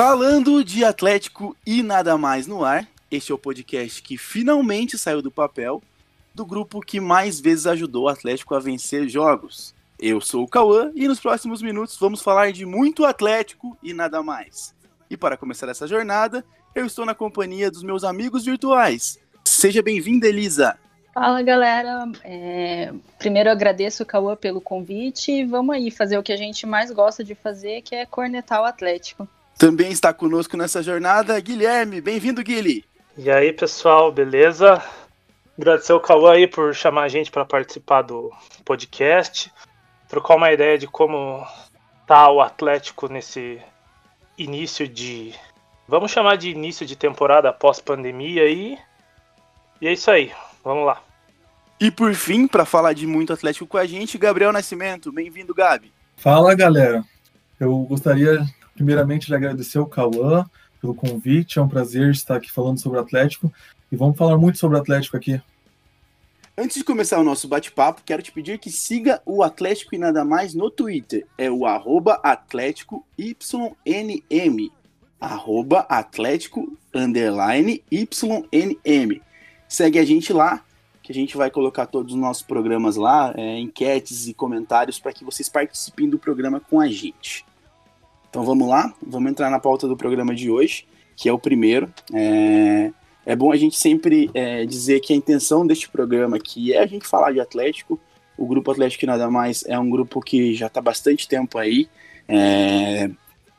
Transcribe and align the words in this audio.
Falando 0.00 0.62
de 0.62 0.84
Atlético 0.84 1.56
e 1.66 1.82
nada 1.82 2.16
mais 2.16 2.46
no 2.46 2.64
ar, 2.64 2.86
este 3.10 3.32
é 3.32 3.34
o 3.34 3.38
podcast 3.38 4.00
que 4.00 4.16
finalmente 4.16 4.96
saiu 4.96 5.20
do 5.20 5.28
papel 5.28 5.82
do 6.32 6.46
grupo 6.46 6.80
que 6.80 7.00
mais 7.00 7.40
vezes 7.40 7.66
ajudou 7.66 8.04
o 8.04 8.08
Atlético 8.08 8.54
a 8.54 8.60
vencer 8.60 9.08
jogos. 9.08 9.74
Eu 9.98 10.20
sou 10.20 10.44
o 10.44 10.48
Cauã 10.48 10.92
e 10.94 11.08
nos 11.08 11.18
próximos 11.18 11.60
minutos 11.60 11.96
vamos 11.98 12.22
falar 12.22 12.52
de 12.52 12.64
muito 12.64 13.04
Atlético 13.04 13.76
e 13.82 13.92
nada 13.92 14.22
mais. 14.22 14.72
E 15.10 15.16
para 15.16 15.36
começar 15.36 15.68
essa 15.68 15.88
jornada, 15.88 16.44
eu 16.76 16.86
estou 16.86 17.04
na 17.04 17.12
companhia 17.12 17.68
dos 17.68 17.82
meus 17.82 18.04
amigos 18.04 18.44
virtuais. 18.44 19.18
Seja 19.44 19.82
bem-vinda, 19.82 20.28
Elisa. 20.28 20.78
Fala 21.12 21.42
galera, 21.42 22.08
é... 22.22 22.92
primeiro 23.18 23.50
agradeço 23.50 24.04
o 24.04 24.06
Cauã 24.06 24.36
pelo 24.36 24.60
convite 24.60 25.32
e 25.32 25.44
vamos 25.44 25.74
aí 25.74 25.90
fazer 25.90 26.16
o 26.16 26.22
que 26.22 26.32
a 26.32 26.36
gente 26.36 26.64
mais 26.68 26.92
gosta 26.92 27.24
de 27.24 27.34
fazer, 27.34 27.82
que 27.82 27.96
é 27.96 28.06
cornetar 28.06 28.62
o 28.62 28.64
Atlético. 28.64 29.28
Também 29.58 29.90
está 29.90 30.14
conosco 30.14 30.56
nessa 30.56 30.80
jornada 30.80 31.38
Guilherme, 31.40 32.00
bem-vindo 32.00 32.44
Guilherme. 32.44 32.84
E 33.16 33.28
aí 33.28 33.52
pessoal, 33.52 34.12
beleza? 34.12 34.80
Agradecer 35.58 35.92
o 35.92 35.98
Cauã 35.98 36.34
aí 36.34 36.46
por 36.46 36.72
chamar 36.72 37.02
a 37.02 37.08
gente 37.08 37.28
para 37.28 37.44
participar 37.44 38.02
do 38.02 38.32
podcast, 38.64 39.52
trocar 40.08 40.36
uma 40.36 40.52
ideia 40.52 40.78
de 40.78 40.86
como 40.86 41.44
tá 42.06 42.30
o 42.30 42.40
Atlético 42.40 43.08
nesse 43.08 43.60
início 44.38 44.86
de. 44.86 45.34
Vamos 45.88 46.12
chamar 46.12 46.36
de 46.36 46.50
início 46.50 46.86
de 46.86 46.94
temporada 46.94 47.52
pós-pandemia 47.52 48.44
aí. 48.44 48.78
E 49.80 49.88
é 49.88 49.92
isso 49.92 50.08
aí, 50.08 50.30
vamos 50.62 50.86
lá. 50.86 51.02
E 51.80 51.90
por 51.90 52.14
fim, 52.14 52.46
para 52.46 52.64
falar 52.64 52.92
de 52.92 53.08
muito 53.08 53.32
Atlético 53.32 53.66
com 53.66 53.76
a 53.76 53.86
gente, 53.86 54.16
Gabriel 54.18 54.52
Nascimento. 54.52 55.10
Bem-vindo, 55.10 55.52
Gabi. 55.52 55.92
Fala, 56.16 56.54
galera. 56.54 57.02
Eu 57.58 57.76
gostaria, 57.80 58.46
primeiramente, 58.78 59.26
de 59.26 59.34
agradecer 59.34 59.80
o 59.80 59.86
Cauã 59.86 60.46
pelo 60.80 60.94
convite. 60.94 61.58
É 61.58 61.62
um 61.62 61.68
prazer 61.68 62.10
estar 62.10 62.36
aqui 62.36 62.50
falando 62.50 62.78
sobre 62.78 62.98
o 62.98 63.02
Atlético. 63.02 63.52
E 63.90 63.96
vamos 63.96 64.16
falar 64.16 64.38
muito 64.38 64.58
sobre 64.58 64.78
o 64.78 64.80
Atlético 64.80 65.16
aqui. 65.16 65.40
Antes 66.56 66.76
de 66.76 66.84
começar 66.84 67.18
o 67.18 67.24
nosso 67.24 67.48
bate-papo, 67.48 68.02
quero 68.04 68.22
te 68.22 68.30
pedir 68.30 68.58
que 68.58 68.70
siga 68.70 69.20
o 69.26 69.42
Atlético 69.42 69.94
e 69.94 69.98
nada 69.98 70.24
mais 70.24 70.54
no 70.54 70.70
Twitter. 70.70 71.26
É 71.36 71.50
o 71.50 71.66
arroba 71.66 72.20
Atlético 72.22 73.04
YNM. 73.18 74.70
Arroba 75.20 75.80
Atlético 75.88 76.76
underline 76.94 77.82
YNM. 77.90 79.20
Segue 79.68 79.98
a 79.98 80.04
gente 80.04 80.32
lá, 80.32 80.64
que 81.02 81.10
a 81.10 81.14
gente 81.14 81.36
vai 81.36 81.50
colocar 81.50 81.86
todos 81.86 82.12
os 82.14 82.20
nossos 82.20 82.42
programas 82.42 82.96
lá, 82.96 83.32
é, 83.36 83.58
enquetes 83.58 84.28
e 84.28 84.34
comentários 84.34 85.00
para 85.00 85.12
que 85.12 85.24
vocês 85.24 85.48
participem 85.48 86.08
do 86.08 86.18
programa 86.18 86.60
com 86.60 86.80
a 86.80 86.86
gente. 86.86 87.47
Então 88.30 88.44
vamos 88.44 88.68
lá, 88.68 88.94
vamos 89.04 89.30
entrar 89.30 89.50
na 89.50 89.58
pauta 89.58 89.88
do 89.88 89.96
programa 89.96 90.34
de 90.34 90.50
hoje, 90.50 90.86
que 91.16 91.28
é 91.28 91.32
o 91.32 91.38
primeiro. 91.38 91.92
É, 92.12 92.92
é 93.24 93.36
bom 93.36 93.52
a 93.52 93.56
gente 93.56 93.76
sempre 93.76 94.30
é, 94.34 94.64
dizer 94.64 95.00
que 95.00 95.12
a 95.12 95.16
intenção 95.16 95.66
deste 95.66 95.88
programa 95.88 96.36
aqui 96.36 96.72
é 96.72 96.82
a 96.82 96.86
gente 96.86 97.06
falar 97.06 97.32
de 97.32 97.40
Atlético. 97.40 97.98
O 98.36 98.46
Grupo 98.46 98.70
Atlético 98.70 99.06
Nada 99.06 99.30
Mais 99.30 99.64
é 99.66 99.78
um 99.78 99.90
grupo 99.90 100.20
que 100.20 100.54
já 100.54 100.66
está 100.66 100.80
bastante 100.80 101.26
tempo 101.26 101.58
aí, 101.58 101.88
é, 102.28 103.10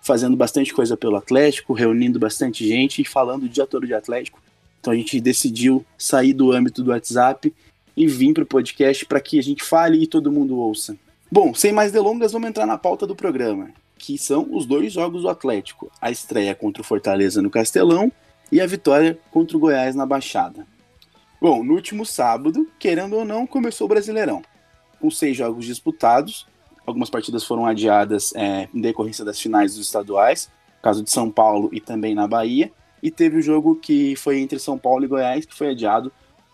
fazendo 0.02 0.38
bastante 0.38 0.74
coisa 0.74 0.96
pelo 0.96 1.18
Atlético, 1.18 1.74
reunindo 1.74 2.18
bastante 2.18 2.68
gente 2.68 3.02
e 3.02 3.06
falando 3.06 3.44
o 3.44 3.50
dia 3.50 3.68
todo 3.68 3.86
de 3.86 3.94
Atlético. 3.94 4.40
Então 4.80 4.94
a 4.94 4.96
gente 4.96 5.20
decidiu 5.20 5.86
sair 5.98 6.34
do 6.34 6.52
âmbito 6.52 6.82
do 6.82 6.92
WhatsApp 6.92 7.54
e 7.98 8.08
vir 8.08 8.34
para 8.34 8.44
o 8.44 8.48
podcast 8.48 9.06
para 9.06 9.20
que 9.20 9.38
a 9.38 9.44
gente 9.44 9.64
fale 9.64 10.02
e 10.02 10.08
todo 10.08 10.32
mundo 10.32 10.58
ouça. 10.58 10.96
Bom, 11.32 11.54
sem 11.54 11.72
mais 11.72 11.92
delongas, 11.92 12.32
vamos 12.32 12.50
entrar 12.50 12.66
na 12.66 12.78
pauta 12.78 13.06
do 13.06 13.16
programa, 13.16 13.72
que 14.00 14.18
são 14.18 14.48
os 14.52 14.66
dois 14.66 14.92
jogos 14.92 15.22
do 15.22 15.30
Atlético: 15.30 15.92
a 16.02 16.10
estreia 16.10 16.56
contra 16.56 16.82
o 16.82 16.86
Fortaleza 16.86 17.42
no 17.42 17.50
Castelão 17.50 18.12
e 18.52 18.60
a 18.60 18.66
vitória 18.66 19.20
contra 19.30 19.56
o 19.56 19.60
Goiás 19.60 19.96
na 19.96 20.06
Baixada. 20.06 20.66
Bom, 21.40 21.64
no 21.64 21.76
último 21.76 22.06
sábado, 22.06 22.68
querendo 22.80 23.16
ou 23.16 23.24
não, 23.24 23.46
começou 23.46 23.86
o 23.86 23.90
Brasileirão, 23.90 24.42
com 25.00 25.12
seis 25.12 25.38
jogos 25.38 25.66
disputados. 25.66 26.48
Algumas 26.86 27.10
partidas 27.10 27.44
foram 27.44 27.68
adiadas 27.68 28.34
é, 28.36 28.68
em 28.74 28.82
decorrência 28.82 29.24
das 29.24 29.40
finais 29.40 29.76
dos 29.76 29.86
estaduais, 29.86 30.50
caso 30.82 31.04
de 31.04 31.12
São 31.12 31.30
Paulo 31.30 31.70
e 31.72 31.80
também 31.80 32.16
na 32.16 32.28
Bahia 32.28 32.72
e 33.02 33.10
teve 33.10 33.38
o 33.38 33.42
jogo 33.42 33.76
que 33.76 34.16
foi 34.16 34.40
entre 34.40 34.60
São 34.60 34.78
Paulo 34.78 35.04
e 35.04 35.08
Goiás, 35.08 35.46
que 35.46 35.56
foi 35.56 35.70
adiado 35.70 36.12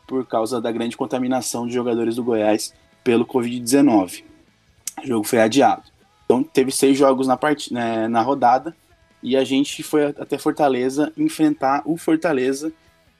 por 0.07 0.25
causa 0.25 0.61
da 0.61 0.71
grande 0.71 0.95
contaminação 0.95 1.67
de 1.67 1.73
jogadores 1.73 2.15
do 2.15 2.23
Goiás 2.23 2.73
pelo 3.03 3.25
Covid-19. 3.25 4.23
O 5.03 5.07
jogo 5.07 5.23
foi 5.25 5.39
adiado. 5.39 5.83
Então 6.25 6.43
teve 6.43 6.71
seis 6.71 6.97
jogos 6.97 7.27
na, 7.27 7.37
part... 7.37 7.73
Né, 7.73 8.07
na 8.07 8.21
rodada 8.21 8.75
e 9.21 9.35
a 9.35 9.43
gente 9.43 9.81
foi 9.81 10.05
até 10.05 10.37
Fortaleza 10.37 11.11
enfrentar 11.17 11.81
o 11.85 11.97
Fortaleza. 11.97 12.71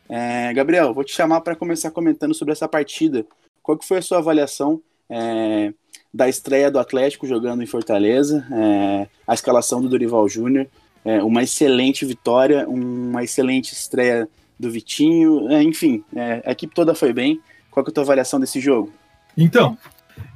É, 0.07 0.53
Gabriel, 0.53 0.93
vou 0.93 1.03
te 1.03 1.13
chamar 1.13 1.41
para 1.41 1.55
começar 1.55 1.89
comentando 1.89 2.35
sobre 2.35 2.51
essa 2.51 2.67
partida. 2.67 3.25
Qual 3.63 3.75
que 3.75 3.87
foi 3.87 3.97
a 3.97 4.01
sua 4.03 4.19
avaliação 4.19 4.79
é, 5.09 5.73
da 6.13 6.29
estreia 6.29 6.69
do 6.69 6.79
Atlético 6.79 7.25
jogando 7.25 7.63
em 7.63 7.65
Fortaleza, 7.65 8.45
é, 8.51 9.07
a 9.27 9.33
escalação 9.33 9.81
do 9.81 9.89
Dorival 9.89 10.29
Júnior, 10.29 10.67
é, 11.03 11.21
uma 11.23 11.43
excelente 11.43 12.05
vitória, 12.05 12.67
uma 12.69 13.23
excelente 13.23 13.73
estreia 13.73 14.29
do 14.59 14.69
Vitinho, 14.71 15.51
é, 15.51 15.61
enfim, 15.63 16.03
é, 16.15 16.43
a 16.45 16.51
equipe 16.51 16.73
toda 16.73 16.95
foi 16.95 17.11
bem. 17.11 17.41
Qual 17.69 17.83
que 17.83 17.89
é 17.89 17.91
a 17.91 17.93
tua 17.95 18.03
avaliação 18.03 18.39
desse 18.39 18.59
jogo? 18.61 18.93
Então, 19.35 19.77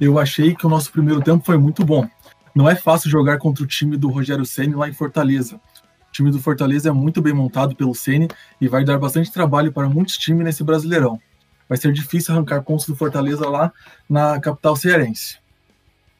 eu 0.00 0.18
achei 0.18 0.54
que 0.54 0.66
o 0.66 0.68
nosso 0.68 0.92
primeiro 0.92 1.22
tempo 1.22 1.44
foi 1.44 1.56
muito 1.56 1.84
bom. 1.84 2.06
Não 2.54 2.68
é 2.68 2.74
fácil 2.74 3.08
jogar 3.08 3.38
contra 3.38 3.62
o 3.62 3.66
time 3.66 3.96
do 3.96 4.08
Rogério 4.08 4.44
Ceni 4.44 4.74
lá 4.74 4.88
em 4.88 4.92
Fortaleza. 4.92 5.56
O 5.56 6.12
time 6.12 6.30
do 6.30 6.40
Fortaleza 6.40 6.88
é 6.88 6.92
muito 6.92 7.22
bem 7.22 7.32
montado 7.32 7.76
pelo 7.76 7.94
Ceni 7.94 8.28
e 8.60 8.66
vai 8.66 8.84
dar 8.84 8.98
bastante 8.98 9.32
trabalho 9.32 9.72
para 9.72 9.88
muitos 9.88 10.18
times 10.18 10.44
nesse 10.44 10.64
Brasileirão. 10.64 11.20
Vai 11.68 11.78
ser 11.78 11.92
difícil 11.92 12.34
arrancar 12.34 12.62
pontos 12.62 12.86
do 12.86 12.96
Fortaleza 12.96 13.48
lá 13.48 13.72
na 14.08 14.40
capital 14.40 14.74
cearense. 14.74 15.38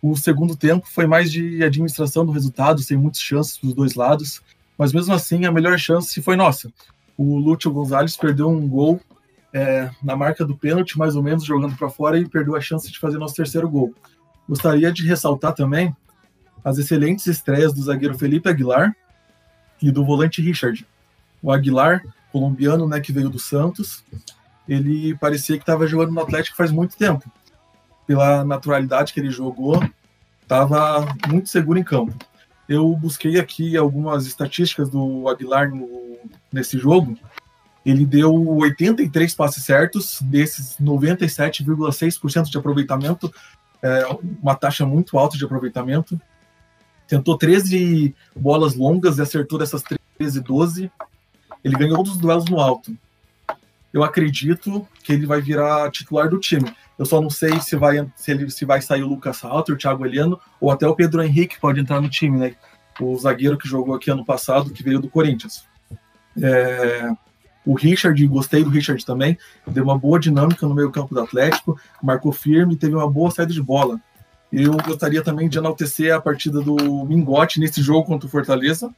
O 0.01 0.17
segundo 0.17 0.57
tempo 0.57 0.87
foi 0.89 1.07
mais 1.07 1.31
de 1.31 1.63
administração 1.65 2.25
do 2.25 2.33
resultado, 2.33 2.81
sem 2.81 2.97
muitas 2.97 3.21
chances 3.21 3.59
dos 3.59 3.75
dois 3.75 3.95
lados, 3.95 4.41
mas 4.79 4.93
mesmo 4.93 5.13
assim 5.13 5.45
a 5.45 5.53
melhor 5.53 5.77
chance 5.79 6.23
foi 6.23 6.37
nossa. 6.37 6.73
O 7.19 7.37
Lúcio 7.37 7.71
Gonzalez 7.71 8.17
perdeu 8.17 8.49
um 8.49 8.67
gol 8.67 9.01
é, 9.53 9.91
na 10.03 10.17
marca 10.17 10.45
do 10.45 10.57
pênalti, 10.57 10.97
mais 10.97 11.17
ou 11.17 11.23
menos, 11.23 11.45
jogando 11.45 11.77
para 11.77 11.91
fora 11.91 12.17
e 12.19 12.29
perdeu 12.29 12.55
a 12.55 12.61
chance 12.61 12.91
de 12.91 12.99
fazer 12.99 13.19
nosso 13.19 13.35
terceiro 13.35 13.69
gol. 13.69 13.93
Gostaria 14.49 14.93
de 14.93 15.07
ressaltar 15.07 15.53
também 15.53 15.95
as 16.65 16.79
excelentes 16.79 17.27
estreias 17.27 17.73
do 17.73 17.83
zagueiro 17.83 18.19
Felipe 18.19 18.49
Aguilar 18.49 18.95
e 19.81 19.91
do 19.91 20.05
volante 20.05 20.43
Richard. 20.43 20.87
O 21.43 21.51
Aguilar, 21.51 22.03
colombiano, 22.31 22.87
né, 22.87 23.01
que 23.01 23.13
veio 23.13 23.31
do 23.31 23.39
Santos, 23.39 24.05
ele 24.69 25.17
parecia 25.17 25.57
que 25.57 25.63
estava 25.63 25.87
jogando 25.87 26.13
no 26.13 26.21
Atlético 26.21 26.57
faz 26.57 26.71
muito 26.71 26.97
tempo 26.97 27.31
pela 28.07 28.45
naturalidade 28.45 29.13
que 29.13 29.21
ele 29.21 29.31
jogou, 29.31 29.81
estava 30.43 31.07
muito 31.29 31.49
seguro 31.49 31.79
em 31.79 31.85
campo. 31.85 32.13
Eu 32.69 32.95
busquei 32.97 33.39
aqui 33.39 33.77
algumas 33.77 34.27
estatísticas 34.27 34.91
do 34.91 35.29
Aguilar 35.29 35.71
no, 35.71 36.19
nesse 36.53 36.77
jogo. 36.77 37.17
Ele 37.87 38.05
deu 38.05 38.35
83 38.59 39.33
passes 39.35 39.65
certos, 39.65 40.21
desses 40.23 40.77
97,6% 40.81 42.51
de 42.51 42.59
aproveitamento, 42.59 43.33
é, 43.81 44.05
uma 44.43 44.57
taxa 44.57 44.85
muito 44.85 45.17
alta 45.17 45.39
de 45.39 45.45
aproveitamento. 45.45 46.21
Tentou 47.11 47.37
13 47.37 48.15
bolas 48.37 48.77
longas 48.77 49.19
e 49.19 49.23
acertou 49.23 49.59
dessas 49.59 49.83
13, 50.17 50.41
12. 50.43 50.89
Ele 51.65 51.77
ganhou 51.77 51.97
todos 51.97 52.13
os 52.13 52.19
duelos 52.19 52.45
no 52.45 52.61
alto. 52.61 52.97
Eu 53.93 54.05
acredito 54.05 54.87
que 55.03 55.13
ele 55.13 55.27
vai 55.27 55.41
virar 55.41 55.91
titular 55.91 56.31
do 56.31 56.39
time. 56.39 56.73
Eu 56.97 57.05
só 57.05 57.21
não 57.21 57.29
sei 57.29 57.61
se 57.61 57.75
vai, 57.75 58.09
se 58.15 58.31
ele, 58.31 58.49
se 58.49 58.65
vai 58.65 58.81
sair 58.81 59.03
o 59.03 59.09
Lucas 59.09 59.39
Salter, 59.39 59.75
o 59.75 59.79
Thiago 59.79 60.07
Eliano, 60.07 60.39
ou 60.61 60.71
até 60.71 60.87
o 60.87 60.95
Pedro 60.95 61.21
Henrique 61.21 61.59
pode 61.59 61.81
entrar 61.81 62.01
no 62.01 62.09
time, 62.09 62.39
né? 62.39 62.55
O 63.01 63.19
zagueiro 63.19 63.59
que 63.59 63.67
jogou 63.67 63.97
aqui 63.97 64.09
ano 64.09 64.25
passado, 64.25 64.71
que 64.71 64.85
veio 64.85 65.01
do 65.01 65.11
Corinthians. 65.11 65.65
É, 66.41 67.11
o 67.67 67.75
Richard, 67.75 68.25
gostei 68.29 68.63
do 68.63 68.71
Richard 68.71 69.05
também, 69.05 69.37
deu 69.67 69.83
uma 69.83 69.99
boa 69.99 70.21
dinâmica 70.21 70.65
no 70.65 70.77
meio 70.77 70.93
campo 70.93 71.13
do 71.13 71.21
Atlético, 71.21 71.77
marcou 72.01 72.31
firme, 72.31 72.77
teve 72.77 72.95
uma 72.95 73.11
boa 73.11 73.33
saída 73.33 73.53
de 73.53 73.61
bola. 73.61 74.01
Eu 74.53 74.73
gostaria 74.73 75.23
também 75.23 75.49
de 75.49 75.59
enaltecer 75.59 76.15
a 76.15 76.21
partida 76.21 76.61
do 76.61 77.05
Mingote 77.05 77.61
nesse 77.61 77.81
jogo 77.81 78.05
contra 78.05 78.27
o 78.27 78.31
Fortaleza. 78.31 78.93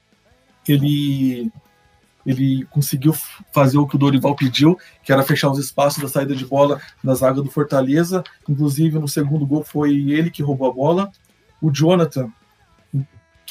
Ele 0.66 1.50
ele 2.24 2.64
conseguiu 2.66 3.12
fazer 3.52 3.78
o 3.78 3.86
que 3.86 3.96
o 3.96 3.98
Dorival 3.98 4.36
pediu, 4.36 4.78
que 5.02 5.12
era 5.12 5.24
fechar 5.24 5.50
os 5.50 5.58
espaços 5.58 6.00
da 6.00 6.08
saída 6.08 6.36
de 6.36 6.46
bola 6.46 6.80
da 7.02 7.14
zaga 7.14 7.42
do 7.42 7.50
Fortaleza. 7.50 8.22
Inclusive, 8.48 8.98
no 8.98 9.08
segundo 9.08 9.44
gol 9.44 9.64
foi 9.64 9.92
ele 10.10 10.30
que 10.30 10.42
roubou 10.42 10.70
a 10.70 10.72
bola. 10.72 11.12
O 11.60 11.70
Jonathan, 11.70 12.30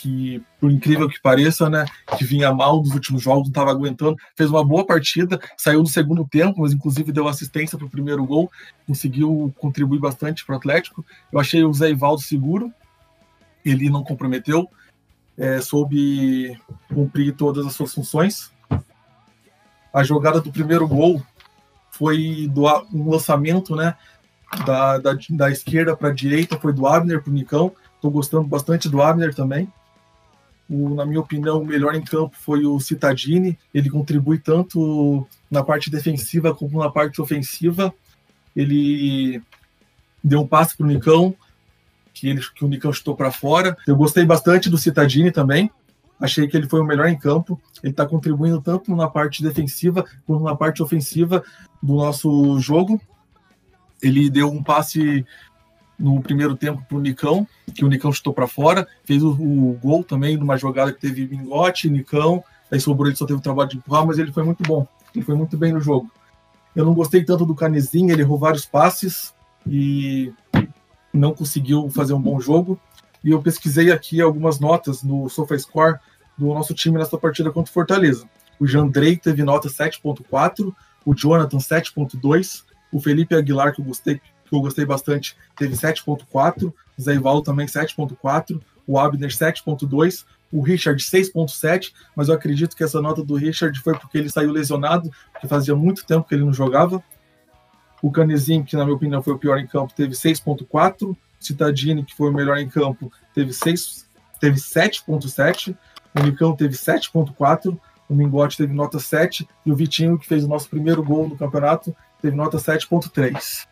que 0.02 0.44
por 0.60 0.72
incrível 0.72 1.08
que 1.08 1.22
pareça, 1.22 1.70
né, 1.70 1.86
que 2.18 2.26
vinha 2.26 2.52
mal 2.52 2.80
nos 2.80 2.92
últimos 2.92 3.22
jogos, 3.22 3.44
não 3.44 3.50
estava 3.50 3.70
aguentando, 3.70 4.18
fez 4.36 4.50
uma 4.50 4.66
boa 4.66 4.84
partida, 4.84 5.40
saiu 5.56 5.82
no 5.82 5.88
segundo 5.88 6.28
tempo, 6.28 6.62
mas 6.62 6.74
inclusive 6.74 7.12
deu 7.12 7.28
assistência 7.28 7.78
para 7.78 7.86
o 7.86 7.90
primeiro 7.90 8.26
gol, 8.26 8.52
conseguiu 8.88 9.54
contribuir 9.60 10.00
bastante 10.00 10.44
para 10.44 10.54
o 10.54 10.58
Atlético. 10.58 11.06
Eu 11.32 11.40
achei 11.40 11.64
o 11.64 11.72
Zé 11.72 11.92
Ivaldo 11.92 12.22
seguro, 12.22 12.74
ele 13.64 13.92
não 13.92 14.04
comprometeu. 14.04 14.68
é, 15.38 15.62
soube 15.62 16.60
cumprir 16.94 17.34
todas 17.34 17.66
as 17.66 17.74
suas 17.74 17.94
funções. 17.94 18.52
A 19.94 20.04
jogada 20.04 20.40
do 20.40 20.52
primeiro 20.52 20.88
gol 20.88 21.22
foi 21.90 22.48
do 22.52 22.66
um 22.94 23.10
lançamento, 23.10 23.76
né, 23.76 23.96
da, 24.66 24.98
da, 24.98 25.18
da 25.30 25.52
esquerda 25.52 25.96
para 25.96 26.10
a 26.10 26.14
direita, 26.14 26.60
foi 26.60 26.74
do 26.74 26.88
Abner 26.88 27.22
para 27.22 27.32
o 27.32 27.34
Nicão. 27.34 27.72
Estou 27.96 28.12
gostando 28.12 28.48
bastante 28.48 28.90
do 28.90 29.02
Abner 29.02 29.34
também. 29.34 29.72
O, 30.72 30.96
na 30.96 31.06
minha 31.06 31.20
opinião, 31.20 31.62
o 31.62 31.66
melhor 31.66 31.94
em 31.96 32.02
campo 32.02 32.34
foi 32.40 32.66
o 32.66 32.80
Citadini. 32.80 33.60
Ele 33.74 33.90
contribui 33.90 34.40
tanto 34.40 35.28
na 35.50 35.62
parte 35.62 35.92
defensiva 35.92 36.56
como 36.56 36.80
na 36.80 36.90
parte 36.90 37.22
ofensiva. 37.22 37.94
Ele 38.56 39.42
deu 40.24 40.40
um 40.40 40.48
passe 40.48 40.78
para 40.78 40.86
o 40.86 40.88
Nicão, 40.88 41.36
que, 42.14 42.30
ele, 42.30 42.42
que 42.56 42.64
o 42.64 42.70
Nicão 42.70 42.94
chutou 42.94 43.18
para 43.18 43.34
fora. 43.34 43.78
Eu 43.86 43.98
gostei 43.98 44.24
bastante 44.24 44.70
do 44.70 44.78
Citadini 44.78 45.30
também. 45.30 45.70
Achei 46.18 46.48
que 46.48 46.56
ele 46.56 46.70
foi 46.70 46.80
o 46.80 46.86
melhor 46.86 47.10
em 47.10 47.18
campo. 47.18 47.60
Ele 47.84 47.92
está 47.92 48.06
contribuindo 48.06 48.62
tanto 48.62 48.96
na 48.96 49.10
parte 49.10 49.44
defensiva 49.44 50.06
quanto 50.26 50.46
na 50.46 50.56
parte 50.56 50.82
ofensiva 50.82 51.44
do 51.84 51.96
nosso 51.96 52.58
jogo. 52.62 53.02
Ele 54.02 54.30
deu 54.30 54.50
um 54.50 54.64
passe 54.64 55.26
no 56.02 56.22
primeiro 56.22 56.56
tempo 56.56 56.84
para 56.88 56.98
o 56.98 57.02
Nicão, 57.02 57.48
que 57.74 57.86
o 57.86 57.88
Nicão 57.88 58.12
chutou 58.12 58.34
para 58.34 58.48
fora, 58.48 58.88
fez 59.06 59.24
o, 59.24 59.32
o, 59.32 59.80
gol 59.82 60.04
também 60.04 60.36
numa 60.36 60.58
jogada 60.58 60.92
que 60.92 61.00
teve 61.00 61.28
Mingote, 61.28 61.90
Nicão, 61.90 62.44
aí 62.72 62.80
sobrou 62.80 63.08
ele 63.08 63.16
só 63.16 63.26
teve 63.26 63.40
o 63.40 63.44
trabalho 63.44 63.70
de 63.70 63.78
empurrar, 63.78 64.06
mas 64.06 64.18
ele 64.18 64.32
foi 64.32 64.44
muito 64.44 64.64
bom, 64.64 64.88
ele 65.16 65.24
foi 65.24 65.36
muito 65.36 65.56
bem 65.58 65.72
no 65.72 65.80
jogo. 65.80 66.12
Eu 66.76 66.86
não 66.86 66.94
gostei 66.94 67.24
tanto 67.24 67.46
do 67.46 67.54
Canezinho, 67.54 68.12
ele 68.12 68.22
errou 68.22 68.38
vários 68.38 68.66
passes 68.66 69.34
e 69.68 70.34
não 71.14 71.34
conseguiu 71.34 71.90
fazer 71.90 72.14
um 72.14 72.22
bom 72.22 72.40
jogo. 72.40 72.80
E 73.24 73.30
eu 73.30 73.42
pesquisei 73.42 73.92
aqui 73.92 74.20
algumas 74.20 74.60
notas 74.60 75.04
no 75.04 75.30
SofaScore 75.30 76.00
do 76.38 76.48
nosso 76.48 76.74
time 76.74 76.98
nessa 76.98 77.18
partida 77.18 77.52
contra 77.52 77.70
o 77.70 77.74
Fortaleza. 77.74 78.28
O 78.60 78.66
Jandrei 78.66 79.18
teve 79.18 79.44
nota 79.44 79.68
7.4, 79.68 80.74
o 81.06 81.14
Jonathan 81.14 81.58
7.2, 81.58 82.64
o 82.92 83.00
Felipe 83.00 83.36
Aguilar, 83.36 83.74
que 83.74 83.82
eu 83.82 83.86
gostei, 83.86 84.22
que 84.52 84.56
eu 84.58 84.62
gostei 84.62 84.86
bastante, 84.86 85.36
teve 85.58 85.76
7.4, 85.76 86.66
o 86.66 87.02
Zé 87.02 87.16
Ivaldo 87.16 87.42
também 87.42 87.66
7.4, 87.66 88.62
o 88.86 89.00
Abner 89.00 89.30
7.2, 89.30 90.26
o 90.52 90.62
Richard 90.62 91.02
6.7, 91.02 91.94
mas 92.14 92.28
eu 92.28 92.36
acredito 92.36 92.76
que 92.76 92.84
essa 92.84 93.02
nota 93.02 93.24
do 93.24 93.36
Richard 93.36 93.80
foi 93.80 93.98
porque 93.98 94.18
ele 94.18 94.30
saiu 94.30 94.52
lesionado, 94.52 95.10
porque 95.32 95.48
fazia 95.48 95.74
muito 95.74 96.06
tempo 96.06 96.28
que 96.28 96.36
ele 96.36 96.44
não 96.44 96.54
jogava. 96.54 97.02
O 98.02 98.12
Canezinho, 98.12 98.66
que 98.66 98.76
na 98.76 98.84
minha 98.84 98.96
opinião 98.96 99.24
foi 99.24 99.34
o 99.34 99.40
pior 99.40 99.58
em 99.58 99.66
campo, 99.66 99.94
teve 99.96 100.14
6.4, 100.14 101.16
Citadini, 101.40 102.04
que 102.04 102.14
foi 102.14 102.30
o 102.30 102.34
melhor 102.34 102.58
em 102.58 102.68
campo, 102.68 103.10
teve 103.34 103.54
6, 103.54 104.06
teve 104.40 104.58
7.7, 104.58 105.76
o 106.20 106.24
Nicão 106.24 106.54
teve 106.54 106.76
7.4, 106.76 107.80
o 108.10 108.14
Mingote 108.14 108.58
teve 108.58 108.74
nota 108.74 109.00
7 109.00 109.48
e 109.66 109.72
o 109.72 109.76
Vitinho, 109.76 110.20
que 110.20 110.28
fez 110.28 110.44
o 110.44 110.48
nosso 110.50 110.68
primeiro 110.68 111.02
gol 111.02 111.30
no 111.30 111.38
campeonato, 111.38 111.96
teve 112.22 112.36
nota 112.36 112.58
7.3. 112.58 113.71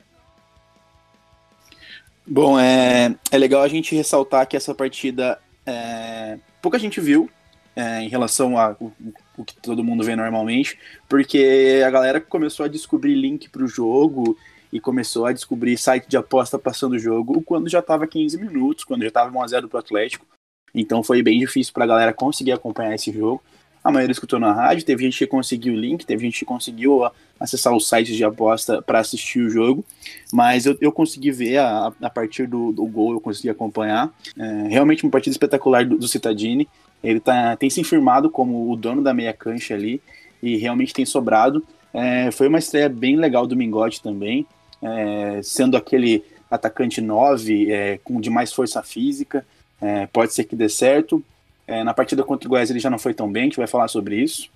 Bom, 2.31 2.59
é, 2.59 3.15
é 3.31 3.37
legal 3.39 3.63
a 3.63 3.67
gente 3.67 3.95
ressaltar 3.95 4.47
que 4.47 4.55
essa 4.55 4.75
partida 4.75 5.39
é, 5.65 6.37
pouca 6.61 6.77
gente 6.77 7.01
viu 7.01 7.27
é, 7.75 8.03
em 8.03 8.07
relação 8.07 8.55
a 8.55 8.77
o, 8.79 8.93
o, 9.35 9.43
que 9.43 9.55
todo 9.55 9.83
mundo 9.83 10.03
vê 10.03 10.15
normalmente, 10.15 10.77
porque 11.09 11.81
a 11.83 11.89
galera 11.89 12.21
começou 12.21 12.65
a 12.65 12.69
descobrir 12.69 13.15
link 13.15 13.49
para 13.49 13.63
o 13.63 13.67
jogo 13.67 14.37
e 14.71 14.79
começou 14.79 15.25
a 15.25 15.31
descobrir 15.31 15.75
site 15.75 16.07
de 16.07 16.17
aposta 16.17 16.59
passando 16.59 16.93
o 16.93 16.99
jogo 16.99 17.41
quando 17.41 17.67
já 17.67 17.79
estava 17.79 18.05
15 18.05 18.37
minutos, 18.37 18.83
quando 18.83 19.01
já 19.01 19.07
estava 19.07 19.35
1x0 19.35 19.67
para 19.67 19.77
o 19.77 19.79
Atlético. 19.79 20.27
Então 20.71 21.01
foi 21.01 21.23
bem 21.23 21.39
difícil 21.39 21.73
para 21.73 21.85
a 21.85 21.87
galera 21.87 22.13
conseguir 22.13 22.51
acompanhar 22.51 22.93
esse 22.93 23.11
jogo. 23.11 23.41
A 23.89 23.91
maioria 23.91 24.11
escutou 24.11 24.39
na 24.39 24.53
rádio, 24.53 24.85
teve 24.85 25.03
gente 25.03 25.17
que 25.17 25.25
conseguiu 25.25 25.73
o 25.73 25.77
link, 25.77 26.05
teve 26.05 26.23
gente 26.23 26.37
que 26.37 26.45
conseguiu 26.45 27.09
acessar 27.39 27.75
os 27.75 27.89
sites 27.89 28.15
de 28.15 28.23
aposta 28.23 28.83
para 28.83 28.99
assistir 28.99 29.41
o 29.41 29.49
jogo, 29.49 29.83
mas 30.31 30.67
eu, 30.67 30.77
eu 30.79 30.91
consegui 30.91 31.31
ver 31.31 31.57
a, 31.57 31.91
a 31.99 32.09
partir 32.09 32.45
do, 32.45 32.71
do 32.71 32.85
gol, 32.85 33.13
eu 33.13 33.19
consegui 33.19 33.49
acompanhar. 33.49 34.13
É, 34.37 34.67
realmente 34.69 35.03
uma 35.03 35.11
partida 35.11 35.33
espetacular 35.33 35.85
do, 35.85 35.97
do 35.97 36.07
Citadini. 36.07 36.69
Ele 37.03 37.19
tá, 37.19 37.55
tem 37.55 37.67
se 37.67 37.83
firmado 37.83 38.29
como 38.29 38.71
o 38.71 38.75
dono 38.75 39.01
da 39.01 39.11
meia 39.11 39.33
cancha 39.33 39.73
ali 39.73 39.99
e 40.43 40.55
realmente 40.57 40.93
tem 40.93 41.05
sobrado. 41.05 41.65
É, 41.91 42.29
foi 42.29 42.47
uma 42.47 42.59
estreia 42.59 42.89
bem 42.89 43.15
legal 43.15 43.47
do 43.47 43.55
Mingote 43.55 44.03
também, 44.03 44.45
é, 44.83 45.39
sendo 45.41 45.75
aquele 45.75 46.23
atacante 46.51 47.01
9 47.01 47.71
é, 47.71 47.97
com 48.03 48.21
de 48.21 48.29
mais 48.29 48.53
força 48.53 48.83
física. 48.83 49.43
É, 49.81 50.05
pode 50.05 50.31
ser 50.31 50.43
que 50.43 50.55
dê 50.55 50.69
certo. 50.69 51.23
É, 51.69 51.83
na 51.83 51.93
partida 51.93 52.23
contra 52.23 52.47
o 52.47 52.49
Goiás 52.49 52.71
ele 52.71 52.79
já 52.79 52.89
não 52.89 52.97
foi 52.97 53.13
tão 53.13 53.31
bem, 53.31 53.43
a 53.43 53.45
gente 53.45 53.57
vai 53.57 53.67
falar 53.67 53.87
sobre 53.87 54.15
isso. 54.15 54.49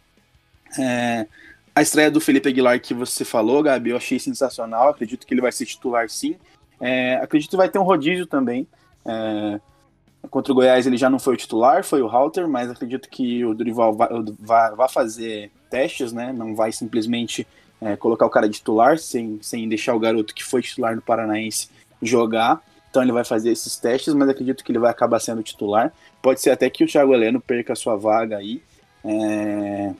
É, 0.80 1.27
a 1.75 1.80
estreia 1.80 2.10
do 2.10 2.19
Felipe 2.19 2.50
Aguilar 2.50 2.80
que 2.81 2.92
você 2.92 3.24
falou, 3.24 3.62
Gabi, 3.62 3.92
eu 3.92 3.98
achei 3.98 4.18
sensacional. 4.18 4.89
Acredito 4.89 5.27
que 5.27 5.31
ele 5.31 5.42
vai 5.42 5.51
ser 5.51 5.68
titular 5.68 6.10
sim. 6.10 6.36
É, 6.81 7.18
acredito 7.18 7.51
que 7.51 7.56
vai 7.56 7.69
ter 7.69 7.77
um 7.77 7.83
rodízio 7.83 8.25
também. 8.25 8.68
É, 9.06 9.60
contra 10.31 10.51
o 10.51 10.56
Goiás 10.56 10.88
ele 10.88 10.98
já 10.98 11.07
não 11.07 11.19
foi 11.19 11.36
o 11.36 11.38
titular, 11.38 11.83
foi 11.83 12.01
o 12.01 12.07
Halter, 12.07 12.48
mas 12.48 12.71
acredito 12.71 13.07
que 13.07 13.45
o 13.45 13.54
Dorival 13.54 13.95
vai 13.95 14.89
fazer 14.89 15.51
testes, 15.69 16.12
né? 16.12 16.33
Não 16.33 16.56
vai 16.56 16.71
simplesmente 16.71 17.45
é, 17.80 17.95
colocar 17.95 18.25
o 18.25 18.30
cara 18.30 18.50
de 18.50 18.56
titular 18.56 18.98
sem, 18.98 19.38
sem 19.39 19.69
deixar 19.69 19.94
o 19.94 20.00
garoto 20.00 20.33
que 20.33 20.44
foi 20.44 20.63
titular 20.63 20.95
no 20.95 21.01
Paranaense 21.01 21.69
jogar. 22.01 22.60
Então 22.93 23.01
ele 23.01 23.11
vai 23.11 23.25
fazer 23.25 23.49
esses 23.49 23.75
testes, 23.75 24.13
mas 24.13 24.29
acredito 24.29 24.63
que 24.63 24.71
ele 24.71 24.77
vai 24.77 24.91
acabar 24.91 25.19
sendo 25.19 25.41
titular. 25.41 25.91
Pode 26.21 26.39
ser 26.39 26.51
até 26.51 26.69
que 26.69 26.83
o 26.83 26.87
Thiago 26.87 27.11
Heleno 27.11 27.41
perca 27.41 27.73
a 27.73 27.75
sua 27.75 27.95
vaga 27.95 28.37
aí. 28.37 28.61
É... 29.03 29.91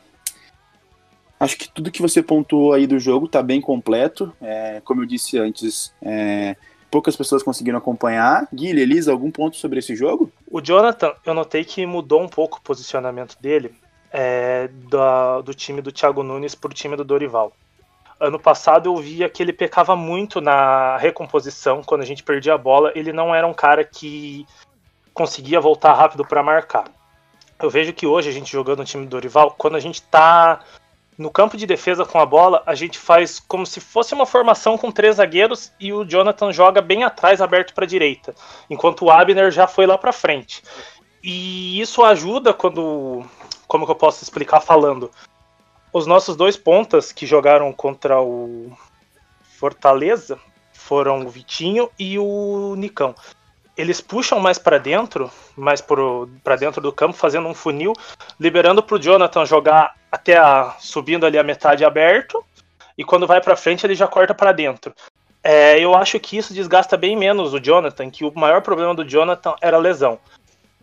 Acho 1.40 1.58
que 1.58 1.68
tudo 1.68 1.90
que 1.90 2.04
você 2.04 2.22
pontuou 2.22 2.72
aí 2.72 2.86
do 2.86 3.00
jogo 3.00 3.26
está 3.26 3.42
bem 3.42 3.60
completo. 3.60 4.32
É, 4.40 4.80
como 4.86 5.02
eu 5.02 5.08
disse 5.08 5.40
antes, 5.40 5.92
é, 6.04 6.56
poucas 6.92 7.16
pessoas 7.16 7.42
conseguiram 7.42 7.80
acompanhar. 7.80 8.48
Guilherme, 8.54 8.82
Elisa, 8.82 9.12
algum 9.12 9.32
ponto 9.32 9.58
sobre 9.58 9.80
esse 9.80 9.96
jogo? 9.96 10.32
O 10.48 10.62
Jonathan, 10.62 11.16
eu 11.26 11.34
notei 11.34 11.66
que 11.66 11.88
mudou 11.88 12.22
um 12.22 12.30
pouco 12.30 12.60
o 12.60 12.62
posicionamento 12.62 13.36
dele 13.42 13.74
é, 14.12 14.68
do, 14.72 15.42
do 15.42 15.54
time 15.56 15.82
do 15.82 15.92
Thiago 15.92 16.22
Nunes 16.22 16.54
para 16.54 16.70
o 16.70 16.76
time 16.76 16.96
do 16.96 17.04
Dorival 17.04 17.54
ano 18.24 18.40
passado 18.40 18.90
eu 18.90 18.96
via 18.96 19.30
que 19.30 19.44
ele 19.44 19.52
pecava 19.52 19.96
muito 19.96 20.40
na 20.40 20.98
recomposição, 20.98 21.84
quando 21.84 22.02
a 22.02 22.06
gente 22.06 22.24
perdia 22.24 22.54
a 22.54 22.58
bola, 22.58 22.92
ele 22.96 23.12
não 23.12 23.36
era 23.36 23.46
um 23.46 23.54
cara 23.54 23.84
que 23.84 24.48
conseguia 25.14 25.60
voltar 25.60 25.94
rápido 25.94 26.26
para 26.26 26.42
marcar. 26.42 26.86
Eu 27.62 27.70
vejo 27.70 27.94
que 27.94 28.08
hoje 28.08 28.30
a 28.30 28.32
gente 28.32 28.52
jogando 28.52 28.80
no 28.80 28.86
time 28.86 29.06
do 29.06 29.10
Dorival, 29.10 29.54
quando 29.58 29.76
a 29.76 29.80
gente 29.80 30.02
tá 30.02 30.62
no 31.18 31.30
campo 31.30 31.58
de 31.58 31.66
defesa 31.66 32.06
com 32.06 32.18
a 32.18 32.26
bola, 32.26 32.64
a 32.66 32.74
gente 32.74 32.98
faz 32.98 33.40
como 33.40 33.66
se 33.66 33.80
fosse 33.80 34.14
uma 34.14 34.26
formação 34.26 34.78
com 34.78 34.92
três 34.92 35.18
zagueiros 35.18 35.72
e 35.80 35.94
o 35.94 36.06
Jonathan 36.06 36.52
joga 36.52 36.82
bem 36.82 37.04
atrás, 37.04 37.42
aberto 37.42 37.74
para 37.74 37.84
a 37.84 37.88
direita, 37.88 38.34
enquanto 38.70 39.06
o 39.06 39.12
Abner 39.12 39.52
já 39.52 39.68
foi 39.68 39.86
lá 39.86 39.98
para 39.98 40.12
frente. 40.12 40.64
E 41.22 41.80
isso 41.80 42.04
ajuda 42.04 42.54
quando, 42.54 43.24
como 43.68 43.86
que 43.86 43.92
eu 43.92 43.96
posso 43.96 44.24
explicar 44.24 44.60
falando? 44.62 45.12
Os 45.94 46.08
nossos 46.08 46.36
dois 46.36 46.58
pontas 46.58 47.12
que 47.12 47.28
jogaram 47.28 47.72
contra 47.72 48.20
o 48.20 48.76
Fortaleza 49.60 50.40
foram 50.74 51.24
o 51.24 51.30
Vitinho 51.30 51.88
e 52.00 52.18
o 52.18 52.74
Nicão. 52.76 53.14
Eles 53.78 54.02
puxam 54.02 54.40
mais 54.40 54.58
para 54.58 54.80
dentro, 54.80 55.30
mais 55.56 55.82
para 55.82 56.56
dentro 56.56 56.82
do 56.82 56.92
campo, 56.92 57.14
fazendo 57.14 57.48
um 57.48 57.54
funil, 57.54 57.94
liberando 58.40 58.82
para 58.82 58.96
o 58.96 59.00
Jonathan 59.00 59.46
jogar 59.46 59.96
até 60.12 60.36
a, 60.36 60.76
subindo 60.80 61.28
ali 61.28 61.38
a 61.38 61.44
metade 61.44 61.86
aberto, 61.86 62.44
e 62.98 63.04
quando 63.04 63.28
vai 63.28 63.40
para 63.40 63.56
frente 63.56 63.86
ele 63.86 63.96
já 63.96 64.08
corta 64.08 64.34
para 64.34 64.52
dentro. 64.52 64.94
É, 65.44 65.80
eu 65.80 65.94
acho 65.94 66.20
que 66.20 66.38
isso 66.38 66.54
desgasta 66.54 66.98
bem 66.98 67.16
menos 67.16 67.54
o 67.54 67.60
Jonathan, 67.60 68.10
que 68.10 68.26
o 68.26 68.32
maior 68.34 68.62
problema 68.62 68.96
do 68.96 69.06
Jonathan 69.06 69.56
era 69.62 69.78
a 69.78 69.80
lesão. 69.80 70.20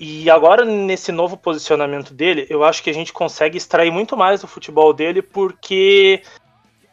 E 0.01 0.31
agora, 0.31 0.65
nesse 0.65 1.13
novo 1.13 1.37
posicionamento 1.37 2.15
dele, 2.15 2.47
eu 2.49 2.65
acho 2.65 2.83
que 2.83 2.89
a 2.89 2.95
gente 2.95 3.13
consegue 3.13 3.59
extrair 3.59 3.91
muito 3.91 4.17
mais 4.17 4.41
do 4.41 4.47
futebol 4.47 4.95
dele 4.95 5.21
porque 5.21 6.23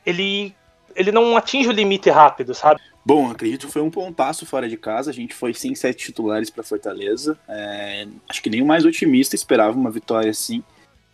ele, 0.06 0.54
ele 0.94 1.10
não 1.10 1.38
atinge 1.38 1.70
o 1.70 1.72
limite 1.72 2.10
rápido, 2.10 2.54
sabe? 2.54 2.82
Bom, 3.06 3.32
acredito 3.32 3.68
que 3.68 3.72
foi 3.72 3.82
um 3.82 3.90
pontaço 3.90 4.46
fora 4.46 4.68
de 4.68 4.76
casa. 4.76 5.10
A 5.10 5.14
gente 5.14 5.34
foi 5.34 5.54
sem 5.54 5.74
sete 5.74 6.08
titulares 6.08 6.50
para 6.50 6.66
Fortaleza. 6.66 7.40
É, 7.48 8.06
acho 8.28 8.44
que 8.44 8.50
nem 8.50 8.62
o 8.62 8.66
mais 8.66 8.84
otimista 8.84 9.36
esperava 9.36 9.78
uma 9.78 9.90
vitória 9.90 10.30
assim. 10.30 10.62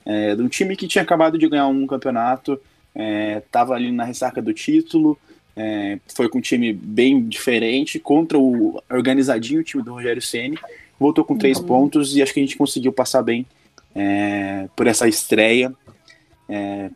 É, 0.04 0.36
de 0.36 0.42
um 0.42 0.48
time 0.48 0.76
que 0.76 0.88
tinha 0.88 1.04
acabado 1.04 1.38
de 1.38 1.48
ganhar 1.48 1.68
um 1.68 1.86
campeonato, 1.86 2.60
estava 3.38 3.76
é, 3.76 3.78
ali 3.78 3.92
na 3.92 4.04
ressaca 4.04 4.42
do 4.42 4.52
título. 4.52 5.16
É, 5.56 6.00
foi 6.16 6.28
com 6.28 6.40
um 6.40 6.42
time 6.42 6.74
bem 6.74 7.24
diferente 7.30 8.00
contra 8.00 8.40
o 8.40 8.82
organizadinho 8.90 9.64
time 9.64 9.84
do 9.84 9.94
Rogério 9.94 10.24
Ceni 10.24 10.58
voltou 11.04 11.26
com 11.26 11.38
três 11.38 11.60
uhum. 11.60 11.66
pontos 11.66 12.16
e 12.16 12.22
acho 12.22 12.34
que 12.34 12.40
a 12.40 12.44
gente 12.44 12.56
conseguiu 12.56 12.94
passar 12.94 13.22
bem 13.22 13.46
é, 13.94 14.70
por 14.74 14.88
essa 14.88 15.06
estreia. 15.06 15.74
É, 16.48 16.90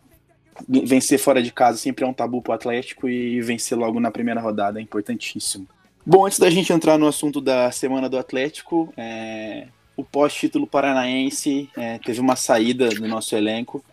vencer 0.66 1.20
fora 1.20 1.44
de 1.44 1.52
casa 1.52 1.78
sempre 1.78 2.06
é 2.06 2.08
um 2.08 2.14
tabu 2.14 2.42
para 2.42 2.54
o 2.54 2.56
Atlético 2.56 3.10
e 3.10 3.42
vencer 3.42 3.78
logo 3.78 4.00
na 4.00 4.10
primeira 4.10 4.40
rodada 4.40 4.80
é 4.80 4.82
importantíssimo. 4.82 5.68
Bom, 6.06 6.26
antes 6.26 6.40
da 6.40 6.50
gente 6.50 6.72
entrar 6.72 6.98
no 6.98 7.06
assunto 7.06 7.42
da 7.42 7.70
semana 7.70 8.08
do 8.08 8.18
Atlético, 8.18 8.94
é, 8.96 9.68
o 9.98 10.06
pós-título 10.06 10.66
paranaense 10.66 11.70
é, 11.76 12.00
teve 12.00 12.22
uma 12.22 12.38
saída 12.38 12.88
do 12.88 13.06
nosso 13.10 13.36
elenco. 13.36 13.84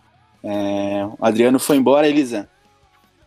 É, 0.45 1.05
o 1.19 1.25
Adriano 1.25 1.59
foi 1.59 1.77
embora, 1.77 2.07
Elisa? 2.07 2.49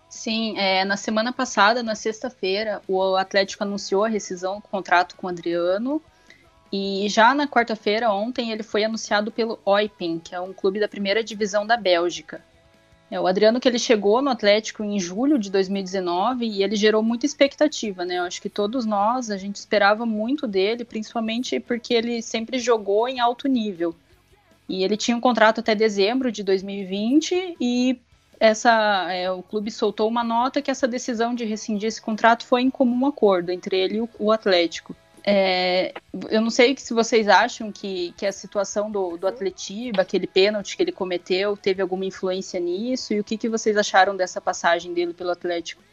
Sim, 0.09 0.57
é, 0.57 0.85
na 0.85 0.95
semana 0.95 1.33
passada, 1.33 1.83
na 1.83 1.95
sexta-feira, 1.95 2.81
o 2.87 3.17
Atlético 3.17 3.63
anunciou 3.63 4.05
a 4.05 4.07
rescisão 4.07 4.55
do 4.55 4.61
contrato 4.61 5.17
com 5.17 5.27
o 5.27 5.29
Adriano. 5.29 6.01
E 6.71 7.07
já 7.09 7.33
na 7.33 7.47
quarta-feira, 7.47 8.11
ontem, 8.11 8.51
ele 8.51 8.63
foi 8.63 8.83
anunciado 8.83 9.31
pelo 9.31 9.59
Eupen, 9.65 10.19
que 10.19 10.35
é 10.35 10.41
um 10.41 10.53
clube 10.53 10.79
da 10.79 10.87
primeira 10.87 11.23
divisão 11.23 11.65
da 11.65 11.77
Bélgica. 11.77 12.41
É, 13.09 13.19
o 13.19 13.25
Adriano 13.25 13.59
que 13.59 13.67
ele 13.67 13.79
chegou 13.79 14.21
no 14.21 14.29
Atlético 14.29 14.83
em 14.83 14.99
julho 14.99 15.39
de 15.39 15.49
2019 15.49 16.45
e 16.45 16.61
ele 16.61 16.75
gerou 16.75 17.01
muita 17.01 17.25
expectativa, 17.25 18.03
né? 18.03 18.17
Eu 18.17 18.23
acho 18.23 18.41
que 18.41 18.49
todos 18.49 18.85
nós, 18.85 19.31
a 19.31 19.37
gente 19.37 19.55
esperava 19.55 20.05
muito 20.05 20.45
dele, 20.45 20.83
principalmente 20.83 21.57
porque 21.59 21.93
ele 21.93 22.21
sempre 22.21 22.59
jogou 22.59 23.07
em 23.07 23.21
alto 23.21 23.47
nível. 23.47 23.95
E 24.67 24.83
ele 24.83 24.97
tinha 24.97 25.15
um 25.15 25.21
contrato 25.21 25.61
até 25.61 25.73
dezembro 25.73 26.29
de 26.29 26.43
2020 26.43 27.55
e 27.61 27.97
essa 28.37 29.07
é, 29.09 29.31
o 29.31 29.41
clube 29.41 29.71
soltou 29.71 30.09
uma 30.09 30.23
nota 30.23 30.61
que 30.61 30.69
essa 30.69 30.87
decisão 30.87 31.33
de 31.33 31.45
rescindir 31.45 31.87
esse 31.87 32.01
contrato 32.01 32.45
foi 32.45 32.61
em 32.61 32.69
comum 32.69 33.05
acordo 33.05 33.51
entre 33.51 33.77
ele 33.77 33.95
e 33.95 34.01
o, 34.01 34.09
o 34.19 34.31
Atlético. 34.33 34.93
É, 35.29 35.93
eu 36.29 36.39
não 36.39 36.49
sei 36.49 36.73
se 36.77 36.93
vocês 36.93 37.27
acham 37.27 37.69
que, 37.69 38.13
que 38.15 38.25
a 38.25 38.31
situação 38.31 38.89
do, 38.89 39.17
do 39.17 39.27
Atletiba, 39.27 40.01
aquele 40.01 40.25
pênalti 40.25 40.77
que 40.77 40.83
ele 40.83 40.91
cometeu, 40.93 41.57
teve 41.57 41.81
alguma 41.81 42.05
influência 42.05 42.57
nisso, 42.61 43.13
e 43.13 43.19
o 43.19 43.23
que, 43.25 43.37
que 43.37 43.49
vocês 43.49 43.75
acharam 43.75 44.15
dessa 44.15 44.39
passagem 44.39 44.93
dele 44.93 45.13
pelo 45.13 45.31
Atlético? 45.31 45.83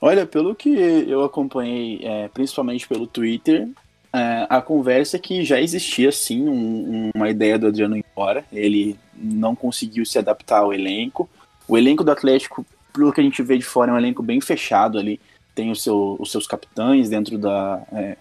Olha, 0.00 0.26
pelo 0.26 0.52
que 0.52 0.68
eu 0.68 1.22
acompanhei, 1.22 2.00
é, 2.02 2.26
principalmente 2.26 2.88
pelo 2.88 3.06
Twitter, 3.06 3.68
é, 4.12 4.46
a 4.50 4.60
conversa 4.60 5.16
é 5.16 5.20
que 5.20 5.44
já 5.44 5.60
existia 5.60 6.10
sim 6.10 6.48
um, 6.48 7.10
uma 7.14 7.30
ideia 7.30 7.56
do 7.56 7.68
Adriano 7.68 7.96
ir 7.96 8.04
embora. 8.12 8.44
Ele 8.52 8.98
não 9.14 9.54
conseguiu 9.54 10.04
se 10.04 10.18
adaptar 10.18 10.58
ao 10.58 10.74
elenco. 10.74 11.30
O 11.68 11.78
elenco 11.78 12.02
do 12.02 12.10
Atlético, 12.10 12.66
pelo 12.92 13.12
que 13.12 13.20
a 13.20 13.24
gente 13.24 13.42
vê 13.44 13.56
de 13.56 13.64
fora, 13.64 13.92
é 13.92 13.94
um 13.94 13.98
elenco 13.98 14.24
bem 14.24 14.40
fechado 14.40 14.98
ali 14.98 15.20
tem 15.58 15.74
seu, 15.74 16.16
os 16.20 16.30
seus 16.30 16.46
capitães 16.46 17.10
dentro 17.10 17.36
da, 17.36 17.82
é, 17.90 18.16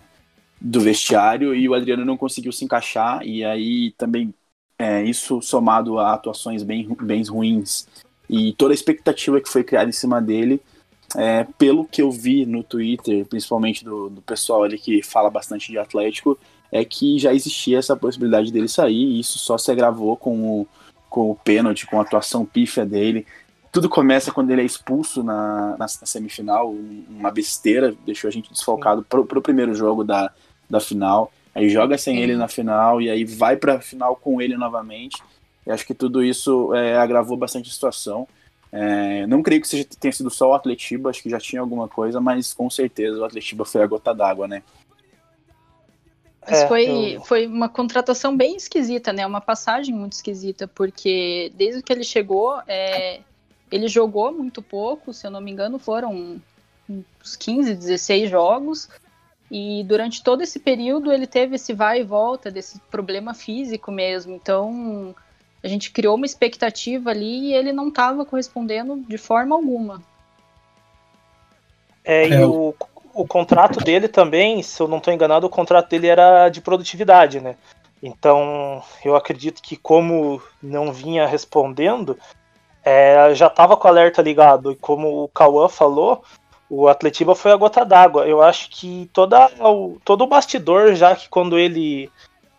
do 0.60 0.80
vestiário 0.80 1.54
e 1.54 1.70
o 1.70 1.76
Adriano 1.76 2.04
não 2.04 2.18
conseguiu 2.18 2.52
se 2.52 2.66
encaixar. 2.66 3.24
E 3.24 3.46
aí 3.46 3.92
também 3.92 4.34
é, 4.80 5.04
isso 5.04 5.40
somado 5.40 6.00
a 6.00 6.16
atuações 6.16 6.64
bem, 6.64 6.88
bem 7.00 7.24
ruins 7.24 7.88
e 8.28 8.54
toda 8.54 8.74
a 8.74 8.76
expectativa 8.76 9.40
que 9.40 9.48
foi 9.48 9.64
criada 9.64 9.88
em 9.88 9.94
cima 9.94 10.20
dele 10.20 10.60
é, 11.16 11.46
pelo 11.60 11.86
que 11.86 12.02
eu 12.02 12.10
vi 12.10 12.44
no 12.44 12.64
Twitter, 12.64 13.24
principalmente 13.28 13.86
do, 13.86 14.10
do 14.10 14.22
pessoal 14.24 14.64
ali 14.64 14.80
que 14.80 15.04
fala 15.04 15.30
bastante 15.30 15.72
de 15.72 15.78
Atlético, 15.78 16.40
é 16.72 16.84
que 16.84 17.20
já 17.20 17.36
existia 17.36 17.78
essa 17.78 17.96
possibilidade 17.96 18.52
dele 18.52 18.68
sair 18.68 18.96
e 18.96 19.20
isso 19.20 19.38
só 19.38 19.60
se 19.60 19.72
agravou 19.72 20.18
com 20.18 20.62
o, 20.62 20.68
com 21.08 21.30
o 21.30 21.36
pênalti, 21.36 21.86
com 21.86 22.00
a 22.00 22.02
atuação 22.02 22.44
pífia 22.44 22.84
dele 22.84 23.28
tudo 23.78 23.90
começa 23.90 24.32
quando 24.32 24.50
ele 24.50 24.64
é 24.64 24.66
expulso 24.66 25.22
na, 25.22 25.78
na, 25.78 25.86
na 25.86 25.88
semifinal, 25.88 26.72
uma 27.08 27.30
besteira, 27.30 27.94
deixou 28.08 28.28
a 28.28 28.32
gente 28.32 28.52
desfalcado 28.52 29.04
pro, 29.04 29.24
pro 29.24 29.40
primeiro 29.40 29.76
jogo 29.76 30.04
da, 30.04 30.34
da 30.68 30.80
final. 30.80 31.32
Aí 31.54 31.70
joga 31.70 31.96
sem 31.96 32.18
ele 32.18 32.36
na 32.36 32.48
final 32.48 33.00
e 33.00 33.08
aí 33.08 33.24
vai 33.24 33.56
pra 33.56 33.80
final 33.80 34.16
com 34.16 34.42
ele 34.42 34.58
novamente. 34.58 35.22
Eu 35.64 35.76
acho 35.76 35.86
que 35.86 35.94
tudo 35.94 36.24
isso 36.24 36.74
é, 36.74 36.98
agravou 36.98 37.38
bastante 37.38 37.70
a 37.70 37.72
situação. 37.72 38.28
É, 38.72 39.28
não 39.28 39.44
creio 39.44 39.62
que 39.62 39.68
seja, 39.68 39.86
tenha 40.00 40.12
sido 40.12 40.32
só 40.32 40.50
o 40.50 40.54
Atletiba, 40.56 41.12
acho 41.12 41.22
que 41.22 41.30
já 41.30 41.40
tinha 41.40 41.62
alguma 41.62 41.88
coisa, 41.88 42.20
mas 42.20 42.56
com 42.56 42.72
certeza 42.72 43.20
o 43.20 43.26
Atletiba 43.26 43.64
foi 43.64 43.84
a 43.84 43.88
gota 43.88 44.12
d'água, 44.12 44.48
né? 44.48 44.64
Mas 46.42 46.62
é, 46.62 46.68
foi, 46.68 47.16
eu... 47.18 47.22
foi 47.22 47.46
uma 47.46 47.70
contratação 47.70 48.36
bem 48.36 48.56
esquisita, 48.56 49.14
né? 49.14 49.24
Uma 49.24 49.42
passagem 49.42 49.94
muito 49.94 50.14
esquisita, 50.14 50.68
porque 50.68 51.52
desde 51.56 51.84
que 51.84 51.94
ele 51.94 52.04
chegou, 52.04 52.60
é, 52.68 53.22
ele 53.72 53.88
jogou 53.88 54.32
muito 54.32 54.62
pouco, 54.62 55.14
se 55.14 55.26
eu 55.28 55.32
não 55.32 55.42
me 55.42 55.52
engano, 55.52 55.78
foram 55.80 56.42
uns 56.90 57.36
15, 57.36 57.76
16 57.76 58.30
jogos. 58.30 58.90
E 59.50 59.84
durante 59.86 60.24
todo 60.24 60.42
esse 60.42 60.60
período 60.60 61.12
ele 61.12 61.26
teve 61.26 61.56
esse 61.56 61.74
vai 61.74 62.02
e 62.02 62.04
volta 62.04 62.52
desse 62.52 62.80
problema 62.92 63.34
físico 63.34 63.92
mesmo. 63.92 64.36
Então 64.36 65.16
a 65.64 65.68
gente 65.68 65.92
criou 65.92 66.16
uma 66.16 66.26
expectativa 66.26 67.10
ali 67.10 67.48
e 67.48 67.54
ele 67.54 67.72
não 67.72 67.90
estava 67.90 68.26
correspondendo 68.26 69.04
de 69.08 69.18
forma 69.18 69.56
alguma. 69.56 70.02
É, 72.04 72.28
e 72.28 72.34
é, 72.34 72.46
o, 72.46 72.74
o 73.14 73.28
contrato 73.28 73.80
dele 73.80 74.08
também, 74.08 74.62
se 74.62 74.82
eu 74.82 74.88
não 74.88 74.98
estou 74.98 75.14
enganado, 75.14 75.48
o 75.48 75.50
contrato 75.50 75.90
dele 75.90 76.08
era 76.08 76.50
de 76.50 76.62
produtividade, 76.62 77.42
né? 77.42 77.56
Então 78.02 78.82
eu 79.04 79.16
acredito 79.16 79.62
que 79.62 79.76
como 79.76 80.42
não 80.62 80.94
vinha 80.94 81.26
respondendo, 81.26 82.18
é, 82.88 83.36
já 83.36 83.48
estava 83.48 83.76
com 83.76 83.86
o 83.86 83.92
alerta 83.92 84.22
ligado. 84.22 84.72
E 84.72 84.76
como 84.76 85.24
o 85.24 85.28
Cauã 85.28 85.68
falou, 85.68 86.24
o 86.70 86.88
Atletiba 86.88 87.36
foi 87.36 87.52
a 87.52 87.58
gota 87.58 87.84
d'água. 87.84 88.26
Eu 88.26 88.42
acho 88.42 88.70
que 88.70 89.10
toda, 89.12 89.52
o, 89.60 89.98
todo 90.06 90.24
o 90.24 90.28
bastidor, 90.28 90.96
já 90.96 91.14
que 91.14 91.28
quando 91.28 91.60
ele 91.60 92.10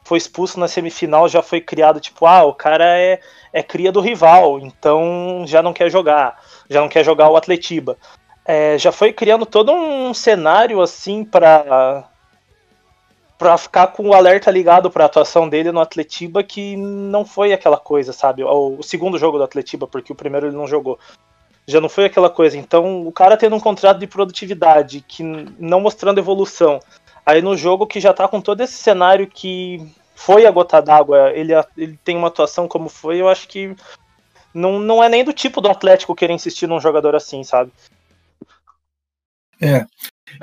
foi 0.05 0.19
expulso 0.19 0.61
na 0.61 0.69
semifinal, 0.69 1.31
já 1.31 1.41
foi 1.41 1.63
criado, 1.63 1.99
tipo, 1.99 2.27
ah, 2.27 2.45
o 2.45 2.53
cara 2.53 2.85
é, 2.99 3.21
é 3.55 3.63
cria 3.63 3.91
do 3.91 4.03
rival, 4.03 4.59
então 4.59 5.45
já 5.47 5.63
não 5.63 5.73
quer 5.73 5.91
jogar, 5.91 6.39
já 6.69 6.81
não 6.83 6.89
quer 6.91 7.05
jogar 7.05 7.31
o 7.31 7.37
Atletiba. 7.37 7.97
É, 8.45 8.77
já 8.77 8.93
foi 8.93 9.15
criando 9.15 9.47
todo 9.47 9.73
um 9.73 10.13
cenário 10.13 10.83
assim 10.83 11.25
para 11.25 12.07
para 13.39 13.57
ficar 13.57 13.87
com 13.89 14.09
o 14.09 14.13
alerta 14.13 14.51
ligado 14.51 14.91
para 14.91 15.05
a 15.05 15.07
atuação 15.07 15.49
dele 15.49 15.71
no 15.71 15.81
Atletiba, 15.81 16.43
que 16.43 16.77
não 16.77 17.25
foi 17.25 17.53
aquela 17.53 17.79
coisa, 17.79 18.13
sabe? 18.13 18.43
O, 18.43 18.79
o, 18.79 18.83
segundo 18.83 19.17
jogo 19.17 19.39
do 19.39 19.45
Atletiba, 19.45 19.87
porque 19.87 20.13
o 20.13 20.17
primeiro 20.17 20.49
ele 20.49 20.57
não 20.57 20.67
jogou. 20.67 20.99
Já 21.65 21.81
não 21.81 21.89
foi 21.89 22.07
aquela 22.07 22.29
coisa. 22.29 22.59
Então, 22.59 23.07
o 23.07 23.13
cara 23.13 23.37
tendo 23.37 23.55
um 23.55 23.61
contrato 23.61 23.99
de 23.99 24.07
produtividade, 24.09 25.05
que 25.07 25.23
não 25.23 25.81
mostrando 25.81 26.19
evolução. 26.19 26.81
Aí 27.25 27.41
no 27.41 27.57
jogo 27.57 27.87
que 27.87 28.01
já 28.01 28.13
tá 28.13 28.27
com 28.27 28.41
todo 28.41 28.61
esse 28.61 28.75
cenário 28.75 29.27
que 29.27 29.87
foi 30.17 30.45
a 30.45 30.51
gota 30.51 30.83
d'água, 30.83 31.31
ele, 31.31 31.53
ele 31.77 31.97
tem 32.03 32.17
uma 32.17 32.29
atuação 32.29 32.67
como 32.67 32.89
foi, 32.89 33.21
eu 33.21 33.29
acho 33.29 33.47
que 33.47 33.77
não, 34.53 34.81
não 34.81 35.05
é 35.05 35.09
nem 35.09 35.23
do 35.23 35.33
tipo 35.33 35.61
do 35.61 35.71
Atlético 35.71 36.15
querer 36.15 36.33
insistir 36.33 36.67
num 36.67 36.81
jogador 36.81 37.15
assim, 37.15 37.45
sabe? 37.45 37.71
É, 39.61 39.87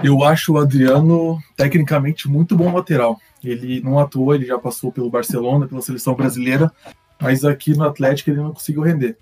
eu 0.03 0.23
acho 0.23 0.53
o 0.53 0.57
Adriano 0.57 1.39
tecnicamente 1.55 2.29
muito 2.29 2.55
bom 2.55 2.73
lateral. 2.73 3.19
Ele 3.43 3.81
não 3.81 3.99
atuou, 3.99 4.33
ele 4.33 4.45
já 4.45 4.57
passou 4.57 4.91
pelo 4.91 5.09
Barcelona, 5.09 5.67
pela 5.67 5.81
seleção 5.81 6.15
brasileira, 6.15 6.71
mas 7.19 7.45
aqui 7.45 7.75
no 7.75 7.83
Atlético 7.83 8.29
ele 8.29 8.41
não 8.41 8.53
conseguiu 8.53 8.81
render. 8.81 9.17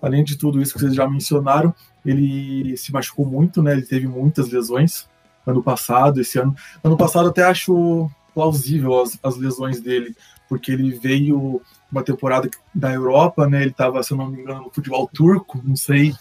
Além 0.00 0.22
de 0.22 0.36
tudo 0.36 0.60
isso 0.60 0.72
que 0.72 0.80
vocês 0.80 0.94
já 0.94 1.08
mencionaram, 1.08 1.74
ele 2.04 2.76
se 2.76 2.92
machucou 2.92 3.26
muito, 3.26 3.62
né? 3.62 3.72
Ele 3.72 3.82
teve 3.82 4.06
muitas 4.06 4.50
lesões 4.50 5.08
ano 5.46 5.62
passado, 5.62 6.20
esse 6.20 6.38
ano. 6.38 6.54
Ano 6.82 6.96
passado 6.96 7.28
até 7.28 7.42
acho 7.42 8.10
plausível 8.34 9.00
as, 9.00 9.18
as 9.22 9.36
lesões 9.36 9.80
dele, 9.80 10.14
porque 10.48 10.70
ele 10.70 10.90
veio 10.90 11.60
uma 11.90 12.02
temporada 12.02 12.48
da 12.74 12.92
Europa, 12.92 13.48
né? 13.48 13.62
Ele 13.62 13.70
estava, 13.70 14.02
se 14.02 14.12
eu 14.12 14.16
não 14.16 14.28
me 14.28 14.40
engano, 14.40 14.62
no 14.62 14.70
futebol 14.70 15.08
turco, 15.12 15.60
não 15.64 15.76
sei 15.76 16.14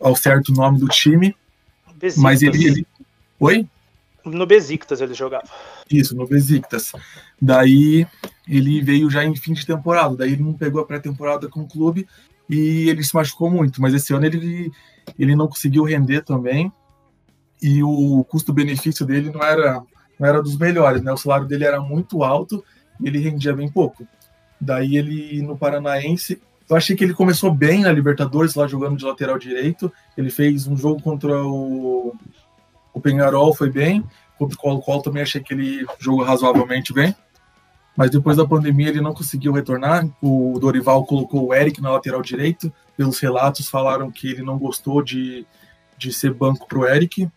ao 0.00 0.16
certo 0.16 0.48
o 0.48 0.54
nome 0.54 0.78
do 0.78 0.88
time, 0.88 1.36
mas 2.16 2.42
ele, 2.42 2.66
ele, 2.66 2.86
Oi? 3.42 3.66
No 4.24 4.46
Besiktas 4.46 5.00
ele 5.00 5.14
jogava. 5.14 5.48
Isso, 5.90 6.14
no 6.14 6.28
Besiktas. 6.28 6.92
Daí 7.40 8.06
ele 8.48 8.80
veio 8.80 9.10
já 9.10 9.24
em 9.24 9.34
fim 9.34 9.52
de 9.52 9.66
temporada, 9.66 10.14
daí 10.14 10.34
ele 10.34 10.44
não 10.44 10.52
pegou 10.52 10.80
a 10.80 10.86
pré-temporada 10.86 11.48
com 11.48 11.62
o 11.62 11.68
clube 11.68 12.06
e 12.48 12.88
ele 12.88 13.02
se 13.02 13.12
machucou 13.12 13.50
muito, 13.50 13.82
mas 13.82 13.94
esse 13.94 14.14
ano 14.14 14.26
ele, 14.26 14.70
ele 15.18 15.34
não 15.34 15.48
conseguiu 15.48 15.82
render 15.82 16.20
também 16.20 16.70
e 17.60 17.82
o 17.82 18.24
custo-benefício 18.28 19.04
dele 19.04 19.28
não 19.28 19.42
era, 19.42 19.82
não 20.20 20.28
era 20.28 20.40
dos 20.40 20.56
melhores, 20.56 21.02
né? 21.02 21.12
O 21.12 21.16
salário 21.16 21.48
dele 21.48 21.64
era 21.64 21.80
muito 21.80 22.22
alto 22.22 22.64
e 23.00 23.08
ele 23.08 23.18
rendia 23.18 23.56
bem 23.56 23.68
pouco. 23.68 24.06
Daí 24.60 24.96
ele 24.96 25.42
no 25.42 25.58
Paranaense, 25.58 26.40
eu 26.70 26.76
achei 26.76 26.94
que 26.94 27.02
ele 27.02 27.12
começou 27.12 27.52
bem 27.52 27.80
na 27.80 27.90
Libertadores, 27.90 28.54
lá 28.54 28.68
jogando 28.68 28.96
de 28.96 29.04
lateral 29.04 29.36
direito. 29.36 29.92
Ele 30.16 30.30
fez 30.30 30.68
um 30.68 30.76
jogo 30.76 31.02
contra 31.02 31.44
o 31.44 32.14
o 32.92 33.00
Penharol 33.00 33.54
foi 33.54 33.70
bem, 33.70 34.04
contra 34.38 34.56
o 34.56 34.60
Colo-Colo 34.60 35.02
também 35.02 35.22
achei 35.22 35.40
que 35.40 35.54
ele 35.54 35.86
jogou 35.98 36.24
razoavelmente 36.24 36.92
bem. 36.92 37.14
Mas 37.96 38.10
depois 38.10 38.36
da 38.36 38.46
pandemia 38.46 38.88
ele 38.88 39.00
não 39.00 39.12
conseguiu 39.12 39.52
retornar. 39.52 40.08
O 40.20 40.58
Dorival 40.58 41.04
colocou 41.04 41.46
o 41.46 41.54
Eric 41.54 41.80
na 41.80 41.90
lateral 41.90 42.22
direito. 42.22 42.72
Pelos 42.96 43.18
relatos 43.20 43.68
falaram 43.68 44.10
que 44.10 44.28
ele 44.28 44.42
não 44.42 44.58
gostou 44.58 45.02
de, 45.02 45.46
de 45.98 46.12
ser 46.12 46.32
banco 46.32 46.66
para 46.66 46.78
o 46.78 46.86
Eric. 46.86 47.28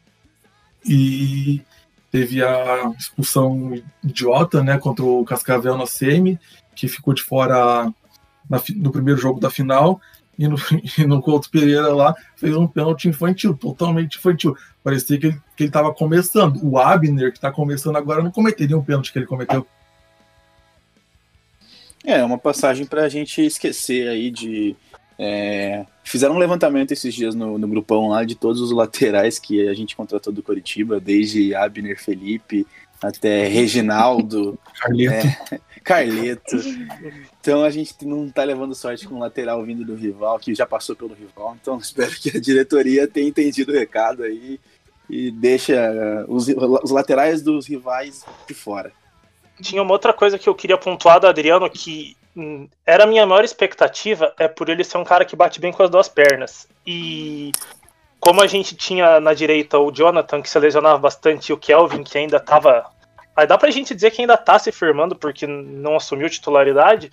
E 0.85 1.61
teve 2.09 2.41
a 2.41 2.93
expulsão 2.97 3.73
idiota 4.01 4.63
né, 4.63 4.77
contra 4.77 5.03
o 5.03 5.25
Cascavel 5.25 5.77
na 5.77 5.85
semi, 5.85 6.39
que 6.73 6.87
ficou 6.87 7.13
de 7.13 7.21
fora 7.21 7.91
na, 8.49 8.61
no 8.77 8.91
primeiro 8.91 9.19
jogo 9.19 9.39
da 9.39 9.49
final 9.49 9.99
e 10.37 10.47
no, 10.47 10.57
e 10.97 11.05
no 11.05 11.21
Couto 11.21 11.49
Pereira 11.49 11.93
lá 11.93 12.13
fez 12.35 12.55
um 12.55 12.67
pênalti 12.67 13.07
infantil, 13.07 13.55
totalmente 13.55 14.17
infantil. 14.17 14.55
Parecia 14.83 15.17
que 15.17 15.27
ele, 15.27 15.41
que 15.55 15.63
ele 15.63 15.71
tava 15.71 15.93
começando. 15.93 16.59
O 16.63 16.77
Abner, 16.77 17.31
que 17.31 17.37
está 17.37 17.51
começando 17.51 17.95
agora, 17.95 18.21
não 18.21 18.31
cometeria 18.31 18.77
um 18.77 18.83
pênalti 18.83 19.11
que 19.11 19.19
ele 19.19 19.25
cometeu. 19.25 19.65
É, 22.03 22.23
uma 22.23 22.37
passagem 22.37 22.85
para 22.85 23.03
a 23.03 23.09
gente 23.09 23.41
esquecer 23.41 24.07
aí 24.07 24.29
de. 24.29 24.75
É, 25.17 25.85
fizeram 26.03 26.35
um 26.35 26.39
levantamento 26.39 26.91
esses 26.91 27.13
dias 27.13 27.33
no, 27.33 27.57
no 27.57 27.67
grupão 27.67 28.09
lá 28.09 28.25
de 28.25 28.35
todos 28.35 28.61
os 28.61 28.71
laterais 28.71 29.39
que 29.39 29.67
a 29.67 29.73
gente 29.73 29.95
contratou 29.95 30.31
do 30.31 30.43
Coritiba, 30.43 30.99
desde 30.99 31.55
Abner 31.55 31.99
Felipe 31.99 32.67
até 33.01 33.47
Reginaldo. 33.47 34.59
Carleto. 34.77 35.27
É, 35.51 35.59
Carleto. 35.85 36.57
Então 37.39 37.63
a 37.63 37.69
gente 37.69 38.03
não 38.03 38.27
tá 38.27 38.43
levando 38.43 38.73
sorte 38.73 39.07
com 39.07 39.15
o 39.15 39.19
lateral 39.19 39.63
vindo 39.63 39.85
do 39.85 39.93
rival, 39.93 40.39
que 40.39 40.55
já 40.55 40.65
passou 40.65 40.95
pelo 40.95 41.13
rival. 41.13 41.55
Então 41.61 41.77
espero 41.79 42.09
que 42.11 42.35
a 42.35 42.41
diretoria 42.41 43.07
tenha 43.07 43.29
entendido 43.29 43.71
o 43.71 43.75
recado 43.75 44.23
aí 44.23 44.59
e 45.07 45.29
deixa 45.29 46.25
os, 46.27 46.47
os 46.47 46.89
laterais 46.89 47.43
dos 47.43 47.67
rivais 47.67 48.25
de 48.47 48.55
fora. 48.55 48.91
Tinha 49.61 49.83
uma 49.83 49.91
outra 49.91 50.11
coisa 50.11 50.39
que 50.39 50.49
eu 50.49 50.55
queria 50.55 50.75
pontuar 50.75 51.19
do 51.19 51.27
Adriano 51.27 51.69
que 51.69 52.17
hum, 52.35 52.67
era 52.83 53.03
a 53.03 53.07
minha 53.07 53.27
maior 53.27 53.43
expectativa 53.43 54.33
é 54.39 54.47
por 54.47 54.69
ele 54.69 54.83
ser 54.83 54.97
um 54.97 55.03
cara 55.03 55.23
que 55.23 55.35
bate 55.35 55.61
bem 55.61 55.71
com 55.71 55.83
as 55.83 55.89
duas 55.89 56.09
pernas. 56.09 56.67
E 56.85 57.51
como 58.25 58.41
a 58.41 58.47
gente 58.47 58.75
tinha 58.75 59.19
na 59.19 59.35
direita 59.35 59.77
o 59.77 59.91
Jonathan, 59.91 60.41
que 60.41 60.49
se 60.49 60.57
lesionava 60.57 60.97
bastante, 60.97 61.49
e 61.49 61.53
o 61.53 61.57
Kelvin, 61.57 62.03
que 62.03 62.17
ainda 62.17 62.37
estava. 62.37 62.87
Aí 63.35 63.45
dá 63.45 63.57
pra 63.57 63.69
gente 63.69 63.93
dizer 63.93 64.11
que 64.11 64.21
ainda 64.21 64.37
tá 64.37 64.57
se 64.57 64.71
firmando, 64.71 65.15
porque 65.15 65.45
não 65.45 65.95
assumiu 65.95 66.29
titularidade. 66.29 67.11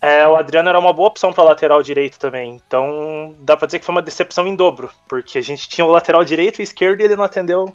É, 0.00 0.26
o 0.26 0.36
Adriano 0.36 0.68
era 0.68 0.78
uma 0.78 0.92
boa 0.92 1.08
opção 1.08 1.32
para 1.32 1.44
lateral 1.44 1.82
direito 1.82 2.18
também. 2.18 2.60
Então 2.66 3.34
dá 3.40 3.56
pra 3.56 3.66
dizer 3.66 3.78
que 3.78 3.84
foi 3.84 3.94
uma 3.94 4.02
decepção 4.02 4.46
em 4.46 4.56
dobro, 4.56 4.90
porque 5.08 5.38
a 5.38 5.42
gente 5.42 5.68
tinha 5.68 5.84
o 5.84 5.90
lateral 5.90 6.24
direito 6.24 6.60
e 6.60 6.64
esquerdo 6.64 7.00
e 7.00 7.04
ele 7.04 7.16
não 7.16 7.24
atendeu, 7.24 7.72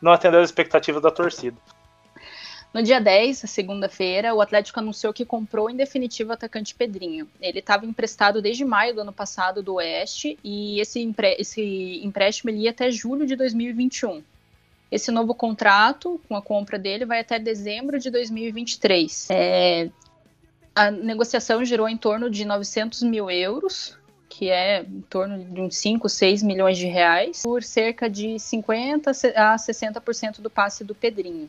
não 0.00 0.12
atendeu 0.12 0.40
as 0.40 0.48
expectativas 0.48 1.02
da 1.02 1.10
torcida. 1.10 1.56
No 2.72 2.82
dia 2.82 3.00
10, 3.00 3.38
segunda-feira, 3.46 4.34
o 4.34 4.40
Atlético 4.40 4.78
anunciou 4.78 5.12
que 5.12 5.24
comprou 5.24 5.70
em 5.70 5.76
definitivo 5.76 6.30
o 6.30 6.34
atacante 6.34 6.74
Pedrinho. 6.74 7.26
Ele 7.40 7.60
estava 7.60 7.86
emprestado 7.86 8.42
desde 8.42 8.64
maio 8.64 8.94
do 8.94 9.00
ano 9.00 9.12
passado 9.12 9.62
do 9.62 9.74
Oeste 9.74 10.38
e 10.44 10.78
esse, 10.78 11.14
esse 11.38 12.00
empréstimo 12.04 12.50
ia 12.50 12.70
até 12.70 12.90
julho 12.90 13.26
de 13.26 13.34
2021. 13.34 14.22
Esse 14.90 15.10
novo 15.10 15.34
contrato, 15.34 16.20
com 16.28 16.36
a 16.36 16.42
compra 16.42 16.78
dele, 16.78 17.04
vai 17.04 17.20
até 17.20 17.38
dezembro 17.38 17.98
de 17.98 18.10
2023. 18.10 19.28
É, 19.30 19.88
a 20.74 20.90
negociação 20.90 21.64
girou 21.64 21.88
em 21.88 21.96
torno 21.96 22.30
de 22.30 22.44
900 22.44 23.02
mil 23.02 23.30
euros, 23.30 23.98
que 24.28 24.50
é 24.50 24.82
em 24.82 25.00
torno 25.02 25.42
de 25.42 25.60
uns 25.60 25.76
5, 25.78 26.08
6 26.08 26.42
milhões 26.42 26.78
de 26.78 26.86
reais, 26.86 27.42
por 27.42 27.62
cerca 27.62 28.08
de 28.08 28.34
50% 28.34 29.32
a 29.34 29.56
60% 29.56 30.40
do 30.40 30.50
passe 30.50 30.84
do 30.84 30.94
Pedrinho. 30.94 31.48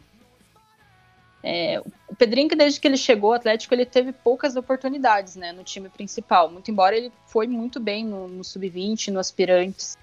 É, 1.43 1.81
o 2.07 2.15
Pedrinho, 2.15 2.49
que 2.49 2.55
desde 2.55 2.79
que 2.79 2.87
ele 2.87 2.97
chegou 2.97 3.29
ao 3.29 3.35
Atlético, 3.35 3.73
ele 3.73 3.85
teve 3.85 4.11
poucas 4.11 4.55
oportunidades 4.55 5.35
né, 5.35 5.51
no 5.51 5.63
time 5.63 5.89
principal, 5.89 6.49
muito 6.49 6.71
embora 6.71 6.95
ele 6.95 7.11
foi 7.27 7.47
muito 7.47 7.79
bem 7.79 8.03
no, 8.03 8.27
no 8.27 8.43
sub-20, 8.43 9.09
no 9.11 9.19
aspirantes. 9.19 9.97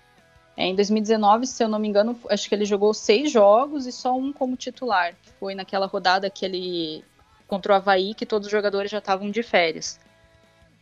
É, 0.57 0.67
em 0.67 0.75
2019, 0.75 1.47
se 1.47 1.63
eu 1.63 1.69
não 1.69 1.79
me 1.79 1.89
engano, 1.89 2.19
acho 2.31 2.49
que 2.49 2.55
ele 2.55 2.65
jogou 2.65 2.95
seis 2.95 3.31
jogos 3.31 3.87
e 3.87 3.93
só 3.93 4.17
um 4.17 4.33
como 4.33 4.57
titular, 4.57 5.15
foi 5.41 5.55
naquela 5.55 5.87
rodada 5.87 6.31
que 6.31 6.45
ele 6.45 7.05
contra 7.47 7.73
o 7.73 7.77
Havaí, 7.77 8.15
que 8.15 8.25
todos 8.25 8.47
os 8.47 8.53
jogadores 8.53 8.91
já 8.91 8.99
estavam 8.99 9.31
de 9.31 9.43
férias. 9.43 9.99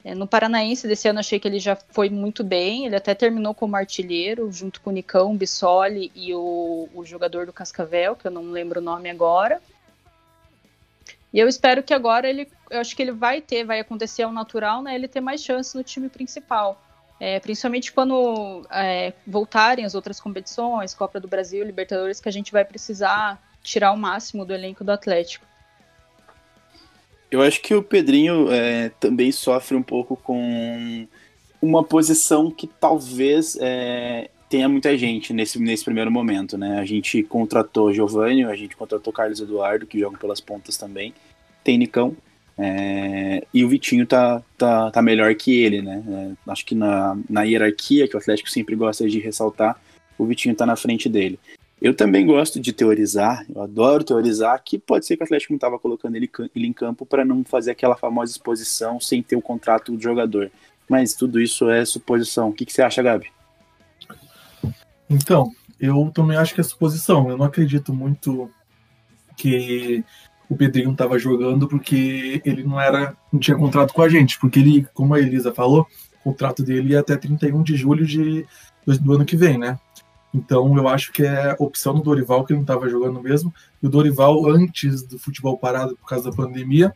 É, 0.04 0.14
no 0.14 0.26
Paranaense 0.26 0.88
desse 0.88 1.08
ano 1.08 1.20
achei 1.20 1.38
que 1.38 1.46
ele 1.46 1.60
já 1.60 1.76
foi 1.76 2.10
muito 2.10 2.42
bem, 2.42 2.86
ele 2.86 2.96
até 2.96 3.14
terminou 3.14 3.54
como 3.54 3.76
artilheiro, 3.76 4.50
junto 4.50 4.80
com 4.80 4.90
o 4.90 4.92
Nicão, 4.92 5.36
Bissoli 5.36 6.10
e 6.14 6.34
o, 6.34 6.88
o 6.92 7.04
jogador 7.04 7.46
do 7.46 7.52
Cascavel, 7.52 8.16
que 8.16 8.26
eu 8.26 8.30
não 8.30 8.50
lembro 8.50 8.80
o 8.80 8.82
nome 8.82 9.08
agora. 9.08 9.62
E 11.32 11.38
eu 11.38 11.48
espero 11.48 11.82
que 11.82 11.94
agora 11.94 12.28
ele, 12.28 12.48
eu 12.68 12.80
acho 12.80 12.94
que 12.94 13.02
ele 13.02 13.12
vai 13.12 13.40
ter, 13.40 13.64
vai 13.64 13.80
acontecer 13.80 14.22
ao 14.22 14.32
natural, 14.32 14.82
né? 14.82 14.94
Ele 14.94 15.08
ter 15.08 15.20
mais 15.20 15.42
chances 15.42 15.72
no 15.72 15.82
time 15.82 16.08
principal. 16.08 16.80
É, 17.24 17.38
principalmente 17.38 17.92
quando 17.92 18.66
é, 18.68 19.12
voltarem 19.24 19.84
as 19.84 19.94
outras 19.94 20.18
competições, 20.18 20.92
Copa 20.92 21.20
do 21.20 21.28
Brasil, 21.28 21.64
Libertadores, 21.64 22.18
que 22.18 22.28
a 22.28 22.32
gente 22.32 22.50
vai 22.50 22.64
precisar 22.64 23.40
tirar 23.62 23.92
o 23.92 23.96
máximo 23.96 24.44
do 24.44 24.52
elenco 24.52 24.82
do 24.82 24.90
Atlético. 24.90 25.46
Eu 27.30 27.40
acho 27.40 27.62
que 27.62 27.76
o 27.76 27.80
Pedrinho 27.80 28.50
é, 28.50 28.88
também 28.98 29.30
sofre 29.30 29.76
um 29.76 29.84
pouco 29.84 30.16
com 30.16 31.06
uma 31.62 31.84
posição 31.84 32.50
que 32.50 32.66
talvez 32.66 33.56
é, 33.60 34.28
tenha 34.48 34.68
muita 34.68 34.98
gente 34.98 35.32
nesse, 35.32 35.60
nesse 35.60 35.84
primeiro 35.84 36.10
momento, 36.10 36.58
né? 36.58 36.80
A 36.80 36.84
gente 36.84 37.22
contratou 37.22 37.94
Giovanni, 37.94 38.44
a 38.44 38.56
gente 38.56 38.76
contratou 38.76 39.12
Carlos 39.12 39.38
Eduardo, 39.38 39.86
que 39.86 40.00
jogam 40.00 40.18
pelas 40.18 40.40
pontas 40.40 40.76
também. 40.76 41.14
Tem 41.62 41.78
Nicão. 41.78 42.16
É, 42.58 43.46
e 43.52 43.64
o 43.64 43.68
Vitinho 43.68 44.06
tá, 44.06 44.42
tá, 44.58 44.90
tá 44.90 45.02
melhor 45.02 45.34
que 45.34 45.62
ele, 45.62 45.82
né? 45.82 46.02
É, 46.46 46.50
acho 46.50 46.64
que 46.64 46.74
na, 46.74 47.16
na 47.28 47.42
hierarquia, 47.42 48.06
que 48.06 48.16
o 48.16 48.18
Atlético 48.18 48.50
sempre 48.50 48.76
gosta 48.76 49.08
de 49.08 49.18
ressaltar, 49.18 49.80
o 50.18 50.26
Vitinho 50.26 50.54
tá 50.54 50.66
na 50.66 50.76
frente 50.76 51.08
dele. 51.08 51.38
Eu 51.80 51.94
também 51.94 52.24
gosto 52.24 52.60
de 52.60 52.72
teorizar, 52.72 53.44
eu 53.52 53.60
adoro 53.60 54.04
teorizar, 54.04 54.62
que 54.64 54.78
pode 54.78 55.04
ser 55.04 55.16
que 55.16 55.22
o 55.22 55.24
Atlético 55.24 55.52
não 55.52 55.56
estava 55.56 55.78
colocando 55.78 56.14
ele, 56.14 56.30
ele 56.54 56.66
em 56.66 56.72
campo 56.72 57.04
para 57.04 57.24
não 57.24 57.42
fazer 57.42 57.72
aquela 57.72 57.96
famosa 57.96 58.30
exposição 58.30 59.00
sem 59.00 59.20
ter 59.20 59.34
o 59.34 59.42
contrato 59.42 59.90
do 59.90 60.00
jogador. 60.00 60.50
Mas 60.88 61.14
tudo 61.14 61.40
isso 61.40 61.68
é 61.70 61.84
suposição. 61.84 62.50
O 62.50 62.52
que, 62.52 62.64
que 62.64 62.72
você 62.72 62.82
acha, 62.82 63.02
Gabi? 63.02 63.32
Então, 65.10 65.52
eu 65.80 66.10
também 66.14 66.36
acho 66.36 66.54
que 66.54 66.60
é 66.60 66.64
suposição. 66.64 67.28
Eu 67.28 67.36
não 67.36 67.46
acredito 67.46 67.92
muito 67.92 68.48
que 69.36 70.04
o 70.52 70.56
Pedrinho 70.56 70.92
estava 70.92 71.18
jogando 71.18 71.66
porque 71.66 72.42
ele 72.44 72.62
não 72.62 72.78
era, 72.78 73.16
não 73.32 73.40
tinha 73.40 73.56
contrato 73.56 73.94
com 73.94 74.02
a 74.02 74.08
gente, 74.08 74.38
porque 74.38 74.58
ele, 74.58 74.86
como 74.92 75.14
a 75.14 75.18
Elisa 75.18 75.52
falou, 75.52 75.86
o 76.20 76.30
contrato 76.30 76.62
dele 76.62 76.94
é 76.94 76.98
até 76.98 77.16
31 77.16 77.62
de 77.62 77.74
julho 77.74 78.06
de, 78.06 78.44
do 78.86 79.14
ano 79.14 79.24
que 79.24 79.34
vem, 79.34 79.56
né? 79.56 79.78
Então 80.34 80.76
eu 80.76 80.86
acho 80.88 81.10
que 81.10 81.24
é 81.24 81.56
opção 81.58 81.94
do 81.94 82.02
Dorival 82.02 82.44
que 82.44 82.52
ele 82.52 82.58
não 82.58 82.64
estava 82.64 82.86
jogando 82.86 83.22
mesmo. 83.22 83.52
E 83.82 83.86
o 83.86 83.90
Dorival, 83.90 84.46
antes 84.46 85.02
do 85.02 85.18
futebol 85.18 85.56
parado 85.56 85.96
por 85.96 86.06
causa 86.06 86.30
da 86.30 86.36
pandemia, 86.36 86.92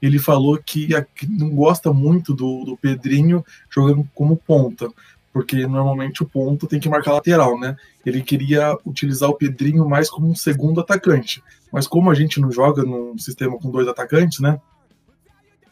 ele 0.00 0.18
falou 0.18 0.58
que 0.64 0.88
não 1.28 1.50
gosta 1.50 1.92
muito 1.92 2.32
do, 2.32 2.64
do 2.64 2.76
Pedrinho 2.76 3.44
jogando 3.68 4.08
como 4.14 4.36
ponta 4.36 4.88
porque 5.34 5.66
normalmente 5.66 6.22
o 6.22 6.26
ponto 6.26 6.68
tem 6.68 6.78
que 6.78 6.88
marcar 6.88 7.14
lateral, 7.14 7.58
né? 7.58 7.76
Ele 8.06 8.22
queria 8.22 8.78
utilizar 8.86 9.28
o 9.28 9.34
Pedrinho 9.34 9.86
mais 9.88 10.08
como 10.08 10.30
um 10.30 10.34
segundo 10.34 10.80
atacante, 10.80 11.42
mas 11.74 11.88
como 11.88 12.08
a 12.08 12.14
gente 12.14 12.40
não 12.40 12.52
joga 12.52 12.84
num 12.84 13.18
sistema 13.18 13.58
com 13.58 13.68
dois 13.68 13.88
atacantes, 13.88 14.38
né? 14.38 14.60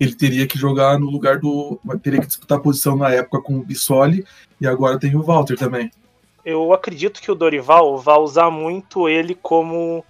Ele 0.00 0.12
teria 0.16 0.48
que 0.48 0.58
jogar 0.58 0.98
no 0.98 1.08
lugar 1.08 1.38
do. 1.38 1.78
teria 2.02 2.20
que 2.20 2.26
disputar 2.26 2.58
a 2.58 2.60
posição 2.60 2.96
na 2.96 3.08
época 3.10 3.40
com 3.40 3.56
o 3.56 3.62
Bissoli 3.62 4.26
e 4.60 4.66
agora 4.66 4.98
tem 4.98 5.14
o 5.14 5.22
Walter 5.22 5.56
também. 5.56 5.92
Eu 6.44 6.72
acredito 6.72 7.22
que 7.22 7.30
o 7.30 7.36
Dorival 7.36 7.96
vai 7.98 8.18
usar 8.18 8.50
muito 8.50 9.08
ele 9.08 9.36
como 9.40 10.04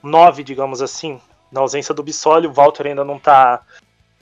nove, 0.00 0.44
digamos 0.44 0.80
assim. 0.80 1.20
Na 1.50 1.62
ausência 1.62 1.92
do 1.92 2.04
Bissoli, 2.04 2.46
o 2.46 2.52
Walter 2.52 2.86
ainda 2.86 3.04
não 3.04 3.18
tá 3.18 3.60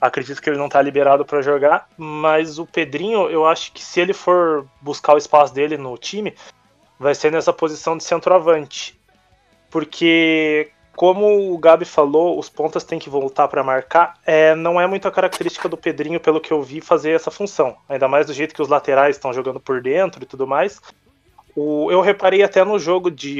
Acredito 0.01 0.41
que 0.41 0.49
ele 0.49 0.57
não 0.57 0.65
está 0.65 0.81
liberado 0.81 1.23
para 1.23 1.43
jogar, 1.43 1.87
mas 1.95 2.57
o 2.57 2.65
Pedrinho, 2.65 3.29
eu 3.29 3.45
acho 3.45 3.71
que 3.71 3.81
se 3.81 4.01
ele 4.01 4.13
for 4.13 4.67
buscar 4.81 5.13
o 5.13 5.17
espaço 5.17 5.53
dele 5.53 5.77
no 5.77 5.95
time, 5.95 6.33
vai 6.99 7.13
ser 7.15 7.31
nessa 7.31 7.53
posição 7.53 7.95
de 7.95 8.03
centroavante. 8.03 8.99
Porque, 9.69 10.73
como 10.95 11.51
o 11.51 11.57
Gabi 11.57 11.85
falou, 11.85 12.39
os 12.39 12.49
pontas 12.49 12.83
têm 12.83 12.99
que 12.99 13.09
voltar 13.09 13.47
para 13.47 13.63
marcar. 13.63 14.13
É, 14.25 14.53
não 14.53 14.79
é 14.79 14.85
muita 14.85 15.09
característica 15.09 15.67
do 15.67 15.75
Pedrinho, 15.75 16.19
pelo 16.19 16.39
que 16.39 16.51
eu 16.51 16.61
vi, 16.61 16.81
fazer 16.81 17.11
essa 17.11 17.31
função. 17.31 17.75
Ainda 17.89 18.07
mais 18.07 18.27
do 18.27 18.33
jeito 18.33 18.53
que 18.53 18.61
os 18.61 18.67
laterais 18.67 19.15
estão 19.15 19.33
jogando 19.33 19.59
por 19.59 19.81
dentro 19.81 20.21
e 20.21 20.25
tudo 20.25 20.45
mais. 20.45 20.79
O, 21.55 21.91
eu 21.91 22.01
reparei 22.01 22.43
até 22.43 22.63
no 22.63 22.77
jogo 22.77 23.09
de 23.09 23.39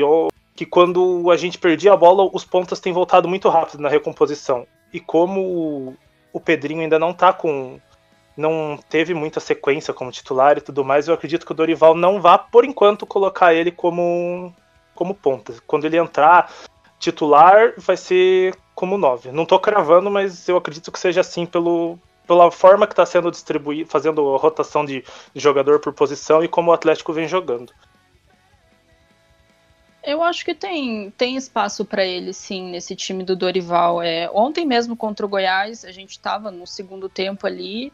que 0.55 0.65
quando 0.65 1.29
a 1.29 1.37
gente 1.37 1.57
perdia 1.57 1.93
a 1.93 1.97
bola, 1.97 2.29
os 2.33 2.43
pontas 2.43 2.79
têm 2.79 2.93
voltado 2.93 3.27
muito 3.27 3.47
rápido 3.49 3.81
na 3.81 3.89
recomposição. 3.89 4.65
E 4.91 4.99
como 4.99 5.95
o 6.31 6.39
Pedrinho 6.39 6.81
ainda 6.81 6.97
não 6.97 7.13
tá 7.13 7.31
com. 7.31 7.79
Não 8.35 8.79
teve 8.89 9.13
muita 9.13 9.39
sequência 9.39 9.93
como 9.93 10.11
titular 10.11 10.57
e 10.57 10.61
tudo 10.61 10.83
mais. 10.83 11.07
Eu 11.07 11.13
acredito 11.13 11.45
que 11.45 11.51
o 11.51 11.55
Dorival 11.55 11.93
não 11.93 12.19
vá, 12.19 12.35
por 12.35 12.65
enquanto, 12.65 13.05
colocar 13.05 13.53
ele 13.53 13.71
como, 13.71 14.51
como 14.95 15.13
ponta. 15.13 15.53
Quando 15.67 15.85
ele 15.85 15.97
entrar 15.97 16.51
titular, 17.03 17.73
vai 17.77 17.97
ser 17.97 18.55
como 18.73 18.97
nove. 18.97 19.31
Não 19.31 19.45
tô 19.45 19.59
cravando, 19.59 20.09
mas 20.09 20.47
eu 20.47 20.57
acredito 20.57 20.91
que 20.91 20.99
seja 20.99 21.21
assim 21.21 21.45
pelo, 21.45 21.99
pela 22.25 22.49
forma 22.49 22.87
que 22.87 22.93
está 22.93 23.05
sendo 23.05 23.29
distribuído, 23.29 23.89
fazendo 23.89 24.35
rotação 24.37 24.85
de, 24.85 25.03
de 25.33 25.39
jogador 25.39 25.79
por 25.79 25.93
posição 25.93 26.43
e 26.43 26.47
como 26.47 26.71
o 26.71 26.73
Atlético 26.73 27.13
vem 27.13 27.27
jogando. 27.27 27.73
Eu 30.03 30.21
acho 30.21 30.43
que 30.43 30.53
tem, 30.53 31.11
tem 31.11 31.37
espaço 31.37 31.85
para 31.85 32.03
ele, 32.03 32.33
sim, 32.33 32.71
nesse 32.71 32.93
time 32.93 33.23
do 33.23 33.37
Dorival. 33.37 34.01
É, 34.01 34.29
ontem 34.33 34.65
mesmo 34.65 34.97
contra 34.97 35.25
o 35.25 35.29
Goiás, 35.29 35.85
a 35.85 35.91
gente 35.91 36.11
estava 36.11 36.51
no 36.51 36.67
segundo 36.67 37.07
tempo 37.07 37.47
ali. 37.47 37.91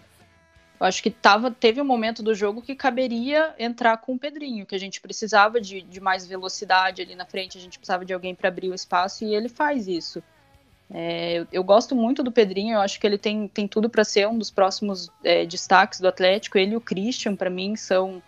Eu 0.79 0.85
acho 0.85 1.03
que 1.03 1.11
tava, 1.11 1.51
teve 1.51 1.81
um 1.81 1.85
momento 1.85 2.23
do 2.23 2.33
jogo 2.33 2.61
que 2.61 2.73
caberia 2.73 3.53
entrar 3.59 3.97
com 3.97 4.13
o 4.13 4.19
Pedrinho, 4.19 4.65
que 4.65 4.73
a 4.73 4.79
gente 4.79 5.01
precisava 5.01 5.59
de, 5.59 5.81
de 5.81 5.99
mais 5.99 6.25
velocidade 6.25 7.01
ali 7.01 7.15
na 7.15 7.25
frente, 7.25 7.57
a 7.57 7.61
gente 7.61 7.77
precisava 7.77 8.05
de 8.05 8.13
alguém 8.13 8.33
para 8.33 8.47
abrir 8.47 8.69
o 8.69 8.73
espaço 8.73 9.25
e 9.25 9.35
ele 9.35 9.49
faz 9.49 9.87
isso. 9.87 10.23
É, 10.91 11.39
eu, 11.39 11.47
eu, 11.51 11.63
gosto 11.63 11.95
muito 11.95 12.23
do 12.23 12.31
Pedrinho, 12.31 12.75
eu 12.75 12.81
acho 12.81 12.99
que 12.99 13.05
ele 13.05 13.17
tem, 13.17 13.47
tem 13.47 13.67
tudo 13.67 13.89
para 13.89 14.03
ser 14.03 14.27
um 14.27 14.37
dos 14.37 14.49
próximos 14.49 15.11
é, 15.23 15.45
destaques 15.45 15.99
do 15.99 16.07
Atlético. 16.07 16.57
Ele 16.57 16.73
e 16.73 16.77
o 16.77 16.81
Christian, 16.81 17.35
para 17.35 17.49
mim, 17.49 17.75
são 17.75 18.23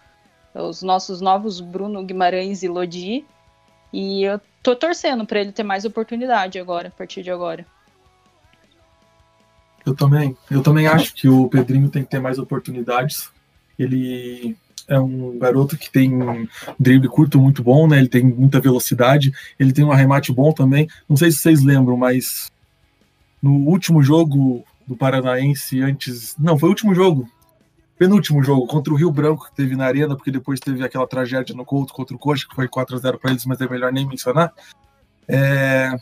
os 0.53 0.83
nossos 0.83 1.21
novos 1.21 1.59
Bruno 1.59 2.03
Guimarães 2.03 2.61
e 2.61 2.67
Lodi. 2.67 3.25
E 3.91 4.23
eu 4.23 4.39
tô 4.61 4.75
torcendo 4.75 5.25
para 5.25 5.39
ele 5.39 5.51
ter 5.51 5.63
mais 5.63 5.85
oportunidade 5.85 6.59
agora, 6.59 6.89
a 6.89 6.91
partir 6.91 7.23
de 7.23 7.31
agora. 7.31 7.65
Eu 9.85 9.95
também. 9.95 10.35
Eu 10.49 10.61
também 10.61 10.87
acho 10.87 11.13
que 11.13 11.27
o 11.27 11.47
Pedrinho 11.47 11.89
tem 11.89 12.03
que 12.03 12.09
ter 12.09 12.19
mais 12.19 12.37
oportunidades. 12.37 13.29
Ele 13.77 14.55
é 14.87 14.99
um 14.99 15.37
garoto 15.39 15.77
que 15.77 15.89
tem 15.89 16.13
um 16.13 16.47
drible 16.79 17.07
curto 17.07 17.39
muito 17.39 17.63
bom, 17.63 17.87
né? 17.87 17.97
Ele 17.97 18.09
tem 18.09 18.23
muita 18.23 18.59
velocidade, 18.59 19.31
ele 19.57 19.73
tem 19.73 19.85
um 19.85 19.91
arremate 19.91 20.31
bom 20.31 20.51
também. 20.51 20.87
Não 21.07 21.15
sei 21.15 21.31
se 21.31 21.39
vocês 21.39 21.63
lembram, 21.63 21.97
mas 21.97 22.51
no 23.41 23.53
último 23.67 24.03
jogo 24.03 24.63
do 24.85 24.95
Paranaense 24.95 25.81
antes, 25.81 26.35
não, 26.37 26.59
foi 26.59 26.69
o 26.69 26.71
último 26.71 26.93
jogo. 26.93 27.27
Penúltimo 27.97 28.43
jogo 28.43 28.65
contra 28.65 28.91
o 28.91 28.97
Rio 28.97 29.11
Branco 29.11 29.45
que 29.45 29.55
teve 29.55 29.75
na 29.75 29.85
arena, 29.85 30.15
porque 30.15 30.31
depois 30.31 30.59
teve 30.59 30.83
aquela 30.83 31.07
tragédia 31.07 31.55
no 31.55 31.63
Couto 31.63 31.93
contra 31.93 32.15
o 32.15 32.19
Coxa, 32.19 32.47
que 32.49 32.55
foi 32.55 32.67
4 32.67 32.95
a 32.95 32.99
0 32.99 33.19
para 33.19 33.31
eles, 33.31 33.45
mas 33.45 33.61
é 33.61 33.69
melhor 33.69 33.93
nem 33.93 34.07
mencionar. 34.07 34.51
É, 35.27 35.95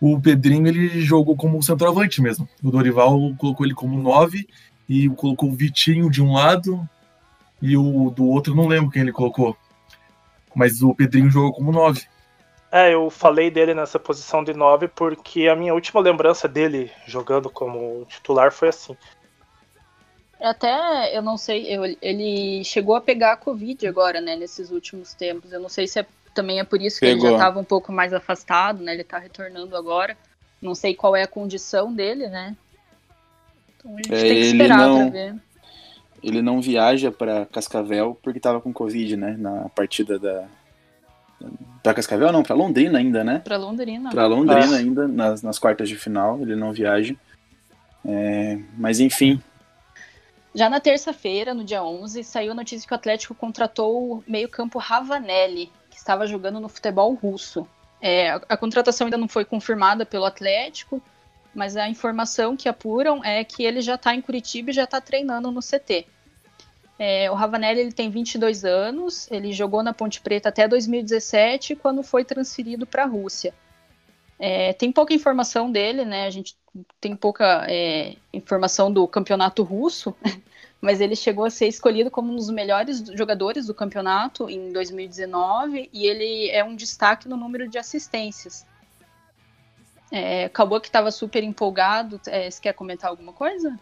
o 0.00 0.20
Pedrinho 0.20 0.66
ele 0.66 1.00
jogou 1.00 1.36
como 1.36 1.62
centroavante 1.62 2.20
mesmo. 2.20 2.48
O 2.62 2.70
Dorival 2.70 3.18
colocou 3.38 3.64
ele 3.66 3.74
como 3.74 4.00
9 4.00 4.46
e 4.88 5.08
colocou 5.10 5.48
o 5.48 5.54
Vitinho 5.54 6.10
de 6.10 6.22
um 6.22 6.34
lado 6.34 6.88
e 7.60 7.76
o 7.76 8.10
do 8.10 8.26
outro 8.26 8.54
não 8.54 8.66
lembro 8.66 8.90
quem 8.90 9.02
ele 9.02 9.12
colocou. 9.12 9.56
Mas 10.54 10.82
o 10.82 10.94
Pedrinho 10.94 11.30
jogou 11.30 11.52
como 11.52 11.72
9. 11.72 12.02
É, 12.70 12.92
eu 12.92 13.08
falei 13.08 13.50
dele 13.50 13.74
nessa 13.74 13.98
posição 13.98 14.44
de 14.44 14.52
9 14.52 14.88
porque 14.88 15.48
a 15.48 15.56
minha 15.56 15.72
última 15.72 16.00
lembrança 16.00 16.46
dele 16.46 16.90
jogando 17.06 17.48
como 17.48 18.04
titular 18.08 18.52
foi 18.52 18.68
assim. 18.68 18.96
Até, 20.40 21.16
eu 21.16 21.22
não 21.22 21.38
sei, 21.38 21.74
eu, 21.74 21.96
ele 22.02 22.62
chegou 22.62 22.94
a 22.94 23.00
pegar 23.00 23.32
a 23.32 23.36
Covid 23.36 23.86
agora, 23.86 24.20
né, 24.20 24.36
nesses 24.36 24.70
últimos 24.70 25.14
tempos. 25.14 25.50
Eu 25.50 25.60
não 25.60 25.68
sei 25.68 25.88
se 25.88 25.98
é, 25.98 26.06
também 26.36 26.60
é 26.60 26.64
por 26.64 26.80
isso 26.80 27.00
que 27.00 27.06
Pegou. 27.06 27.24
ele 27.24 27.30
já 27.30 27.36
estava 27.36 27.58
um 27.58 27.64
pouco 27.64 27.90
mais 27.90 28.12
afastado, 28.12 28.82
né, 28.82 28.92
ele 28.92 29.02
está 29.02 29.18
retornando 29.18 29.76
agora. 29.76 30.16
Não 30.62 30.74
sei 30.74 30.94
qual 30.94 31.16
é 31.16 31.22
a 31.22 31.26
condição 31.26 31.92
dele, 31.92 32.28
né. 32.28 32.56
Então 33.76 33.94
a 33.94 33.96
gente 33.96 34.14
é, 34.14 34.20
tem 34.20 34.34
que 34.34 34.40
esperar 34.40 34.78
não... 34.78 34.96
para 34.96 35.10
ver 35.10 35.34
ele 36.22 36.42
não 36.42 36.60
viaja 36.60 37.12
para 37.12 37.46
Cascavel 37.46 38.18
porque 38.20 38.38
estava 38.38 38.60
com 38.60 38.72
Covid, 38.72 39.16
né? 39.16 39.36
Na 39.38 39.68
partida 39.68 40.18
da. 40.18 40.44
Pra 41.82 41.94
Cascavel 41.94 42.32
não, 42.32 42.42
para 42.42 42.56
Londrina 42.56 42.98
ainda, 42.98 43.22
né? 43.22 43.40
Para 43.44 43.56
Londrina. 43.56 44.10
Para 44.10 44.26
Londrina 44.26 44.74
ah. 44.74 44.78
ainda, 44.78 45.06
nas, 45.06 45.42
nas 45.42 45.58
quartas 45.58 45.88
de 45.88 45.96
final, 45.96 46.40
ele 46.40 46.56
não 46.56 46.72
viaja. 46.72 47.14
É, 48.04 48.58
mas 48.76 48.98
enfim. 48.98 49.40
Já 50.52 50.70
na 50.70 50.80
terça-feira, 50.80 51.52
no 51.54 51.62
dia 51.62 51.84
11, 51.84 52.24
saiu 52.24 52.52
a 52.52 52.54
notícia 52.54 52.88
que 52.88 52.94
o 52.94 52.96
Atlético 52.96 53.34
contratou 53.34 54.14
o 54.14 54.24
meio-campo 54.26 54.78
Ravanelli, 54.78 55.70
que 55.96 56.00
estava 56.00 56.26
jogando 56.26 56.60
no 56.60 56.68
futebol 56.68 57.14
russo. 57.14 57.66
É, 58.02 58.32
a, 58.32 58.56
contratação 58.56 59.06
ainda 59.06 59.16
não 59.16 59.26
foi 59.26 59.46
confirmada 59.46 60.04
pelo 60.04 60.26
Atlético, 60.26 61.02
mas 61.54 61.74
a 61.74 61.88
informação 61.88 62.54
que 62.54 62.68
apuram 62.68 63.24
é 63.24 63.42
que 63.42 63.64
ele 63.64 63.80
já 63.80 63.94
está 63.94 64.14
em 64.14 64.20
Curitiba 64.20 64.70
e 64.70 64.74
já 64.74 64.84
está 64.84 65.00
treinando 65.00 65.50
no 65.50 65.60
CT. 65.60 66.06
É, 66.98 67.30
o 67.30 67.34
Ravanelli 67.34 67.80
ele 67.80 67.92
tem 67.92 68.10
22 68.10 68.62
anos, 68.66 69.26
ele 69.30 69.54
jogou 69.54 69.82
na 69.82 69.94
Ponte 69.94 70.20
Preta 70.20 70.50
até 70.50 70.68
2017, 70.68 71.74
quando 71.76 72.02
foi 72.02 72.26
transferido 72.26 72.86
para 72.86 73.04
a 73.04 73.06
Rússia. 73.06 73.54
É, 74.38 74.74
tem 74.74 74.92
pouca 74.92 75.14
informação 75.14 75.72
dele, 75.72 76.04
né? 76.04 76.26
A 76.26 76.30
gente 76.30 76.54
tem 77.00 77.16
pouca 77.16 77.64
é, 77.70 78.16
informação 78.34 78.92
do 78.92 79.08
campeonato 79.08 79.62
russo, 79.62 80.14
mas 80.80 81.00
ele 81.00 81.16
chegou 81.16 81.44
a 81.44 81.50
ser 81.50 81.66
escolhido 81.66 82.10
como 82.10 82.32
um 82.32 82.36
dos 82.36 82.50
melhores 82.50 83.02
jogadores 83.14 83.66
do 83.66 83.74
campeonato 83.74 84.48
em 84.48 84.72
2019 84.72 85.88
e 85.92 86.06
ele 86.06 86.50
é 86.50 86.62
um 86.62 86.76
destaque 86.76 87.28
no 87.28 87.36
número 87.36 87.68
de 87.68 87.78
assistências. 87.78 88.66
É, 90.10 90.44
acabou 90.44 90.80
que 90.80 90.86
estava 90.86 91.10
super 91.10 91.42
empolgado. 91.42 92.20
É, 92.26 92.50
você 92.50 92.60
quer 92.60 92.72
comentar 92.72 93.10
alguma 93.10 93.32
coisa? 93.32 93.78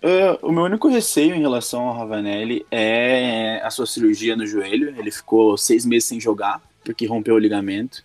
Uh, 0.00 0.46
o 0.46 0.52
meu 0.52 0.62
único 0.62 0.88
receio 0.88 1.34
em 1.34 1.40
relação 1.40 1.88
ao 1.88 1.96
Ravanelli 1.96 2.64
é 2.70 3.60
a 3.64 3.70
sua 3.70 3.86
cirurgia 3.86 4.36
no 4.36 4.46
joelho. 4.46 4.94
Ele 4.96 5.10
ficou 5.10 5.56
seis 5.56 5.84
meses 5.84 6.04
sem 6.04 6.20
jogar 6.20 6.62
porque 6.84 7.06
rompeu 7.06 7.34
o 7.34 7.38
ligamento. 7.38 8.04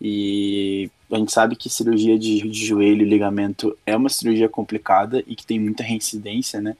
E 0.00 0.90
a 1.12 1.18
gente 1.18 1.32
sabe 1.32 1.56
que 1.56 1.68
cirurgia 1.68 2.18
de, 2.18 2.48
de 2.48 2.66
joelho 2.66 3.04
ligamento 3.04 3.76
é 3.84 3.94
uma 3.96 4.08
cirurgia 4.08 4.48
complicada 4.48 5.22
e 5.26 5.36
que 5.36 5.44
tem 5.44 5.60
muita 5.60 5.82
reincidência, 5.82 6.60
né? 6.60 6.76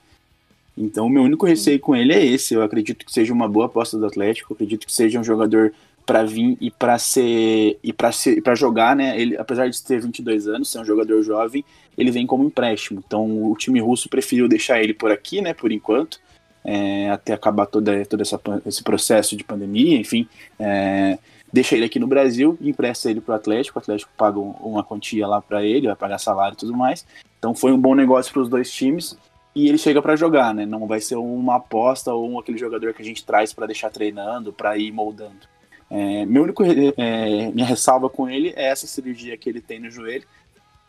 Então, 0.75 1.05
o 1.05 1.09
meu 1.09 1.21
único 1.21 1.45
receio 1.45 1.79
com 1.79 1.95
ele 1.95 2.13
é 2.13 2.25
esse. 2.25 2.55
Eu 2.55 2.63
acredito 2.63 3.05
que 3.05 3.11
seja 3.11 3.31
uma 3.31 3.47
boa 3.47 3.67
aposta 3.67 3.97
do 3.97 4.07
Atlético. 4.07 4.53
Acredito 4.53 4.87
que 4.87 4.93
seja 4.93 5.19
um 5.19 5.23
jogador 5.23 5.71
para 6.05 6.23
vir 6.23 6.57
e 6.59 6.69
para 6.69 6.97
ser 6.97 7.79
e 7.81 7.93
para 7.93 8.11
ser 8.11 8.41
para 8.41 8.55
jogar, 8.55 8.95
né? 8.95 9.19
Ele, 9.19 9.37
apesar 9.37 9.69
de 9.69 9.81
ter 9.81 10.01
22 10.01 10.47
anos, 10.47 10.71
ser 10.71 10.79
um 10.79 10.85
jogador 10.85 11.21
jovem, 11.23 11.63
ele 11.97 12.11
vem 12.11 12.25
como 12.25 12.43
empréstimo. 12.43 13.01
Então 13.05 13.51
o 13.51 13.55
time 13.55 13.79
russo 13.79 14.09
preferiu 14.09 14.47
deixar 14.47 14.81
ele 14.81 14.93
por 14.93 15.11
aqui, 15.11 15.41
né? 15.41 15.53
Por 15.53 15.71
enquanto, 15.71 16.19
é, 16.63 17.09
até 17.09 17.33
acabar 17.33 17.67
toda, 17.67 18.05
todo 18.05 18.21
essa, 18.21 18.39
esse 18.65 18.83
processo 18.83 19.37
de 19.37 19.43
pandemia, 19.43 19.97
enfim. 19.97 20.27
É, 20.59 21.17
deixa 21.53 21.75
ele 21.75 21.85
aqui 21.85 21.99
no 21.99 22.07
Brasil, 22.07 22.57
empresta 22.59 23.11
ele 23.11 23.21
para 23.21 23.33
o 23.33 23.35
Atlético, 23.35 23.77
o 23.77 23.81
Atlético 23.81 24.11
paga 24.17 24.39
uma 24.39 24.83
quantia 24.83 25.27
lá 25.27 25.39
para 25.39 25.63
ele, 25.63 25.85
vai 25.85 25.95
pagar 25.95 26.17
salário 26.17 26.55
e 26.55 26.57
tudo 26.57 26.75
mais. 26.75 27.05
Então 27.37 27.53
foi 27.53 27.71
um 27.71 27.79
bom 27.79 27.93
negócio 27.93 28.33
para 28.33 28.41
os 28.41 28.49
dois 28.49 28.71
times 28.71 29.15
e 29.55 29.69
ele 29.69 29.77
chega 29.77 30.01
para 30.01 30.15
jogar, 30.15 30.51
né? 30.51 30.65
Não 30.65 30.87
vai 30.87 30.99
ser 30.99 31.15
uma 31.15 31.57
aposta 31.57 32.11
ou 32.11 32.39
aquele 32.39 32.57
jogador 32.57 32.91
que 32.91 33.03
a 33.03 33.05
gente 33.05 33.23
traz 33.23 33.53
para 33.53 33.67
deixar 33.67 33.91
treinando, 33.91 34.51
para 34.51 34.75
ir 34.77 34.91
moldando. 34.91 35.47
É, 35.91 36.25
meu 36.25 36.41
único, 36.41 36.63
é, 36.63 37.51
minha 37.51 37.67
ressalva 37.67 38.09
com 38.09 38.27
ele 38.27 38.51
é 38.55 38.69
essa 38.69 38.87
cirurgia 38.87 39.37
que 39.37 39.47
ele 39.47 39.61
tem 39.61 39.79
no 39.79 39.91
joelho, 39.91 40.25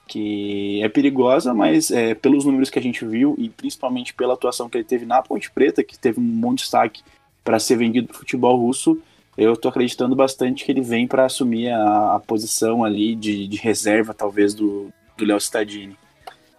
que 0.08 0.82
é 0.82 0.88
perigosa, 0.88 1.52
mas 1.52 1.90
é, 1.90 2.14
pelos 2.14 2.46
números 2.46 2.70
que 2.70 2.78
a 2.78 2.82
gente 2.82 3.04
viu 3.04 3.34
e 3.36 3.50
principalmente 3.50 4.14
pela 4.14 4.32
atuação 4.32 4.66
que 4.66 4.78
ele 4.78 4.84
teve 4.84 5.04
na 5.04 5.20
Ponte 5.20 5.50
Preta, 5.50 5.84
que 5.84 5.98
teve 5.98 6.18
um 6.18 6.40
bom 6.40 6.54
destaque 6.54 7.02
para 7.44 7.58
ser 7.58 7.76
vendido 7.76 8.08
do 8.08 8.14
futebol 8.14 8.56
russo, 8.56 8.98
eu 9.36 9.52
estou 9.54 9.68
acreditando 9.68 10.14
bastante 10.14 10.64
que 10.64 10.72
ele 10.72 10.80
vem 10.80 11.06
para 11.06 11.24
assumir 11.24 11.70
a, 11.70 12.16
a, 12.16 12.20
posição 12.20 12.84
ali 12.84 13.14
de, 13.14 13.48
de, 13.48 13.56
reserva, 13.56 14.14
talvez, 14.14 14.54
do 14.54 14.92
Léo 15.18 15.40
Cittadini. 15.40 15.96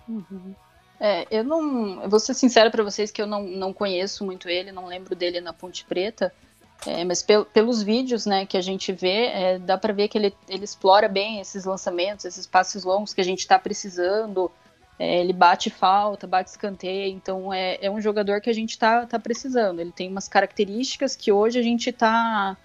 Uhum. 0.08 0.54
É, 1.00 1.28
eu 1.30 1.44
não. 1.44 2.04
Eu 2.04 2.10
vou 2.10 2.20
ser 2.20 2.34
sincera 2.34 2.70
para 2.70 2.84
vocês 2.84 3.12
que 3.12 3.22
eu 3.22 3.28
não, 3.28 3.44
não 3.44 3.74
conheço 3.74 4.26
muito 4.26 4.50
ele, 4.50 4.72
não 4.72 4.88
lembro 4.88 5.16
dele 5.16 5.42
na 5.42 5.54
Ponte 5.54 5.86
Preta. 5.86 6.34
É, 6.86 7.04
mas 7.04 7.24
pel 7.24 7.46
pelos 7.46 7.82
vídeos 7.82 8.26
né, 8.26 8.46
que 8.46 8.58
a 8.58 8.62
gente 8.62 8.92
vê, 8.92 9.28
é, 9.28 9.60
dá 9.60 9.78
para 9.78 9.94
ver 9.94 10.08
que 10.08 10.18
ele, 10.18 10.34
ele 10.48 10.64
explora 10.64 11.08
bem 11.08 11.40
esses 11.40 11.66
lançamentos, 11.66 12.26
esses 12.26 12.46
passes 12.46 12.84
longos 12.84 13.14
que 13.14 13.22
a 13.22 13.24
gente 13.24 13.40
está 13.40 13.58
precisando. 13.58 14.52
É, 14.98 15.20
ele 15.20 15.34
bate 15.34 15.70
falta, 15.70 16.26
bate 16.26 16.50
escanteio, 16.52 17.14
então 17.14 17.54
é, 17.54 17.78
é 17.82 17.92
um 17.92 18.00
jogador 18.00 18.40
que 18.40 18.50
a 18.50 18.54
gente 18.54 18.72
está 18.72 19.06
tá 19.06 19.20
precisando. 19.20 19.80
Ele 19.82 19.92
tem 19.92 20.10
umas 20.10 20.28
características 20.28 21.16
que 21.16 21.32
hoje 21.32 21.60
a 21.60 21.62
gente 21.62 21.92
tá 21.92 22.56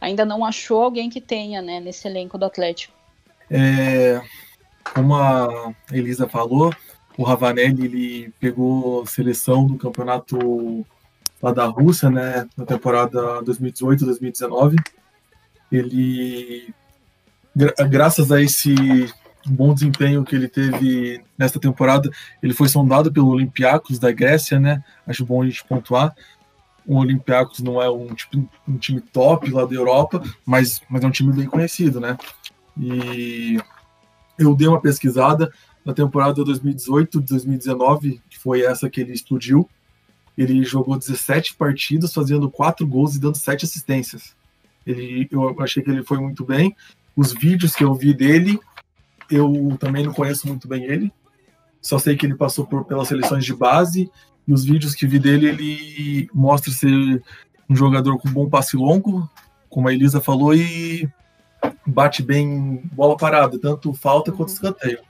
ainda 0.00 0.24
não 0.24 0.44
achou 0.44 0.82
alguém 0.82 1.10
que 1.10 1.20
tenha 1.20 1.60
né, 1.62 1.80
nesse 1.80 2.06
elenco 2.06 2.38
do 2.38 2.44
Atlético. 2.44 2.94
É, 3.50 4.20
como 4.94 5.14
a 5.14 5.74
Elisa 5.90 6.28
falou, 6.28 6.72
o 7.16 7.22
Ravanelli 7.22 7.84
ele 7.84 8.32
pegou 8.38 9.06
seleção 9.06 9.66
do 9.66 9.76
campeonato 9.76 10.86
lá 11.42 11.52
da 11.52 11.66
Rússia, 11.66 12.10
né, 12.10 12.48
na 12.56 12.64
temporada 12.64 13.42
2018-2019. 13.42 14.76
Ele, 15.70 16.72
gra 17.54 17.72
graças 17.88 18.32
a 18.32 18.40
esse 18.40 18.74
bom 19.46 19.72
desempenho 19.72 20.24
que 20.24 20.34
ele 20.34 20.48
teve 20.48 21.22
nesta 21.36 21.58
temporada, 21.58 22.10
ele 22.42 22.52
foi 22.52 22.68
sondado 22.68 23.12
pelo 23.12 23.28
Olympiacos 23.28 23.98
da 23.98 24.12
Grécia, 24.12 24.58
né? 24.58 24.82
Acho 25.06 25.24
bom 25.24 25.42
a 25.42 25.46
gente 25.46 25.64
pontuar. 25.64 26.14
O 26.88 26.96
Olympiacos 26.96 27.60
não 27.60 27.82
é 27.82 27.90
um, 27.90 28.14
tipo, 28.14 28.48
um 28.66 28.78
time 28.78 29.00
top 29.00 29.50
lá 29.50 29.66
da 29.66 29.74
Europa, 29.74 30.22
mas, 30.44 30.80
mas 30.88 31.04
é 31.04 31.06
um 31.06 31.10
time 31.10 31.30
bem 31.34 31.46
conhecido, 31.46 32.00
né? 32.00 32.16
E 32.74 33.60
eu 34.38 34.54
dei 34.54 34.66
uma 34.66 34.80
pesquisada 34.80 35.52
na 35.84 35.92
temporada 35.92 36.42
2018-2019, 36.42 38.22
que 38.30 38.38
foi 38.38 38.62
essa 38.62 38.88
que 38.88 39.02
ele 39.02 39.12
explodiu. 39.12 39.68
Ele 40.36 40.64
jogou 40.64 40.98
17 40.98 41.56
partidas, 41.56 42.14
fazendo 42.14 42.50
4 42.50 42.86
gols 42.86 43.16
e 43.16 43.20
dando 43.20 43.36
7 43.36 43.66
assistências. 43.66 44.34
Ele, 44.86 45.28
eu 45.30 45.60
achei 45.60 45.82
que 45.82 45.90
ele 45.90 46.02
foi 46.02 46.18
muito 46.18 46.42
bem. 46.42 46.74
Os 47.14 47.34
vídeos 47.34 47.76
que 47.76 47.84
eu 47.84 47.92
vi 47.92 48.14
dele, 48.14 48.58
eu 49.30 49.76
também 49.78 50.04
não 50.04 50.14
conheço 50.14 50.48
muito 50.48 50.66
bem 50.66 50.84
ele. 50.84 51.12
Só 51.82 51.98
sei 51.98 52.16
que 52.16 52.24
ele 52.24 52.34
passou 52.34 52.66
por, 52.66 52.84
pelas 52.86 53.08
seleções 53.08 53.44
de 53.44 53.54
base. 53.54 54.10
E 54.48 54.52
os 54.52 54.64
vídeos 54.64 54.94
que 54.94 55.06
vi 55.06 55.18
dele, 55.18 55.46
ele 55.46 56.30
mostra 56.32 56.72
ser 56.72 57.22
um 57.68 57.76
jogador 57.76 58.18
com 58.18 58.30
bom 58.30 58.48
passe 58.48 58.78
longo, 58.78 59.28
como 59.68 59.88
a 59.88 59.92
Elisa 59.92 60.22
falou, 60.22 60.54
e 60.54 61.06
bate 61.86 62.22
bem 62.22 62.80
bola 62.92 63.14
parada, 63.14 63.58
tanto 63.58 63.92
falta 63.92 64.32
quanto 64.32 64.48
escanteio. 64.48 65.00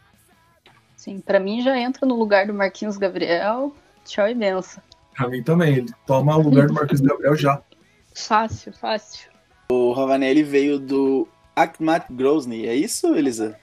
Sim, 0.97 1.21
para 1.21 1.39
mim 1.39 1.63
já 1.63 1.79
entra 1.79 2.05
no 2.05 2.17
lugar 2.17 2.49
do 2.49 2.53
Marquinhos 2.53 2.99
Gabriel. 2.99 3.73
Tchau 4.05 4.29
e 4.29 4.35
benção. 4.35 4.83
Pra 5.17 5.29
mim 5.29 5.41
também, 5.41 5.77
ele 5.77 5.93
toma 6.05 6.37
o 6.37 6.43
lugar 6.43 6.67
do 6.67 6.75
Marquinhos 6.75 7.01
Gabriel 7.01 7.37
já. 7.37 7.63
Fácil, 8.17 8.73
fácil. 8.73 9.31
O 9.71 9.93
Ravanelli 9.93 10.43
veio 10.43 10.81
do 10.81 11.29
Akhmat 11.55 12.07
Grozny, 12.11 12.67
é 12.67 12.75
isso, 12.75 13.15
Elisa? 13.15 13.57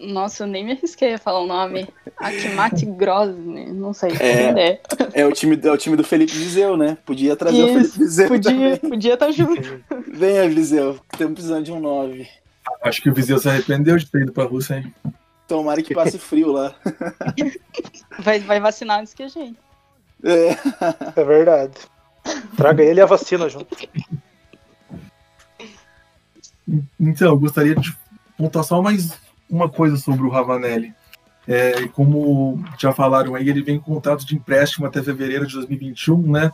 Nossa, 0.00 0.42
eu 0.42 0.46
nem 0.46 0.64
me 0.64 0.72
arrisquei 0.72 1.14
a 1.14 1.18
falar 1.18 1.40
o 1.40 1.46
nome. 1.46 1.88
Akhmat 2.18 2.84
Grozny, 2.84 3.72
não 3.72 3.92
sei 3.92 4.10
É. 4.18 4.42
entender. 4.44 4.80
É 5.12 5.24
o 5.24 5.32
time, 5.32 5.58
é 5.62 5.70
o 5.70 5.76
time 5.76 5.96
do 5.96 6.02
Felipe 6.04 6.32
Viseu, 6.32 6.76
né? 6.76 6.98
Podia 7.06 7.36
trazer 7.36 7.62
o 7.62 7.66
Felipe 7.68 7.84
Isso, 7.84 7.98
Viseu 7.98 8.28
podia 8.28 8.50
também. 8.50 8.76
podia 8.90 9.14
estar 9.14 9.30
junto. 9.30 9.82
Venha, 10.12 10.48
Viseu, 10.48 10.98
estamos 11.12 11.34
precisando 11.34 11.64
de 11.64 11.72
um 11.72 11.80
9. 11.80 12.28
Acho 12.82 13.00
que 13.02 13.08
o 13.10 13.14
Viseu 13.14 13.38
se 13.38 13.48
arrependeu 13.48 13.96
de 13.96 14.06
ter 14.10 14.22
ido 14.22 14.32
pra 14.32 14.44
Rússia, 14.44 14.76
hein? 14.78 14.94
Tomara 15.46 15.82
que 15.82 15.94
passe 15.94 16.18
frio 16.18 16.50
lá. 16.52 16.74
Vai, 18.18 18.38
vai 18.40 18.60
vacinar 18.60 19.00
antes 19.00 19.12
que 19.12 19.22
a 19.24 19.28
gente. 19.28 19.58
É. 20.24 20.50
É 21.20 21.24
verdade. 21.24 21.74
Traga 22.56 22.82
ele 22.82 23.00
e 23.00 23.02
a 23.02 23.06
vacina 23.06 23.48
junto. 23.48 23.76
Então, 26.98 27.28
eu 27.28 27.38
gostaria 27.38 27.74
de 27.74 27.94
pontuar 28.38 28.64
só 28.64 28.80
mais 28.80 29.12
uma 29.48 29.68
coisa 29.68 29.96
sobre 29.96 30.22
o 30.22 30.30
Ravanelli. 30.30 30.94
É, 31.46 31.86
como 31.88 32.64
já 32.78 32.92
falaram 32.92 33.34
aí, 33.34 33.48
ele 33.48 33.62
vem 33.62 33.78
com 33.78 33.94
contrato 33.94 34.24
de 34.24 34.34
empréstimo 34.34 34.86
até 34.86 35.02
fevereiro 35.02 35.46
de 35.46 35.54
2021, 35.54 36.30
né? 36.30 36.50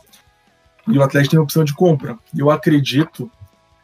E 0.89 0.99
o 0.99 1.03
Atlético 1.03 1.31
tem 1.31 1.39
a 1.39 1.43
opção 1.43 1.65
de 1.65 1.75
compra. 1.75 2.19
Eu 2.37 2.51
acredito, 2.51 3.31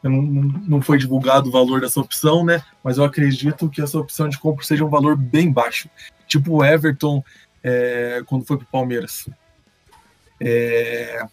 eu 0.02 0.10
não, 0.10 0.22
não 0.22 0.82
foi 0.82 0.98
divulgado 0.98 1.48
o 1.48 1.52
valor 1.52 1.80
dessa 1.80 2.00
opção, 2.00 2.44
né? 2.44 2.62
Mas 2.82 2.98
eu 2.98 3.04
acredito 3.04 3.68
que 3.68 3.80
essa 3.80 3.98
opção 3.98 4.28
de 4.28 4.38
compra 4.38 4.64
seja 4.64 4.84
um 4.84 4.90
valor 4.90 5.16
bem 5.16 5.52
baixo. 5.52 5.88
Tipo 6.26 6.56
o 6.56 6.64
Everton 6.64 7.22
é, 7.62 8.22
quando 8.26 8.44
foi 8.44 8.56
para 8.56 8.64
o 8.64 8.70
Palmeiras. 8.70 9.28
É, 10.40 11.24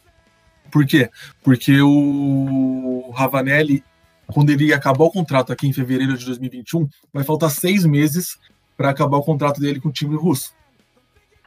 por 0.72 0.86
quê? 0.86 1.10
Porque 1.44 1.82
o 1.82 3.12
Ravanelli 3.16 3.84
quando 4.28 4.50
ele 4.50 4.74
acabar 4.74 5.04
o 5.04 5.12
contrato 5.12 5.52
aqui 5.52 5.68
em 5.68 5.74
fevereiro 5.74 6.18
de 6.18 6.26
2021, 6.26 6.88
vai 7.12 7.24
faltar 7.24 7.50
seis 7.50 7.86
meses 7.86 8.38
para 8.78 8.90
acabar 8.90 9.18
o 9.18 9.24
contrato 9.24 9.60
dele 9.60 9.80
com 9.80 9.90
o 9.90 9.94
time 9.94 10.16
russo. 10.16 10.54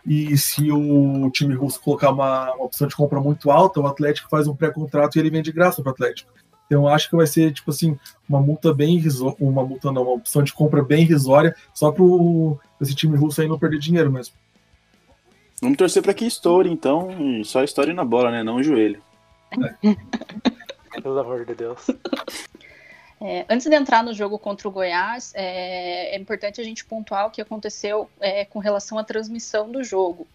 E 0.07 0.37
se 0.39 0.71
o 0.71 1.29
time 1.33 1.55
russo 1.55 1.81
colocar 1.81 2.11
uma, 2.11 2.55
uma 2.55 2.65
opção 2.65 2.87
de 2.87 2.95
compra 2.95 3.21
muito 3.21 3.51
alta, 3.51 3.81
o 3.81 3.87
Atlético 3.87 4.31
faz 4.31 4.47
um 4.47 4.55
pré-contrato 4.55 5.17
e 5.17 5.19
ele 5.19 5.31
vem 5.31 5.43
de 5.43 5.51
graça 5.51 5.83
para 5.83 5.91
o 5.91 5.93
Atlético. 5.93 6.31
Então 6.67 6.83
eu 6.83 6.89
acho 6.89 7.11
que 7.11 7.17
vai 7.17 7.27
ser 7.27 7.53
tipo 7.53 7.71
assim 7.71 7.99
uma 8.29 8.41
multa 8.41 8.73
bem 8.73 8.97
irrisória, 8.97 9.37
uma 9.41 9.65
multa 9.65 9.91
não, 9.91 10.03
uma 10.03 10.13
opção 10.13 10.43
de 10.43 10.53
compra 10.53 10.83
bem 10.83 11.03
irrisória, 11.03 11.55
só 11.73 11.91
para 11.91 12.05
esse 12.81 12.95
time 12.95 13.17
russo 13.17 13.41
aí 13.41 13.49
não 13.49 13.59
perder 13.59 13.79
dinheiro 13.79 14.11
mesmo. 14.11 14.35
Vamos 15.61 15.79
torcer 15.79 16.03
para 16.03 16.15
que 16.15 16.27
estoure, 16.27 16.71
então. 16.71 17.11
e 17.19 17.45
Só 17.45 17.63
estoure 17.63 17.93
na 17.93 18.05
bola, 18.05 18.31
né? 18.31 18.43
Não 18.43 18.57
o 18.57 18.63
joelho. 18.63 19.01
Pelo 21.03 21.19
amor 21.19 21.45
de 21.45 21.55
Deus. 21.55 21.87
É, 23.21 23.47
antes 23.49 23.67
de 23.67 23.75
entrar 23.75 24.03
no 24.03 24.13
jogo 24.13 24.39
contra 24.39 24.69
o 24.69 24.71
Goiás, 24.71 25.33
é, 25.35 26.15
é 26.15 26.19
importante 26.19 26.61
a 26.61 26.65
gente 26.65 26.85
pontuar 26.85 27.27
o 27.27 27.31
que 27.31 27.41
aconteceu 27.41 28.11
é, 28.21 28.45
com 28.45 28.59
relação 28.59 28.99
à 28.99 29.05
transmissão 29.05 29.71
do 29.71 29.83
jogo. 29.83 30.27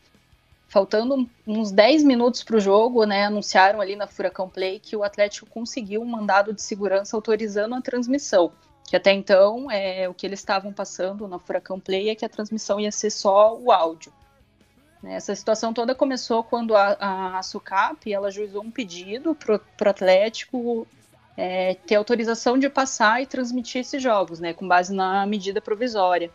Faltando 0.68 1.30
uns 1.46 1.72
10 1.72 2.04
minutos 2.04 2.44
para 2.44 2.56
o 2.56 2.60
jogo, 2.60 3.04
né, 3.06 3.26
anunciaram 3.26 3.82
ali 3.82 3.96
na 3.96 4.08
Furacão 4.08 4.50
Play 4.50 4.80
que 4.80 4.96
o 4.96 5.04
Atlético 5.04 5.46
conseguiu 5.48 6.02
um 6.02 6.06
mandado 6.06 6.54
de 6.54 6.62
segurança 6.62 7.16
autorizando 7.16 7.76
a 7.76 7.82
transmissão. 7.82 8.52
Que 8.88 8.96
até 8.96 9.12
então, 9.12 9.70
é, 9.70 10.10
o 10.10 10.14
que 10.14 10.26
eles 10.26 10.40
estavam 10.40 10.74
passando 10.74 11.28
na 11.28 11.38
Furacão 11.38 11.80
Play 11.80 12.10
é 12.10 12.16
que 12.16 12.26
a 12.26 12.30
transmissão 12.30 12.80
ia 12.80 12.92
ser 12.92 13.12
só 13.12 13.56
o 13.58 13.72
áudio. 13.72 14.12
Né, 15.04 15.16
Essa 15.16 15.36
situação 15.36 15.74
toda 15.74 15.94
começou 15.94 16.44
quando 16.44 16.76
a, 16.76 16.98
a, 17.00 17.38
a 17.38 17.44
SUCAP 17.44 18.12
ela 18.12 18.32
juizou 18.32 18.64
um 18.64 18.72
pedido 18.72 19.36
para 19.36 19.56
o 19.56 19.90
Atlético 19.90 20.88
é, 21.38 21.76
ter 21.76 21.96
autorização 21.96 22.58
de 22.58 22.70
passar 22.70 23.22
e 23.22 23.26
transmitir 23.26 23.82
esses 23.82 24.02
jogos, 24.02 24.40
né, 24.40 24.54
com 24.54 24.68
base 24.68 24.94
na 24.94 25.26
medida 25.26 25.62
provisória. 25.62 26.32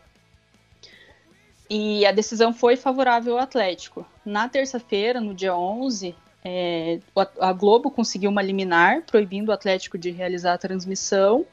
E 1.69 2.07
a 2.07 2.13
decisão 2.13 2.53
foi 2.53 2.77
favorável 2.77 3.35
ao 3.35 3.43
Atlético. 3.43 4.07
Na 4.25 4.49
terça-feira, 4.49 5.21
no 5.21 5.35
dia 5.35 5.57
11, 5.57 6.15
é, 6.45 7.01
a 7.41 7.53
Globo 7.53 7.91
conseguiu 7.91 8.31
uma 8.31 8.43
liminar 8.43 9.03
proibindo 9.03 9.49
o 9.49 9.53
Atlético 9.53 9.99
de 9.99 10.11
realizar 10.11 10.55
a 10.55 10.59
transmissão 10.59 11.45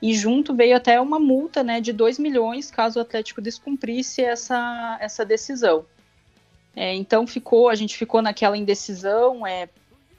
e 0.00 0.14
junto 0.14 0.54
veio 0.54 0.76
até 0.76 1.00
uma 1.00 1.18
multa 1.18 1.64
né, 1.64 1.80
de 1.80 1.92
2 1.92 2.20
milhões 2.20 2.70
caso 2.70 3.00
o 3.00 3.02
Atlético 3.02 3.42
descumprisse 3.42 4.22
essa, 4.22 4.96
essa 5.00 5.24
decisão. 5.24 5.84
É, 6.76 6.94
então 6.94 7.26
ficou, 7.26 7.68
a 7.68 7.74
gente 7.74 7.96
ficou 7.96 8.22
naquela 8.22 8.56
indecisão, 8.56 9.44
é, 9.44 9.68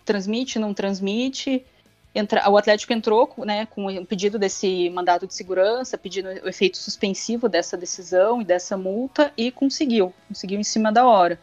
transmite, 0.03 0.59
não 0.59 0.73
transmite, 0.73 1.65
entra, 2.13 2.49
o 2.49 2.57
Atlético 2.57 2.93
entrou 2.93 3.33
né, 3.39 3.65
com 3.67 3.85
o 3.85 4.05
pedido 4.05 4.39
desse 4.39 4.89
mandato 4.89 5.27
de 5.27 5.33
segurança, 5.33 5.97
pedindo 5.97 6.29
o 6.29 6.49
efeito 6.49 6.77
suspensivo 6.77 7.47
dessa 7.47 7.77
decisão 7.77 8.41
e 8.41 8.45
dessa 8.45 8.77
multa 8.77 9.31
e 9.37 9.51
conseguiu, 9.51 10.13
conseguiu 10.27 10.59
em 10.59 10.63
cima 10.63 10.91
da 10.91 11.05
hora. 11.05 11.39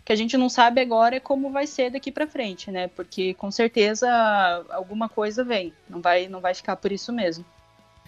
O 0.00 0.04
que 0.04 0.12
a 0.12 0.16
gente 0.16 0.36
não 0.36 0.48
sabe 0.48 0.80
agora 0.80 1.16
é 1.16 1.20
como 1.20 1.50
vai 1.50 1.66
ser 1.66 1.90
daqui 1.90 2.10
para 2.10 2.26
frente, 2.26 2.70
né? 2.70 2.88
Porque 2.88 3.34
com 3.34 3.50
certeza 3.50 4.08
alguma 4.70 5.08
coisa 5.08 5.44
vem, 5.44 5.72
não 5.88 6.00
vai, 6.00 6.28
não 6.28 6.40
vai 6.40 6.54
ficar 6.54 6.76
por 6.76 6.90
isso 6.90 7.12
mesmo. 7.12 7.44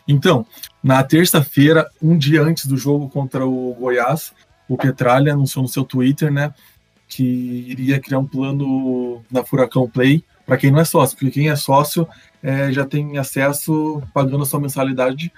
Então, 0.08 0.46
na 0.82 1.04
terça-feira, 1.04 1.88
um 2.02 2.16
dia 2.16 2.42
antes 2.42 2.66
do 2.66 2.76
jogo 2.76 3.08
contra 3.08 3.46
o 3.46 3.74
Goiás, 3.74 4.32
o 4.68 4.76
Petralha 4.76 5.34
anunciou 5.34 5.62
no 5.62 5.68
seu 5.68 5.84
Twitter, 5.84 6.32
né, 6.32 6.54
que 7.06 7.22
iria 7.22 8.00
criar 8.00 8.18
um 8.18 8.26
plano 8.26 9.22
na 9.30 9.44
Furacão 9.44 9.88
Play 9.88 10.24
para 10.50 10.56
quem 10.56 10.72
não 10.72 10.80
é 10.80 10.84
sócio, 10.84 11.16
porque 11.16 11.30
quem 11.30 11.48
é 11.48 11.54
sócio 11.54 12.08
é, 12.42 12.72
já 12.72 12.84
tem 12.84 13.16
acesso 13.18 14.02
pagando 14.12 14.42
a 14.42 14.44
sua 14.46 14.58
mensalidade 14.58 15.32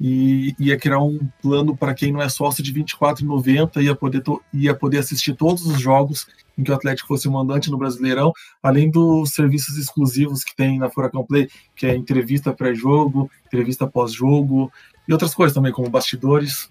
e 0.00 0.54
ia 0.60 0.78
criar 0.78 1.00
um 1.00 1.18
plano 1.42 1.76
para 1.76 1.92
quem 1.92 2.12
não 2.12 2.22
é 2.22 2.28
sócio 2.28 2.62
de 2.62 2.70
R$ 2.70 2.84
24,90 2.84 3.82
ia 3.82 3.96
poder 3.96 4.22
ia 4.52 4.72
poder 4.72 4.98
assistir 4.98 5.34
todos 5.34 5.66
os 5.66 5.80
jogos 5.80 6.28
em 6.56 6.62
que 6.62 6.70
o 6.70 6.74
Atlético 6.74 7.08
fosse 7.08 7.28
mandante 7.28 7.68
no 7.68 7.76
Brasileirão, 7.76 8.32
além 8.62 8.88
dos 8.88 9.30
serviços 9.30 9.76
exclusivos 9.76 10.44
que 10.44 10.54
tem 10.54 10.78
na 10.78 10.88
Furacão 10.88 11.26
Play, 11.26 11.48
que 11.74 11.84
é 11.84 11.96
entrevista 11.96 12.52
pré-jogo, 12.52 13.28
entrevista 13.46 13.88
pós-jogo 13.88 14.70
e 15.08 15.12
outras 15.12 15.34
coisas 15.34 15.52
também, 15.52 15.72
como 15.72 15.90
bastidores. 15.90 16.70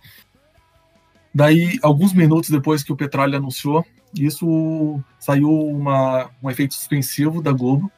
Daí, 1.35 1.77
alguns 1.81 2.13
minutos 2.13 2.49
depois 2.49 2.81
que 2.81 2.93
o 2.93 2.95
Petralha 2.95 3.39
anunciou, 3.39 3.85
isso 4.15 5.01
saiu 5.19 5.49
uma, 5.49 6.29
um 6.41 6.49
efeito 6.49 6.73
suspensivo 6.73 7.41
da 7.41 7.51
Globo, 7.51 7.91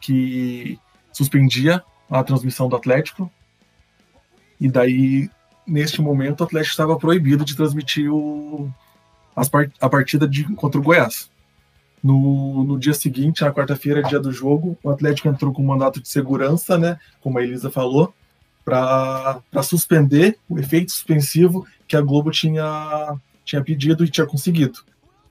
que 0.00 0.78
suspendia 1.12 1.82
a 2.10 2.22
transmissão 2.22 2.68
do 2.68 2.76
Atlético. 2.76 3.30
E 4.60 4.68
daí, 4.68 5.30
neste 5.66 6.00
momento, 6.00 6.40
o 6.40 6.44
Atlético 6.44 6.72
estava 6.72 6.96
proibido 6.96 7.44
de 7.44 7.56
transmitir 7.56 8.12
o, 8.12 8.72
as, 9.36 9.50
a 9.80 9.88
partida 9.88 10.26
de, 10.26 10.44
contra 10.54 10.80
o 10.80 10.82
Goiás. 10.82 11.30
No, 12.02 12.64
no 12.64 12.78
dia 12.78 12.94
seguinte, 12.94 13.42
na 13.42 13.52
quarta-feira, 13.52 14.02
dia 14.02 14.20
do 14.20 14.32
jogo, 14.32 14.78
o 14.82 14.90
Atlético 14.90 15.28
entrou 15.28 15.52
com 15.52 15.62
um 15.62 15.66
mandato 15.66 16.00
de 16.00 16.08
segurança, 16.08 16.78
né, 16.78 16.98
como 17.20 17.38
a 17.38 17.42
Elisa 17.42 17.70
falou, 17.70 18.14
para 18.64 19.62
suspender 19.62 20.38
o 20.48 20.58
efeito 20.58 20.92
suspensivo 20.92 21.66
que 21.88 21.96
a 21.96 22.00
Globo 22.00 22.30
tinha, 22.30 23.16
tinha 23.44 23.64
pedido 23.64 24.04
e 24.04 24.08
tinha 24.08 24.26
conseguido. 24.26 24.80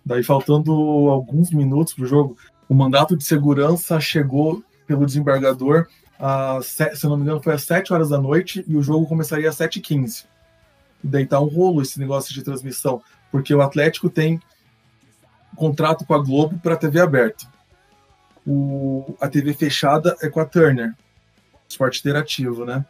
Daí, 0.07 0.23
faltando 0.23 0.71
alguns 1.09 1.51
minutos 1.51 1.93
para 1.93 2.05
o 2.05 2.07
jogo, 2.07 2.37
o 2.69 2.73
mandato 2.73 3.17
de 3.17 3.25
segurança 3.25 3.99
chegou 3.99 4.63
pelo 4.87 5.05
desembargador, 5.05 5.85
a, 6.17 6.61
se 6.61 7.05
não 7.05 7.17
me 7.17 7.23
engano, 7.23 7.43
foi 7.43 7.53
às 7.53 7.63
7 7.63 7.91
horas 7.91 8.07
da 8.07 8.17
noite 8.17 8.63
e 8.65 8.77
o 8.77 8.81
jogo 8.81 9.05
começaria 9.05 9.49
às 9.49 9.57
7h15. 9.57 10.23
E 11.03 11.07
daí 11.07 11.25
tá 11.25 11.41
um 11.41 11.47
rolo 11.47 11.81
esse 11.81 11.99
negócio 11.99 12.33
de 12.33 12.41
transmissão, 12.41 13.01
porque 13.29 13.53
o 13.53 13.61
Atlético 13.61 14.09
tem 14.09 14.39
contrato 15.57 16.05
com 16.05 16.13
a 16.13 16.23
Globo 16.23 16.57
para 16.59 16.77
TV 16.77 17.01
aberta. 17.01 17.45
O, 18.45 19.13
a 19.19 19.27
TV 19.27 19.53
fechada 19.53 20.15
é 20.21 20.29
com 20.29 20.39
a 20.39 20.45
Turner, 20.45 20.95
esporte 21.67 21.99
interativo, 21.99 22.63
né? 22.63 22.85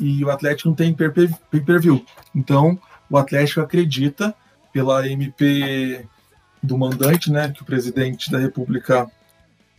E 0.00 0.24
o 0.24 0.30
Atlético 0.30 0.68
não 0.68 0.74
tem 0.74 0.92
pay-per-view. 0.92 2.04
Então, 2.34 2.76
o 3.08 3.16
Atlético 3.16 3.60
acredita, 3.60 4.34
pela 4.72 5.06
MP 5.06 6.04
do 6.62 6.76
mandante, 6.76 7.30
né, 7.30 7.50
que 7.50 7.62
o 7.62 7.64
presidente 7.64 8.30
da 8.30 8.38
República 8.38 9.10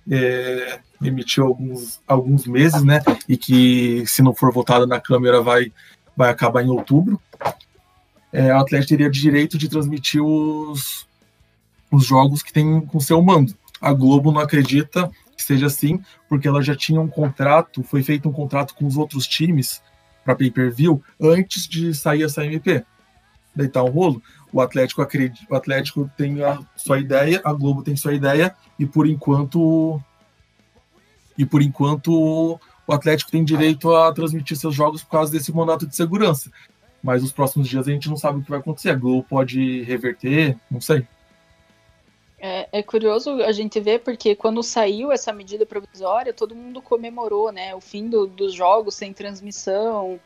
é, 0.10 0.80
emitiu 1.02 1.46
alguns, 1.46 2.02
alguns 2.08 2.46
meses, 2.46 2.84
né, 2.84 3.02
e 3.28 3.38
que 3.38 4.04
se 4.08 4.22
não 4.22 4.34
for 4.34 4.52
votado 4.52 4.88
na 4.88 5.00
Câmara 5.00 5.42
vai, 5.42 5.72
vai 6.16 6.30
acabar 6.30 6.64
em 6.64 6.70
outubro. 6.70 7.22
É, 8.34 8.54
o 8.54 8.60
Atlético 8.60 8.90
teria 8.90 9.10
direito 9.10 9.58
de 9.58 9.70
transmitir 9.70 10.24
os, 10.24 11.06
os 11.92 12.06
jogos 12.06 12.42
que 12.42 12.54
tem 12.54 12.82
com 12.82 13.00
seu 13.00 13.22
mando. 13.22 13.54
A 13.80 13.94
Globo 13.94 14.32
não 14.32 14.40
acredita 14.40 15.12
que 15.36 15.44
seja 15.44 15.66
assim, 15.66 16.00
porque 16.30 16.48
ela 16.48 16.62
já 16.62 16.76
tinha 16.76 17.02
um 17.02 17.08
contrato, 17.08 17.84
foi 17.84 18.04
feito 18.04 18.30
um 18.30 18.32
contrato 18.32 18.74
com 18.76 18.86
os 18.86 18.96
outros 18.96 19.28
times 19.28 19.82
para 20.24 20.36
pay-per-view 20.36 21.04
antes 21.20 21.68
de 21.68 21.94
sair 21.94 22.24
essa 22.24 22.46
MP. 22.46 22.86
Daí 23.56 23.68
tá 23.68 23.84
um 23.84 23.90
rolo. 23.90 24.22
O 24.54 24.60
Atlético 24.60 25.02
acredita, 25.02 25.46
o 25.50 25.56
Atlético 25.56 26.10
tem 26.18 26.44
a 26.44 26.60
sua 26.76 27.00
ideia, 27.00 27.42
a 27.44 27.54
Globo 27.54 27.84
tem 27.84 27.96
sua 27.96 28.14
ideia 28.14 28.56
e 28.78 28.86
por 28.86 29.08
enquanto 29.08 30.02
e 31.38 31.46
por 31.46 31.62
enquanto 31.62 32.60
o 32.86 32.94
Atlético 32.94 33.32
tem 33.32 33.44
direito 33.44 33.96
a 33.96 34.12
transmitir 34.12 34.58
seus 34.58 34.76
jogos 34.76 35.04
por 35.04 35.12
causa 35.12 35.32
desse 35.32 35.54
mandato 35.54 35.88
de 35.88 35.96
segurança. 35.96 36.52
Mas 37.02 37.22
nos 37.22 37.32
próximos 37.32 37.68
dias 37.68 37.88
a 37.88 37.92
gente 37.92 38.10
não 38.10 38.18
sabe 38.18 38.40
o 38.40 38.44
que 38.44 38.50
vai 38.50 38.60
acontecer. 38.60 38.90
A 38.90 38.96
Globo 38.96 39.26
pode 39.28 39.82
reverter, 39.84 40.58
não 40.70 40.82
sei. 40.82 41.08
É, 42.44 42.68
é, 42.72 42.84
curioso 42.84 43.42
a 43.44 43.52
gente 43.52 43.80
ver 43.80 44.00
porque 44.00 44.36
quando 44.36 44.64
saiu 44.64 45.12
essa 45.12 45.32
medida 45.32 45.64
provisória, 45.66 46.34
todo 46.34 46.56
mundo 46.56 46.82
comemorou, 46.82 47.52
né? 47.52 47.74
O 47.76 47.80
fim 47.80 48.10
do, 48.10 48.26
dos 48.26 48.54
jogos 48.54 48.96
sem 48.96 49.14
transmissão. 49.14 50.20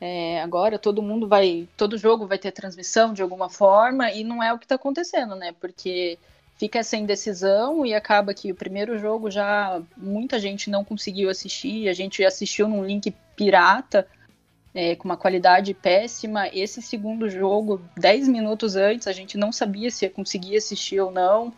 É, 0.00 0.42
agora 0.42 0.78
todo 0.78 1.02
mundo 1.02 1.26
vai, 1.26 1.66
todo 1.76 1.96
jogo 1.96 2.26
vai 2.26 2.38
ter 2.38 2.52
transmissão 2.52 3.14
de 3.14 3.22
alguma 3.22 3.48
forma 3.48 4.10
e 4.12 4.22
não 4.22 4.42
é 4.42 4.52
o 4.52 4.58
que 4.58 4.66
está 4.66 4.74
acontecendo, 4.74 5.34
né? 5.34 5.54
Porque 5.58 6.18
fica 6.58 6.78
essa 6.78 6.96
indecisão 6.96 7.84
e 7.84 7.94
acaba 7.94 8.34
que 8.34 8.52
o 8.52 8.54
primeiro 8.54 8.98
jogo 8.98 9.30
já 9.30 9.80
muita 9.96 10.38
gente 10.38 10.70
não 10.70 10.84
conseguiu 10.84 11.30
assistir, 11.30 11.88
a 11.88 11.94
gente 11.94 12.24
assistiu 12.24 12.68
num 12.68 12.84
link 12.84 13.12
pirata 13.34 14.06
é, 14.76 14.94
com 14.94 15.04
uma 15.04 15.16
qualidade 15.16 15.72
péssima. 15.72 16.48
Esse 16.48 16.82
segundo 16.82 17.30
jogo, 17.30 17.80
10 17.96 18.28
minutos 18.28 18.76
antes, 18.76 19.06
a 19.06 19.12
gente 19.12 19.38
não 19.38 19.50
sabia 19.50 19.90
se 19.90 20.04
ia 20.04 20.10
conseguir 20.10 20.58
assistir 20.58 21.00
ou 21.00 21.10
não. 21.10 21.52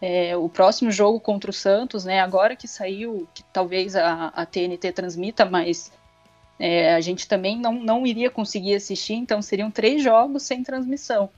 É, 0.00 0.36
o 0.36 0.48
próximo 0.48 0.90
jogo 0.90 1.18
contra 1.18 1.50
o 1.50 1.54
Santos, 1.54 2.04
né? 2.04 2.20
Agora 2.20 2.54
que 2.54 2.68
saiu, 2.68 3.28
que 3.34 3.42
talvez 3.52 3.96
a, 3.96 4.28
a 4.28 4.46
TNT 4.46 4.92
transmita, 4.92 5.44
mas 5.44 5.92
é, 6.58 6.94
a 6.94 7.00
gente 7.00 7.26
também 7.26 7.58
não, 7.58 7.74
não 7.74 8.06
iria 8.06 8.30
conseguir 8.30 8.74
assistir, 8.74 9.14
então 9.14 9.42
seriam 9.42 9.70
três 9.70 10.02
jogos 10.02 10.42
sem 10.42 10.62
transmissão. 10.62 11.28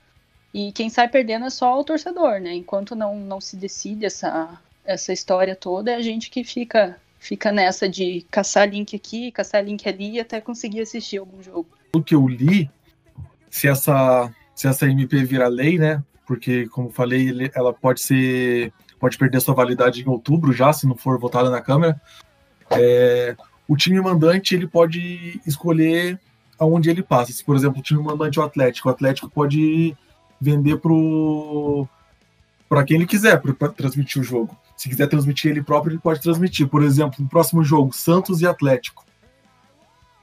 E 0.52 0.70
quem 0.70 0.88
sai 0.88 1.08
perdendo 1.08 1.46
é 1.46 1.50
só 1.50 1.78
o 1.78 1.84
torcedor, 1.84 2.40
né? 2.40 2.54
Enquanto 2.54 2.94
não, 2.94 3.18
não 3.18 3.40
se 3.40 3.56
decide 3.56 4.06
essa, 4.06 4.60
essa 4.84 5.12
história 5.12 5.56
toda, 5.56 5.90
é 5.90 5.96
a 5.96 6.02
gente 6.02 6.30
que 6.30 6.44
fica 6.44 6.96
fica 7.18 7.50
nessa 7.50 7.88
de 7.88 8.26
caçar 8.30 8.68
link 8.68 8.94
aqui, 8.94 9.32
caçar 9.32 9.64
link 9.64 9.88
ali 9.88 10.20
até 10.20 10.42
conseguir 10.42 10.82
assistir 10.82 11.16
algum 11.16 11.42
jogo. 11.42 11.66
O 11.94 12.02
que 12.02 12.14
eu 12.14 12.28
li, 12.28 12.70
se 13.50 13.66
essa 13.66 14.30
se 14.54 14.68
essa 14.68 14.86
MP 14.86 15.24
virar 15.24 15.48
lei, 15.48 15.78
né? 15.78 16.02
Porque 16.26 16.68
como 16.68 16.90
falei, 16.90 17.50
ela 17.54 17.72
pode 17.72 18.00
ser 18.00 18.72
pode 19.00 19.18
perder 19.18 19.40
sua 19.40 19.54
validade 19.54 20.02
em 20.02 20.08
outubro 20.08 20.52
já, 20.52 20.72
se 20.72 20.86
não 20.86 20.96
for 20.96 21.18
votada 21.18 21.50
na 21.50 21.60
Câmara. 21.60 22.00
É, 22.70 23.34
o 23.66 23.76
time 23.76 24.00
mandante 24.00 24.54
ele 24.54 24.66
pode 24.66 25.40
escolher 25.46 26.20
aonde 26.58 26.90
ele 26.90 27.02
passa. 27.02 27.32
Se, 27.32 27.44
por 27.44 27.56
exemplo, 27.56 27.80
o 27.80 27.82
time 27.82 28.02
mandante 28.02 28.38
é 28.38 28.42
o 28.42 28.44
Atlético, 28.44 28.88
o 28.88 28.92
Atlético 28.92 29.28
pode 29.28 29.96
vender 30.40 30.78
para 32.68 32.84
quem 32.84 32.96
ele 32.96 33.06
quiser 33.06 33.40
para 33.40 33.68
transmitir 33.70 34.20
o 34.20 34.24
jogo. 34.24 34.56
Se 34.76 34.88
quiser 34.88 35.06
transmitir 35.08 35.50
ele 35.50 35.62
próprio, 35.62 35.92
ele 35.92 36.00
pode 36.00 36.20
transmitir. 36.20 36.68
Por 36.68 36.82
exemplo, 36.82 37.22
no 37.22 37.28
próximo 37.28 37.62
jogo, 37.62 37.92
Santos 37.92 38.40
e 38.40 38.46
Atlético. 38.46 39.04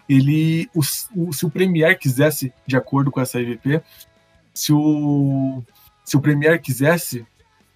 Ele, 0.07 0.69
o, 0.75 0.81
o, 1.15 1.33
se 1.33 1.45
o 1.45 1.49
Premier 1.49 1.97
quisesse, 1.97 2.53
de 2.67 2.75
acordo 2.75 3.09
com 3.09 3.21
essa 3.21 3.39
IVP, 3.39 3.81
se 4.53 4.73
o, 4.73 5.63
se 6.03 6.17
o 6.17 6.21
Premier 6.21 6.61
quisesse, 6.61 7.25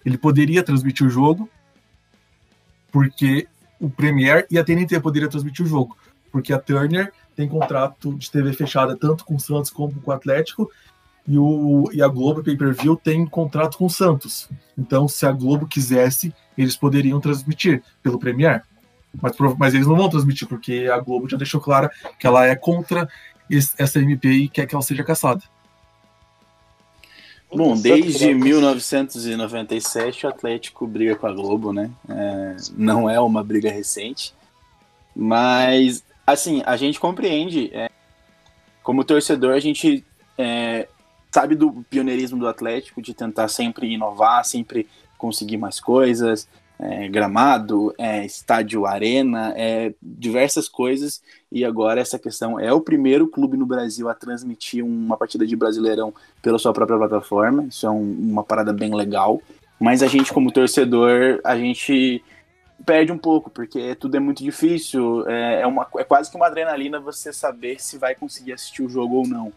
ele 0.05 0.17
poderia 0.17 0.61
transmitir 0.61 1.07
o 1.07 1.09
jogo, 1.09 1.49
porque 2.91 3.47
o 3.79 3.89
Premier 3.89 4.45
e 4.49 4.57
a 4.57 4.63
TNT 4.63 4.99
poderiam 4.99 5.29
transmitir 5.29 5.65
o 5.65 5.69
jogo, 5.69 5.97
porque 6.31 6.53
a 6.53 6.59
Turner 6.59 7.11
tem 7.35 7.47
contrato 7.47 8.15
de 8.15 8.31
TV 8.31 8.53
fechada 8.53 8.95
tanto 8.95 9.25
com 9.25 9.35
o 9.35 9.39
Santos 9.39 9.69
como 9.69 9.93
com 10.01 10.11
o 10.11 10.13
Atlético, 10.13 10.69
e, 11.27 11.37
o, 11.37 11.89
e 11.91 12.01
a 12.01 12.07
Globo 12.07 12.43
Pay 12.43 12.55
Per 12.55 12.73
View 12.75 12.95
tem 12.95 13.25
contrato 13.25 13.77
com 13.77 13.85
o 13.85 13.89
Santos. 13.89 14.47
Então, 14.77 15.07
se 15.07 15.25
a 15.25 15.31
Globo 15.31 15.67
quisesse, 15.67 16.33
eles 16.57 16.77
poderiam 16.77 17.19
transmitir 17.19 17.81
pelo 18.03 18.19
Premier. 18.19 18.63
Mas, 19.21 19.35
mas 19.57 19.73
eles 19.73 19.87
não 19.87 19.95
vão 19.95 20.09
transmitir, 20.09 20.47
porque 20.47 20.87
a 20.91 20.99
Globo 20.99 21.27
já 21.27 21.37
deixou 21.37 21.59
clara 21.59 21.89
que 22.19 22.27
ela 22.27 22.45
é 22.45 22.55
contra 22.55 23.09
essa 23.77 23.99
MP 23.99 24.29
e 24.29 24.49
quer 24.49 24.67
que 24.67 24.75
ela 24.75 24.83
seja 24.83 25.03
caçada. 25.03 25.41
Bom, 27.55 27.75
desde 27.75 28.33
1997 28.33 30.25
o 30.25 30.29
Atlético 30.29 30.85
briga 30.85 31.15
com 31.15 31.27
a 31.27 31.31
Globo, 31.31 31.71
né? 31.71 31.89
É, 32.09 32.55
não 32.75 33.09
é 33.09 33.19
uma 33.19 33.43
briga 33.43 33.71
recente. 33.71 34.33
Mas, 35.15 36.03
assim, 36.27 36.61
a 36.65 36.75
gente 36.75 36.99
compreende. 36.99 37.71
É, 37.73 37.89
como 38.83 39.03
torcedor, 39.03 39.53
a 39.53 39.59
gente 39.59 40.03
é, 40.37 40.87
sabe 41.31 41.55
do 41.55 41.83
pioneirismo 41.89 42.39
do 42.39 42.47
Atlético, 42.47 43.01
de 43.01 43.13
tentar 43.13 43.47
sempre 43.47 43.91
inovar, 43.91 44.43
sempre 44.45 44.87
conseguir 45.17 45.57
mais 45.57 45.79
coisas, 45.79 46.47
é, 46.79 47.07
gramado, 47.07 47.93
é, 47.97 48.25
estádio 48.25 48.85
arena, 48.85 49.53
é, 49.55 49.93
diversas 50.01 50.67
coisas, 50.67 51.21
e 51.51 51.63
agora 51.63 52.01
essa 52.01 52.19
questão 52.19 52.59
é 52.59 52.71
o 52.73 52.81
primeiro 52.81 53.27
clube 53.27 53.57
no 53.57 53.65
Brasil 53.65 54.09
a 54.09 54.13
transmitir 54.13 54.83
uma 54.83 55.17
partida 55.17 55.45
de 55.45 55.55
Brasileirão 55.55 56.13
pela 56.41 56.59
sua 56.59 56.73
própria 56.73 56.97
plataforma, 56.97 57.65
isso 57.65 57.85
é 57.85 57.89
um, 57.89 58.11
uma 58.31 58.43
parada 58.43 58.73
bem 58.73 58.93
legal, 58.93 59.41
mas 59.79 60.03
a 60.03 60.07
gente 60.07 60.33
como 60.33 60.51
torcedor, 60.51 61.39
a 61.43 61.57
gente 61.57 62.23
perde 62.85 63.11
um 63.11 63.17
pouco, 63.17 63.49
porque 63.49 63.95
tudo 63.95 64.17
é 64.17 64.19
muito 64.19 64.43
difícil, 64.43 65.27
é, 65.27 65.61
é, 65.61 65.67
uma, 65.67 65.87
é 65.97 66.03
quase 66.03 66.29
que 66.29 66.35
uma 66.35 66.47
adrenalina 66.47 66.99
você 66.99 67.31
saber 67.31 67.81
se 67.81 67.97
vai 67.97 68.15
conseguir 68.15 68.53
assistir 68.53 68.83
o 68.83 68.89
jogo 68.89 69.15
ou 69.15 69.27
não. 69.27 69.53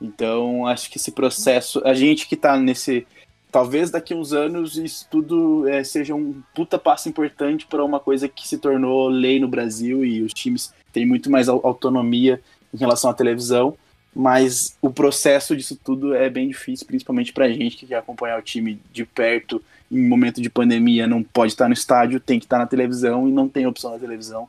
Então, 0.00 0.66
acho 0.66 0.90
que 0.90 0.98
esse 0.98 1.12
processo, 1.12 1.80
a 1.84 1.94
gente 1.94 2.26
que 2.26 2.34
está 2.34 2.56
nesse. 2.56 3.06
Talvez 3.52 3.90
daqui 3.90 4.14
uns 4.14 4.32
anos 4.32 4.78
isso 4.78 5.06
tudo 5.10 5.68
é, 5.68 5.84
seja 5.84 6.14
um 6.14 6.42
puta 6.54 6.78
passo 6.78 7.10
importante 7.10 7.66
para 7.66 7.84
uma 7.84 8.00
coisa 8.00 8.26
que 8.26 8.48
se 8.48 8.56
tornou 8.56 9.08
lei 9.08 9.38
no 9.38 9.46
Brasil 9.46 10.02
e 10.02 10.22
os 10.22 10.32
times 10.32 10.72
têm 10.90 11.04
muito 11.04 11.30
mais 11.30 11.50
autonomia 11.50 12.40
em 12.72 12.78
relação 12.78 13.10
à 13.10 13.14
televisão, 13.14 13.76
mas 14.16 14.74
o 14.80 14.88
processo 14.88 15.54
disso 15.54 15.78
tudo 15.84 16.14
é 16.14 16.30
bem 16.30 16.48
difícil, 16.48 16.86
principalmente 16.86 17.30
para 17.30 17.44
a 17.44 17.52
gente 17.52 17.76
que 17.76 17.86
quer 17.86 17.96
acompanhar 17.96 18.38
o 18.38 18.42
time 18.42 18.80
de 18.90 19.04
perto 19.04 19.62
em 19.90 20.08
momento 20.08 20.40
de 20.40 20.48
pandemia, 20.48 21.06
não 21.06 21.22
pode 21.22 21.52
estar 21.52 21.68
no 21.68 21.74
estádio, 21.74 22.18
tem 22.18 22.38
que 22.38 22.46
estar 22.46 22.56
na 22.56 22.66
televisão 22.66 23.28
e 23.28 23.32
não 23.32 23.50
tem 23.50 23.66
opção 23.66 23.90
na 23.90 23.98
televisão. 23.98 24.48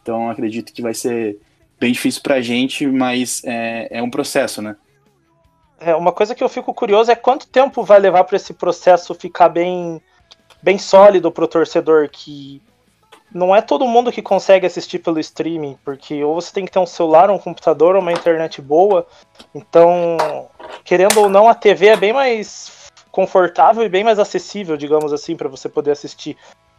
Então 0.00 0.30
acredito 0.30 0.72
que 0.72 0.80
vai 0.80 0.94
ser 0.94 1.36
bem 1.78 1.92
difícil 1.92 2.22
para 2.22 2.36
a 2.36 2.40
gente, 2.40 2.86
mas 2.86 3.42
é, 3.44 3.98
é 3.98 4.02
um 4.02 4.08
processo, 4.08 4.62
né? 4.62 4.74
É, 5.80 5.94
uma 5.94 6.12
coisa 6.12 6.34
que 6.34 6.42
eu 6.42 6.48
fico 6.48 6.74
curioso 6.74 7.10
é 7.10 7.14
quanto 7.14 7.46
tempo 7.46 7.82
vai 7.82 8.00
levar 8.00 8.24
para 8.24 8.36
esse 8.36 8.52
processo 8.52 9.14
ficar 9.14 9.48
bem, 9.48 10.02
bem 10.62 10.76
sólido 10.76 11.30
para 11.30 11.44
o 11.44 11.48
torcedor 11.48 12.08
que 12.08 12.60
não 13.32 13.54
é 13.54 13.60
todo 13.60 13.86
mundo 13.86 14.10
que 14.10 14.22
consegue 14.22 14.66
assistir 14.66 14.98
pelo 14.98 15.20
streaming, 15.20 15.78
porque 15.84 16.24
ou 16.24 16.34
você 16.34 16.52
tem 16.52 16.64
que 16.64 16.72
ter 16.72 16.78
um 16.78 16.86
celular, 16.86 17.30
um 17.30 17.38
computador, 17.38 17.94
uma 17.94 18.12
internet 18.12 18.60
boa. 18.60 19.06
Então, 19.54 20.16
querendo 20.82 21.20
ou 21.20 21.28
não, 21.28 21.48
a 21.48 21.54
TV 21.54 21.88
é 21.88 21.96
bem 21.96 22.12
mais 22.12 22.90
confortável 23.10 23.84
e 23.84 23.88
bem 23.88 24.02
mais 24.02 24.18
acessível, 24.18 24.76
digamos 24.76 25.12
assim, 25.12 25.36
para 25.36 25.48
você 25.48 25.68
poder 25.68 25.90
assistir. 25.90 26.36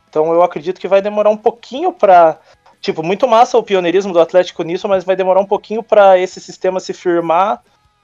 Então, 0.10 0.34
eu 0.34 0.42
acredito 0.42 0.80
que 0.80 0.88
vai 0.88 1.02
demorar 1.02 1.30
um 1.30 1.38
pouquinho 1.38 1.94
para 1.94 2.40
tipo, 2.82 3.04
muito 3.04 3.28
massa 3.28 3.58
o 3.58 3.64
pioneirismo 3.64 4.12
do 4.12 4.20
Atlético 4.20 4.64
nisso, 4.64 4.88
mas 4.88 5.04
vai 5.04 5.16
demorar 5.16 5.42
um 5.42 5.46
pouquinho 5.46 5.84
para 5.84 6.18
esse 6.18 6.40
sistema 6.40 6.80
se 6.80 6.94
firmar 6.94 7.62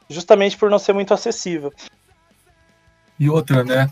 justamente 0.10 0.58
por 0.58 0.70
não 0.70 0.80
ser 0.80 0.94
muito 0.94 1.14
acessível. 1.14 1.74
E 3.20 3.30
outra, 3.30 3.64
né? 3.64 3.90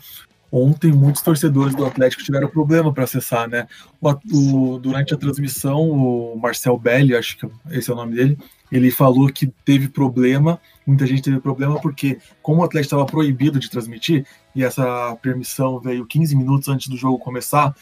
Ontem 0.50 0.92
muitos 0.92 1.20
torcedores 1.20 1.74
do 1.74 1.84
Atlético 1.84 2.22
tiveram 2.22 2.48
problema 2.48 2.92
para 2.92 3.04
acessar, 3.04 3.48
né? 3.48 3.66
O, 4.00 4.10
o, 4.32 4.78
durante 4.78 5.12
a 5.12 5.16
transmissão, 5.16 5.90
o 5.90 6.38
Marcel 6.38 6.78
Belli, 6.78 7.16
acho 7.16 7.36
que 7.38 7.48
esse 7.70 7.90
é 7.90 7.92
o 7.92 7.96
nome 7.96 8.14
dele, 8.14 8.38
ele 8.70 8.90
falou 8.90 9.28
que 9.28 9.48
teve 9.64 9.88
problema, 9.88 10.60
muita 10.86 11.06
gente 11.06 11.22
teve 11.22 11.40
problema 11.40 11.80
porque 11.80 12.18
como 12.42 12.60
o 12.60 12.64
Atlético 12.64 12.94
estava 12.94 13.06
proibido 13.06 13.58
de 13.58 13.68
transmitir 13.68 14.26
e 14.54 14.62
essa 14.62 15.16
permissão 15.20 15.80
veio 15.80 16.06
15 16.06 16.36
minutos 16.36 16.68
antes 16.68 16.88
do 16.88 16.96
jogo 16.96 17.18
começar, 17.18 17.74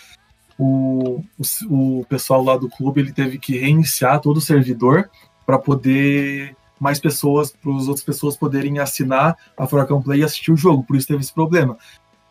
o, 0.58 1.22
o, 1.68 2.00
o 2.00 2.06
pessoal 2.06 2.42
lá 2.42 2.56
do 2.56 2.68
clube 2.68 3.00
ele 3.00 3.12
teve 3.12 3.38
que 3.38 3.58
reiniciar 3.58 4.20
todo 4.20 4.36
o 4.38 4.40
servidor 4.40 5.10
para 5.44 5.58
poder 5.58 6.56
mais 6.82 6.98
pessoas, 6.98 7.52
para 7.52 7.76
as 7.76 7.86
outras 7.86 8.04
pessoas 8.04 8.36
poderem 8.36 8.80
assinar 8.80 9.36
a 9.56 9.68
Furacão 9.68 10.02
Play 10.02 10.18
e 10.18 10.24
assistir 10.24 10.50
o 10.50 10.56
jogo. 10.56 10.82
Por 10.82 10.96
isso 10.96 11.06
teve 11.06 11.20
esse 11.20 11.32
problema. 11.32 11.78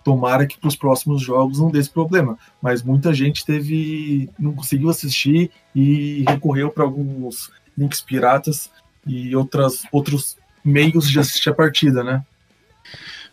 Tomara 0.03 0.45
que 0.45 0.57
para 0.57 0.67
os 0.67 0.75
próximos 0.75 1.21
jogos 1.21 1.57
não 1.59 1.71
dê 1.71 1.79
esse 1.79 1.89
problema. 1.89 2.37
Mas 2.61 2.83
muita 2.83 3.13
gente 3.13 3.45
teve. 3.45 4.29
não 4.37 4.51
conseguiu 4.53 4.89
assistir 4.89 5.49
e 5.73 6.25
recorreu 6.27 6.69
para 6.69 6.83
alguns 6.83 7.49
links 7.77 8.01
piratas 8.01 8.69
e 9.07 9.33
outras, 9.33 9.83
outros 9.89 10.35
meios 10.65 11.09
de 11.09 11.17
assistir 11.17 11.49
a 11.49 11.53
partida, 11.53 12.03
né? 12.03 12.21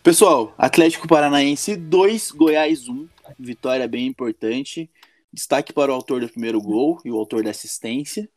Pessoal, 0.00 0.54
Atlético 0.56 1.08
Paranaense 1.08 1.74
2, 1.74 2.30
Goiás 2.30 2.88
1. 2.88 3.08
Vitória 3.40 3.88
bem 3.88 4.06
importante. 4.06 4.88
Destaque 5.32 5.72
para 5.72 5.90
o 5.90 5.94
autor 5.94 6.20
do 6.20 6.28
primeiro 6.28 6.60
gol 6.60 7.00
e 7.04 7.10
o 7.10 7.16
autor 7.16 7.42
da 7.42 7.50
assistência. 7.50 8.28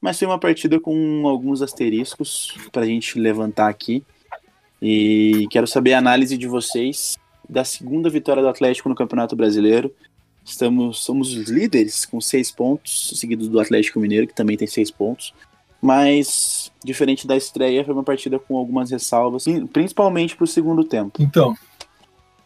Mas 0.00 0.18
foi 0.18 0.26
uma 0.26 0.38
partida 0.38 0.78
com 0.78 1.26
alguns 1.26 1.62
asteriscos 1.62 2.54
para 2.72 2.82
a 2.82 2.86
gente 2.86 3.18
levantar 3.18 3.68
aqui. 3.68 4.04
E 4.80 5.46
quero 5.50 5.66
saber 5.66 5.94
a 5.94 5.98
análise 5.98 6.38
de 6.38 6.46
vocês 6.46 7.16
da 7.48 7.64
segunda 7.64 8.08
vitória 8.08 8.42
do 8.42 8.48
Atlético 8.48 8.88
no 8.88 8.94
Campeonato 8.94 9.34
Brasileiro. 9.34 9.92
Estamos, 10.44 11.00
somos 11.00 11.36
os 11.36 11.48
líderes 11.48 12.04
com 12.04 12.20
seis 12.20 12.50
pontos, 12.50 13.12
seguidos 13.16 13.48
do 13.48 13.58
Atlético 13.58 14.00
Mineiro, 14.00 14.26
que 14.26 14.34
também 14.34 14.56
tem 14.56 14.66
seis 14.66 14.90
pontos. 14.90 15.34
Mas, 15.80 16.72
diferente 16.84 17.26
da 17.26 17.36
estreia, 17.36 17.84
foi 17.84 17.94
uma 17.94 18.02
partida 18.02 18.38
com 18.38 18.56
algumas 18.56 18.90
ressalvas, 18.90 19.44
principalmente 19.72 20.36
para 20.36 20.44
o 20.44 20.46
segundo 20.46 20.82
tempo. 20.84 21.22
Então, 21.22 21.54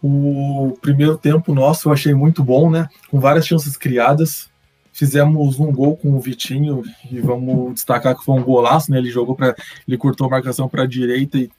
o 0.02 0.76
primeiro 0.82 1.16
tempo 1.16 1.54
nosso 1.54 1.88
eu 1.88 1.92
achei 1.92 2.12
muito 2.12 2.42
bom, 2.42 2.70
né? 2.70 2.88
Com 3.10 3.20
várias 3.20 3.46
chances 3.46 3.76
criadas. 3.76 4.50
Fizemos 4.92 5.58
um 5.58 5.72
gol 5.72 5.96
com 5.96 6.12
o 6.14 6.20
Vitinho 6.20 6.82
e 7.10 7.18
vamos 7.20 7.74
destacar 7.74 8.16
que 8.16 8.24
foi 8.24 8.38
um 8.38 8.44
golaço, 8.44 8.90
né? 8.90 8.98
Ele 8.98 9.10
jogou 9.10 9.34
para, 9.34 9.56
ele 9.88 9.96
cortou 9.96 10.26
a 10.26 10.30
marcação 10.30 10.68
para 10.68 10.82
a 10.82 10.86
direita 10.86 11.38
e, 11.38 11.50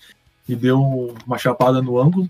e 0.47 0.55
deu 0.55 1.15
uma 1.25 1.38
chapada 1.38 1.81
no 1.81 1.99
ângulo. 1.99 2.29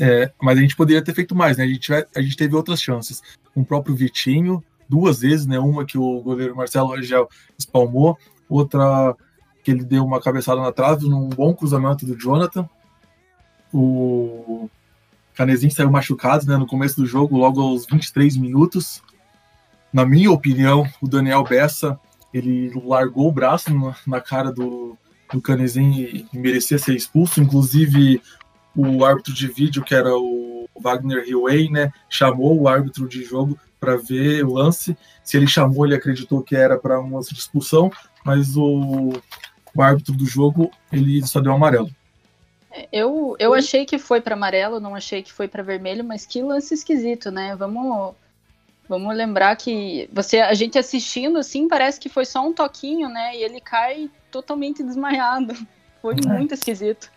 É, 0.00 0.30
mas 0.40 0.56
a 0.56 0.60
gente 0.60 0.76
poderia 0.76 1.02
ter 1.02 1.14
feito 1.14 1.34
mais, 1.34 1.58
né? 1.58 1.64
A 1.64 1.66
gente, 1.66 1.92
a 1.92 2.22
gente 2.22 2.36
teve 2.36 2.56
outras 2.56 2.80
chances. 2.80 3.22
Com 3.52 3.60
o 3.60 3.64
próprio 3.64 3.94
Vitinho, 3.94 4.64
duas 4.88 5.20
vezes, 5.20 5.46
né? 5.46 5.58
Uma 5.58 5.84
que 5.84 5.98
o 5.98 6.20
goleiro 6.20 6.56
Marcelo 6.56 6.88
Rangel 6.88 7.28
espalmou, 7.58 8.16
outra 8.48 9.14
que 9.62 9.70
ele 9.70 9.84
deu 9.84 10.04
uma 10.04 10.20
cabeçada 10.20 10.60
na 10.62 10.72
trave 10.72 11.06
num 11.06 11.28
bom 11.28 11.52
cruzamento 11.52 12.06
do 12.06 12.18
Jonathan. 12.18 12.66
O 13.70 14.70
Canezinho 15.34 15.70
saiu 15.70 15.90
machucado 15.90 16.46
né, 16.46 16.56
no 16.56 16.66
começo 16.66 16.96
do 16.96 17.06
jogo, 17.06 17.36
logo 17.36 17.60
aos 17.60 17.84
23 17.84 18.38
minutos. 18.38 19.02
Na 19.92 20.04
minha 20.04 20.30
opinião, 20.30 20.86
o 21.00 21.08
Daniel 21.08 21.44
Bessa 21.44 21.98
ele 22.32 22.70
largou 22.84 23.28
o 23.28 23.32
braço 23.32 23.72
na, 23.72 23.96
na 24.06 24.20
cara 24.20 24.52
do, 24.52 24.96
do 25.32 25.40
Canezinho 25.40 26.26
e 26.32 26.38
merecia 26.38 26.78
ser 26.78 26.94
expulso. 26.94 27.40
Inclusive, 27.40 28.20
o 28.76 29.04
árbitro 29.04 29.32
de 29.32 29.48
vídeo, 29.48 29.82
que 29.82 29.94
era 29.94 30.14
o 30.14 30.68
Wagner 30.78 31.24
Hillway, 31.26 31.70
né, 31.70 31.90
chamou 32.08 32.60
o 32.60 32.68
árbitro 32.68 33.08
de 33.08 33.24
jogo 33.24 33.58
para 33.80 33.96
ver 33.96 34.44
o 34.44 34.54
lance. 34.54 34.96
Se 35.22 35.36
ele 35.36 35.46
chamou, 35.46 35.86
ele 35.86 35.94
acreditou 35.94 36.42
que 36.42 36.54
era 36.54 36.78
para 36.78 37.00
um 37.00 37.16
lance 37.16 37.32
de 37.32 37.40
expulsão, 37.40 37.90
mas 38.24 38.56
o, 38.56 39.12
o 39.74 39.82
árbitro 39.82 40.14
do 40.14 40.26
jogo 40.26 40.70
ele 40.92 41.24
só 41.26 41.40
deu 41.40 41.52
amarelo. 41.52 41.90
É, 42.70 42.88
eu, 42.92 43.36
eu 43.38 43.54
achei 43.54 43.86
que 43.86 43.98
foi 43.98 44.20
para 44.20 44.34
amarelo, 44.34 44.80
não 44.80 44.94
achei 44.94 45.22
que 45.22 45.32
foi 45.32 45.48
para 45.48 45.62
vermelho, 45.62 46.04
mas 46.04 46.26
que 46.26 46.42
lance 46.42 46.74
esquisito, 46.74 47.30
né? 47.30 47.56
Vamos 47.56 48.14
vamos 48.88 49.14
lembrar 49.14 49.54
que 49.56 50.08
você 50.12 50.38
a 50.40 50.54
gente 50.54 50.78
assistindo 50.78 51.38
assim 51.38 51.68
parece 51.68 52.00
que 52.00 52.08
foi 52.08 52.24
só 52.24 52.46
um 52.46 52.52
toquinho, 52.52 53.08
né? 53.08 53.36
E 53.36 53.42
ele 53.42 53.60
cai 53.60 54.10
totalmente 54.30 54.82
desmaiado. 54.82 55.54
Foi 56.00 56.14
é. 56.14 56.28
muito 56.28 56.54
esquisito. 56.54 57.10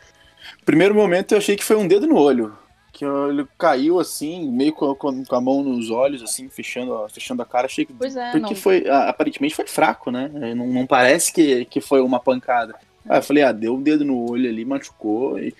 Primeiro 0.66 0.96
momento 0.96 1.34
eu 1.34 1.38
achei 1.38 1.56
que 1.56 1.64
foi 1.64 1.76
um 1.76 1.88
dedo 1.88 2.08
no 2.08 2.18
olho. 2.18 2.58
Que 2.92 3.06
ele 3.06 3.48
caiu 3.58 4.00
assim, 4.00 4.52
meio 4.52 4.74
com, 4.74 4.96
com, 4.96 5.24
com 5.24 5.36
a 5.36 5.40
mão 5.40 5.62
nos 5.62 5.92
olhos, 5.92 6.24
assim, 6.24 6.50
fechando, 6.50 7.08
fechando 7.10 7.44
a 7.44 7.46
cara. 7.46 7.68
Achei 7.68 7.86
que. 7.86 7.94
Pois 7.94 8.16
é, 8.16 8.32
porque 8.32 8.54
não... 8.54 8.60
foi. 8.60 8.90
Aparentemente 8.90 9.54
foi 9.54 9.68
fraco, 9.68 10.10
né? 10.10 10.32
Não, 10.56 10.66
não 10.66 10.88
parece 10.88 11.32
que, 11.32 11.64
que 11.66 11.80
foi 11.80 12.02
uma 12.02 12.20
pancada. 12.20 12.74
Aí 13.08 13.20
eu 13.20 13.24
falei, 13.24 13.44
ah, 13.44 13.52
deu 13.52 13.76
um 13.76 13.82
dedo 13.82 14.04
no 14.04 14.30
olho 14.30 14.50
ali, 14.50 14.66
machucou. 14.66 15.40
E... 15.40 15.54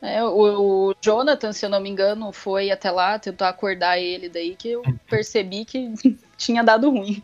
É, 0.00 0.22
o, 0.22 0.90
o, 0.90 0.94
Jonathan, 1.00 1.52
se 1.52 1.66
eu 1.66 1.70
não 1.70 1.80
me 1.80 1.90
engano, 1.90 2.32
foi 2.32 2.70
até 2.70 2.90
lá 2.90 3.18
tentar 3.18 3.48
acordar 3.48 3.98
ele, 3.98 4.28
daí 4.28 4.54
que 4.54 4.70
eu 4.70 4.82
percebi 5.08 5.64
que 5.64 5.92
tinha 6.36 6.62
dado 6.62 6.90
ruim. 6.90 7.22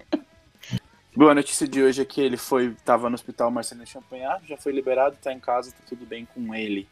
Boa 1.16 1.32
notícia 1.32 1.68
de 1.68 1.80
hoje 1.80 2.02
é 2.02 2.04
que 2.04 2.20
ele 2.20 2.36
foi, 2.36 2.74
tava 2.84 3.08
no 3.08 3.14
hospital 3.14 3.48
Marcelo 3.48 3.86
Champagnat, 3.86 4.44
já 4.48 4.56
foi 4.56 4.72
liberado, 4.72 5.16
tá 5.22 5.32
em 5.32 5.38
casa, 5.38 5.70
tá 5.70 5.78
tudo 5.88 6.04
bem 6.04 6.26
com 6.34 6.52
ele. 6.52 6.88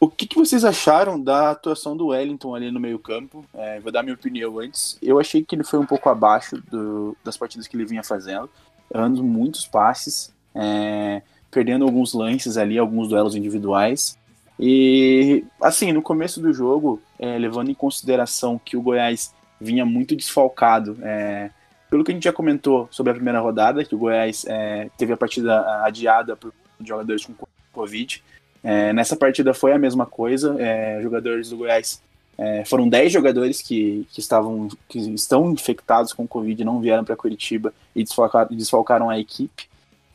O 0.00 0.08
que, 0.08 0.26
que 0.26 0.36
vocês 0.36 0.64
acharam 0.64 1.22
da 1.22 1.50
atuação 1.50 1.94
do 1.94 2.06
Wellington 2.06 2.54
ali 2.54 2.70
no 2.70 2.80
meio 2.80 2.98
campo? 2.98 3.44
É, 3.54 3.78
vou 3.80 3.92
dar 3.92 4.02
minha 4.02 4.14
opinião 4.14 4.58
antes. 4.58 4.98
Eu 5.00 5.20
achei 5.20 5.44
que 5.44 5.54
ele 5.54 5.62
foi 5.62 5.78
um 5.78 5.84
pouco 5.84 6.08
abaixo 6.08 6.56
do, 6.70 7.14
das 7.22 7.36
partidas 7.36 7.68
que 7.68 7.76
ele 7.76 7.84
vinha 7.84 8.02
fazendo, 8.02 8.48
errando 8.92 9.22
muitos 9.22 9.66
passes, 9.66 10.34
é, 10.54 11.20
perdendo 11.50 11.84
alguns 11.84 12.14
lances 12.14 12.56
ali, 12.56 12.78
alguns 12.78 13.08
duelos 13.08 13.36
individuais. 13.36 14.18
E, 14.60 15.42
assim, 15.62 15.90
no 15.90 16.02
começo 16.02 16.38
do 16.38 16.52
jogo, 16.52 17.00
é, 17.18 17.38
levando 17.38 17.70
em 17.70 17.74
consideração 17.74 18.60
que 18.62 18.76
o 18.76 18.82
Goiás 18.82 19.34
vinha 19.58 19.86
muito 19.86 20.14
desfalcado, 20.14 20.98
é, 21.02 21.50
pelo 21.88 22.04
que 22.04 22.12
a 22.12 22.14
gente 22.14 22.24
já 22.24 22.32
comentou 22.32 22.86
sobre 22.90 23.10
a 23.10 23.14
primeira 23.14 23.40
rodada, 23.40 23.82
que 23.84 23.94
o 23.94 23.98
Goiás 23.98 24.44
é, 24.46 24.90
teve 24.98 25.14
a 25.14 25.16
partida 25.16 25.82
adiada 25.84 26.36
por 26.36 26.52
jogadores 26.78 27.24
com 27.24 27.34
Covid. 27.72 28.22
É, 28.62 28.92
nessa 28.92 29.16
partida 29.16 29.54
foi 29.54 29.72
a 29.72 29.78
mesma 29.78 30.04
coisa. 30.04 30.54
É, 30.58 31.00
jogadores 31.02 31.48
do 31.48 31.56
Goiás 31.56 32.02
é, 32.36 32.64
foram 32.64 32.88
10 32.88 33.12
jogadores 33.12 33.62
que, 33.62 34.06
que, 34.12 34.20
estavam, 34.20 34.68
que 34.88 34.98
estão 34.98 35.50
infectados 35.50 36.12
com 36.12 36.26
Covid, 36.26 36.64
não 36.64 36.80
vieram 36.80 37.04
para 37.04 37.16
Curitiba 37.16 37.72
e 37.94 38.04
desfalcaram, 38.04 38.54
desfalcaram 38.54 39.10
a 39.10 39.18
equipe. 39.18 39.68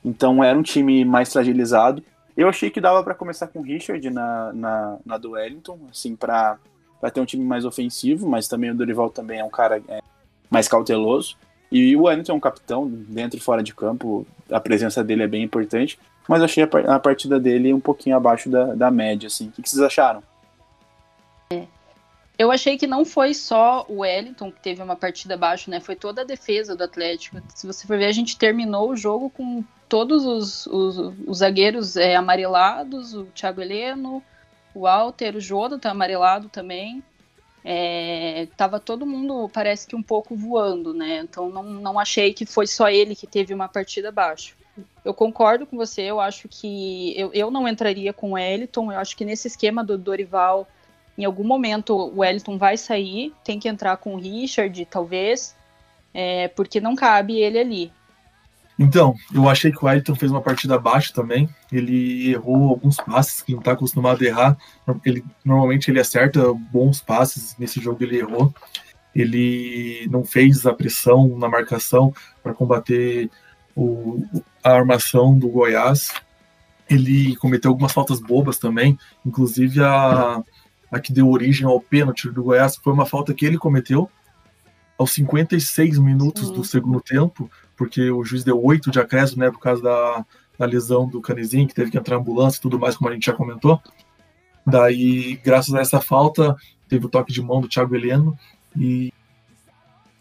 Então 0.04 0.44
era 0.44 0.58
um 0.58 0.64
time 0.64 1.04
mais 1.04 1.34
fragilizado. 1.34 2.04
Eu 2.36 2.50
achei 2.50 2.70
que 2.70 2.82
dava 2.82 3.04
para 3.04 3.16
começar 3.16 3.48
com 3.48 3.60
o 3.60 3.64
Richard 3.64 4.10
na, 4.10 4.52
na, 4.54 4.98
na 5.06 5.18
do 5.18 5.32
Wellington, 5.32 5.80
assim, 5.90 6.16
para 6.16 6.58
ter 7.14 7.22
um 7.22 7.26
time 7.26 7.46
mais 7.46 7.64
ofensivo, 7.64 8.28
mas 8.28 8.48
também 8.48 8.72
o 8.72 8.76
Dorival 8.76 9.10
também 9.10 9.40
é 9.40 9.44
um 9.44 9.50
cara 9.50 9.82
é, 9.88 10.02
mais 10.50 10.68
cauteloso. 10.68 11.38
E 11.72 11.96
o 11.96 12.04
Wellington 12.04 12.34
é 12.34 12.36
um 12.36 12.40
capitão, 12.40 12.88
dentro 12.88 13.38
e 13.38 13.42
fora 13.42 13.64
de 13.64 13.74
campo, 13.74 14.26
a 14.52 14.60
presença 14.60 15.04
dele 15.04 15.24
é 15.24 15.28
bem 15.28 15.44
importante, 15.44 15.98
mas 16.28 16.42
achei 16.42 16.64
a, 16.64 17.00
partida 17.00 17.40
dele 17.40 17.74
um 17.74 17.80
pouquinho 17.80 18.18
abaixo 18.18 18.50
da, 18.50 18.74
da 18.76 18.92
média, 18.92 19.28
assim. 19.28 19.48
O 19.48 19.52
que, 19.52 19.62
que 19.62 19.70
vocês 19.70 19.82
acharam? 19.82 20.22
Eu 22.38 22.52
achei 22.52 22.78
que 22.78 22.86
não 22.86 23.06
foi 23.06 23.34
só 23.34 23.86
o 23.88 24.00
Wellington 24.00 24.52
que 24.52 24.60
teve 24.60 24.82
uma 24.82 24.96
partida 24.96 25.36
abaixo, 25.36 25.70
né? 25.70 25.80
Foi 25.80 25.96
toda 25.96 26.22
a 26.22 26.26
defesa 26.26 26.76
do 26.76 26.84
Atlético. 26.84 27.42
Se 27.54 27.66
você 27.66 27.88
for 27.88 27.98
ver, 27.98 28.06
a 28.06 28.12
gente 28.12 28.38
terminou 28.38 28.90
o 28.90 28.98
jogo 28.98 29.30
com 29.30 29.64
todos 29.88 30.26
os, 30.26 30.66
os, 30.68 30.98
os 31.26 31.38
zagueiros 31.38 31.96
é, 31.96 32.16
amarelados, 32.16 33.14
o 33.14 33.26
Thiago 33.26 33.62
Heleno, 33.62 34.22
o 34.74 34.82
Walter, 34.82 35.36
o 35.36 35.40
Jonathan 35.40 35.92
amarelado 35.92 36.50
também 36.50 37.04
é, 37.68 38.48
tava 38.56 38.80
todo 38.80 39.08
mundo, 39.08 39.50
parece 39.52 39.88
que 39.88 39.96
um 39.96 40.04
pouco 40.04 40.36
voando, 40.36 40.94
né? 40.94 41.18
Então 41.24 41.50
não, 41.50 41.64
não 41.64 42.00
achei 42.00 42.32
que 42.32 42.46
foi 42.46 42.68
só 42.68 42.88
ele 42.90 43.16
que 43.16 43.26
teve 43.26 43.56
uma 43.56 43.68
partida 43.68 44.10
abaixo. 44.10 44.56
Eu 45.04 45.16
concordo 45.16 45.66
com 45.66 45.76
você, 45.76 46.04
eu 46.04 46.20
acho 46.20 46.48
que 46.48 47.20
eu, 47.20 47.32
eu 47.34 47.50
não 47.50 47.68
entraria 47.68 48.14
com 48.14 48.34
o 48.34 48.38
Eliton, 48.38 48.92
eu 48.92 49.00
acho 49.00 49.18
que 49.18 49.26
nesse 49.26 49.48
esquema 49.48 49.84
do 49.84 49.98
Dorival, 49.98 50.68
em 51.18 51.26
algum 51.26 51.44
momento 51.44 51.96
o 51.96 52.24
Eliton 52.24 52.58
vai 52.58 52.78
sair, 52.78 53.34
tem 53.44 53.60
que 53.60 53.68
entrar 53.68 53.98
com 53.98 54.16
o 54.16 54.20
Richard, 54.20 54.86
talvez, 54.86 55.56
é, 56.14 56.48
porque 56.50 56.80
não 56.80 56.96
cabe 56.96 57.40
ele 57.40 57.60
ali. 57.60 57.92
Então, 58.78 59.16
eu 59.34 59.50
achei 59.50 59.72
que 59.72 59.84
o 59.84 59.88
Ayrton 59.88 60.16
fez 60.16 60.30
uma 60.30 60.42
partida 60.42 60.76
abaixo 60.76 61.14
também. 61.14 61.48
Ele 61.72 62.32
errou 62.32 62.70
alguns 62.70 62.98
passes 62.98 63.42
que 63.42 63.54
não 63.54 63.60
está 63.60 63.72
acostumado 63.72 64.22
a 64.22 64.28
errar. 64.28 64.58
Ele, 65.06 65.24
normalmente 65.46 65.90
ele 65.90 66.00
acerta 66.00 66.54
bons 66.54 67.00
passes, 67.00 67.56
nesse 67.58 67.80
jogo 67.80 68.04
ele 68.04 68.18
errou. 68.18 68.54
Ele 69.16 70.06
não 70.12 70.26
fez 70.26 70.66
a 70.66 70.74
pressão 70.74 71.38
na 71.38 71.48
marcação 71.48 72.14
para 72.44 72.54
combater 72.54 73.32
o, 73.74 74.22
a 74.62 74.72
armação 74.72 75.38
do 75.38 75.48
Goiás. 75.48 76.12
Ele 76.90 77.34
cometeu 77.38 77.72
algumas 77.72 77.94
faltas 77.94 78.20
bobas 78.20 78.58
também, 78.58 79.00
inclusive 79.26 79.82
a, 79.82 80.44
a 80.92 81.00
que 81.00 81.14
deu 81.14 81.30
origem 81.30 81.66
ao 81.66 81.80
pênalti 81.80 82.30
do 82.30 82.44
Goiás, 82.44 82.76
foi 82.76 82.94
uma 82.94 83.06
falta 83.06 83.34
que 83.34 83.46
ele 83.46 83.58
cometeu 83.58 84.10
aos 84.98 85.12
56 85.12 85.98
minutos 86.00 86.52
do 86.52 86.64
segundo 86.64 87.02
tempo 87.02 87.50
porque 87.76 88.10
o 88.10 88.24
juiz 88.24 88.44
deu 88.44 88.62
oito 88.64 88.90
de 88.90 89.00
acréscimo, 89.00 89.42
né, 89.42 89.52
por 89.52 89.60
causa 89.60 89.82
da, 89.82 90.26
da 90.58 90.66
lesão 90.66 91.08
do 91.08 91.22
Canezinho, 91.22 91.68
que 91.68 91.76
teve 91.76 91.92
que 91.92 91.98
entrar 91.98 92.16
em 92.16 92.20
ambulância 92.20 92.58
e 92.58 92.62
tudo 92.62 92.80
mais, 92.80 92.96
como 92.96 93.10
a 93.10 93.14
gente 93.14 93.26
já 93.26 93.34
comentou. 93.34 93.82
Daí, 94.66 95.40
graças 95.44 95.74
a 95.74 95.82
essa 95.82 96.02
falta, 96.02 96.56
teve 96.88 97.06
o 97.06 97.10
toque 97.10 97.34
de 97.34 97.42
mão 97.42 97.62
do 97.62 97.68
Thiago 97.68 97.96
Heleno 97.96 98.38
e, 98.76 99.14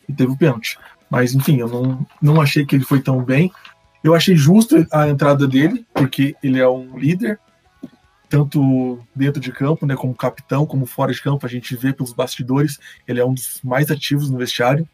e 0.09 0.13
teve 0.13 0.33
o 0.33 0.37
pênalti. 0.37 0.79
Mas, 1.09 1.35
enfim, 1.35 1.59
eu 1.59 1.69
não, 1.69 2.07
não 2.21 2.41
achei 2.41 2.67
que 2.67 2.75
ele 2.75 2.85
foi 2.85 3.01
tão 3.01 3.23
bem. 3.23 3.51
Eu 4.03 4.15
achei 4.15 4.37
justo 4.37 4.87
a 4.93 5.09
entrada 5.09 5.47
dele, 5.47 5.87
porque 5.95 6.35
ele 6.43 6.61
é 6.61 6.69
um 6.69 6.99
líder, 6.99 7.39
tanto 8.35 8.99
dentro 9.15 9.41
de 9.41 9.53
campo, 9.53 9.87
né, 9.87 9.95
como 9.95 10.13
capitão, 10.13 10.67
como 10.67 10.87
fora 10.87 11.13
de 11.13 11.23
campo. 11.23 11.47
A 11.47 11.49
gente 11.49 11.77
vê 11.77 11.93
pelos 11.93 12.13
bastidores, 12.13 12.81
ele 13.07 13.21
é 13.21 13.25
um 13.25 13.33
dos 13.33 13.61
mais 13.63 13.93
ativos 13.93 14.29
no 14.29 14.37
vestiário. 14.37 14.89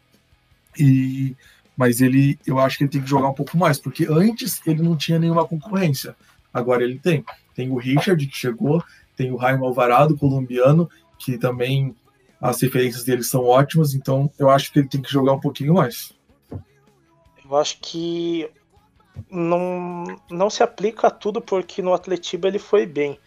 E 0.77 1.35
mas 1.75 2.01
ele, 2.01 2.37
eu 2.45 2.59
acho 2.59 2.77
que 2.77 2.83
ele 2.83 2.91
tem 2.91 3.01
que 3.01 3.09
jogar 3.09 3.29
um 3.29 3.33
pouco 3.33 3.57
mais, 3.57 3.79
porque 3.79 4.05
antes 4.07 4.61
ele 4.67 4.83
não 4.83 4.95
tinha 4.95 5.17
nenhuma 5.17 5.47
concorrência. 5.47 6.15
Agora 6.53 6.83
ele 6.83 6.99
tem. 6.99 7.25
Tem 7.55 7.71
o 7.71 7.77
Richard, 7.77 8.23
que 8.27 8.37
chegou, 8.37 8.83
tem 9.15 9.31
o 9.31 9.37
Raimo 9.37 9.65
Alvarado, 9.65 10.15
colombiano, 10.15 10.87
que 11.17 11.35
também 11.39 11.95
as 12.39 12.61
referências 12.61 13.03
dele 13.03 13.23
são 13.23 13.43
ótimas, 13.43 13.95
então 13.95 14.29
eu 14.37 14.51
acho 14.51 14.71
que 14.71 14.77
ele 14.77 14.87
tem 14.87 15.01
que 15.01 15.11
jogar 15.11 15.33
um 15.33 15.39
pouquinho 15.39 15.73
mais. 15.73 16.13
Eu 17.43 17.57
acho 17.57 17.79
que 17.81 18.47
não, 19.29 20.05
não 20.29 20.49
se 20.49 20.63
aplica 20.63 21.07
a 21.07 21.11
tudo 21.11 21.41
porque 21.41 21.81
no 21.81 21.93
Atletiba 21.93 22.47
ele 22.47 22.59
foi 22.59 22.85
bem. 22.85 23.19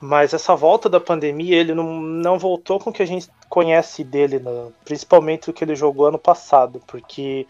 Mas 0.00 0.32
essa 0.32 0.56
volta 0.56 0.88
da 0.88 0.98
pandemia, 0.98 1.56
ele 1.56 1.74
não, 1.74 2.00
não 2.00 2.38
voltou 2.38 2.78
com 2.78 2.88
o 2.88 2.92
que 2.92 3.02
a 3.02 3.06
gente 3.06 3.28
conhece 3.48 4.02
dele, 4.02 4.38
né? 4.38 4.72
principalmente 4.84 5.50
o 5.50 5.52
que 5.52 5.62
ele 5.62 5.76
jogou 5.76 6.06
ano 6.06 6.18
passado, 6.18 6.80
porque 6.86 7.46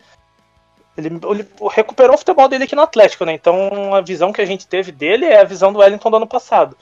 ele, 0.97 1.09
ele, 1.31 1.49
recuperou 1.71 2.15
o 2.15 2.19
futebol 2.19 2.49
dele 2.49 2.65
aqui 2.65 2.75
no 2.75 2.83
Atlético, 2.83 3.25
né? 3.25 3.35
Então 3.35 3.95
a 3.95 4.01
visão 4.01 4.33
que 4.33 4.41
a 4.41 4.45
gente 4.45 4.67
teve 4.67 4.91
dele 4.91 5.27
é 5.27 5.41
a 5.41 5.45
visão 5.45 5.73
do 5.73 5.79
Wellington 5.79 6.11
do 6.11 6.17
ano 6.17 6.27
passado. 6.27 6.77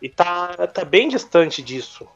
E 0.00 0.08
tá, 0.08 0.68
tá 0.68 0.84
bem 0.84 1.08
distante 1.08 1.60
disso. 1.62 2.06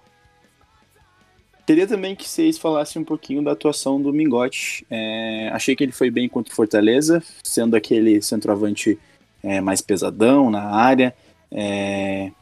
Queria 1.65 1.87
também 1.87 2.17
que 2.17 2.29
vocês 2.29 2.59
falassem 2.59 3.01
um 3.01 3.05
pouquinho 3.05 3.43
da 3.43 3.53
atuação 3.53 4.01
do 4.01 4.13
Mingote. 4.13 4.85
É, 4.91 5.49
achei 5.53 5.77
que 5.77 5.85
ele 5.85 5.93
foi 5.93 6.11
bem 6.11 6.29
contra 6.29 6.53
o 6.53 6.57
Fortaleza, 6.57 7.23
sendo 7.45 7.77
aquele 7.77 8.21
centroavante 8.21 8.99
é, 9.43 9.61
mais 9.61 9.81
pesadão 9.81 10.51
na 10.51 10.65
área, 10.65 11.15
é, 11.51 12.33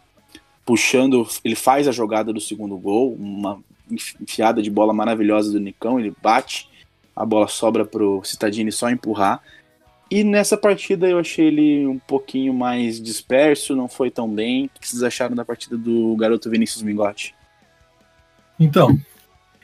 puxando. 0.64 1.28
Ele 1.44 1.54
faz 1.54 1.86
a 1.86 1.92
jogada 1.92 2.32
do 2.32 2.40
segundo 2.40 2.76
gol, 2.78 3.14
uma 3.14 3.62
enfiada 3.90 4.62
de 4.62 4.70
bola 4.70 4.92
maravilhosa 4.92 5.52
do 5.52 5.60
Nicão, 5.60 5.98
ele 5.98 6.14
bate, 6.22 6.68
a 7.14 7.26
bola 7.26 7.48
sobra 7.48 7.84
pro 7.84 8.22
Citadini 8.24 8.72
só 8.72 8.88
empurrar. 8.88 9.42
E 10.10 10.24
nessa 10.24 10.56
partida 10.56 11.08
eu 11.08 11.18
achei 11.18 11.46
ele 11.46 11.86
um 11.86 11.98
pouquinho 11.98 12.54
mais 12.54 13.00
disperso, 13.00 13.76
não 13.76 13.86
foi 13.86 14.10
tão 14.10 14.28
bem. 14.28 14.64
O 14.64 14.80
que 14.80 14.88
vocês 14.88 15.02
acharam 15.02 15.36
da 15.36 15.44
partida 15.44 15.76
do 15.76 16.16
garoto 16.16 16.50
Vinícius 16.50 16.82
Mingotti? 16.82 17.34
Então, 18.58 18.98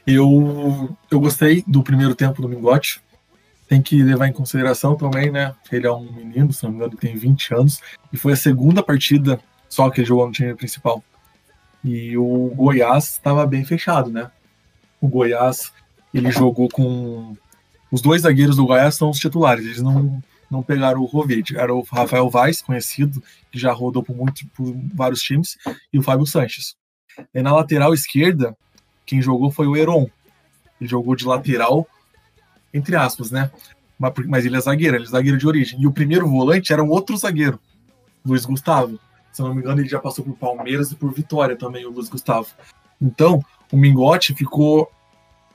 eu, 0.07 0.97
eu 1.11 1.21
gostei 1.21 1.65
do 1.67 1.83
primeiro 1.83 2.15
tempo 2.15 2.41
do 2.41 2.49
Mingote. 2.49 3.01
Tem 3.69 3.83
que 3.83 4.01
levar 4.03 4.29
em 4.29 4.33
consideração 4.33 4.95
também, 4.95 5.31
né? 5.31 5.53
Ele 5.73 5.87
é 5.87 5.93
um 5.93 6.13
menino, 6.13 6.53
se 6.53 6.63
não 6.63 6.71
me 6.71 6.77
engano, 6.77 6.97
tem 6.97 7.17
20 7.17 7.55
anos. 7.55 7.81
E 8.13 8.17
foi 8.17 8.35
a 8.35 8.37
segunda 8.37 8.83
partida 8.83 9.41
só 9.69 9.91
que 9.91 10.01
ele 10.01 10.09
jogou 10.09 10.27
no 10.27 10.33
time 10.33 10.55
principal. 10.55 11.03
E 11.85 12.17
o 12.17 12.53
Goiás 12.55 13.11
estava 13.11 13.47
bem 13.47 13.65
fechado, 13.65 14.11
né? 14.11 14.31
O 15.01 15.09
Goiás, 15.09 15.73
ele 16.13 16.31
jogou 16.31 16.69
com. 16.69 17.37
Os 17.91 18.01
dois 18.01 18.23
zagueiros 18.23 18.57
do 18.57 18.67
Goiás 18.67 18.95
são 18.95 19.11
os 19.11 19.19
titulares, 19.19 19.65
eles 19.65 19.83
não, 19.83 20.23
não 20.51 20.63
pegaram 20.63 21.01
o 21.01 21.05
Rovide. 21.05 21.57
Era 21.57 21.75
o 21.75 21.83
Rafael 21.83 22.29
Vaz, 22.29 22.61
conhecido, 22.61 23.23
que 23.51 23.59
já 23.59 23.73
rodou 23.73 24.03
por, 24.03 24.17
muito, 24.17 24.47
por 24.49 24.75
vários 24.95 25.21
times, 25.21 25.57
e 25.93 25.99
o 25.99 26.03
Fábio 26.03 26.27
Sanches. 26.27 26.75
E 27.33 27.43
na 27.43 27.55
lateral 27.55 27.95
esquerda, 27.95 28.57
quem 29.07 29.23
jogou 29.23 29.51
foi 29.51 29.67
o 29.67 29.77
Heron. 29.77 30.11
Ele 30.81 30.91
jogou 30.91 31.15
de 31.15 31.25
lateral, 31.25 31.87
entre 32.75 32.97
aspas, 32.97 33.31
né? 33.31 33.51
Mas 33.99 34.45
ele 34.45 34.57
é 34.57 34.61
zagueiro, 34.61 34.97
ele 34.97 35.05
é 35.05 35.09
zagueiro 35.09 35.39
de 35.39 35.47
origem. 35.47 35.81
E 35.81 35.87
o 35.87 35.93
primeiro 35.93 36.29
volante 36.29 36.73
era 36.73 36.83
um 36.83 36.91
outro 36.91 37.17
zagueiro, 37.17 37.59
Luiz 38.25 38.45
Gustavo. 38.45 38.99
Se 39.33 39.41
não 39.41 39.55
me 39.55 39.61
engano, 39.61 39.81
ele 39.81 39.89
já 39.89 39.99
passou 39.99 40.25
por 40.25 40.37
Palmeiras 40.37 40.91
e 40.91 40.97
por 40.97 41.13
Vitória 41.13 41.57
também, 41.57 41.87
o 41.87 41.91
Luiz 41.91 42.09
Gustavo. 42.09 42.49
Então, 43.01 43.43
o 43.73 43.77
Mingote 43.77 44.35
ficou 44.35 44.91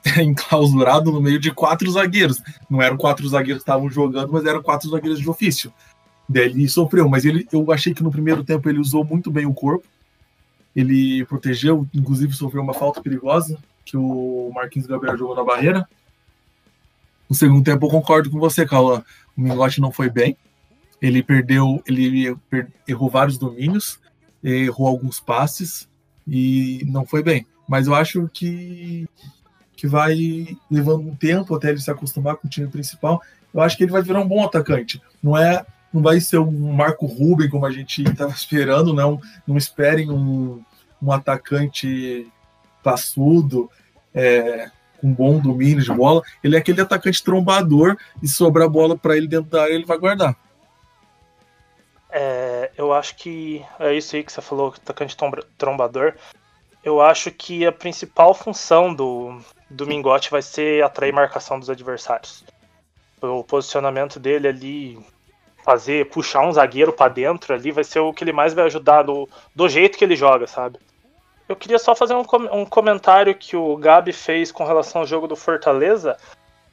enclausurado 0.18 1.12
no 1.12 1.22
meio 1.22 1.40
de 1.40 1.52
quatro 1.52 1.92
zagueiros. 1.92 2.42
Não 2.70 2.82
eram 2.82 2.98
quatro 2.98 3.28
zagueiros 3.28 3.64
que 3.64 3.70
estavam 3.70 3.90
jogando, 3.90 4.32
mas 4.32 4.46
eram 4.46 4.64
quatro 4.64 4.90
zagueiros 4.90 5.20
de 5.20 5.30
ofício. 5.30 5.72
Daí 6.28 6.46
ele 6.46 6.68
sofreu, 6.68 7.10
mas 7.10 7.26
ele, 7.26 7.48
eu 7.52 7.72
achei 7.72 7.94
que 7.94 8.02
no 8.02 8.12
primeiro 8.12 8.44
tempo 8.44 8.68
ele 8.70 8.80
usou 8.80 9.04
muito 9.04 9.30
bem 9.30 9.46
o 9.46 9.54
corpo 9.54 9.86
ele 10.76 11.26
protegeu, 11.26 11.88
inclusive 11.94 12.34
sofreu 12.34 12.64
uma 12.64 12.74
falta 12.74 13.02
perigosa 13.02 13.58
que 13.86 13.98
o 13.98 14.52
Marquinhos 14.54 14.88
Gabriel 14.88 15.18
jogou 15.18 15.36
na 15.36 15.44
barreira. 15.44 15.88
No 17.30 17.36
segundo 17.36 17.64
tempo, 17.64 17.86
eu 17.86 17.90
concordo 17.90 18.30
com 18.30 18.40
você, 18.40 18.66
Cauã. 18.66 19.04
O 19.36 19.42
Mingote 19.42 19.82
não 19.82 19.92
foi 19.92 20.10
bem. 20.10 20.38
Ele 21.02 21.24
perdeu, 21.24 21.82
ele 21.88 22.36
errou 22.88 23.10
vários 23.10 23.38
domínios, 23.38 24.00
errou 24.44 24.88
alguns 24.88 25.20
passes 25.20 25.90
e 26.28 26.84
não 26.88 27.06
foi 27.06 27.24
bem. 27.24 27.46
Mas 27.68 27.88
eu 27.88 27.96
acho 27.96 28.30
que, 28.34 29.08
que 29.76 29.88
vai 29.88 30.58
levando 30.70 31.08
um 31.08 31.16
tempo 31.16 31.56
até 31.56 31.70
ele 31.70 31.80
se 31.80 31.90
acostumar 31.90 32.36
com 32.36 32.48
o 32.48 32.50
time 32.50 32.68
principal. 32.68 33.22
Eu 33.54 33.62
acho 33.62 33.76
que 33.76 33.84
ele 33.84 33.92
vai 33.92 34.02
virar 34.02 34.20
um 34.20 34.28
bom 34.28 34.46
atacante. 34.46 35.02
Não 35.24 35.38
é 35.38 35.66
não 35.94 36.02
vai 36.02 36.20
ser 36.20 36.38
um 36.38 36.74
Marco 36.74 37.06
Ruben 37.06 37.50
como 37.50 37.66
a 37.66 37.72
gente 37.72 38.04
estava 38.04 38.32
esperando, 38.32 38.94
não. 38.94 39.20
Não 39.46 39.58
esperem 39.58 40.10
um, 40.10 40.64
um 41.02 41.12
atacante 41.12 42.32
passudo, 42.84 43.70
é, 44.14 44.70
com 45.00 45.12
bom 45.12 45.40
domínio 45.40 45.84
de 45.84 45.92
bola. 45.92 46.22
Ele 46.44 46.56
é 46.56 46.60
aquele 46.60 46.82
atacante 46.82 47.24
trombador 47.24 47.98
e 48.22 48.28
sobrar 48.28 48.68
a 48.68 48.70
bola 48.70 48.98
para 48.98 49.18
ele 49.18 49.28
dentro 49.28 49.50
da 49.50 49.64
área, 49.64 49.74
ele 49.74 49.86
vai 49.86 49.98
guardar. 49.98 50.36
É, 52.10 52.72
eu 52.78 52.94
acho 52.94 53.16
que 53.16 53.66
é 53.80 53.94
isso 53.94 54.16
aí 54.16 54.24
que 54.24 54.32
você 54.32 54.42
falou, 54.42 54.74
atacante 54.76 55.16
trombador. 55.58 56.14
Eu 56.84 57.02
acho 57.02 57.32
que 57.32 57.66
a 57.66 57.72
principal 57.72 58.34
função 58.34 58.94
do, 58.94 59.40
do 59.70 59.88
Mingote 59.88 60.30
vai 60.30 60.42
ser 60.42 60.84
atrair 60.84 61.14
marcação 61.14 61.60
dos 61.60 61.70
adversários. 61.70 62.44
O 63.22 63.44
posicionamento 63.44 64.20
dele 64.20 64.48
ali 64.48 65.00
fazer, 65.64 66.10
puxar 66.10 66.42
um 66.42 66.52
zagueiro 66.52 66.94
para 66.94 67.12
dentro 67.12 67.54
ali, 67.54 67.72
vai 67.72 67.84
ser 67.84 68.00
o 68.00 68.14
que 68.14 68.24
ele 68.24 68.34
mais 68.34 68.54
vai 68.54 68.66
ajudar 68.66 69.04
do, 69.04 69.28
do 69.56 69.70
jeito 69.70 69.98
que 69.98 70.04
ele 70.04 70.16
joga, 70.16 70.48
sabe? 70.48 70.80
Eu 71.48 71.56
queria 71.56 71.80
só 71.80 71.94
fazer 71.94 72.14
um, 72.14 72.24
um 72.52 72.66
comentário 72.66 73.36
que 73.36 73.58
o 73.58 73.76
Gabi 73.76 74.14
fez 74.14 74.52
com 74.52 74.64
relação 74.64 75.02
ao 75.02 75.08
jogo 75.08 75.28
do 75.28 75.36
Fortaleza 75.36 76.18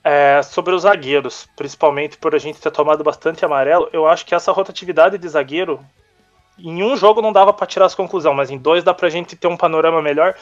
é, 0.04 0.40
sobre 0.42 0.74
os 0.74 0.82
zagueiros, 0.82 1.48
principalmente 1.56 2.16
por 2.16 2.34
a 2.34 2.38
gente 2.38 2.60
ter 2.60 2.70
tomado 2.70 3.02
bastante 3.02 3.44
amarelo. 3.44 3.88
Eu 3.92 4.06
acho 4.06 4.24
que 4.24 4.34
essa 4.34 4.52
rotatividade 4.52 5.18
de 5.18 5.28
zagueiro, 5.28 5.84
em 6.58 6.82
um 6.82 6.96
jogo 6.96 7.20
não 7.20 7.32
dava 7.32 7.52
para 7.52 7.66
tirar 7.66 7.86
as 7.86 7.94
conclusões, 7.94 8.36
mas 8.36 8.50
em 8.50 8.58
dois 8.58 8.84
dá 8.84 8.94
pra 8.94 9.08
gente 9.08 9.36
ter 9.36 9.48
um 9.48 9.56
panorama 9.56 10.00
melhor. 10.00 10.34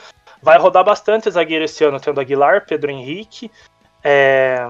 Vai 0.42 0.58
rodar 0.58 0.84
bastante 0.84 1.30
zagueiro 1.30 1.64
esse 1.64 1.82
ano, 1.82 1.98
tendo 1.98 2.20
Aguilar, 2.20 2.66
Pedro 2.66 2.90
Henrique, 2.90 3.50
é, 4.04 4.68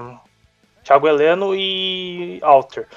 Thiago 0.83 1.07
Heleno 1.07 1.53
e 1.53 2.39
Alter. 2.41 2.87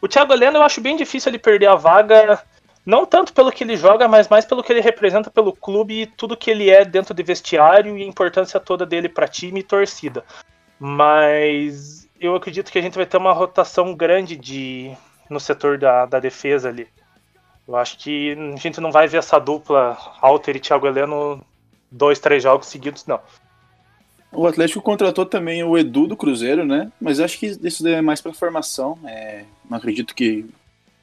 O 0.00 0.08
Thiago 0.08 0.32
Heleno 0.32 0.58
eu 0.58 0.62
acho 0.62 0.80
bem 0.80 0.96
difícil 0.96 1.30
ele 1.30 1.38
perder 1.38 1.66
a 1.66 1.74
vaga, 1.74 2.42
não 2.84 3.04
tanto 3.04 3.32
pelo 3.32 3.52
que 3.52 3.64
ele 3.64 3.76
joga, 3.76 4.08
mas 4.08 4.28
mais 4.28 4.44
pelo 4.44 4.62
que 4.62 4.72
ele 4.72 4.80
representa 4.80 5.30
pelo 5.30 5.52
clube 5.52 6.02
e 6.02 6.06
tudo 6.06 6.36
que 6.36 6.50
ele 6.50 6.70
é 6.70 6.84
dentro 6.84 7.12
de 7.12 7.22
vestiário 7.22 7.96
e 7.96 8.02
a 8.02 8.06
importância 8.06 8.58
toda 8.58 8.86
dele 8.86 9.08
para 9.08 9.28
time 9.28 9.60
e 9.60 9.64
torcida. 9.64 10.24
Mas 10.78 12.08
eu 12.18 12.34
acredito 12.34 12.72
que 12.72 12.78
a 12.78 12.82
gente 12.82 12.96
vai 12.96 13.06
ter 13.06 13.18
uma 13.18 13.32
rotação 13.32 13.94
grande 13.94 14.36
de 14.36 14.90
no 15.28 15.38
setor 15.38 15.78
da, 15.78 16.06
da 16.06 16.18
defesa 16.18 16.68
ali. 16.68 16.88
Eu 17.68 17.76
acho 17.76 17.98
que 17.98 18.32
a 18.32 18.56
gente 18.56 18.80
não 18.80 18.90
vai 18.90 19.06
ver 19.06 19.18
essa 19.18 19.38
dupla 19.38 19.96
Alter 20.20 20.56
e 20.56 20.60
Thiago 20.60 20.86
Heleno 20.86 21.44
dois, 21.90 22.18
três 22.18 22.42
jogos 22.42 22.66
seguidos, 22.66 23.06
não. 23.06 23.20
O 24.32 24.46
Atlético 24.46 24.80
contratou 24.80 25.26
também 25.26 25.64
o 25.64 25.76
Edu 25.76 26.06
do 26.06 26.16
Cruzeiro, 26.16 26.64
né? 26.64 26.90
Mas 27.00 27.18
acho 27.18 27.38
que 27.38 27.46
isso 27.46 27.86
é 27.86 28.00
mais 28.00 28.20
para 28.20 28.32
formação. 28.32 28.98
É, 29.04 29.44
não 29.68 29.76
acredito 29.76 30.14
que 30.14 30.46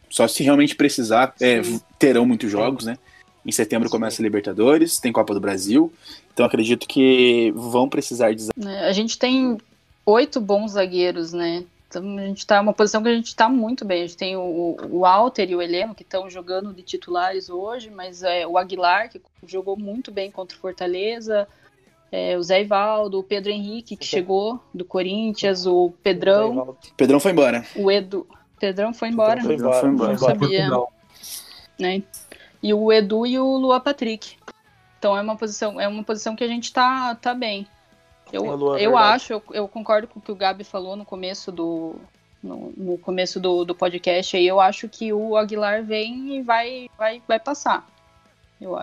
só 0.09 0.27
se 0.27 0.43
realmente 0.43 0.75
precisar 0.75 1.33
é, 1.41 1.61
terão 1.99 2.25
muitos 2.25 2.49
jogos, 2.49 2.85
né? 2.85 2.97
Em 3.45 3.51
setembro 3.51 3.89
começa 3.89 4.21
a 4.21 4.23
Libertadores, 4.23 4.99
tem 4.99 5.11
Copa 5.11 5.33
do 5.33 5.39
Brasil, 5.39 5.91
então 6.33 6.45
acredito 6.45 6.87
que 6.87 7.51
vão 7.55 7.87
precisar 7.87 8.33
de. 8.33 8.49
É, 8.65 8.87
a 8.87 8.91
gente 8.91 9.17
tem 9.17 9.57
oito 10.05 10.39
bons 10.39 10.71
zagueiros, 10.71 11.33
né? 11.33 11.63
Então 11.89 12.17
a 12.17 12.21
gente 12.21 12.45
tá 12.45 12.59
uma 12.59 12.73
posição 12.73 13.01
que 13.01 13.09
a 13.09 13.15
gente 13.15 13.27
está 13.27 13.47
muito 13.47 13.85
bem. 13.85 14.03
A 14.03 14.07
gente 14.07 14.17
tem 14.17 14.35
o, 14.35 14.77
o 14.89 15.05
Alter 15.05 15.49
e 15.49 15.55
o 15.55 15.61
Heleno 15.61 15.95
que 15.95 16.03
estão 16.03 16.29
jogando 16.29 16.73
de 16.73 16.81
titulares 16.81 17.49
hoje, 17.49 17.89
mas 17.89 18.23
é, 18.23 18.45
o 18.45 18.57
Aguilar 18.57 19.09
que 19.09 19.21
jogou 19.45 19.77
muito 19.77 20.11
bem 20.11 20.29
contra 20.29 20.57
o 20.57 20.59
Fortaleza 20.59 21.47
é, 22.11 22.37
o 22.37 22.43
Zé 22.43 22.61
Ivaldo, 22.61 23.19
o 23.19 23.23
Pedro 23.23 23.51
Henrique, 23.51 23.95
que 23.97 24.05
chegou 24.05 24.59
do 24.73 24.85
Corinthians, 24.85 25.65
o 25.65 25.93
Pedrão. 26.01 26.75
Pedrão 26.95 27.19
foi 27.19 27.31
embora. 27.31 27.65
O 27.75 27.91
Edu. 27.91 28.25
Pedrão 28.59 28.93
foi 28.93 29.09
embora. 29.09 29.41
Pedrão 29.41 29.73
foi 29.73 29.89
embora. 29.89 29.89
Foi 29.89 29.89
embora. 29.89 30.11
Não 30.13 30.17
sabia. 30.17 30.69
Né? 31.77 32.03
E 32.63 32.73
o 32.73 32.91
Edu 32.91 33.25
e 33.25 33.37
o 33.37 33.57
Lua 33.57 33.79
Patrick. 33.79 34.37
Então 34.97 35.15
é 35.15 35.21
uma 35.21 35.35
posição, 35.35 35.79
é 35.79 35.87
uma 35.87 36.03
posição 36.03 36.35
que 36.35 36.43
a 36.43 36.47
gente 36.47 36.73
tá, 36.73 37.13
tá 37.15 37.33
bem. 37.33 37.67
Eu, 38.31 38.75
é 38.75 38.85
eu 38.85 38.97
acho, 38.97 39.33
eu, 39.33 39.43
eu, 39.53 39.67
concordo 39.67 40.07
com 40.07 40.19
o 40.19 40.21
que 40.21 40.31
o 40.31 40.35
Gabi 40.35 40.63
falou 40.63 40.95
no 40.95 41.05
começo 41.05 41.51
do. 41.51 41.95
No, 42.43 42.71
no 42.77 42.97
começo 42.99 43.39
do, 43.39 43.65
do 43.65 43.73
podcast 43.73 44.37
aí, 44.37 44.45
eu 44.45 44.59
acho 44.59 44.87
que 44.87 45.11
o 45.11 45.35
Aguilar 45.35 45.83
vem 45.83 46.37
e 46.37 46.41
vai, 46.41 46.87
vai, 46.97 47.21
vai 47.27 47.39
passar. 47.39 47.85
Eu 48.59 48.75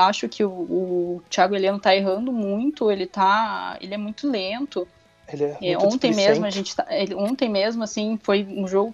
acho 0.00 0.28
que 0.28 0.44
o, 0.44 0.50
o 0.50 1.22
Thiago 1.30 1.54
Heleno 1.54 1.78
tá 1.78 1.94
errando 1.94 2.32
muito, 2.32 2.90
ele 2.90 3.06
tá. 3.06 3.78
Ele 3.80 3.94
é 3.94 3.98
muito 3.98 4.28
lento. 4.28 4.86
Ele 5.32 5.44
é, 5.44 5.72
é 5.72 5.78
ontem 5.78 6.12
mesmo 6.12 6.44
a 6.44 6.50
gente 6.50 6.74
tá, 6.74 6.84
ele, 6.90 7.14
ontem 7.14 7.48
mesmo 7.48 7.84
assim 7.84 8.18
foi 8.20 8.44
um 8.44 8.66
jogo 8.66 8.92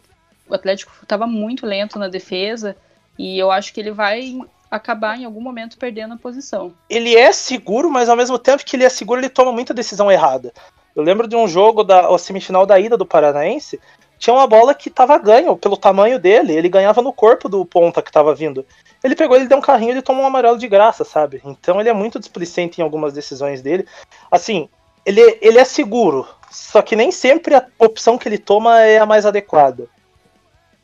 o 0.48 0.54
Atlético 0.54 0.92
estava 1.02 1.26
muito 1.26 1.66
lento 1.66 1.98
na 1.98 2.08
defesa 2.08 2.76
e 3.18 3.38
eu 3.38 3.50
acho 3.50 3.72
que 3.72 3.80
ele 3.80 3.90
vai 3.90 4.38
acabar 4.70 5.18
em 5.18 5.24
algum 5.24 5.40
momento 5.40 5.78
perdendo 5.78 6.14
a 6.14 6.18
posição. 6.18 6.72
Ele 6.88 7.16
é 7.16 7.32
seguro, 7.32 7.90
mas 7.90 8.08
ao 8.08 8.16
mesmo 8.16 8.38
tempo 8.38 8.64
que 8.64 8.76
ele 8.76 8.84
é 8.84 8.88
seguro, 8.88 9.20
ele 9.20 9.28
toma 9.28 9.52
muita 9.52 9.74
decisão 9.74 10.10
errada. 10.10 10.52
Eu 10.94 11.02
lembro 11.02 11.28
de 11.28 11.36
um 11.36 11.46
jogo 11.46 11.84
da 11.84 12.16
semifinal 12.18 12.66
da 12.66 12.78
ida 12.78 12.96
do 12.96 13.06
Paranaense, 13.06 13.80
tinha 14.18 14.34
uma 14.34 14.46
bola 14.46 14.74
que 14.74 14.88
tava 14.88 15.18
ganho 15.18 15.56
pelo 15.56 15.76
tamanho 15.76 16.18
dele, 16.18 16.54
ele 16.54 16.68
ganhava 16.68 17.02
no 17.02 17.12
corpo 17.12 17.48
do 17.48 17.64
ponta 17.64 18.00
que 18.00 18.10
tava 18.10 18.34
vindo. 18.34 18.64
Ele 19.06 19.14
pegou, 19.14 19.36
ele 19.36 19.46
deu 19.46 19.58
um 19.58 19.62
carrinho, 19.62 19.92
ele 19.92 20.02
tomou 20.02 20.24
um 20.24 20.26
amarelo 20.26 20.58
de 20.58 20.66
graça, 20.66 21.04
sabe? 21.04 21.40
Então 21.44 21.78
ele 21.78 21.88
é 21.88 21.92
muito 21.92 22.18
displicente 22.18 22.80
em 22.80 22.82
algumas 22.82 23.12
decisões 23.12 23.62
dele. 23.62 23.86
Assim, 24.28 24.68
ele, 25.04 25.38
ele 25.40 25.60
é 25.60 25.64
seguro, 25.64 26.26
só 26.50 26.82
que 26.82 26.96
nem 26.96 27.12
sempre 27.12 27.54
a 27.54 27.64
opção 27.78 28.18
que 28.18 28.28
ele 28.28 28.36
toma 28.36 28.80
é 28.82 28.98
a 28.98 29.06
mais 29.06 29.24
adequada. 29.24 29.86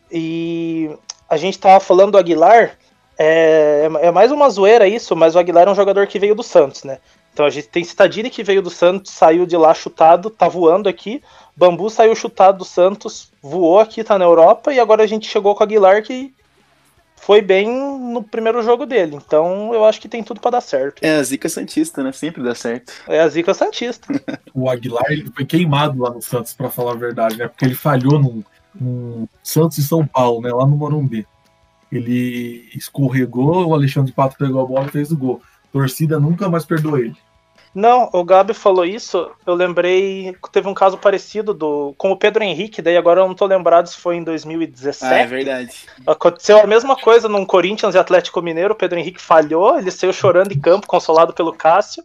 E 0.08 0.88
a 1.28 1.36
gente 1.36 1.58
tava 1.58 1.80
falando 1.80 2.12
do 2.12 2.18
Aguilar, 2.18 2.78
é, 3.18 3.88
é 4.00 4.10
mais 4.12 4.30
uma 4.30 4.48
zoeira 4.48 4.86
isso, 4.86 5.16
mas 5.16 5.34
o 5.34 5.40
Aguilar 5.40 5.66
é 5.66 5.72
um 5.72 5.74
jogador 5.74 6.06
que 6.06 6.20
veio 6.20 6.36
do 6.36 6.44
Santos, 6.44 6.84
né? 6.84 6.98
Então 7.32 7.44
a 7.44 7.50
gente 7.50 7.66
tem 7.66 7.82
Citadini 7.82 8.30
que 8.30 8.44
veio 8.44 8.62
do 8.62 8.70
Santos, 8.70 9.10
saiu 9.10 9.44
de 9.46 9.56
lá 9.56 9.74
chutado, 9.74 10.30
tá 10.30 10.46
voando 10.46 10.88
aqui. 10.88 11.20
Bambu 11.56 11.90
saiu 11.90 12.14
chutado 12.14 12.58
do 12.58 12.64
Santos, 12.64 13.32
voou 13.42 13.80
aqui, 13.80 14.04
tá 14.04 14.16
na 14.16 14.24
Europa, 14.24 14.72
e 14.72 14.78
agora 14.78 15.02
a 15.02 15.08
gente 15.08 15.26
chegou 15.26 15.56
com 15.56 15.60
o 15.60 15.64
Aguilar 15.64 16.04
que 16.04 16.32
foi 17.22 17.40
bem 17.40 17.68
no 17.68 18.22
primeiro 18.22 18.62
jogo 18.62 18.84
dele. 18.84 19.16
Então 19.16 19.72
eu 19.72 19.84
acho 19.84 20.00
que 20.00 20.08
tem 20.08 20.22
tudo 20.22 20.40
para 20.40 20.52
dar 20.52 20.60
certo. 20.60 21.02
É 21.02 21.16
a 21.16 21.22
zica 21.22 21.48
santista, 21.48 22.02
né? 22.02 22.12
Sempre 22.12 22.42
dá 22.42 22.54
certo. 22.54 22.92
É 23.08 23.20
a 23.20 23.28
zica 23.28 23.54
santista. 23.54 24.08
o 24.52 24.68
Aguilar 24.68 25.06
ele 25.08 25.30
foi 25.34 25.44
queimado 25.44 26.00
lá 26.00 26.10
no 26.10 26.20
Santos, 26.20 26.52
para 26.52 26.68
falar 26.68 26.92
a 26.92 26.96
verdade, 26.96 27.38
né? 27.38 27.48
Porque 27.48 27.64
ele 27.64 27.74
falhou 27.74 28.18
no, 28.18 28.44
no 28.74 29.28
Santos 29.42 29.78
e 29.78 29.82
São 29.82 30.06
Paulo, 30.06 30.42
né? 30.42 30.52
Lá 30.52 30.66
no 30.66 30.76
Morumbi. 30.76 31.26
Ele 31.90 32.68
escorregou, 32.74 33.66
o 33.66 33.74
Alexandre 33.74 34.12
Pato 34.12 34.36
pegou 34.36 34.62
a 34.62 34.66
bola 34.66 34.86
e 34.86 34.90
fez 34.90 35.12
o 35.12 35.16
gol 35.16 35.42
torcida 35.72 36.20
nunca 36.20 36.48
mais 36.48 36.64
perdoou 36.64 36.98
ele. 36.98 37.16
Não, 37.74 38.10
o 38.12 38.22
Gabi 38.22 38.52
falou 38.52 38.84
isso, 38.84 39.30
eu 39.46 39.54
lembrei 39.54 40.36
que 40.42 40.50
teve 40.50 40.68
um 40.68 40.74
caso 40.74 40.98
parecido 40.98 41.54
do 41.54 41.94
com 41.96 42.12
o 42.12 42.16
Pedro 42.16 42.42
Henrique, 42.42 42.82
daí 42.82 42.98
agora 42.98 43.20
eu 43.20 43.26
não 43.26 43.34
tô 43.34 43.46
lembrado 43.46 43.86
se 43.86 43.96
foi 43.96 44.16
em 44.16 44.24
2017. 44.24 45.12
Ah, 45.12 45.18
é 45.18 45.26
verdade. 45.26 45.86
Aconteceu 46.06 46.58
a 46.60 46.66
mesma 46.66 46.96
coisa 46.96 47.28
num 47.28 47.46
Corinthians 47.46 47.94
e 47.94 47.98
Atlético 47.98 48.42
Mineiro, 48.42 48.74
o 48.74 48.76
Pedro 48.76 48.98
Henrique 48.98 49.20
falhou, 49.20 49.78
ele 49.78 49.90
saiu 49.90 50.12
chorando 50.12 50.52
em 50.52 50.60
campo, 50.60 50.86
consolado 50.86 51.32
pelo 51.32 51.52
Cássio, 51.52 52.04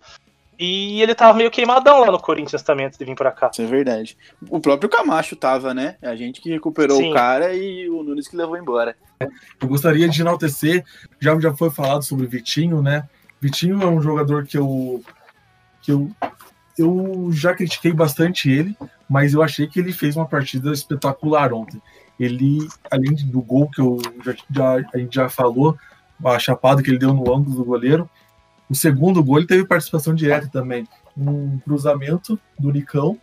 e 0.57 1.01
ele 1.01 1.13
tava 1.13 1.37
meio 1.37 1.51
queimadão 1.51 1.99
lá 1.99 2.11
no 2.11 2.19
Corinthians 2.19 2.63
também 2.63 2.85
antes 2.85 2.97
de 2.97 3.03
vir 3.05 3.15
pra 3.15 3.31
cá. 3.31 3.49
Isso 3.51 3.61
é 3.61 3.65
verdade. 3.65 4.17
O 4.49 4.59
próprio 4.59 4.89
Camacho 4.89 5.35
tava, 5.35 5.73
né? 5.73 5.97
A 6.01 6.15
gente 6.15 6.41
que 6.41 6.49
recuperou 6.49 6.97
Sim. 6.97 7.11
o 7.11 7.13
cara 7.13 7.53
e 7.53 7.89
o 7.89 8.01
Nunes 8.03 8.27
que 8.27 8.35
levou 8.35 8.57
embora. 8.57 8.95
Eu 9.19 9.67
gostaria 9.67 10.07
de 10.07 10.21
enaltecer, 10.21 10.83
já, 11.19 11.37
já 11.39 11.53
foi 11.53 11.69
falado 11.69 12.03
sobre 12.03 12.25
o 12.25 12.29
Vitinho, 12.29 12.81
né? 12.81 13.03
Vitinho 13.39 13.81
é 13.83 13.85
um 13.85 14.01
jogador 14.01 14.45
que 14.45 14.57
eu 14.57 15.03
que 15.87 15.91
eu 15.93 16.11
eu 16.77 17.29
já 17.31 17.55
critiquei 17.55 17.91
bastante 17.91 18.51
ele, 18.51 18.77
mas 19.09 19.33
eu 19.33 19.41
achei 19.41 19.65
que 19.65 19.79
ele 19.79 19.91
fez 19.91 20.15
uma 20.15 20.27
partida 20.27 20.71
espetacular 20.71 21.51
ontem. 21.51 21.81
Ele, 22.19 22.67
além 22.91 23.15
do 23.15 23.41
gol 23.41 23.67
que 23.67 23.81
eu 23.81 23.97
já, 24.23 24.35
já, 24.51 24.89
a 24.93 24.97
gente 24.99 25.15
já 25.15 25.27
falou, 25.27 25.75
a 26.23 26.37
chapada 26.37 26.83
que 26.83 26.91
ele 26.91 26.99
deu 26.99 27.13
no 27.13 27.33
ângulo 27.33 27.55
do 27.55 27.65
goleiro, 27.65 28.07
o 28.69 28.75
segundo 28.75 29.23
gol 29.23 29.39
ele 29.39 29.47
teve 29.47 29.65
participação 29.65 30.13
direta 30.13 30.47
também. 30.51 30.87
Um 31.17 31.57
cruzamento 31.59 32.39
do 32.59 32.71
Nicão, 32.71 33.17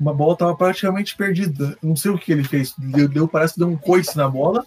uma 0.00 0.14
bola 0.14 0.32
estava 0.32 0.56
praticamente 0.56 1.14
perdida. 1.14 1.76
Não 1.82 1.94
sei 1.94 2.10
o 2.10 2.18
que 2.18 2.32
ele 2.32 2.44
fez. 2.44 2.74
Deu, 2.78 3.06
deu 3.06 3.28
parece 3.28 3.54
que 3.54 3.60
deu 3.60 3.68
um 3.68 3.76
coice 3.76 4.16
na 4.16 4.28
bola 4.28 4.64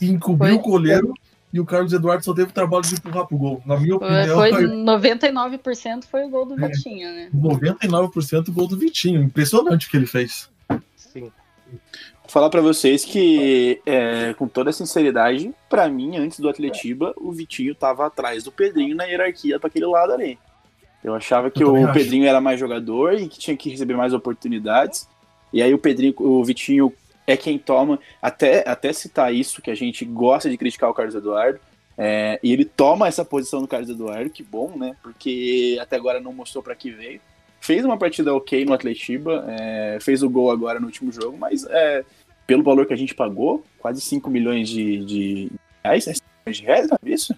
e 0.00 0.08
encobriu 0.10 0.54
Foi. 0.54 0.62
o 0.62 0.62
goleiro 0.62 1.12
e 1.52 1.60
o 1.60 1.64
Carlos 1.64 1.92
Eduardo 1.92 2.24
só 2.24 2.34
teve 2.34 2.50
o 2.50 2.54
trabalho 2.54 2.82
de 2.82 2.94
empurrar 2.94 3.26
pro 3.26 3.36
gol. 3.36 3.62
Na 3.64 3.78
minha 3.78 3.96
opinião. 3.96 4.36
Foi 4.36 4.50
99% 4.66 6.04
foi 6.04 6.24
o 6.24 6.28
gol 6.28 6.46
do 6.46 6.62
é, 6.62 6.68
Vitinho, 6.68 7.08
né? 7.10 7.30
99% 7.34 8.48
o 8.48 8.52
gol 8.52 8.66
do 8.66 8.76
Vitinho. 8.76 9.22
Impressionante 9.22 9.86
o 9.86 9.90
que 9.90 9.96
ele 9.96 10.06
fez. 10.06 10.50
Sim. 10.96 11.30
Vou 12.26 12.28
falar 12.28 12.50
para 12.50 12.60
vocês 12.60 13.04
que, 13.04 13.80
é, 13.86 14.34
com 14.34 14.48
toda 14.48 14.72
sinceridade, 14.72 15.52
para 15.70 15.88
mim, 15.88 16.16
antes 16.16 16.40
do 16.40 16.48
Atletiba, 16.48 17.14
o 17.16 17.32
Vitinho 17.32 17.74
tava 17.74 18.06
atrás 18.06 18.42
do 18.42 18.50
Pedrinho 18.50 18.96
na 18.96 19.04
hierarquia 19.04 19.60
para 19.60 19.68
aquele 19.68 19.86
lado 19.86 20.12
ali. 20.12 20.38
Eu 21.02 21.14
achava 21.14 21.50
que 21.50 21.62
Eu 21.62 21.72
o 21.72 21.92
Pedrinho 21.92 22.26
era 22.26 22.40
mais 22.40 22.58
jogador 22.58 23.14
e 23.14 23.28
que 23.28 23.38
tinha 23.38 23.56
que 23.56 23.70
receber 23.70 23.96
mais 23.96 24.12
oportunidades. 24.12 25.08
E 25.52 25.62
aí 25.62 25.72
o 25.72 25.78
Pedrinho, 25.78 26.14
o 26.18 26.44
Vitinho 26.44 26.92
é 27.26 27.36
quem 27.36 27.58
toma, 27.58 27.98
até, 28.22 28.68
até 28.68 28.92
citar 28.92 29.34
isso, 29.34 29.60
que 29.60 29.70
a 29.70 29.74
gente 29.74 30.04
gosta 30.04 30.48
de 30.48 30.56
criticar 30.56 30.90
o 30.90 30.94
Carlos 30.94 31.14
Eduardo, 31.14 31.58
é, 31.98 32.38
e 32.42 32.52
ele 32.52 32.64
toma 32.64 33.08
essa 33.08 33.24
posição 33.24 33.60
do 33.60 33.68
Carlos 33.68 33.88
Eduardo, 33.88 34.30
que 34.30 34.42
bom, 34.42 34.76
né? 34.76 34.94
Porque 35.02 35.78
até 35.80 35.96
agora 35.96 36.20
não 36.20 36.32
mostrou 36.32 36.62
para 36.62 36.74
que 36.74 36.90
veio. 36.90 37.20
Fez 37.58 37.84
uma 37.84 37.98
partida 37.98 38.34
ok 38.34 38.64
no 38.64 38.74
Atletiba, 38.74 39.44
é, 39.48 39.98
fez 40.00 40.22
o 40.22 40.28
gol 40.28 40.50
agora 40.50 40.78
no 40.78 40.86
último 40.86 41.10
jogo, 41.10 41.36
mas 41.38 41.64
é, 41.64 42.04
pelo 42.46 42.62
valor 42.62 42.86
que 42.86 42.92
a 42.92 42.96
gente 42.96 43.14
pagou, 43.14 43.64
quase 43.78 44.00
5 44.00 44.30
milhões 44.30 44.68
de, 44.68 45.04
de 45.04 45.52
reais, 45.82 46.06
é 46.06 46.12
5 46.12 46.26
milhões 46.44 46.56
de 46.58 46.64
reais, 46.64 46.88
não 46.88 46.98
é 47.02 47.10
isso? 47.10 47.34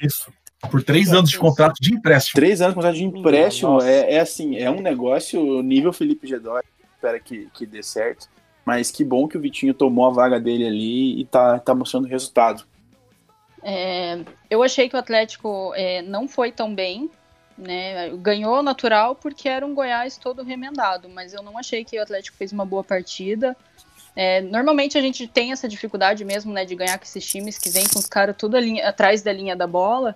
Isso. 0.00 0.32
Por 0.70 0.82
três 0.82 1.12
anos 1.12 1.30
de 1.30 1.38
contrato 1.38 1.76
de 1.80 1.94
empréstimo. 1.94 2.40
Três 2.40 2.60
anos 2.60 2.72
de 2.72 2.76
contrato 2.76 2.96
de 2.96 3.04
empréstimo 3.04 3.80
é, 3.80 4.14
é, 4.14 4.20
assim, 4.20 4.56
é 4.56 4.70
um 4.70 4.80
negócio 4.80 5.62
nível 5.62 5.92
Felipe 5.92 6.26
Gedói, 6.26 6.62
espera 6.94 7.20
que, 7.20 7.48
que 7.54 7.64
dê 7.64 7.82
certo. 7.82 8.28
Mas 8.68 8.90
que 8.90 9.02
bom 9.02 9.26
que 9.26 9.38
o 9.38 9.40
Vitinho 9.40 9.72
tomou 9.72 10.04
a 10.04 10.10
vaga 10.10 10.38
dele 10.38 10.66
ali 10.66 11.18
e 11.18 11.24
tá, 11.24 11.58
tá 11.58 11.74
mostrando 11.74 12.06
resultado. 12.06 12.64
É, 13.62 14.20
eu 14.50 14.62
achei 14.62 14.90
que 14.90 14.94
o 14.94 14.98
Atlético 14.98 15.72
é, 15.74 16.02
não 16.02 16.28
foi 16.28 16.52
tão 16.52 16.74
bem, 16.74 17.10
né? 17.56 18.10
Ganhou 18.18 18.62
natural 18.62 19.14
porque 19.14 19.48
era 19.48 19.64
um 19.64 19.74
Goiás 19.74 20.18
todo 20.18 20.42
remendado, 20.42 21.08
mas 21.08 21.32
eu 21.32 21.42
não 21.42 21.56
achei 21.56 21.82
que 21.82 21.98
o 21.98 22.02
Atlético 22.02 22.36
fez 22.36 22.52
uma 22.52 22.66
boa 22.66 22.84
partida. 22.84 23.56
É, 24.14 24.42
normalmente 24.42 24.98
a 24.98 25.00
gente 25.00 25.26
tem 25.26 25.50
essa 25.50 25.66
dificuldade 25.66 26.22
mesmo, 26.22 26.52
né, 26.52 26.66
de 26.66 26.74
ganhar 26.74 26.98
com 26.98 27.04
esses 27.04 27.24
times 27.24 27.56
que 27.56 27.70
vêm 27.70 27.86
com 27.90 27.98
os 27.98 28.06
caras 28.06 28.36
tudo 28.36 28.54
ali, 28.54 28.82
atrás 28.82 29.22
da 29.22 29.32
linha 29.32 29.56
da 29.56 29.66
bola. 29.66 30.14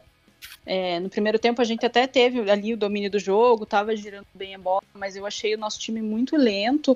É, 0.66 1.00
no 1.00 1.08
primeiro 1.08 1.38
tempo 1.38 1.62
a 1.62 1.64
gente 1.64 1.86
até 1.86 2.06
teve 2.06 2.50
ali 2.50 2.74
o 2.74 2.76
domínio 2.76 3.10
do 3.10 3.18
jogo, 3.18 3.64
tava 3.64 3.96
girando 3.96 4.26
bem 4.34 4.54
a 4.54 4.58
bola, 4.58 4.82
mas 4.92 5.16
eu 5.16 5.24
achei 5.24 5.54
o 5.54 5.58
nosso 5.58 5.80
time 5.80 6.02
muito 6.02 6.36
lento 6.36 6.94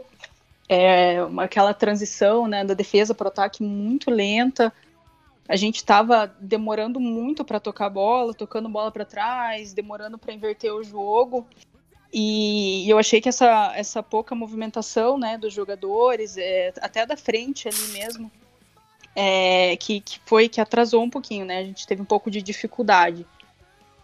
é, 0.68 1.18
aquela 1.38 1.72
transição 1.72 2.46
né, 2.46 2.64
da 2.64 2.74
defesa 2.74 3.14
para 3.14 3.26
o 3.26 3.28
ataque 3.28 3.62
muito 3.62 4.10
lenta. 4.10 4.72
A 5.48 5.54
gente 5.54 5.76
estava 5.76 6.26
demorando 6.40 6.98
muito 6.98 7.44
para 7.44 7.60
tocar 7.60 7.86
a 7.86 7.90
bola, 7.90 8.34
tocando 8.34 8.68
bola 8.68 8.90
para 8.90 9.04
trás, 9.04 9.72
demorando 9.72 10.18
para 10.18 10.34
inverter 10.34 10.74
o 10.74 10.82
jogo. 10.82 11.46
E 12.12 12.88
eu 12.88 12.98
achei 12.98 13.20
que 13.20 13.28
essa, 13.28 13.72
essa 13.76 14.02
pouca 14.02 14.34
movimentação 14.34 15.18
né, 15.18 15.38
dos 15.38 15.52
jogadores, 15.52 16.36
é, 16.36 16.72
até 16.80 17.04
da 17.04 17.16
frente 17.16 17.68
ali 17.68 17.88
mesmo, 17.92 18.30
é, 19.14 19.76
que, 19.76 20.00
que 20.00 20.20
foi 20.24 20.48
que 20.48 20.60
atrasou 20.60 21.02
um 21.02 21.10
pouquinho, 21.10 21.44
né? 21.46 21.58
A 21.58 21.64
gente 21.64 21.86
teve 21.86 22.02
um 22.02 22.06
pouco 22.06 22.30
de 22.30 22.42
dificuldade. 22.42 23.26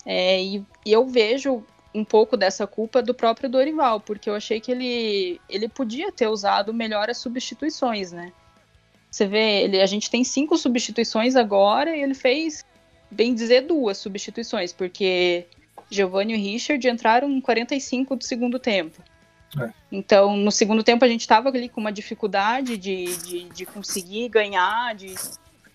É, 0.07 0.43
e, 0.43 0.65
e, 0.85 0.93
eu 0.93 1.07
vejo 1.07 1.65
um 1.95 2.05
pouco 2.05 2.37
dessa 2.37 2.67
culpa 2.67 3.03
do 3.03 3.13
próprio 3.15 3.51
Dorival, 3.51 4.01
porque 4.01 4.31
eu 4.31 4.35
achei 4.35 4.61
que 4.61 4.73
ele, 4.73 5.41
ele 5.49 5.69
podia 5.69 6.11
ter 6.11 6.27
usado 6.27 6.73
melhor 6.73 7.11
as 7.11 7.19
substituições, 7.19 8.13
né? 8.13 8.33
Você 9.11 9.27
vê, 9.27 9.65
ele, 9.65 9.81
a 9.81 9.87
gente 9.87 10.11
tem 10.11 10.25
cinco 10.25 10.57
substituições 10.57 11.37
agora 11.37 11.95
e 11.95 12.03
ele 12.03 12.15
fez, 12.15 12.65
bem 13.11 13.35
dizer, 13.35 13.63
duas 13.63 13.99
substituições, 13.99 14.73
porque 14.73 15.47
Giovanni 15.91 16.33
e 16.33 16.39
Richard 16.39 16.89
entraram 16.89 17.31
em 17.31 17.41
45 17.41 18.17
do 18.17 18.25
segundo 18.25 18.59
tempo. 18.59 19.03
É. 19.61 19.71
Então, 19.91 20.35
no 20.35 20.51
segundo 20.51 20.83
tempo, 20.83 21.05
a 21.05 21.09
gente 21.09 21.21
estava 21.21 21.51
ali 21.51 21.69
com 21.69 21.79
uma 21.79 21.93
dificuldade 21.93 22.79
de, 22.79 23.17
de, 23.19 23.45
de 23.51 23.67
conseguir 23.67 24.31
ganhar, 24.31 24.95
de 24.95 25.15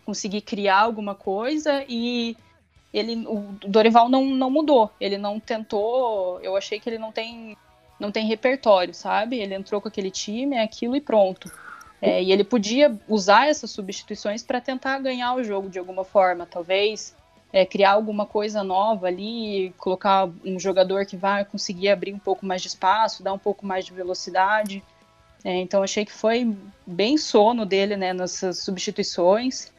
conseguir 0.04 0.42
criar 0.42 0.80
alguma 0.80 1.14
coisa, 1.14 1.86
e 1.88 2.36
ele, 2.98 3.26
o 3.28 3.56
Dorival 3.68 4.10
não, 4.10 4.26
não 4.26 4.50
mudou. 4.50 4.92
Ele 5.00 5.18
não 5.18 5.40
tentou. 5.40 6.40
Eu 6.42 6.56
achei 6.56 6.80
que 6.80 6.90
ele 6.90 6.98
não 6.98 7.12
tem, 7.12 7.58
não 8.00 8.12
tem 8.12 8.26
repertório, 8.26 8.94
sabe? 8.94 9.38
Ele 9.38 9.54
entrou 9.54 9.82
com 9.82 9.88
aquele 9.88 10.12
time, 10.12 10.56
é 10.56 10.64
aquilo 10.64 10.96
e 10.96 11.02
pronto. 11.02 11.52
É, 12.02 12.22
e 12.22 12.32
ele 12.32 12.44
podia 12.44 12.96
usar 13.08 13.48
essas 13.48 13.72
substituições 13.72 14.44
para 14.44 14.62
tentar 14.62 15.00
ganhar 15.00 15.34
o 15.36 15.44
jogo 15.44 15.70
de 15.70 15.80
alguma 15.80 16.04
forma, 16.04 16.46
talvez 16.46 17.16
é, 17.52 17.66
criar 17.66 17.92
alguma 17.92 18.26
coisa 18.26 18.64
nova 18.64 19.08
ali, 19.08 19.74
colocar 19.78 20.30
um 20.46 20.60
jogador 20.60 21.06
que 21.06 21.18
vai 21.18 21.44
conseguir 21.44 21.90
abrir 21.90 22.14
um 22.14 22.20
pouco 22.20 22.46
mais 22.46 22.62
de 22.62 22.68
espaço, 22.68 23.24
dar 23.24 23.34
um 23.34 23.40
pouco 23.40 23.66
mais 23.66 23.86
de 23.86 23.94
velocidade. 23.94 24.84
É, 25.44 25.56
então 25.56 25.82
achei 25.82 26.06
que 26.06 26.12
foi 26.12 26.56
bem 26.86 27.18
sono 27.18 27.66
dele 27.66 27.96
né, 27.96 28.14
nessas 28.14 28.60
substituições 28.60 29.72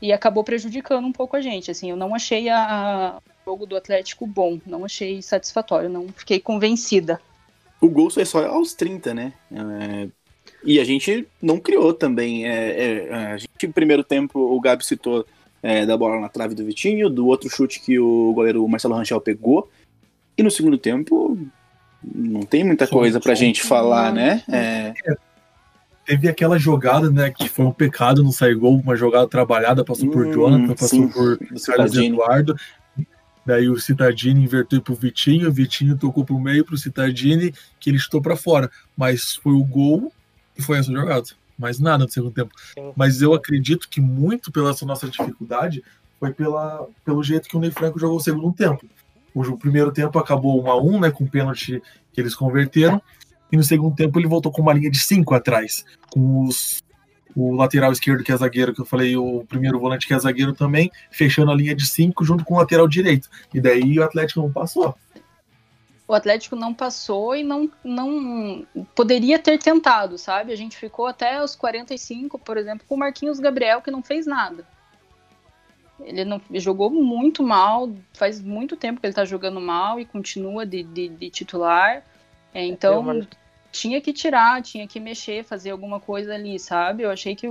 e 0.00 0.12
acabou 0.12 0.44
prejudicando 0.44 1.04
um 1.04 1.12
pouco 1.12 1.36
a 1.36 1.40
gente. 1.40 1.70
Assim, 1.70 1.90
eu 1.90 1.96
não 1.96 2.14
achei 2.14 2.48
a, 2.48 2.58
a, 2.58 3.18
o 3.18 3.20
jogo 3.44 3.66
do 3.66 3.76
Atlético 3.76 4.26
bom, 4.26 4.58
não 4.66 4.84
achei 4.84 5.20
satisfatório, 5.22 5.88
não 5.88 6.08
fiquei 6.08 6.40
convencida. 6.40 7.20
O 7.80 7.88
gol 7.88 8.10
foi 8.10 8.24
só 8.24 8.44
aos 8.46 8.74
30, 8.74 9.14
né? 9.14 9.32
É, 9.52 10.08
e 10.64 10.80
a 10.80 10.84
gente 10.84 11.26
não 11.40 11.58
criou 11.58 11.92
também. 11.92 12.46
É, 12.46 13.06
é, 13.08 13.14
a 13.14 13.36
gente, 13.36 13.66
no 13.66 13.72
primeiro 13.72 14.02
tempo, 14.02 14.38
o 14.38 14.60
Gabi 14.60 14.84
citou 14.84 15.24
é, 15.62 15.86
da 15.86 15.96
bola 15.96 16.20
na 16.20 16.28
trave 16.28 16.54
do 16.54 16.64
Vitinho, 16.64 17.08
do 17.08 17.26
outro 17.26 17.48
chute 17.48 17.80
que 17.80 17.98
o 17.98 18.32
goleiro 18.32 18.66
Marcelo 18.68 18.94
Ranchel 18.94 19.20
pegou. 19.20 19.70
E 20.36 20.42
no 20.42 20.50
segundo 20.50 20.78
tempo, 20.78 21.38
não 22.02 22.42
tem 22.42 22.64
muita 22.64 22.86
coisa 22.86 23.20
pra 23.20 23.34
gente 23.34 23.62
falar, 23.62 24.12
né? 24.12 24.42
É, 24.48 24.94
teve 26.08 26.26
aquela 26.26 26.58
jogada, 26.58 27.10
né, 27.10 27.30
que 27.30 27.50
foi 27.50 27.66
um 27.66 27.70
pecado 27.70 28.24
não 28.24 28.32
sair 28.32 28.54
gol, 28.54 28.80
uma 28.80 28.96
jogada 28.96 29.28
trabalhada, 29.28 29.84
passou 29.84 30.10
por 30.10 30.26
Hum, 30.26 30.32
Jonathan, 30.32 30.74
passou 30.74 30.88
sim, 30.88 31.08
por 31.08 31.38
Carlos. 31.66 31.94
Eduardo. 31.94 32.56
Daí 33.44 33.68
o 33.68 33.78
Citadini 33.78 34.42
inverteu 34.42 34.80
pro 34.80 34.94
Vitinho, 34.94 35.50
o 35.50 35.52
Vitinho 35.52 35.98
tocou 35.98 36.24
pro 36.24 36.40
meio 36.40 36.64
pro 36.64 36.78
Citadini, 36.78 37.52
que 37.78 37.90
ele 37.90 37.98
chutou 37.98 38.22
para 38.22 38.36
fora. 38.36 38.70
Mas 38.96 39.34
foi 39.34 39.52
o 39.52 39.62
gol 39.62 40.10
e 40.56 40.62
foi 40.62 40.78
essa 40.78 40.90
jogada. 40.90 41.26
Mais 41.58 41.78
nada 41.78 42.04
no 42.04 42.10
segundo 42.10 42.32
tempo. 42.32 42.54
Sim. 42.74 42.92
Mas 42.96 43.20
eu 43.20 43.34
acredito 43.34 43.86
que 43.88 44.00
muito 44.00 44.50
pela 44.50 44.70
essa 44.70 44.86
nossa 44.86 45.08
dificuldade 45.08 45.82
foi 46.18 46.32
pela, 46.32 46.86
pelo 47.04 47.22
jeito 47.22 47.48
que 47.48 47.56
o 47.56 47.60
Ney 47.60 47.70
Franco 47.70 47.98
jogou 47.98 48.16
o 48.16 48.20
segundo 48.20 48.50
tempo. 48.52 48.86
O, 49.34 49.58
primeiro 49.58 49.92
tempo 49.92 50.18
acabou 50.18 50.62
1 50.64 50.70
a 50.70 50.82
1 50.82 51.00
né, 51.00 51.10
com 51.10 51.24
o 51.24 51.30
pênalti 51.30 51.82
que 52.12 52.20
eles 52.20 52.34
converteram. 52.34 53.00
E 53.50 53.56
no 53.56 53.62
segundo 53.62 53.94
tempo 53.94 54.18
ele 54.18 54.28
voltou 54.28 54.52
com 54.52 54.62
uma 54.62 54.72
linha 54.72 54.90
de 54.90 54.98
5 54.98 55.34
atrás, 55.34 55.84
com 56.10 56.44
os 56.44 56.82
o 57.36 57.54
lateral 57.54 57.92
esquerdo 57.92 58.24
que 58.24 58.32
é 58.32 58.36
zagueiro, 58.36 58.74
que 58.74 58.80
eu 58.80 58.84
falei, 58.84 59.16
o 59.16 59.44
primeiro 59.44 59.78
volante 59.78 60.08
que 60.08 60.12
é 60.12 60.18
zagueiro 60.18 60.52
também, 60.52 60.90
fechando 61.08 61.52
a 61.52 61.54
linha 61.54 61.74
de 61.74 61.86
5 61.86 62.24
junto 62.24 62.44
com 62.44 62.54
o 62.54 62.58
lateral 62.58 62.88
direito. 62.88 63.28
E 63.54 63.60
daí 63.60 63.96
o 63.96 64.02
Atlético 64.02 64.40
não 64.40 64.50
passou. 64.50 64.92
O 66.08 66.14
Atlético 66.14 66.56
não 66.56 66.74
passou 66.74 67.36
e 67.36 67.44
não, 67.44 67.70
não 67.84 68.66
poderia 68.94 69.38
ter 69.38 69.58
tentado, 69.58 70.18
sabe? 70.18 70.52
A 70.52 70.56
gente 70.56 70.76
ficou 70.76 71.06
até 71.06 71.40
os 71.40 71.54
45, 71.54 72.38
por 72.38 72.56
exemplo, 72.56 72.84
com 72.88 72.96
o 72.96 72.98
Marquinhos 72.98 73.38
Gabriel, 73.38 73.82
que 73.82 73.90
não 73.90 74.02
fez 74.02 74.26
nada. 74.26 74.66
Ele 76.00 76.24
não 76.24 76.40
jogou 76.54 76.90
muito 76.90 77.42
mal, 77.42 77.92
faz 78.14 78.40
muito 78.40 78.76
tempo 78.76 79.00
que 79.00 79.06
ele 79.06 79.14
tá 79.14 79.24
jogando 79.24 79.60
mal 79.60 80.00
e 80.00 80.04
continua 80.04 80.64
de, 80.64 80.82
de, 80.82 81.08
de 81.08 81.30
titular. 81.30 82.02
É, 82.58 82.64
então, 82.64 83.24
tinha 83.70 84.00
que 84.00 84.12
tirar, 84.12 84.60
tinha 84.62 84.88
que 84.88 84.98
mexer, 84.98 85.44
fazer 85.44 85.70
alguma 85.70 86.00
coisa 86.00 86.34
ali, 86.34 86.58
sabe? 86.58 87.04
Eu 87.04 87.10
achei 87.10 87.36
que 87.36 87.48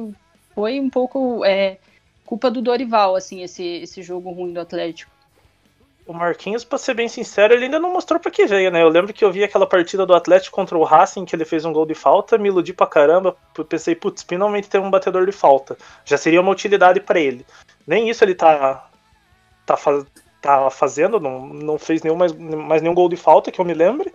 foi 0.53 0.81
um 0.81 0.89
pouco 0.89 1.45
é, 1.45 1.77
culpa 2.25 2.51
do 2.51 2.61
Dorival, 2.61 3.15
assim, 3.15 3.41
esse, 3.41 3.63
esse 3.63 4.03
jogo 4.03 4.29
ruim 4.31 4.51
do 4.51 4.59
Atlético. 4.59 5.09
O 6.05 6.11
Marquinhos, 6.11 6.65
pra 6.65 6.77
ser 6.77 6.93
bem 6.93 7.07
sincero, 7.07 7.53
ele 7.53 7.65
ainda 7.65 7.79
não 7.79 7.93
mostrou 7.93 8.19
pra 8.19 8.29
que 8.29 8.45
veio, 8.45 8.69
né? 8.69 8.81
Eu 8.81 8.89
lembro 8.89 9.13
que 9.13 9.23
eu 9.23 9.31
vi 9.31 9.45
aquela 9.45 9.65
partida 9.65 10.05
do 10.05 10.13
Atlético 10.13 10.53
contra 10.53 10.77
o 10.77 10.83
Racing, 10.83 11.23
que 11.23 11.33
ele 11.33 11.45
fez 11.45 11.63
um 11.63 11.71
gol 11.71 11.85
de 11.85 11.95
falta, 11.95 12.37
me 12.37 12.49
iludi 12.49 12.73
pra 12.73 12.85
caramba, 12.85 13.37
pensei, 13.69 13.95
putz, 13.95 14.23
finalmente 14.23 14.67
tem 14.67 14.81
um 14.81 14.91
batedor 14.91 15.25
de 15.25 15.31
falta. 15.31 15.77
Já 16.03 16.17
seria 16.17 16.41
uma 16.41 16.51
utilidade 16.51 16.99
pra 16.99 17.17
ele. 17.17 17.45
Nem 17.85 18.09
isso 18.09 18.25
ele 18.25 18.35
tá, 18.35 18.89
tá, 19.65 19.77
tá 20.41 20.69
fazendo, 20.69 21.17
não, 21.17 21.47
não 21.47 21.77
fez 21.77 22.03
nenhum, 22.03 22.17
mais, 22.17 22.33
mais 22.33 22.81
nenhum 22.81 22.93
gol 22.93 23.07
de 23.07 23.15
falta, 23.15 23.53
que 23.53 23.61
eu 23.61 23.65
me 23.65 23.73
lembre. 23.73 24.13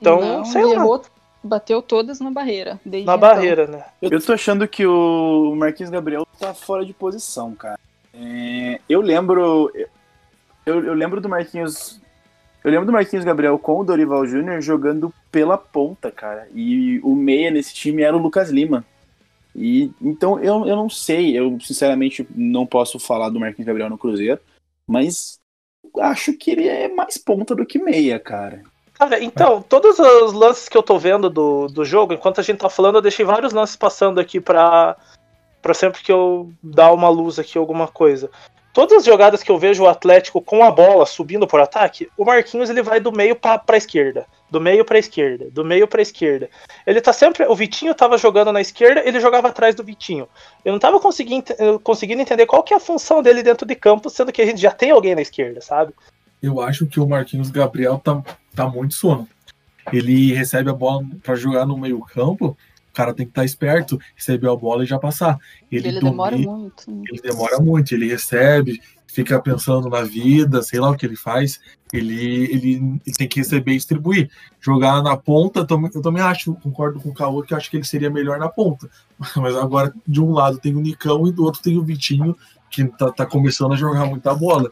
Então, 0.00 0.20
não, 0.20 0.44
sei 0.44 0.64
lá, 0.64 0.74
errou, 0.74 1.02
bateu 1.42 1.82
todas 1.82 2.20
na 2.20 2.30
barreira. 2.30 2.80
Desde 2.84 3.06
na 3.06 3.14
então. 3.14 3.28
barreira, 3.28 3.66
né? 3.66 3.84
Eu 4.00 4.20
tô 4.20 4.32
achando 4.32 4.66
que 4.66 4.86
o 4.86 5.54
Marquinhos 5.56 5.90
Gabriel 5.90 6.26
tá 6.38 6.54
fora 6.54 6.84
de 6.84 6.92
posição, 6.92 7.54
cara. 7.54 7.78
É, 8.12 8.80
eu 8.88 9.00
lembro. 9.00 9.70
Eu, 10.66 10.84
eu 10.84 10.94
lembro 10.94 11.20
do 11.20 11.28
Marquinhos. 11.28 12.00
Eu 12.62 12.70
lembro 12.70 12.86
do 12.86 12.92
Marquinhos 12.92 13.24
Gabriel 13.24 13.58
com 13.58 13.80
o 13.80 13.84
Dorival 13.84 14.26
Júnior 14.26 14.60
jogando 14.60 15.12
pela 15.30 15.56
ponta, 15.56 16.10
cara. 16.10 16.48
E 16.54 17.00
o 17.02 17.14
meia 17.14 17.50
nesse 17.50 17.72
time 17.72 18.02
era 18.02 18.16
o 18.16 18.20
Lucas 18.20 18.50
Lima. 18.50 18.84
E 19.54 19.90
então 20.00 20.38
eu, 20.38 20.66
eu 20.66 20.76
não 20.76 20.88
sei, 20.88 21.36
eu 21.36 21.58
sinceramente 21.60 22.26
não 22.34 22.66
posso 22.66 22.98
falar 22.98 23.28
do 23.28 23.40
Marquinhos 23.40 23.66
Gabriel 23.66 23.90
no 23.90 23.98
Cruzeiro, 23.98 24.40
mas 24.86 25.40
acho 26.00 26.32
que 26.34 26.50
ele 26.50 26.68
é 26.68 26.88
mais 26.88 27.18
ponta 27.18 27.54
do 27.54 27.66
que 27.66 27.78
meia, 27.78 28.20
cara. 28.20 28.62
Cara, 28.98 29.22
então, 29.22 29.62
todos 29.62 29.98
os 29.98 30.32
lances 30.32 30.68
que 30.68 30.76
eu 30.76 30.82
tô 30.82 30.98
vendo 30.98 31.30
do, 31.30 31.68
do 31.68 31.84
jogo, 31.84 32.12
enquanto 32.12 32.40
a 32.40 32.42
gente 32.42 32.58
tá 32.58 32.68
falando, 32.68 32.96
eu 32.96 33.02
deixei 33.02 33.24
vários 33.24 33.52
lances 33.52 33.76
passando 33.76 34.18
aqui 34.18 34.40
pra, 34.40 34.96
pra 35.62 35.72
sempre 35.72 36.02
que 36.02 36.10
eu 36.10 36.52
dar 36.60 36.92
uma 36.92 37.08
luz 37.08 37.38
aqui, 37.38 37.56
alguma 37.56 37.86
coisa. 37.86 38.28
Todas 38.72 38.98
as 38.98 39.04
jogadas 39.04 39.42
que 39.42 39.50
eu 39.50 39.58
vejo 39.58 39.84
o 39.84 39.88
Atlético 39.88 40.40
com 40.40 40.62
a 40.62 40.70
bola 40.70 41.06
subindo 41.06 41.46
por 41.46 41.60
ataque, 41.60 42.08
o 42.16 42.24
Marquinhos 42.24 42.70
ele 42.70 42.82
vai 42.82 43.00
do 43.00 43.10
meio 43.10 43.34
pra, 43.34 43.58
pra 43.58 43.76
esquerda. 43.76 44.26
Do 44.50 44.60
meio 44.60 44.84
pra 44.84 44.98
esquerda, 44.98 45.48
do 45.50 45.64
meio 45.64 45.86
pra 45.86 46.02
esquerda. 46.02 46.48
Ele 46.86 47.00
tá 47.00 47.12
sempre. 47.12 47.44
O 47.46 47.54
Vitinho 47.54 47.94
tava 47.94 48.16
jogando 48.18 48.52
na 48.52 48.60
esquerda, 48.60 49.02
ele 49.04 49.20
jogava 49.20 49.48
atrás 49.48 49.74
do 49.74 49.84
Vitinho. 49.84 50.28
Eu 50.64 50.72
não 50.72 50.78
tava 50.78 50.98
conseguindo, 51.00 51.44
conseguindo 51.82 52.22
entender 52.22 52.46
qual 52.46 52.62
que 52.62 52.72
é 52.72 52.76
a 52.76 52.80
função 52.80 53.22
dele 53.22 53.42
dentro 53.42 53.66
de 53.66 53.74
campo, 53.74 54.08
sendo 54.08 54.32
que 54.32 54.42
a 54.42 54.46
gente 54.46 54.60
já 54.60 54.70
tem 54.70 54.90
alguém 54.90 55.14
na 55.14 55.22
esquerda, 55.22 55.60
sabe? 55.60 55.92
Eu 56.40 56.60
acho 56.60 56.86
que 56.86 57.00
o 57.00 57.06
Marquinhos 57.06 57.50
Gabriel 57.50 58.00
tá, 58.02 58.22
tá 58.58 58.68
muito 58.68 58.94
sono. 58.94 59.28
Ele 59.92 60.34
recebe 60.34 60.68
a 60.68 60.74
bola 60.74 61.04
para 61.22 61.34
jogar 61.34 61.64
no 61.64 61.78
meio-campo, 61.78 62.56
o 62.90 62.92
cara 62.92 63.14
tem 63.14 63.24
que 63.24 63.30
estar 63.30 63.44
esperto, 63.44 63.98
receber 64.16 64.48
a 64.50 64.56
bola 64.56 64.82
e 64.82 64.86
já 64.86 64.98
passar. 64.98 65.38
Ele, 65.70 65.88
Ele, 65.88 66.00
domina- 66.00 66.10
demora 66.30 66.38
muito. 66.38 67.04
ele 67.08 67.22
demora 67.22 67.58
muito, 67.60 67.94
ele 67.94 68.08
recebe, 68.08 68.82
fica 69.06 69.40
pensando 69.40 69.88
na 69.88 70.02
vida, 70.02 70.60
sei 70.62 70.80
lá 70.80 70.90
o 70.90 70.96
que 70.96 71.06
ele 71.06 71.16
faz, 71.16 71.60
ele, 71.92 72.44
ele, 72.52 73.00
ele 73.06 73.16
tem 73.16 73.28
que 73.28 73.38
receber 73.38 73.72
e 73.72 73.76
distribuir. 73.76 74.28
Jogar 74.60 75.02
na 75.02 75.16
ponta, 75.16 75.60
eu 75.60 75.66
também, 75.66 75.90
eu 75.94 76.02
também 76.02 76.22
acho, 76.22 76.54
concordo 76.56 77.00
com 77.00 77.10
o 77.10 77.14
Caô, 77.14 77.42
que 77.42 77.54
eu 77.54 77.56
acho 77.56 77.70
que 77.70 77.76
ele 77.76 77.84
seria 77.86 78.10
melhor 78.10 78.38
na 78.38 78.48
ponta. 78.48 78.90
Mas 79.36 79.54
agora, 79.56 79.94
de 80.06 80.20
um 80.20 80.32
lado 80.32 80.58
tem 80.58 80.74
o 80.74 80.80
Nicão 80.80 81.26
e 81.26 81.32
do 81.32 81.44
outro 81.44 81.62
tem 81.62 81.78
o 81.78 81.84
Vitinho, 81.84 82.36
que 82.70 82.84
tá, 82.84 83.10
tá 83.12 83.24
começando 83.24 83.72
a 83.72 83.76
jogar 83.76 84.04
muita 84.06 84.34
bola. 84.34 84.70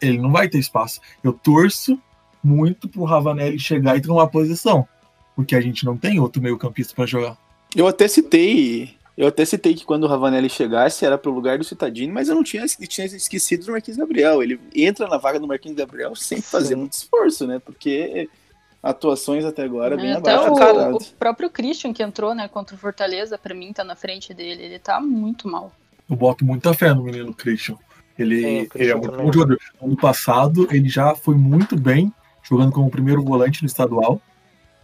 Ele 0.00 0.18
não 0.18 0.32
vai 0.32 0.48
ter 0.48 0.58
espaço. 0.58 1.00
Eu 1.22 1.32
torço 1.32 1.98
muito 2.46 2.88
pro 2.88 3.04
Ravanelli 3.04 3.58
chegar 3.58 3.96
e 3.96 4.00
tomar 4.00 4.28
posição, 4.28 4.86
porque 5.34 5.56
a 5.56 5.60
gente 5.60 5.84
não 5.84 5.96
tem 5.96 6.20
outro 6.20 6.40
meio-campista 6.40 6.94
para 6.94 7.06
jogar. 7.06 7.36
Eu 7.74 7.88
até 7.88 8.06
citei. 8.06 8.94
Eu 9.16 9.26
até 9.26 9.44
citei 9.44 9.74
que 9.74 9.84
quando 9.84 10.04
o 10.04 10.06
Ravanelli 10.06 10.48
chegasse 10.48 11.04
era 11.04 11.16
pro 11.16 11.32
lugar 11.32 11.58
do 11.58 11.64
Citadini, 11.64 12.12
mas 12.12 12.28
eu 12.28 12.34
não 12.34 12.44
tinha, 12.44 12.66
tinha 12.66 13.06
esquecido 13.06 13.64
do 13.64 13.72
Marquinhos 13.72 13.98
Gabriel. 13.98 14.42
Ele 14.42 14.60
entra 14.74 15.08
na 15.08 15.16
vaga 15.16 15.40
do 15.40 15.46
Marquinhos 15.46 15.76
Gabriel 15.76 16.14
sem 16.14 16.40
fazer 16.40 16.74
Sim. 16.74 16.80
muito 16.80 16.92
esforço, 16.92 17.46
né? 17.46 17.58
Porque 17.58 18.28
atuações 18.82 19.44
até 19.44 19.62
agora 19.62 19.96
bem 19.96 20.10
É, 20.10 20.12
Até 20.12 20.34
abaixo 20.34 20.52
o, 20.52 20.90
do 20.90 20.96
o 20.98 21.04
próprio 21.18 21.50
Christian 21.50 21.92
que 21.92 22.02
entrou, 22.02 22.34
né, 22.34 22.46
contra 22.46 22.76
o 22.76 22.78
Fortaleza, 22.78 23.38
pra 23.38 23.54
mim 23.54 23.72
tá 23.72 23.82
na 23.82 23.96
frente 23.96 24.32
dele. 24.34 24.62
Ele 24.62 24.78
tá 24.78 25.00
muito 25.00 25.48
mal. 25.48 25.72
Eu 26.08 26.14
boto 26.14 26.44
muita 26.44 26.72
fé 26.74 26.94
no 26.94 27.02
menino 27.02 27.34
Christian. 27.34 27.76
Ele, 28.18 28.40
Sim, 28.40 28.46
ele 28.46 28.58
é 28.58 28.66
Christian 28.66 28.96
muito 28.96 29.10
também. 29.10 29.26
bom 29.26 29.32
jogador. 29.32 29.58
Ano 29.82 29.96
passado, 29.96 30.68
ele 30.70 30.88
já 30.88 31.14
foi 31.14 31.34
muito 31.34 31.74
bem 31.74 32.12
jogando 32.48 32.72
como 32.72 32.90
primeiro 32.90 33.22
volante 33.22 33.62
no 33.62 33.66
estadual. 33.66 34.20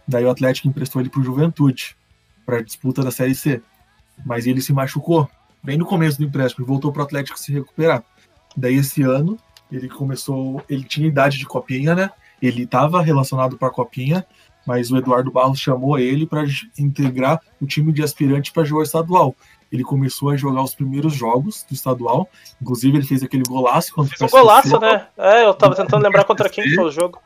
Daí 0.07 0.25
o 0.25 0.29
Atlético 0.29 0.67
emprestou 0.67 1.01
ele 1.01 1.09
pro 1.09 1.23
Juventude, 1.23 1.95
para 2.45 2.61
disputa 2.61 3.01
da 3.01 3.11
Série 3.11 3.35
C. 3.35 3.61
Mas 4.25 4.45
ele 4.45 4.61
se 4.61 4.73
machucou 4.73 5.29
bem 5.63 5.77
no 5.77 5.85
começo 5.85 6.17
do 6.17 6.25
empréstimo 6.25 6.65
e 6.65 6.67
voltou 6.67 6.91
pro 6.91 7.03
Atlético 7.03 7.39
se 7.39 7.51
recuperar. 7.51 8.03
Daí 8.55 8.75
esse 8.75 9.01
ano, 9.01 9.37
ele 9.71 9.87
começou. 9.87 10.61
Ele 10.69 10.83
tinha 10.83 11.07
idade 11.07 11.37
de 11.37 11.45
copinha, 11.45 11.95
né? 11.95 12.11
Ele 12.41 12.63
estava 12.63 13.01
relacionado 13.01 13.57
para 13.57 13.69
a 13.69 13.71
copinha, 13.71 14.25
mas 14.67 14.91
o 14.91 14.97
Eduardo 14.97 15.31
Barros 15.31 15.59
chamou 15.59 15.97
ele 15.97 16.27
para 16.27 16.43
integrar 16.77 17.39
o 17.61 17.65
time 17.65 17.91
de 17.91 18.03
aspirante 18.03 18.51
para 18.51 18.65
jogar 18.65 18.83
estadual. 18.83 19.33
Ele 19.71 19.83
começou 19.83 20.29
a 20.29 20.37
jogar 20.37 20.61
os 20.61 20.75
primeiros 20.75 21.13
jogos 21.15 21.65
do 21.67 21.73
estadual. 21.73 22.29
Inclusive, 22.61 22.97
ele 22.97 23.07
fez 23.07 23.23
aquele 23.23 23.43
golaço 23.47 23.93
contra 23.93 24.15
Fez 24.15 24.31
um 24.31 24.37
o 24.37 24.39
golaço, 24.39 24.79
né? 24.79 25.07
É, 25.17 25.45
eu 25.45 25.53
tava 25.53 25.75
tentando 25.75 26.03
lembrar 26.03 26.25
contra 26.25 26.47
quem 26.49 26.75
foi 26.75 26.83
o 26.83 26.91
jogo. 26.91 27.19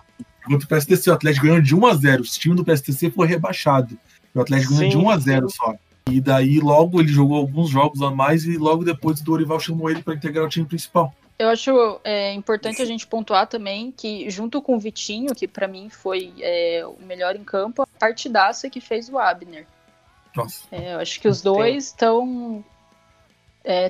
Contra 0.47 0.65
o 0.65 0.67
PSTC, 0.67 1.09
o 1.09 1.13
Atlético 1.13 1.45
ganhou 1.45 1.61
de 1.61 1.75
1 1.75 1.85
a 1.85 1.93
0 1.93 2.23
O 2.23 2.25
time 2.25 2.55
do 2.55 2.63
PSTC 2.63 3.11
foi 3.11 3.27
rebaixado. 3.27 3.97
O 4.33 4.41
Atlético 4.41 4.73
ganhou 4.73 4.89
de 4.89 4.97
Sim, 4.97 5.03
1 5.03 5.09
a 5.09 5.17
0 5.17 5.49
só. 5.49 5.75
E 6.09 6.21
daí, 6.21 6.59
logo, 6.59 7.01
ele 7.01 7.09
jogou 7.09 7.37
alguns 7.37 7.69
jogos 7.69 8.01
a 8.01 8.09
mais 8.09 8.45
e 8.45 8.57
logo 8.57 8.85
depois 8.85 9.19
o 9.19 9.23
Dorival 9.23 9.59
chamou 9.59 9.89
ele 9.89 10.01
para 10.01 10.15
integrar 10.15 10.45
o 10.45 10.49
time 10.49 10.65
principal. 10.65 11.13
Eu 11.37 11.49
acho 11.49 11.99
é, 12.03 12.33
importante 12.33 12.81
a 12.81 12.85
gente 12.85 13.05
pontuar 13.05 13.45
também 13.45 13.91
que, 13.91 14.29
junto 14.29 14.61
com 14.61 14.75
o 14.75 14.79
Vitinho, 14.79 15.35
que 15.35 15.47
pra 15.47 15.67
mim 15.67 15.89
foi 15.89 16.33
é, 16.39 16.83
o 16.85 17.05
melhor 17.05 17.35
em 17.35 17.43
campo, 17.43 17.83
a 17.83 17.87
partidaça 17.99 18.69
que 18.69 18.79
fez 18.79 19.09
o 19.09 19.19
Abner. 19.19 19.67
Nossa. 20.35 20.63
É, 20.71 20.93
eu 20.93 20.99
acho 20.99 21.19
que 21.19 21.27
os 21.27 21.41
dois 21.41 21.85
estão 21.87 22.63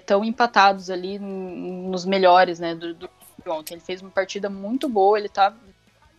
tão 0.07 0.25
empatados 0.25 0.89
ali 0.89 1.19
nos 1.19 2.03
melhores 2.03 2.59
né, 2.59 2.73
do, 2.73 2.95
do 2.95 3.07
de 3.43 3.49
ontem. 3.49 3.75
Ele 3.75 3.81
fez 3.81 4.01
uma 4.01 4.11
partida 4.11 4.49
muito 4.49 4.89
boa, 4.89 5.17
ele 5.17 5.29
tá 5.29 5.53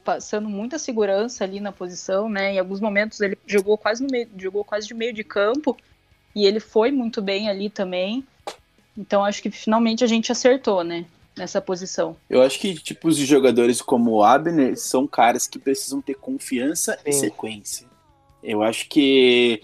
passando 0.09 0.49
muita 0.49 0.79
segurança 0.79 1.45
ali 1.45 1.61
na 1.61 1.71
posição, 1.71 2.31
né? 2.31 2.55
Em 2.55 2.59
alguns 2.59 2.81
momentos 2.81 3.21
ele 3.21 3.37
jogou 3.47 3.77
quase 3.77 4.03
no 4.03 4.11
meio, 4.11 4.27
jogou 4.39 4.65
quase 4.65 4.89
de 4.89 4.95
meio 4.95 5.13
de 5.13 5.23
campo 5.23 5.77
e 6.35 6.47
ele 6.47 6.61
foi 6.61 6.91
muito 6.91 7.21
bem 7.21 7.51
ali 7.51 7.69
também. 7.69 8.25
Então 8.97 9.23
acho 9.23 9.43
que 9.43 9.51
finalmente 9.51 10.03
a 10.03 10.07
gente 10.07 10.33
acertou, 10.33 10.83
né? 10.83 11.05
Nessa 11.37 11.61
posição. 11.61 12.17
Eu 12.31 12.41
acho 12.41 12.59
que 12.59 12.75
tipos 12.77 13.19
de 13.19 13.27
jogadores 13.27 13.83
como 13.83 14.13
o 14.13 14.23
Abner 14.25 14.79
são 14.79 15.07
caras 15.07 15.47
que 15.47 15.59
precisam 15.59 16.01
ter 16.01 16.15
confiança 16.15 16.99
e 17.05 17.13
Sim. 17.13 17.21
sequência. 17.21 17.87
Eu 18.43 18.63
acho 18.63 18.89
que 18.89 19.61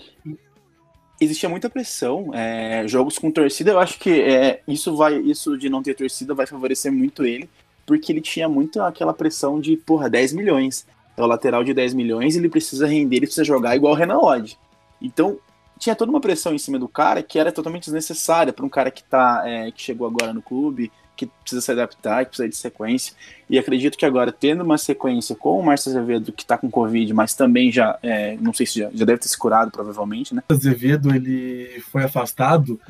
existia 1.18 1.48
muita 1.48 1.70
pressão. 1.70 2.32
é, 2.34 2.86
jogos 2.86 3.18
com 3.18 3.30
torcida, 3.30 3.70
eu 3.70 3.78
acho 3.78 3.98
que 3.98 4.10
é, 4.20 4.60
isso 4.68 4.94
vai, 4.94 5.16
isso 5.16 5.56
de 5.56 5.70
não 5.70 5.82
ter 5.82 5.94
torcida 5.94 6.34
vai 6.34 6.46
favorecer 6.46 6.92
muito 6.92 7.24
ele, 7.24 7.48
porque 7.86 8.12
ele 8.12 8.20
tinha 8.20 8.48
muito 8.48 8.80
aquela 8.80 9.12
pressão 9.12 9.60
de, 9.60 9.76
porra, 9.76 10.08
10 10.08 10.32
milhões. 10.32 10.86
É 11.16 11.22
o 11.22 11.26
lateral 11.26 11.62
de 11.62 11.72
10 11.72 11.94
milhões, 11.94 12.36
ele 12.36 12.48
precisa 12.48 12.86
render, 12.86 13.16
ele 13.16 13.26
precisa 13.26 13.44
jogar 13.44 13.76
igual 13.76 13.92
o 13.92 13.96
Renan 13.96 14.16
Lodge. 14.16 14.58
Então, 15.00 15.38
tinha 15.78 15.94
toda 15.94 16.10
uma 16.10 16.20
pressão 16.20 16.54
em 16.54 16.58
cima 16.58 16.78
do 16.78 16.88
cara 16.88 17.22
que 17.22 17.38
era 17.38 17.52
totalmente 17.52 17.84
desnecessária 17.84 18.52
para 18.52 18.64
um 18.64 18.68
cara 18.68 18.90
que 18.90 19.04
tá 19.04 19.42
é, 19.44 19.70
que 19.70 19.82
chegou 19.82 20.06
agora 20.06 20.32
no 20.32 20.42
clube, 20.42 20.90
que 21.16 21.26
precisa 21.26 21.60
se 21.60 21.70
adaptar, 21.70 22.24
que 22.24 22.30
precisa 22.30 22.48
de 22.48 22.56
sequência. 22.56 23.14
E 23.48 23.58
acredito 23.58 23.96
que 23.96 24.04
agora, 24.04 24.32
tendo 24.32 24.64
uma 24.64 24.78
sequência 24.78 25.34
com 25.36 25.58
o 25.58 25.62
Márcio 25.62 25.90
Azevedo, 25.90 26.32
que 26.32 26.42
está 26.42 26.58
com 26.58 26.70
Covid, 26.70 27.12
mas 27.12 27.34
também 27.34 27.70
já, 27.70 27.98
é, 28.02 28.36
não 28.40 28.52
sei 28.52 28.66
se 28.66 28.80
já, 28.80 28.90
já 28.92 29.04
deve 29.04 29.18
ter 29.18 29.28
se 29.28 29.38
curado, 29.38 29.70
provavelmente, 29.70 30.34
né? 30.34 30.42
Azevedo, 30.48 31.14
ele 31.14 31.80
foi 31.90 32.04
afastado 32.04 32.80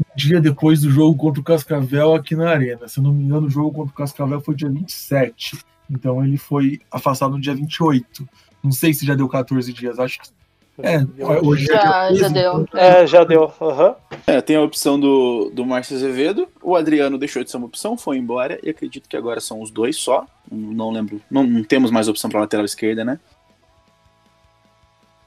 um 0.00 0.16
dia 0.16 0.40
depois 0.40 0.80
do 0.80 0.90
jogo 0.90 1.16
contra 1.16 1.40
o 1.40 1.44
Cascavel 1.44 2.14
aqui 2.14 2.34
na 2.34 2.50
Arena. 2.50 2.88
Se 2.88 2.98
eu 2.98 3.04
não 3.04 3.12
me 3.12 3.24
engano, 3.24 3.46
o 3.46 3.50
jogo 3.50 3.72
contra 3.72 3.92
o 3.92 3.96
Cascavel 3.96 4.40
foi 4.40 4.54
dia 4.54 4.70
27. 4.70 5.58
Então 5.90 6.24
ele 6.24 6.36
foi 6.36 6.80
afastado 6.90 7.32
no 7.32 7.40
dia 7.40 7.54
28. 7.54 8.28
Não 8.62 8.72
sei 8.72 8.94
se 8.94 9.04
já 9.04 9.14
deu 9.14 9.28
14 9.28 9.72
dias, 9.72 9.98
acho 9.98 10.20
que 10.20 10.28
é, 10.78 11.04
hoje 11.42 11.66
já, 11.66 12.12
já, 12.12 12.14
já 12.14 12.28
deu. 12.28 12.68
É, 12.74 13.06
já 13.06 13.24
deu. 13.24 13.52
Uhum. 13.60 13.94
É, 14.26 14.40
tem 14.40 14.56
a 14.56 14.62
opção 14.62 14.98
do, 14.98 15.50
do 15.52 15.66
Márcio 15.66 15.96
Azevedo. 15.96 16.48
O 16.62 16.74
Adriano 16.74 17.18
deixou 17.18 17.44
de 17.44 17.50
ser 17.50 17.58
uma 17.58 17.66
opção, 17.66 17.96
foi 17.96 18.16
embora. 18.16 18.58
E 18.62 18.70
acredito 18.70 19.08
que 19.08 19.16
agora 19.16 19.40
são 19.40 19.60
os 19.60 19.70
dois 19.70 19.96
só. 19.96 20.26
Não 20.50 20.90
lembro. 20.90 21.20
Não, 21.30 21.44
não 21.44 21.62
temos 21.62 21.90
mais 21.90 22.08
opção 22.08 22.30
para 22.30 22.40
lateral 22.40 22.64
esquerda, 22.64 23.04
né? 23.04 23.20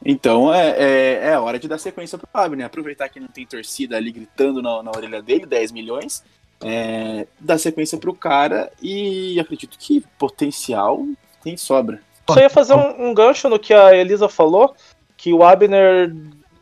Então 0.06 0.54
é, 0.54 0.70
é, 0.78 1.20
é, 1.30 1.40
hora 1.40 1.58
de 1.58 1.68
dar 1.68 1.80
sequência 1.80 2.16
pro 2.16 2.28
Fábio, 2.32 2.56
né? 2.56 2.64
Aproveitar 2.64 3.10
que 3.10 3.20
não 3.20 3.28
tem 3.28 3.46
torcida 3.46 3.98
ali 3.98 4.12
gritando 4.12 4.62
na, 4.62 4.84
na 4.84 4.92
orelha 4.92 5.20
dele, 5.20 5.48
10 5.48 5.72
milhões. 5.72 6.24
É, 6.64 7.28
dar 7.40 7.58
sequência 7.58 7.98
pro 7.98 8.14
cara 8.14 8.72
e 8.82 9.40
acredito 9.40 9.78
que 9.78 10.04
potencial 10.18 11.04
tem 11.44 11.58
sobra. 11.58 12.00
Só 12.30 12.40
ia 12.40 12.50
fazer 12.50 12.76
um, 12.76 13.10
um 13.10 13.14
gancho 13.14 13.50
no 13.50 13.60
que 13.60 13.74
a 13.74 13.96
Elisa 13.96 14.30
falou 14.30 14.76
que 15.18 15.34
o 15.34 15.44
Abner, 15.44 16.14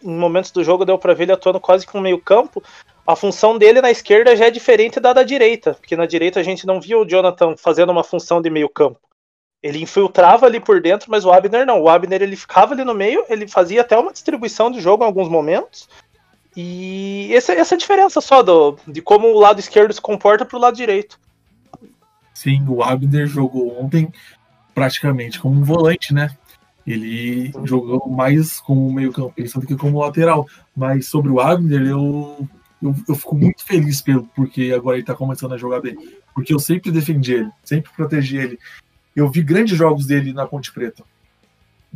em 0.02 0.18
momentos 0.18 0.52
do 0.52 0.64
jogo, 0.64 0.86
deu 0.86 0.98
para 0.98 1.14
ver 1.14 1.24
ele 1.24 1.32
atuando 1.34 1.60
quase 1.60 1.86
com 1.86 2.00
meio 2.00 2.20
campo. 2.20 2.64
A 3.06 3.16
função 3.16 3.58
dele 3.58 3.82
na 3.82 3.91
esquerda 3.91 4.36
já 4.36 4.46
é 4.46 4.52
diferente 4.52 5.00
da 5.00 5.12
da 5.12 5.24
direita, 5.24 5.74
porque 5.74 5.96
na 5.96 6.06
direita 6.06 6.39
a 6.39 6.44
gente 6.44 6.66
não 6.66 6.80
via 6.80 6.98
o 6.98 7.06
Jonathan 7.06 7.56
fazendo 7.58 7.91
uma 7.91 8.04
função 8.04 8.41
de 8.41 8.50
meio 8.50 8.70
campo. 8.70 9.00
Ele 9.64 9.82
infiltrava 9.82 10.45
ali 10.45 10.59
por 10.59 10.82
dentro, 10.82 11.09
mas 11.09 11.24
o 11.24 11.32
Abner 11.32 11.66
não. 11.66 11.82
O 11.82 11.89
Abner 11.89 12.22
ele 12.22 12.36
ficava 12.36 12.74
ali 12.74 12.84
no 12.84 12.93
meio, 12.93 13.24
ele 13.30 13.47
fazia 13.47 13.82
até 13.82 13.97
uma 13.97 14.11
distribuição 14.11 14.70
de 14.70 14.82
jogo 14.82 15.03
em 15.03 15.07
alguns 15.07 15.30
momentos. 15.30 15.88
E 16.55 17.32
essa, 17.34 17.53
essa 17.53 17.74
é 17.74 17.78
a 17.78 17.80
diferença 17.80 18.20
só 18.20 18.43
do, 18.43 18.78
de 18.86 19.01
como 19.01 19.28
o 19.28 19.39
lado 19.39 19.59
esquerdo 19.59 19.93
se 19.93 20.01
comporta 20.01 20.45
para 20.45 20.57
o 20.57 20.61
lado 20.61 20.76
direito. 20.76 21.18
Sim, 22.34 22.66
o 22.68 22.84
Abner 22.84 23.26
jogou 23.26 23.82
ontem 23.82 24.11
praticamente 24.76 25.39
como 25.39 25.59
um 25.59 25.64
volante, 25.64 26.14
né? 26.14 26.36
Ele 26.86 27.53
jogou 27.64 28.09
mais 28.09 28.59
como 28.59 28.91
meio-campista 28.91 29.59
do 29.59 29.66
que 29.66 29.76
como 29.76 29.99
lateral. 29.99 30.45
Mas 30.76 31.07
sobre 31.07 31.32
o 31.32 31.39
Abner, 31.39 31.82
eu, 31.84 32.47
eu, 32.82 32.95
eu, 33.07 33.16
fico 33.16 33.36
muito 33.36 33.64
feliz 33.64 34.01
pelo, 34.01 34.26
porque 34.36 34.74
agora 34.76 34.97
ele 34.97 35.05
tá 35.05 35.16
começando 35.16 35.53
a 35.53 35.57
jogar 35.57 35.80
bem. 35.80 35.95
Porque 36.36 36.53
eu 36.53 36.59
sempre 36.59 36.91
defendi 36.91 37.36
ele, 37.36 37.49
sempre 37.64 37.91
protegi 37.95 38.38
ele. 38.38 38.59
Eu 39.16 39.30
vi 39.30 39.41
grandes 39.41 39.78
jogos 39.78 40.05
dele 40.05 40.34
na 40.34 40.45
Ponte 40.45 40.72
Preta. 40.72 41.03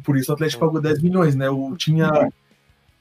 Por 0.03 0.17
isso 0.17 0.31
o 0.31 0.35
Atlético 0.35 0.65
pagou 0.65 0.81
10 0.81 1.01
milhões, 1.01 1.35
né? 1.35 1.47
Eu 1.47 1.75
tinha 1.77 2.31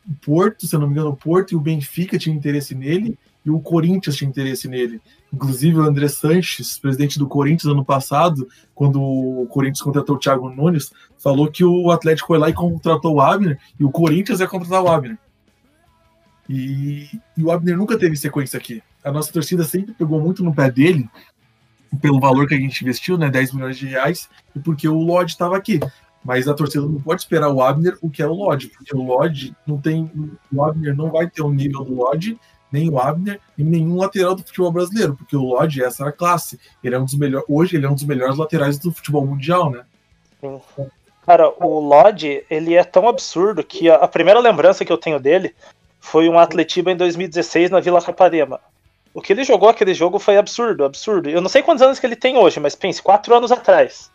o 0.09 0.15
Porto, 0.25 0.67
se 0.67 0.75
eu 0.75 0.81
não 0.81 0.87
me 0.87 0.93
engano, 0.93 1.11
o 1.11 1.17
Porto 1.17 1.53
e 1.53 1.57
o 1.57 1.61
Benfica 1.61 2.19
tinham 2.19 2.37
interesse 2.37 2.75
nele 2.75 3.19
e 3.45 3.51
o 3.51 3.61
Corinthians 3.61 4.17
tinha 4.17 4.29
interesse 4.29 4.67
nele. 4.69 5.01
Inclusive, 5.33 5.79
o 5.79 5.83
André 5.83 6.09
Sanches, 6.09 6.79
presidente 6.79 7.19
do 7.19 7.29
Corinthians 7.29 7.73
ano 7.73 7.85
passado, 7.85 8.49
quando 8.75 9.01
o 9.01 9.47
Corinthians 9.49 9.83
contratou 9.83 10.17
o 10.17 10.19
Thiago 10.19 10.49
Nunes, 10.49 10.93
falou 11.19 11.51
que 11.51 11.65
o 11.65 11.91
Atlético 11.91 12.29
foi 12.29 12.39
lá 12.39 12.49
e 12.49 12.55
contratou 12.55 13.15
o 13.15 13.21
Abner 13.21 13.59
e 13.79 13.85
o 13.85 13.91
Corinthians 13.91 14.41
ia 14.41 14.49
contratar 14.49 14.83
o 14.83 14.89
Abner. 14.89 15.19
E, 16.49 17.09
e 17.37 17.43
o 17.43 17.51
Abner 17.51 17.77
nunca 17.77 17.99
teve 17.99 18.17
sequência 18.17 18.57
aqui. 18.57 18.83
A 19.05 19.13
nossa 19.13 19.33
torcida 19.33 19.65
sempre 19.65 19.95
pegou 19.95 20.21
muito 20.21 20.43
no 20.43 20.55
pé 20.55 20.71
dele, 20.71 21.09
pelo 22.01 22.21
valor 22.21 22.47
que 22.47 22.55
a 22.55 22.59
gente 22.59 22.83
investiu, 22.83 23.17
né, 23.17 23.31
10 23.31 23.53
milhões 23.53 23.77
de 23.77 23.87
reais, 23.87 24.29
e 24.55 24.59
porque 24.59 24.89
o 24.89 24.99
Lodge 24.99 25.33
estava 25.33 25.57
aqui. 25.57 25.81
Mas 26.25 26.49
a 26.49 26.55
torcida 26.55 26.85
não 26.85 27.01
pode 27.01 27.23
esperar 27.23 27.51
o 27.51 27.63
Abner 27.63 27.97
o 28.03 28.11
que 28.11 28.21
é 28.21 28.27
o 28.27 28.33
Lodge, 28.33 28.69
porque 28.69 28.97
o 28.97 29.03
Lodge 29.03 29.55
não 29.67 29.79
tem. 29.79 30.11
O 30.53 30.65
Abner 30.65 30.97
não 30.97 31.11
vai 31.11 31.31
ter 31.31 31.43
o 31.43 31.51
nível 31.51 31.85
do 31.85 31.95
Lodge 31.95 32.37
nem 32.73 32.91
o 32.91 32.99
Abner, 32.99 33.41
nem 33.57 33.67
nenhum 33.67 33.97
lateral 33.97 34.35
do 34.35 34.43
futebol 34.43 34.73
brasileiro, 34.73 35.17
porque 35.17 35.37
o 35.37 35.43
Lodge 35.43 35.83
essa 35.83 36.03
era 36.03 36.11
a 36.11 36.13
classe. 36.13 36.59
Ele 36.83 36.95
é 36.95 36.99
um 36.99 37.05
dos 37.05 37.15
melhores, 37.15 37.47
hoje 37.49 37.77
ele 37.77 37.87
é 37.87 37.91
um 37.91 37.95
dos 37.95 38.05
melhores 38.05 38.37
laterais 38.37 38.79
do 38.79 38.93
futebol 38.93 39.25
mundial, 39.25 39.71
né? 39.71 39.85
Sim. 40.41 40.61
Cara, 41.25 41.49
o 41.59 41.81
Lodge, 41.81 42.45
ele 42.49 42.75
é 42.75 42.85
tão 42.85 43.09
absurdo 43.09 43.65
que 43.65 43.91
a, 43.91 43.97
a, 43.97 44.09
primeira 44.09 44.39
lembrança 44.39 44.85
que 44.85 44.93
eu 44.93 44.99
tenho 44.99 45.19
dele 45.19 45.55
foi 45.99 46.29
um 46.29 46.39
Atletiba 46.39 46.93
em 46.93 46.97
2016 46.97 47.71
na 47.71 47.81
Vila 47.81 48.01
Caparema. 48.01 48.61
O 49.17 49.23
que 49.23 49.33
ele 49.33 49.45
jogou 49.45 49.71
aquele 49.71 49.95
jogo 49.95 50.19
foi 50.19 50.37
absurdo, 50.37 50.85
absurdo. 50.85 51.31
Eu 51.31 51.41
não 51.41 51.49
sei 51.49 51.63
quantos 51.63 51.81
anos 51.81 51.99
que 51.99 52.05
ele 52.05 52.15
tem 52.15 52.37
hoje, 52.37 52.61
mas 52.61 52.75
pense, 52.75 53.01
quatro 53.01 53.35
anos 53.35 53.51
atrás. 53.51 54.11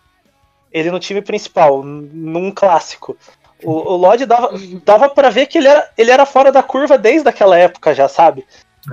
Ele 0.71 0.91
no 0.91 0.99
time 0.99 1.23
principal, 1.23 1.81
num 1.81 2.51
clássico. 2.51 3.17
O, 3.63 3.71
o 3.71 3.95
Lodge 3.97 4.27
dava, 4.27 4.51
dava 4.85 5.09
para 5.09 5.31
ver 5.31 5.47
que 5.47 5.57
ele 5.57 5.67
era, 5.67 5.89
ele 5.97 6.11
era 6.11 6.23
fora 6.23 6.51
da 6.51 6.61
curva 6.61 6.99
desde 6.99 7.27
aquela 7.27 7.57
época 7.57 7.95
já, 7.95 8.07
sabe? 8.07 8.45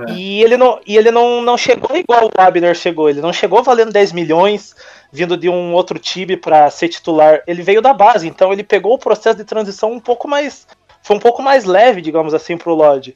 É. 0.09 0.13
E 0.13 0.43
ele, 0.43 0.57
não, 0.57 0.81
e 0.87 0.97
ele 0.97 1.11
não, 1.11 1.43
não 1.43 1.59
chegou 1.59 1.95
igual 1.95 2.25
o 2.25 2.41
Abner 2.41 2.75
chegou. 2.75 3.11
Ele 3.11 3.21
não 3.21 3.33
chegou 3.33 3.63
valendo 3.63 3.93
10 3.93 4.13
milhões, 4.13 4.75
vindo 5.13 5.37
de 5.37 5.51
um 5.51 5.75
outro 5.75 5.99
time 5.99 6.39
para 6.39 6.71
ser 6.71 6.89
titular. 6.89 7.43
Ele 7.47 7.63
veio 7.63 7.83
da 7.83 7.93
base, 7.93 8.27
então 8.27 8.51
ele 8.51 8.65
pegou 8.65 8.95
o 8.95 8.99
processo 8.99 9.37
de 9.37 9.45
transição 9.45 9.93
um 9.93 10.01
pouco 10.01 10.27
mais. 10.27 10.67
Foi 11.03 11.15
um 11.15 11.21
pouco 11.21 11.43
mais 11.43 11.67
leve, 11.67 12.01
digamos 12.01 12.33
assim, 12.33 12.57
pro 12.57 12.75
Lodge. 12.75 13.15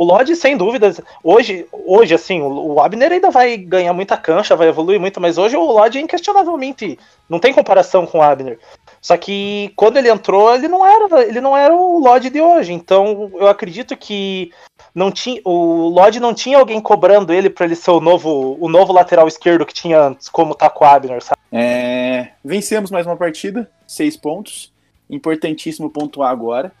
O 0.00 0.04
Lodge, 0.04 0.34
sem 0.34 0.56
dúvidas, 0.56 0.98
hoje, 1.22 1.66
hoje 1.70 2.14
assim, 2.14 2.40
o 2.40 2.80
Abner 2.80 3.12
ainda 3.12 3.30
vai 3.30 3.58
ganhar 3.58 3.92
muita 3.92 4.16
cancha, 4.16 4.56
vai 4.56 4.68
evoluir 4.68 4.98
muito, 4.98 5.20
mas 5.20 5.36
hoje 5.36 5.58
o 5.58 5.72
Lodge 5.72 5.98
é 5.98 6.00
inquestionavelmente 6.00 6.98
não 7.28 7.38
tem 7.38 7.52
comparação 7.52 8.06
com 8.06 8.16
o 8.16 8.22
Abner. 8.22 8.58
Só 8.98 9.18
que 9.18 9.70
quando 9.76 9.98
ele 9.98 10.10
entrou, 10.10 10.54
ele 10.54 10.68
não 10.68 10.86
era, 10.86 11.22
ele 11.28 11.38
não 11.38 11.54
era 11.54 11.74
o 11.76 11.98
Lodge 11.98 12.30
de 12.30 12.40
hoje. 12.40 12.72
Então, 12.72 13.30
eu 13.34 13.46
acredito 13.46 13.94
que 13.94 14.50
não 14.94 15.12
tinha, 15.12 15.38
o 15.44 15.90
Lodge 15.90 16.18
não 16.18 16.32
tinha 16.32 16.56
alguém 16.56 16.80
cobrando 16.80 17.30
ele 17.30 17.50
para 17.50 17.66
ele 17.66 17.76
ser 17.76 17.90
o 17.90 18.00
novo, 18.00 18.56
o 18.58 18.70
novo 18.70 18.94
lateral 18.94 19.28
esquerdo 19.28 19.66
que 19.66 19.74
tinha 19.74 20.00
antes, 20.00 20.30
como 20.30 20.54
tá 20.54 20.70
com 20.70 20.82
o 20.82 20.88
Abner, 20.88 21.22
sabe? 21.22 21.38
É, 21.52 22.30
vencemos 22.42 22.90
mais 22.90 23.04
uma 23.04 23.18
partida, 23.18 23.70
seis 23.86 24.16
pontos. 24.16 24.72
Importantíssimo 25.10 25.90
pontuar 25.90 26.30
agora. 26.30 26.72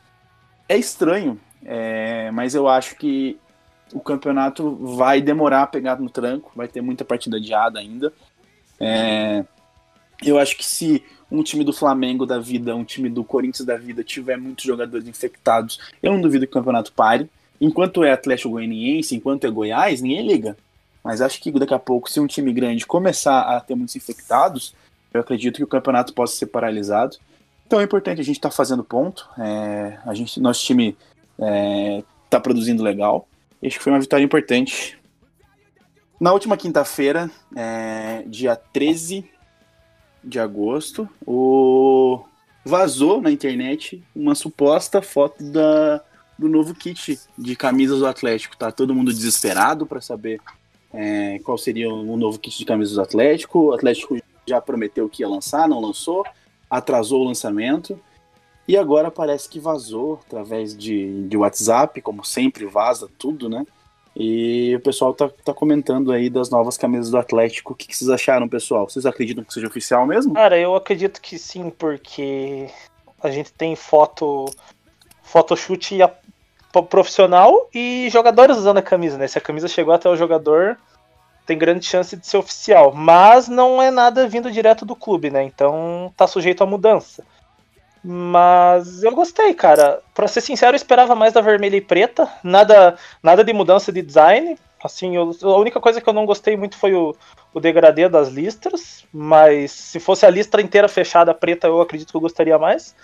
É 0.66 0.78
estranho 0.78 1.38
é, 1.64 2.30
mas 2.30 2.54
eu 2.54 2.68
acho 2.68 2.96
que 2.96 3.38
o 3.92 4.00
campeonato 4.00 4.76
vai 4.96 5.20
demorar 5.20 5.62
a 5.62 5.66
pegar 5.66 6.00
no 6.00 6.08
tranco, 6.08 6.52
vai 6.54 6.68
ter 6.68 6.80
muita 6.80 7.04
partida 7.04 7.36
adiada 7.36 7.78
ainda. 7.78 8.12
É, 8.78 9.44
eu 10.24 10.38
acho 10.38 10.56
que 10.56 10.64
se 10.64 11.02
um 11.30 11.42
time 11.42 11.64
do 11.64 11.72
Flamengo 11.72 12.26
da 12.26 12.38
vida, 12.38 12.74
um 12.74 12.84
time 12.84 13.08
do 13.08 13.22
Corinthians 13.22 13.66
da 13.66 13.76
vida 13.76 14.02
tiver 14.02 14.36
muitos 14.36 14.64
jogadores 14.64 15.06
infectados, 15.06 15.78
eu 16.02 16.12
não 16.12 16.20
duvido 16.20 16.46
que 16.46 16.50
o 16.50 16.54
campeonato 16.54 16.92
pare. 16.92 17.28
Enquanto 17.60 18.02
é 18.02 18.12
Atlético 18.12 18.50
Goianiense, 18.50 19.14
enquanto 19.14 19.46
é 19.46 19.50
Goiás, 19.50 20.00
ninguém 20.00 20.26
liga. 20.26 20.56
Mas 21.04 21.20
acho 21.20 21.40
que 21.40 21.50
daqui 21.52 21.74
a 21.74 21.78
pouco, 21.78 22.10
se 22.10 22.20
um 22.20 22.26
time 22.26 22.52
grande 22.52 22.86
começar 22.86 23.40
a 23.42 23.60
ter 23.60 23.74
muitos 23.74 23.96
infectados, 23.96 24.74
eu 25.12 25.20
acredito 25.20 25.56
que 25.56 25.64
o 25.64 25.68
campeonato 25.68 26.12
possa 26.12 26.36
ser 26.36 26.46
paralisado. 26.46 27.16
Então 27.66 27.80
é 27.80 27.84
importante 27.84 28.20
a 28.20 28.24
gente 28.24 28.36
estar 28.36 28.50
tá 28.50 28.54
fazendo 28.54 28.82
ponto. 28.82 29.28
É, 29.38 29.98
a 30.04 30.14
gente, 30.14 30.40
nosso 30.40 30.64
time 30.64 30.96
é, 31.40 32.02
tá 32.28 32.38
produzindo 32.38 32.82
legal. 32.82 33.26
Acho 33.64 33.78
que 33.78 33.82
foi 33.82 33.92
uma 33.92 34.00
vitória 34.00 34.24
importante. 34.24 34.98
Na 36.20 36.32
última 36.32 36.56
quinta-feira, 36.56 37.30
é, 37.56 38.22
dia 38.26 38.54
13 38.54 39.24
de 40.22 40.38
agosto, 40.38 41.08
o... 41.26 42.22
vazou 42.64 43.20
na 43.22 43.30
internet 43.30 44.02
uma 44.14 44.34
suposta 44.34 45.00
foto 45.00 45.42
da, 45.42 46.02
do 46.38 46.48
novo 46.48 46.74
kit 46.74 47.18
de 47.36 47.56
camisas 47.56 48.00
do 48.00 48.06
Atlético. 48.06 48.56
Tá 48.56 48.70
todo 48.70 48.94
mundo 48.94 49.12
desesperado 49.12 49.86
para 49.86 50.00
saber 50.00 50.40
é, 50.92 51.38
qual 51.38 51.56
seria 51.56 51.88
o 51.88 52.16
novo 52.16 52.38
kit 52.38 52.58
de 52.58 52.64
camisas 52.64 52.94
do 52.94 53.02
Atlético. 53.02 53.66
O 53.66 53.72
Atlético 53.72 54.18
já 54.46 54.60
prometeu 54.60 55.08
que 55.08 55.22
ia 55.22 55.28
lançar, 55.28 55.68
não 55.68 55.80
lançou, 55.80 56.24
atrasou 56.68 57.22
o 57.22 57.24
lançamento. 57.24 57.98
E 58.70 58.76
agora 58.76 59.10
parece 59.10 59.48
que 59.48 59.58
vazou 59.58 60.20
através 60.24 60.76
de, 60.76 61.26
de 61.26 61.36
WhatsApp, 61.36 62.00
como 62.00 62.24
sempre 62.24 62.66
vaza 62.66 63.10
tudo, 63.18 63.48
né? 63.48 63.66
E 64.14 64.76
o 64.76 64.80
pessoal 64.80 65.12
tá, 65.12 65.28
tá 65.44 65.52
comentando 65.52 66.12
aí 66.12 66.30
das 66.30 66.50
novas 66.50 66.78
camisas 66.78 67.10
do 67.10 67.18
Atlético. 67.18 67.72
O 67.72 67.74
que, 67.74 67.88
que, 67.88 67.96
vocês 67.96 68.08
acharam, 68.08 68.48
pessoal? 68.48 68.88
Vocês 68.88 69.04
acreditam 69.04 69.42
que 69.42 69.52
seja 69.52 69.66
oficial 69.66 70.06
mesmo? 70.06 70.34
Cara, 70.34 70.56
eu 70.56 70.76
acredito 70.76 71.20
que 71.20 71.36
sim, 71.36 71.68
porque 71.68 72.70
a 73.20 73.28
gente 73.28 73.52
tem 73.52 73.74
foto, 73.74 74.44
photoshoot 75.20 75.98
profissional 76.88 77.68
e 77.74 78.08
jogadores 78.08 78.56
usando 78.56 78.78
a 78.78 78.82
camisa, 78.82 79.18
né? 79.18 79.26
Se 79.26 79.36
a 79.36 79.40
camisa 79.40 79.66
chegou 79.66 79.92
até 79.92 80.08
o 80.08 80.14
jogador, 80.14 80.78
tem 81.44 81.58
grande 81.58 81.84
chance 81.84 82.14
de 82.16 82.24
ser 82.24 82.36
oficial. 82.36 82.92
Mas 82.94 83.48
não 83.48 83.82
é 83.82 83.90
nada 83.90 84.28
vindo 84.28 84.48
direto 84.48 84.86
do 84.86 84.94
clube, 84.94 85.28
né? 85.28 85.42
Então 85.42 86.14
tá 86.16 86.28
sujeito 86.28 86.62
a 86.62 86.66
mudança. 86.66 87.24
Mas 88.02 89.02
eu 89.02 89.14
gostei, 89.14 89.52
cara. 89.54 90.00
Pra 90.14 90.26
ser 90.26 90.40
sincero, 90.40 90.72
eu 90.72 90.76
esperava 90.76 91.14
mais 91.14 91.32
da 91.32 91.40
vermelha 91.40 91.76
e 91.76 91.80
preta. 91.80 92.28
Nada, 92.42 92.96
nada 93.22 93.44
de 93.44 93.52
mudança 93.52 93.92
de 93.92 94.02
design. 94.02 94.58
Assim, 94.82 95.16
eu, 95.16 95.30
a 95.42 95.58
única 95.58 95.80
coisa 95.80 96.00
que 96.00 96.08
eu 96.08 96.12
não 96.12 96.24
gostei 96.24 96.56
muito 96.56 96.78
foi 96.78 96.94
o, 96.94 97.14
o 97.52 97.60
degradê 97.60 98.08
das 98.08 98.28
listras. 98.28 99.04
Mas 99.12 99.70
se 99.72 100.00
fosse 100.00 100.24
a 100.24 100.30
listra 100.30 100.62
inteira 100.62 100.88
fechada 100.88 101.34
preta, 101.34 101.66
eu 101.66 101.80
acredito 101.80 102.10
que 102.10 102.16
eu 102.16 102.20
gostaria 102.20 102.58
mais. 102.58 102.94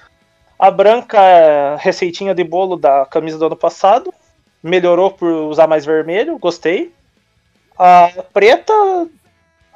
A 0.58 0.70
branca 0.70 1.20
é 1.20 1.76
receitinha 1.78 2.34
de 2.34 2.42
bolo 2.42 2.76
da 2.76 3.04
camisa 3.04 3.38
do 3.38 3.46
ano 3.46 3.56
passado. 3.56 4.12
Melhorou 4.62 5.10
por 5.10 5.28
usar 5.28 5.66
mais 5.66 5.84
vermelho, 5.84 6.38
gostei. 6.38 6.92
A 7.78 8.08
preta. 8.32 8.72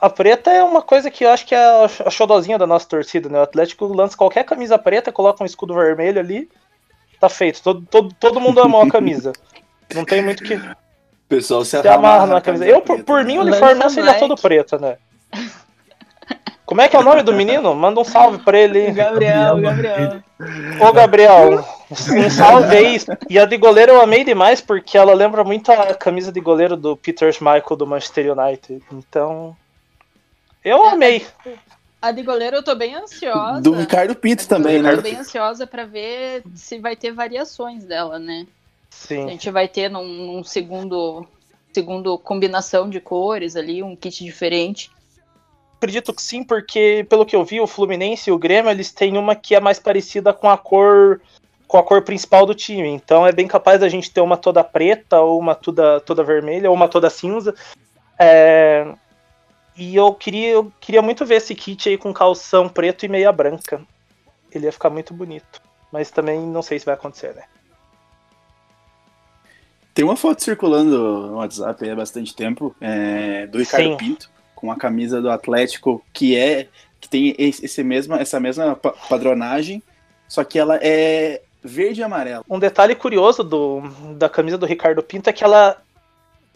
A 0.00 0.08
preta 0.08 0.50
é 0.50 0.62
uma 0.62 0.80
coisa 0.80 1.10
que 1.10 1.24
eu 1.24 1.30
acho 1.30 1.44
que 1.44 1.54
é 1.54 1.58
a 1.58 2.10
xodozinha 2.10 2.56
da 2.56 2.66
nossa 2.66 2.88
torcida, 2.88 3.28
né? 3.28 3.38
O 3.38 3.42
Atlético 3.42 3.86
lança 3.86 4.16
qualquer 4.16 4.44
camisa 4.44 4.78
preta, 4.78 5.12
coloca 5.12 5.42
um 5.42 5.46
escudo 5.46 5.74
vermelho 5.74 6.18
ali. 6.18 6.48
Tá 7.20 7.28
feito. 7.28 7.62
Todo, 7.62 7.82
todo, 7.82 8.14
todo 8.18 8.40
mundo 8.40 8.62
amou 8.62 8.80
a 8.80 8.88
camisa. 8.88 9.32
Não 9.94 10.04
tem 10.04 10.22
muito 10.22 10.42
que. 10.42 10.54
O 10.54 10.76
pessoal 11.28 11.64
se, 11.64 11.80
se 11.80 11.88
amarra 11.88 12.26
na 12.26 12.40
camisa. 12.40 12.66
Eu, 12.66 12.80
por, 12.80 13.02
por 13.04 13.24
mim, 13.24 13.38
o 13.38 13.42
uniforme 13.42 13.74
não 13.74 13.90
seria 13.90 14.14
todo 14.14 14.34
preto, 14.36 14.80
né? 14.80 14.96
Como 16.70 16.80
é 16.80 16.88
que 16.88 16.94
é 16.94 17.00
o 17.00 17.02
nome 17.02 17.24
do 17.24 17.32
menino? 17.32 17.74
Manda 17.74 18.00
um 18.00 18.04
salve 18.04 18.38
pra 18.38 18.56
ele. 18.56 18.92
Gabriel, 18.92 19.60
Gabriel. 19.60 20.22
Ô, 20.80 20.92
Gabriel, 20.92 21.64
um 21.90 22.30
salve 22.30 22.76
aí. 22.76 23.00
E 23.28 23.40
a 23.40 23.44
de 23.44 23.56
goleiro 23.56 23.90
eu 23.90 24.00
amei 24.00 24.22
demais, 24.22 24.60
porque 24.60 24.96
ela 24.96 25.12
lembra 25.12 25.42
muito 25.42 25.72
a 25.72 25.92
camisa 25.94 26.30
de 26.30 26.40
goleiro 26.40 26.76
do 26.76 26.96
Peter 26.96 27.32
Schmeichel 27.32 27.76
do 27.76 27.88
Manchester 27.88 28.38
United. 28.38 28.84
Então, 28.92 29.56
eu 30.64 30.84
amei. 30.84 31.26
A 32.00 32.12
de 32.12 32.22
goleiro 32.22 32.56
eu 32.56 32.62
tô 32.62 32.74
bem 32.74 32.94
ansiosa. 32.94 33.60
Do 33.60 33.72
Ricardo 33.72 34.14
Pinto 34.14 34.48
também, 34.48 34.82
né? 34.82 34.92
Eu 34.92 34.96
tô 34.96 35.02
bem 35.02 35.16
ansiosa 35.16 35.66
para 35.66 35.84
ver 35.84 36.42
se 36.54 36.78
vai 36.78 36.96
ter 36.96 37.12
variações 37.12 37.84
dela, 37.84 38.18
né? 38.18 38.46
Sim. 38.88 39.24
A 39.26 39.28
gente 39.28 39.50
vai 39.50 39.68
ter 39.68 39.90
num, 39.90 40.04
num 40.04 40.44
segundo, 40.44 41.26
segundo 41.72 42.18
combinação 42.18 42.88
de 42.88 43.00
cores 43.00 43.54
ali, 43.54 43.82
um 43.82 43.94
kit 43.94 44.24
diferente 44.24 44.90
acredito 45.80 46.12
que 46.12 46.20
sim, 46.20 46.44
porque 46.44 47.06
pelo 47.08 47.24
que 47.24 47.34
eu 47.34 47.42
vi, 47.42 47.58
o 47.58 47.66
Fluminense 47.66 48.28
e 48.28 48.32
o 48.32 48.38
Grêmio, 48.38 48.70
eles 48.70 48.92
têm 48.92 49.16
uma 49.16 49.34
que 49.34 49.54
é 49.54 49.60
mais 49.60 49.78
parecida 49.78 50.32
com 50.32 50.48
a 50.48 50.58
cor 50.58 51.20
com 51.66 51.78
a 51.78 51.82
cor 51.82 52.02
principal 52.02 52.44
do 52.44 52.54
time. 52.54 52.88
Então 52.88 53.26
é 53.26 53.32
bem 53.32 53.46
capaz 53.46 53.80
da 53.80 53.88
gente 53.88 54.10
ter 54.10 54.20
uma 54.20 54.36
toda 54.36 54.62
preta, 54.62 55.20
ou 55.20 55.38
uma 55.38 55.54
toda, 55.54 56.00
toda 56.00 56.24
vermelha, 56.24 56.68
ou 56.68 56.74
uma 56.74 56.88
toda 56.88 57.08
cinza. 57.08 57.54
É... 58.18 58.92
E 59.80 59.96
eu 59.96 60.12
queria, 60.12 60.50
eu 60.50 60.70
queria 60.78 61.00
muito 61.00 61.24
ver 61.24 61.36
esse 61.36 61.54
kit 61.54 61.88
aí 61.88 61.96
com 61.96 62.12
calção 62.12 62.68
preto 62.68 63.06
e 63.06 63.08
meia 63.08 63.32
branca. 63.32 63.80
Ele 64.52 64.66
ia 64.66 64.72
ficar 64.72 64.90
muito 64.90 65.14
bonito. 65.14 65.62
Mas 65.90 66.10
também 66.10 66.38
não 66.38 66.60
sei 66.60 66.78
se 66.78 66.84
vai 66.84 66.94
acontecer, 66.94 67.34
né? 67.34 67.44
Tem 69.94 70.04
uma 70.04 70.16
foto 70.16 70.44
circulando 70.44 71.28
no 71.28 71.36
WhatsApp 71.36 71.88
há 71.88 71.96
bastante 71.96 72.36
tempo, 72.36 72.76
é, 72.78 73.46
do 73.46 73.56
Ricardo 73.56 73.84
Sim. 73.84 73.96
Pinto, 73.96 74.30
com 74.54 74.70
a 74.70 74.76
camisa 74.76 75.18
do 75.18 75.30
Atlético 75.30 76.04
que 76.12 76.36
é 76.36 76.68
que 77.00 77.08
tem 77.08 77.34
esse 77.38 77.82
mesma, 77.82 78.20
essa 78.20 78.38
mesma 78.38 78.76
padronagem, 78.76 79.82
só 80.28 80.44
que 80.44 80.58
ela 80.58 80.78
é 80.82 81.40
verde 81.64 82.02
e 82.02 82.04
amarelo. 82.04 82.44
Um 82.48 82.58
detalhe 82.58 82.94
curioso 82.94 83.42
do, 83.42 83.80
da 84.16 84.28
camisa 84.28 84.58
do 84.58 84.66
Ricardo 84.66 85.02
Pinto 85.02 85.30
é 85.30 85.32
que 85.32 85.42
ela 85.42 85.80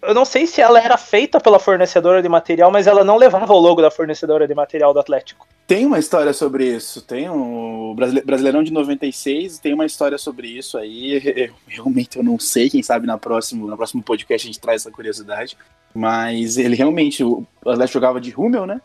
eu 0.07 0.15
não 0.15 0.25
sei 0.25 0.47
se 0.47 0.61
ela 0.61 0.81
era 0.81 0.97
feita 0.97 1.41
pela 1.41 1.59
fornecedora 1.59 2.23
de 2.23 2.29
material, 2.29 2.71
mas 2.71 2.87
ela 2.87 3.05
não 3.05 3.17
levava 3.17 3.53
o 3.53 3.59
logo 3.59 3.83
da 3.83 3.91
fornecedora 3.91 4.47
de 4.47 4.55
material 4.55 4.93
do 4.93 5.01
Atlético. 5.01 5.47
Tem 5.67 5.87
uma 5.87 5.99
história 5.99 6.33
sobre 6.33 6.67
isso. 6.67 7.01
Tem 7.01 7.29
o 7.29 7.95
Brasileirão 7.95 8.63
de 8.63 8.73
96, 8.73 9.59
tem 9.59 9.73
uma 9.73 9.87
história 9.87 10.19
sobre 10.19 10.49
isso 10.49 10.77
aí. 10.77 11.51
realmente 11.67 12.19
eu 12.19 12.25
não 12.25 12.39
sei, 12.39 12.69
quem 12.69 12.83
sabe 12.83 13.07
na 13.07 13.17
próximo, 13.17 13.67
no 13.67 13.77
próximo 13.77 14.03
podcast 14.03 14.47
a 14.47 14.51
gente 14.53 14.61
traz 14.61 14.83
essa 14.83 14.91
curiosidade. 14.91 15.57
Mas 15.95 16.59
ele 16.59 16.75
realmente, 16.77 17.23
o 17.23 17.47
Atlético 17.65 17.95
jogava 17.95 18.21
de 18.21 18.31
Rummel, 18.31 18.67
né? 18.67 18.81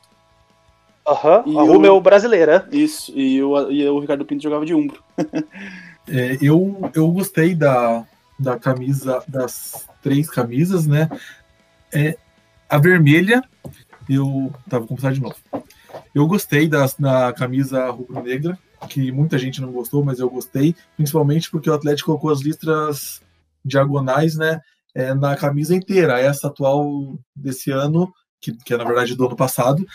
Aham, 1.08 1.44
uhum, 1.46 1.60
a 1.60 1.64
Rummel 1.64 1.96
o, 1.96 2.02
brasileira. 2.02 2.68
Isso, 2.72 3.12
e 3.16 3.42
o, 3.42 3.72
e 3.72 3.88
o 3.90 4.00
Ricardo 4.00 4.26
Pinto 4.26 4.44
jogava 4.44 4.66
de 4.66 4.76
Umbro. 4.76 5.04
é, 6.08 6.38
eu, 6.42 6.92
eu 6.94 7.08
gostei 7.12 7.56
da, 7.56 8.06
da 8.40 8.58
camisa, 8.58 9.22
das 9.28 9.88
três 10.02 10.30
camisas, 10.30 10.88
né? 10.88 11.10
É, 11.94 12.18
a 12.70 12.78
vermelha, 12.78 13.44
eu. 14.08 14.54
Tá, 14.70 14.80
começar 14.80 15.12
de 15.12 15.20
novo. 15.20 15.36
Eu 16.14 16.26
gostei 16.28 16.68
das, 16.68 16.96
da 16.96 17.34
camisa 17.34 17.90
rubro-negra, 17.90 18.58
que 18.88 19.12
muita 19.12 19.38
gente 19.38 19.62
não 19.62 19.72
gostou, 19.72 20.04
mas 20.04 20.20
eu 20.20 20.30
gostei, 20.30 20.76
principalmente 20.96 21.52
porque 21.52 21.70
o 21.70 21.74
Atlético 21.74 22.08
colocou 22.08 22.32
as 22.32 22.42
listras 22.42 23.22
diagonais, 23.66 24.36
né? 24.36 24.62
É, 24.96 25.14
na 25.14 25.36
camisa 25.36 25.76
inteira. 25.76 26.20
Essa 26.20 26.48
atual 26.48 27.20
desse 27.36 27.72
ano, 27.72 28.12
que, 28.40 28.54
que 28.54 28.74
é 28.74 28.78
na 28.78 28.84
verdade 28.84 29.16
do 29.16 29.26
ano 29.26 29.36
passado, 29.36 29.86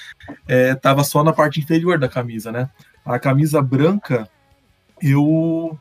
é, 0.46 0.78
só 1.04 1.24
na 1.24 1.32
parte 1.32 1.60
inferior 1.60 1.98
da 1.98 2.08
camisa, 2.08 2.52
né? 2.52 2.70
A 3.04 3.18
camisa 3.18 3.60
branca, 3.60 4.28
eu 5.00 5.78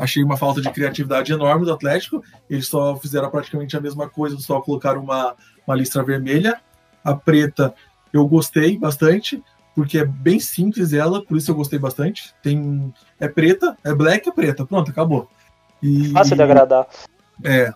Achei 0.00 0.24
uma 0.24 0.36
falta 0.36 0.60
de 0.60 0.70
criatividade 0.70 1.32
enorme 1.32 1.64
do 1.64 1.72
Atlético. 1.72 2.22
Eles 2.48 2.66
só 2.66 2.96
fizeram 2.96 3.30
praticamente 3.30 3.76
a 3.76 3.80
mesma 3.80 4.08
coisa, 4.08 4.38
só 4.38 4.60
colocaram 4.60 5.02
uma, 5.02 5.34
uma 5.66 5.76
listra 5.76 6.02
vermelha. 6.02 6.60
A 7.04 7.14
preta 7.14 7.74
eu 8.12 8.26
gostei 8.26 8.78
bastante, 8.78 9.42
porque 9.74 9.98
é 9.98 10.04
bem 10.04 10.40
simples 10.40 10.92
ela, 10.92 11.24
por 11.24 11.36
isso 11.36 11.50
eu 11.50 11.54
gostei 11.54 11.78
bastante. 11.78 12.34
Tem 12.42 12.92
é 13.18 13.28
preta, 13.28 13.76
é 13.84 13.94
black, 13.94 14.28
é 14.28 14.32
preta, 14.32 14.64
pronto, 14.64 14.90
acabou. 14.90 15.28
E, 15.82 16.10
Fácil 16.10 16.36
de 16.36 16.42
agradar. 16.42 16.86
É. 17.44 17.72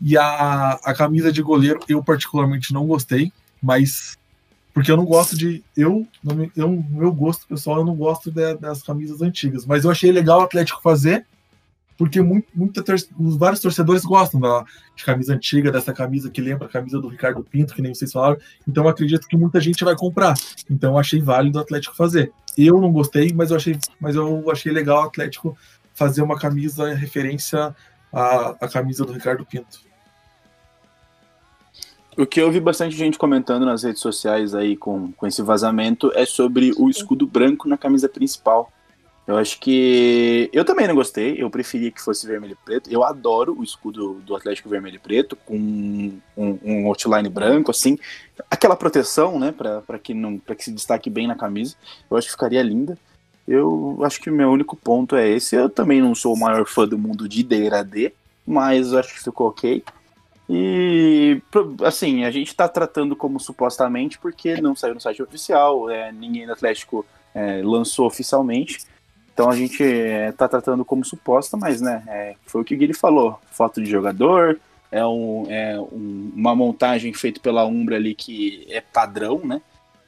E 0.00 0.16
a, 0.18 0.78
a 0.84 0.94
camisa 0.94 1.32
de 1.32 1.42
goleiro 1.42 1.80
eu 1.88 2.02
particularmente 2.02 2.72
não 2.72 2.86
gostei, 2.86 3.32
mas 3.62 4.18
porque 4.72 4.90
eu 4.90 4.96
não 4.96 5.04
gosto 5.04 5.36
de 5.36 5.62
eu, 5.76 6.06
eu, 6.56 6.84
meu 6.90 7.12
gosto 7.12 7.46
pessoal, 7.46 7.78
eu 7.78 7.84
não 7.84 7.94
gosto 7.94 8.30
de, 8.30 8.54
das 8.56 8.82
camisas 8.82 9.22
antigas, 9.22 9.64
mas 9.64 9.84
eu 9.84 9.90
achei 9.90 10.10
legal 10.10 10.40
o 10.40 10.42
Atlético 10.42 10.82
fazer 10.82 11.24
porque 11.96 12.20
muito, 12.20 12.48
muita 12.54 12.82
os 13.18 13.36
vários 13.36 13.60
torcedores 13.60 14.04
gostam 14.04 14.40
da, 14.40 14.64
de 14.94 15.04
camisa 15.04 15.34
antiga, 15.34 15.70
dessa 15.70 15.92
camisa 15.92 16.30
que 16.30 16.40
lembra 16.40 16.66
a 16.66 16.70
camisa 16.70 17.00
do 17.00 17.08
Ricardo 17.08 17.42
Pinto, 17.42 17.74
que 17.74 17.82
nem 17.82 17.94
vocês 17.94 18.12
falaram. 18.12 18.36
Então 18.66 18.88
acredito 18.88 19.28
que 19.28 19.36
muita 19.36 19.60
gente 19.60 19.84
vai 19.84 19.96
comprar. 19.96 20.34
Então 20.68 20.98
achei 20.98 21.20
válido 21.20 21.58
o 21.58 21.62
Atlético 21.62 21.94
fazer. 21.94 22.32
Eu 22.56 22.80
não 22.80 22.92
gostei, 22.92 23.32
mas 23.32 23.50
eu 23.50 23.56
achei, 23.56 23.78
mas 24.00 24.16
eu 24.16 24.50
achei 24.50 24.72
legal 24.72 25.02
o 25.02 25.06
Atlético 25.06 25.56
fazer 25.94 26.22
uma 26.22 26.38
camisa 26.38 26.90
em 26.90 26.96
referência 26.96 27.74
à, 28.12 28.56
à 28.60 28.68
camisa 28.68 29.04
do 29.04 29.12
Ricardo 29.12 29.44
Pinto. 29.46 29.80
O 32.16 32.24
que 32.24 32.40
eu 32.40 32.50
vi 32.50 32.60
bastante 32.60 32.96
gente 32.96 33.18
comentando 33.18 33.66
nas 33.66 33.82
redes 33.82 34.00
sociais 34.00 34.54
aí 34.54 34.76
com, 34.76 35.10
com 35.12 35.26
esse 35.26 35.42
vazamento 35.42 36.12
é 36.14 36.24
sobre 36.24 36.72
o 36.76 36.88
escudo 36.88 37.26
branco 37.26 37.68
na 37.68 37.76
camisa 37.76 38.08
principal. 38.08 38.70
Eu 39.26 39.38
acho 39.38 39.58
que. 39.58 40.50
Eu 40.52 40.64
também 40.64 40.86
não 40.86 40.94
gostei, 40.94 41.42
eu 41.42 41.48
preferia 41.48 41.90
que 41.90 42.00
fosse 42.00 42.26
vermelho 42.26 42.52
e 42.52 42.64
preto. 42.64 42.90
Eu 42.90 43.02
adoro 43.02 43.58
o 43.58 43.64
escudo 43.64 44.14
do 44.20 44.36
Atlético 44.36 44.68
vermelho 44.68 44.96
e 44.96 44.98
preto, 44.98 45.34
com 45.34 45.56
um, 45.56 46.20
um 46.36 46.86
outline 46.86 47.28
branco, 47.30 47.70
assim. 47.70 47.98
Aquela 48.50 48.76
proteção, 48.76 49.38
né, 49.38 49.52
para 49.52 49.98
que, 49.98 50.12
não, 50.12 50.38
que 50.38 50.64
se 50.64 50.72
destaque 50.72 51.08
bem 51.08 51.26
na 51.26 51.34
camisa. 51.34 51.74
Eu 52.10 52.18
acho 52.18 52.26
que 52.26 52.32
ficaria 52.32 52.62
linda. 52.62 52.98
Eu 53.48 53.98
acho 54.02 54.20
que 54.20 54.30
meu 54.30 54.50
único 54.50 54.76
ponto 54.76 55.16
é 55.16 55.26
esse. 55.28 55.56
Eu 55.56 55.70
também 55.70 56.02
não 56.02 56.14
sou 56.14 56.34
o 56.34 56.38
maior 56.38 56.66
fã 56.66 56.86
do 56.86 56.98
mundo 56.98 57.26
de 57.26 57.42
degradê, 57.42 58.12
mas 58.46 58.92
acho 58.92 59.14
que 59.14 59.24
ficou 59.24 59.48
ok. 59.48 59.82
E, 60.48 61.40
assim, 61.82 62.24
a 62.24 62.30
gente 62.30 62.48
está 62.48 62.68
tratando 62.68 63.16
como 63.16 63.40
supostamente 63.40 64.18
porque 64.18 64.60
não 64.60 64.76
saiu 64.76 64.94
no 64.94 65.00
site 65.00 65.22
oficial, 65.22 65.88
é, 65.88 66.12
ninguém 66.12 66.44
do 66.46 66.52
Atlético 66.52 67.06
é, 67.34 67.62
lançou 67.62 68.06
oficialmente. 68.06 68.80
Então 69.34 69.50
a 69.50 69.56
gente 69.56 69.82
está 69.82 70.44
eh, 70.44 70.48
tratando 70.48 70.84
como 70.84 71.04
suposta, 71.04 71.56
mas 71.56 71.80
né, 71.80 72.04
é, 72.06 72.36
foi 72.46 72.62
o 72.62 72.64
que 72.64 72.74
o 72.74 72.78
Guilherme 72.78 72.94
falou. 72.94 73.38
Foto 73.50 73.82
de 73.82 73.90
jogador, 73.90 74.60
é, 74.92 75.04
um, 75.04 75.44
é 75.50 75.78
um, 75.78 76.32
uma 76.36 76.54
montagem 76.54 77.12
feita 77.12 77.40
pela 77.40 77.66
Umbra 77.66 77.96
ali 77.96 78.14
que 78.14 78.64
é 78.70 78.80
padrão, 78.80 79.40
né? 79.44 79.60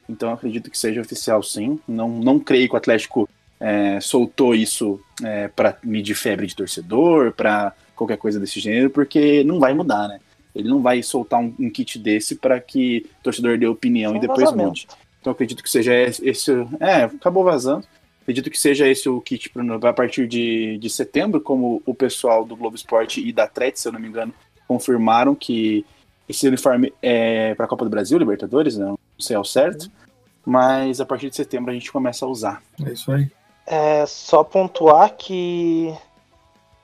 Então 0.07 0.31
acredito 0.31 0.71
que 0.71 0.77
seja 0.77 1.01
oficial 1.01 1.43
sim. 1.43 1.77
Não, 1.85 2.07
não 2.07 2.39
creio 2.39 2.69
que 2.69 2.73
o 2.73 2.77
Atlético 2.77 3.29
é, 3.59 3.99
soltou 3.99 4.55
isso 4.55 4.97
é, 5.21 5.49
para 5.49 5.77
medir 5.83 6.15
febre 6.15 6.47
de 6.47 6.55
torcedor, 6.55 7.33
para 7.33 7.73
qualquer 7.97 8.17
coisa 8.17 8.39
desse 8.39 8.61
gênero, 8.61 8.89
porque 8.89 9.43
não 9.43 9.59
vai 9.59 9.73
mudar, 9.73 10.07
né? 10.07 10.19
Ele 10.55 10.69
não 10.69 10.81
vai 10.81 11.03
soltar 11.03 11.41
um, 11.41 11.53
um 11.59 11.69
kit 11.69 11.99
desse 11.99 12.35
para 12.35 12.57
que 12.61 13.05
o 13.19 13.23
torcedor 13.23 13.57
dê 13.57 13.67
opinião 13.67 14.11
Sem 14.11 14.19
e 14.19 14.21
depois 14.21 14.45
vazamento. 14.45 14.69
mude. 14.69 14.87
Então 15.19 15.33
acredito 15.33 15.61
que 15.61 15.69
seja 15.69 15.93
esse. 15.93 16.51
É, 16.79 17.03
acabou 17.03 17.43
vazando. 17.43 17.85
Acredito 18.27 18.49
que 18.49 18.59
seja 18.59 18.85
esse 18.85 19.07
o 19.07 19.21
kit 19.21 19.49
a 19.87 19.93
partir 19.93 20.27
de, 20.27 20.77
de 20.79 20.89
setembro, 20.89 21.39
como 21.39 21.81
o 21.85 21.95
pessoal 21.95 22.43
do 22.43 22.57
Globo 22.57 22.75
Esporte 22.75 23.25
e 23.25 23.31
da 23.31 23.47
Tret, 23.47 23.79
se 23.79 23.87
eu 23.87 23.93
não 23.93 24.01
me 24.01 24.09
engano, 24.09 24.33
confirmaram 24.67 25.33
que 25.33 25.85
esse 26.27 26.45
uniforme 26.45 26.93
é 27.01 27.55
para 27.55 27.65
a 27.65 27.69
Copa 27.69 27.85
do 27.85 27.89
Brasil, 27.89 28.17
Libertadores, 28.17 28.77
não 28.77 28.99
sei 29.17 29.37
ao 29.37 29.45
certo, 29.45 29.89
mas 30.45 30.99
a 30.99 31.05
partir 31.05 31.29
de 31.29 31.37
setembro 31.37 31.71
a 31.71 31.73
gente 31.73 31.89
começa 31.89 32.25
a 32.25 32.27
usar. 32.27 32.61
É 32.85 32.91
isso 32.91 33.09
aí. 33.13 33.31
É 33.65 34.05
só 34.05 34.43
pontuar 34.43 35.15
que 35.15 35.95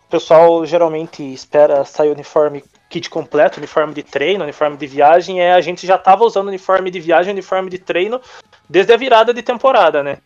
o 0.07 0.09
pessoal 0.09 0.65
geralmente 0.65 1.21
espera 1.33 1.83
sair 1.83 2.07
o 2.07 2.13
uniforme 2.13 2.63
kit 2.89 3.09
completo, 3.09 3.57
uniforme 3.57 3.93
de 3.93 4.03
treino, 4.03 4.45
uniforme 4.45 4.77
de 4.77 4.87
viagem, 4.87 5.41
é 5.41 5.51
a 5.51 5.59
gente 5.59 5.85
já 5.85 5.95
estava 5.95 6.23
usando 6.23 6.47
uniforme 6.47 6.89
de 6.89 7.01
viagem, 7.01 7.33
uniforme 7.33 7.69
de 7.69 7.79
treino 7.79 8.21
desde 8.69 8.93
a 8.93 8.97
virada 8.97 9.33
de 9.33 9.43
temporada, 9.43 10.01
né? 10.01 10.19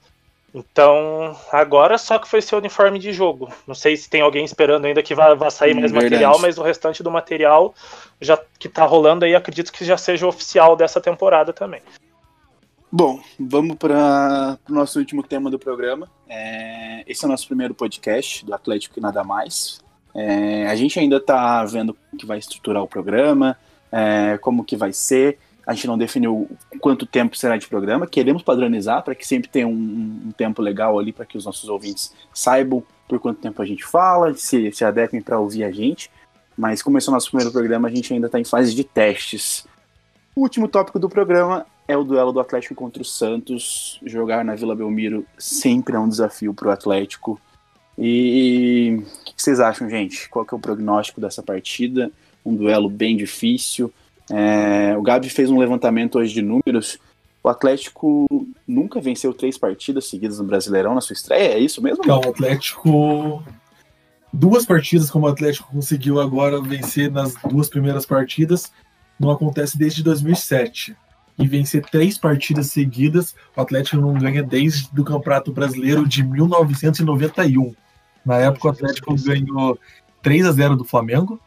Então, 0.57 1.37
agora 1.51 1.99
só 1.99 2.17
que 2.17 2.27
foi 2.27 2.41
seu 2.41 2.57
uniforme 2.57 2.97
de 2.97 3.13
jogo. 3.13 3.47
Não 3.67 3.75
sei 3.75 3.95
se 3.95 4.09
tem 4.09 4.21
alguém 4.21 4.43
esperando 4.43 4.85
ainda 4.85 5.03
que 5.03 5.13
vá, 5.13 5.35
vá 5.35 5.51
sair 5.51 5.75
mais 5.75 5.91
verdade. 5.91 6.15
material, 6.15 6.39
mas 6.39 6.57
o 6.57 6.63
restante 6.63 7.03
do 7.03 7.11
material 7.11 7.75
já 8.19 8.39
que 8.57 8.67
tá 8.67 8.85
rolando 8.85 9.25
aí, 9.25 9.35
acredito 9.35 9.71
que 9.71 9.85
já 9.85 9.97
seja 9.97 10.27
oficial 10.27 10.75
dessa 10.75 10.99
temporada 10.99 11.53
também. 11.53 11.81
Bom, 12.91 13.19
vamos 13.39 13.75
para 13.77 14.57
o 14.67 14.73
nosso 14.73 14.97
último 14.97 15.21
tema 15.21 15.51
do 15.51 15.59
programa. 15.59 16.09
É, 16.27 17.03
esse 17.05 17.23
é 17.23 17.27
o 17.27 17.31
nosso 17.31 17.45
primeiro 17.45 17.75
podcast 17.75 18.45
do 18.45 18.53
Atlético 18.53 18.97
e 18.97 19.01
Nada 19.01 19.23
Mais. 19.23 19.79
É, 20.15 20.65
a 20.67 20.75
gente 20.75 20.99
ainda 20.99 21.17
está 21.17 21.63
vendo 21.65 21.93
como 21.93 22.17
que 22.17 22.25
vai 22.25 22.39
estruturar 22.39 22.81
o 22.81 22.87
programa, 22.87 23.57
é, 23.91 24.37
como 24.39 24.63
que 24.63 24.75
vai 24.75 24.93
ser. 24.93 25.37
A 25.67 25.73
gente 25.73 25.87
não 25.87 25.97
definiu 25.97 26.49
quanto 26.79 27.05
tempo 27.05 27.35
será 27.35 27.57
de 27.57 27.67
programa. 27.67 28.07
Queremos 28.07 28.41
padronizar 28.41 29.03
para 29.03 29.13
que 29.13 29.27
sempre 29.27 29.49
tenha 29.49 29.67
um, 29.67 29.73
um 30.27 30.31
tempo 30.31 30.61
legal 30.61 30.97
ali 30.97 31.11
para 31.11 31.25
que 31.25 31.37
os 31.37 31.43
nossos 31.43 31.67
ouvintes 31.67 32.13
saibam 32.33 32.81
por 33.05 33.19
quanto 33.19 33.41
tempo 33.41 33.61
a 33.61 33.65
gente 33.65 33.83
fala, 33.83 34.33
se, 34.33 34.71
se 34.71 34.85
adequem 34.85 35.21
para 35.21 35.37
ouvir 35.37 35.65
a 35.65 35.71
gente. 35.71 36.09
Mas 36.57 36.81
como 36.81 36.97
esse 36.97 37.09
é 37.09 37.11
o 37.11 37.13
nosso 37.13 37.27
primeiro 37.27 37.51
programa, 37.51 37.89
a 37.89 37.91
gente 37.91 38.13
ainda 38.13 38.27
está 38.27 38.39
em 38.39 38.45
fase 38.45 38.73
de 38.73 38.85
testes. 38.85 39.67
O 40.33 40.41
último 40.41 40.69
tópico 40.69 40.99
do 40.99 41.09
programa 41.09 41.65
é 41.85 41.97
o 41.97 42.03
duelo 42.03 42.31
do 42.31 42.39
Atlético 42.39 42.73
contra 42.73 43.01
o 43.01 43.05
Santos. 43.05 43.99
Jogar 44.05 44.45
na 44.45 44.55
Vila 44.55 44.75
Belmiro 44.75 45.25
sempre 45.37 45.97
é 45.97 45.99
um 45.99 46.07
desafio 46.07 46.53
para 46.53 46.69
o 46.69 46.71
Atlético. 46.71 47.39
E 47.97 49.01
o 49.01 49.33
que 49.33 49.41
vocês 49.41 49.59
acham, 49.59 49.89
gente? 49.89 50.29
Qual 50.29 50.45
que 50.45 50.53
é 50.53 50.57
o 50.57 50.61
prognóstico 50.61 51.19
dessa 51.19 51.43
partida? 51.43 52.09
Um 52.45 52.55
duelo 52.55 52.89
bem 52.89 53.17
difícil. 53.17 53.91
É, 54.29 54.95
o 54.97 55.01
Gabi 55.01 55.29
fez 55.29 55.49
um 55.49 55.57
levantamento 55.57 56.17
hoje 56.17 56.33
de 56.33 56.41
números. 56.41 56.99
O 57.43 57.49
Atlético 57.49 58.27
nunca 58.67 58.99
venceu 58.99 59.33
três 59.33 59.57
partidas 59.57 60.09
seguidas 60.09 60.39
no 60.39 60.45
Brasileirão 60.45 60.93
na 60.93 61.01
sua 61.01 61.13
estreia, 61.13 61.53
é 61.53 61.59
isso 61.59 61.81
mesmo? 61.81 62.03
Não, 62.05 62.19
o 62.19 62.29
Atlético. 62.29 63.43
Duas 64.33 64.65
partidas 64.65 65.09
como 65.09 65.25
o 65.25 65.29
Atlético 65.29 65.71
conseguiu 65.71 66.19
agora 66.19 66.61
vencer 66.61 67.09
nas 67.09 67.33
duas 67.35 67.69
primeiras 67.69 68.05
partidas 68.05 68.71
não 69.19 69.31
acontece 69.31 69.77
desde 69.77 70.03
2007. 70.03 70.95
E 71.39 71.47
vencer 71.47 71.85
três 71.85 72.17
partidas 72.17 72.67
seguidas, 72.67 73.35
o 73.55 73.61
Atlético 73.61 73.97
não 73.97 74.13
ganha 74.13 74.41
desde 74.41 74.89
o 74.99 75.03
Campeonato 75.03 75.51
Brasileiro 75.51 76.07
de 76.07 76.23
1991. 76.23 77.75
Na 78.25 78.37
época, 78.37 78.67
o 78.67 78.71
Atlético 78.71 79.15
ganhou 79.15 79.79
3 80.23 80.47
a 80.47 80.51
0 80.51 80.75
do 80.75 80.83
Flamengo, 80.83 81.39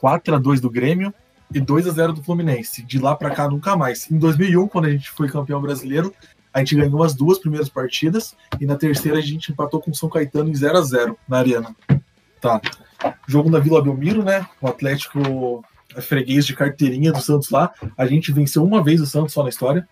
4 0.00 0.36
a 0.36 0.38
2 0.38 0.60
do 0.60 0.70
Grêmio 0.70 1.12
e 1.52 1.60
2 1.60 1.86
a 1.86 1.90
0 1.90 2.12
do 2.12 2.22
Fluminense. 2.22 2.82
De 2.82 2.98
lá 2.98 3.14
para 3.14 3.30
cá 3.30 3.48
nunca 3.48 3.76
mais. 3.76 4.10
Em 4.10 4.18
2001, 4.18 4.68
quando 4.68 4.86
a 4.86 4.90
gente 4.90 5.10
foi 5.10 5.28
campeão 5.28 5.60
brasileiro, 5.60 6.12
a 6.52 6.60
gente 6.60 6.74
ganhou 6.74 7.02
as 7.02 7.14
duas 7.14 7.38
primeiras 7.38 7.68
partidas 7.68 8.34
e 8.60 8.66
na 8.66 8.76
terceira 8.76 9.18
a 9.18 9.22
gente 9.22 9.52
empatou 9.52 9.80
com 9.80 9.90
o 9.90 9.94
São 9.94 10.08
Caetano 10.08 10.48
em 10.48 10.54
0 10.54 10.78
a 10.78 10.82
0 10.82 11.18
na 11.28 11.38
Arena. 11.38 11.76
Tá. 12.40 12.60
Jogo 13.26 13.50
na 13.50 13.58
Vila 13.58 13.82
Belmiro, 13.82 14.24
né? 14.24 14.46
O 14.60 14.68
Atlético 14.68 15.64
é 15.94 16.00
freguês 16.00 16.46
de 16.46 16.54
carteirinha 16.54 17.12
do 17.12 17.20
Santos 17.20 17.50
lá. 17.50 17.72
A 17.96 18.06
gente 18.06 18.32
venceu 18.32 18.64
uma 18.64 18.82
vez 18.82 19.00
o 19.00 19.06
Santos 19.06 19.34
só 19.34 19.42
na 19.42 19.48
história, 19.48 19.86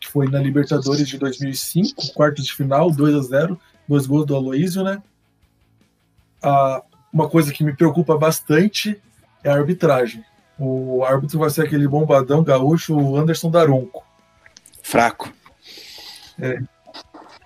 que 0.00 0.08
foi 0.08 0.28
na 0.28 0.40
Libertadores 0.40 1.06
de 1.06 1.18
2005, 1.18 2.12
quartos 2.12 2.44
de 2.44 2.54
final, 2.54 2.90
2 2.90 3.14
a 3.14 3.20
0 3.20 3.60
dois 3.90 4.06
gols 4.06 4.24
do 4.24 4.36
Aloísio, 4.36 4.84
né? 4.84 5.02
Ah, 6.40 6.80
uma 7.12 7.28
coisa 7.28 7.52
que 7.52 7.64
me 7.64 7.74
preocupa 7.74 8.16
bastante 8.16 9.00
é 9.42 9.50
a 9.50 9.54
arbitragem. 9.54 10.24
O 10.60 11.02
árbitro 11.04 11.38
vai 11.38 11.48
ser 11.48 11.62
aquele 11.62 11.88
bombadão 11.88 12.44
gaúcho, 12.44 12.94
o 12.94 13.16
Anderson 13.16 13.50
Daronco. 13.50 14.04
Fraco. 14.82 15.32
É, 16.38 16.58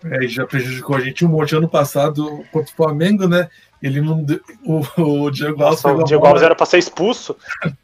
é, 0.05 0.27
já 0.27 0.45
prejudicou 0.45 0.97
a 0.97 1.01
gente 1.01 1.25
um 1.25 1.29
monte. 1.29 1.55
Ano 1.55 1.69
passado, 1.69 2.45
contra 2.53 2.73
o 2.73 2.77
Flamengo, 2.77 3.29
né? 3.29 3.49
Ele 3.81 4.01
não. 4.01 4.27
O, 4.65 5.27
o 5.27 5.31
Diego 5.31 5.62
Alves. 5.62 5.83
Nossa, 5.83 5.97
o 5.97 6.05
Diego 6.05 6.27
Alves 6.27 6.43
era 6.43 6.57
para 6.57 6.67
ser 6.67 6.79
expulso. 6.79 7.37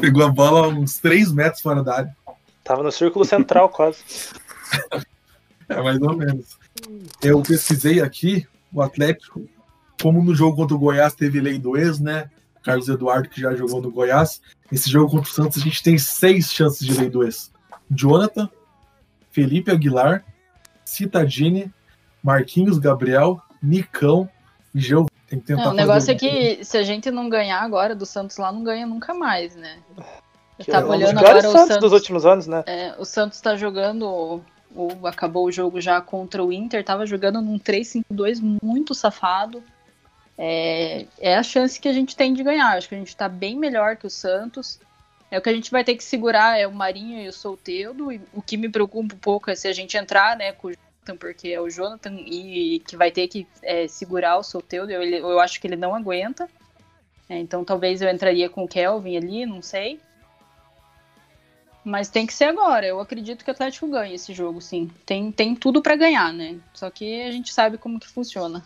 pegou 0.00 0.24
a 0.24 0.28
bola 0.28 0.68
uns 0.68 0.98
3 0.98 1.32
metros 1.32 1.62
fora 1.62 1.82
da 1.82 1.96
área. 1.96 2.16
Tava 2.62 2.82
no 2.82 2.92
círculo 2.92 3.24
central, 3.24 3.68
quase. 3.68 3.98
é, 5.68 5.82
mais 5.82 6.00
ou 6.00 6.16
menos. 6.16 6.58
Eu 7.22 7.42
pesquisei 7.42 8.00
aqui, 8.00 8.46
o 8.72 8.82
Atlético, 8.82 9.48
como 10.00 10.22
no 10.22 10.34
jogo 10.34 10.56
contra 10.56 10.76
o 10.76 10.78
Goiás 10.78 11.14
teve 11.14 11.40
lei 11.40 11.58
do 11.58 11.76
ex, 11.76 11.98
né? 11.98 12.30
Carlos 12.66 12.88
Eduardo, 12.88 13.28
que 13.28 13.40
já 13.40 13.54
jogou 13.54 13.80
no 13.80 13.92
Goiás. 13.92 14.42
Esse 14.72 14.90
jogo 14.90 15.12
contra 15.12 15.30
o 15.30 15.32
Santos, 15.32 15.62
a 15.62 15.64
gente 15.64 15.80
tem 15.84 15.96
seis 15.96 16.52
chances 16.52 16.84
de 16.84 16.98
lei 16.98 17.08
do 17.08 17.22
ex. 17.22 17.52
Jonathan, 17.88 18.50
Felipe 19.30 19.70
Aguilar, 19.70 20.24
Citadini, 20.84 21.72
Marquinhos 22.20 22.78
Gabriel, 22.78 23.40
Nicão 23.62 24.28
e 24.74 24.80
Geo. 24.80 25.06
Tem 25.28 25.38
que 25.38 25.46
tentar 25.46 25.66
não, 25.66 25.70
o 25.70 25.74
negócio 25.74 26.10
é 26.10 26.16
que 26.16 26.64
se 26.64 26.76
a 26.76 26.82
gente 26.82 27.08
não 27.08 27.28
ganhar 27.28 27.60
agora 27.60 27.94
do 27.94 28.04
Santos 28.04 28.36
lá, 28.36 28.50
não 28.50 28.64
ganha 28.64 28.84
nunca 28.84 29.14
mais, 29.14 29.54
né? 29.54 29.78
Eu 30.58 30.64
tava 30.64 30.88
é 30.88 30.90
olhando 30.90 31.18
agora 31.18 31.38
o 31.38 31.42
Santos, 31.42 31.60
Santos, 31.60 31.78
dos 31.78 31.92
últimos 31.92 32.26
anos, 32.26 32.46
né? 32.48 32.64
É, 32.66 32.94
o 32.98 33.04
Santos 33.04 33.40
tá 33.40 33.54
jogando 33.54 34.42
o, 34.74 35.06
acabou 35.06 35.46
o 35.46 35.52
jogo 35.52 35.80
já 35.80 36.00
contra 36.00 36.44
o 36.44 36.52
Inter, 36.52 36.84
tava 36.84 37.06
jogando 37.06 37.40
num 37.40 37.58
3-5-2 37.58 38.40
muito 38.60 38.92
safado 38.92 39.62
é, 40.38 41.06
é 41.18 41.36
a 41.36 41.42
chance 41.42 41.80
que 41.80 41.88
a 41.88 41.92
gente 41.92 42.14
tem 42.14 42.32
de 42.32 42.42
ganhar. 42.42 42.76
Acho 42.76 42.88
que 42.88 42.94
a 42.94 42.98
gente 42.98 43.08
está 43.08 43.28
bem 43.28 43.56
melhor 43.56 43.96
que 43.96 44.06
o 44.06 44.10
Santos. 44.10 44.78
É 45.30 45.38
o 45.38 45.42
que 45.42 45.48
a 45.48 45.54
gente 45.54 45.70
vai 45.70 45.82
ter 45.82 45.96
que 45.96 46.04
segurar 46.04 46.58
é 46.58 46.66
o 46.66 46.72
Marinho 46.72 47.20
e 47.20 47.28
o 47.28 47.32
Solteudo. 47.32 48.12
E 48.12 48.20
o 48.32 48.42
que 48.42 48.56
me 48.56 48.68
preocupa 48.68 49.14
um 49.14 49.18
pouco 49.18 49.50
é 49.50 49.56
se 49.56 49.66
a 49.66 49.72
gente 49.72 49.96
entrar, 49.96 50.36
né, 50.36 50.52
com 50.52 50.68
o 50.68 50.72
Jonathan, 50.72 51.16
porque 51.16 51.48
é 51.48 51.60
o 51.60 51.70
Jonathan 51.70 52.14
e 52.18 52.80
que 52.86 52.96
vai 52.96 53.10
ter 53.10 53.28
que 53.28 53.46
é, 53.62 53.88
segurar 53.88 54.36
o 54.36 54.42
Solteudo. 54.42 54.92
Eu, 54.92 55.02
eu 55.02 55.40
acho 55.40 55.60
que 55.60 55.66
ele 55.66 55.76
não 55.76 55.94
aguenta. 55.94 56.48
É, 57.28 57.38
então 57.38 57.64
talvez 57.64 58.02
eu 58.02 58.10
entraria 58.10 58.48
com 58.48 58.64
o 58.64 58.68
Kelvin 58.68 59.16
ali, 59.16 59.46
não 59.46 59.62
sei. 59.62 60.00
Mas 61.82 62.08
tem 62.08 62.26
que 62.26 62.34
ser 62.34 62.44
agora. 62.44 62.84
Eu 62.86 63.00
acredito 63.00 63.44
que 63.44 63.50
o 63.50 63.54
Atlético 63.54 63.88
ganha 63.88 64.14
esse 64.14 64.34
jogo, 64.34 64.60
sim. 64.60 64.90
Tem, 65.04 65.30
tem 65.30 65.54
tudo 65.54 65.80
para 65.80 65.96
ganhar, 65.96 66.32
né? 66.32 66.58
Só 66.74 66.90
que 66.90 67.22
a 67.22 67.30
gente 67.30 67.54
sabe 67.54 67.78
como 67.78 68.00
que 68.00 68.08
funciona. 68.08 68.62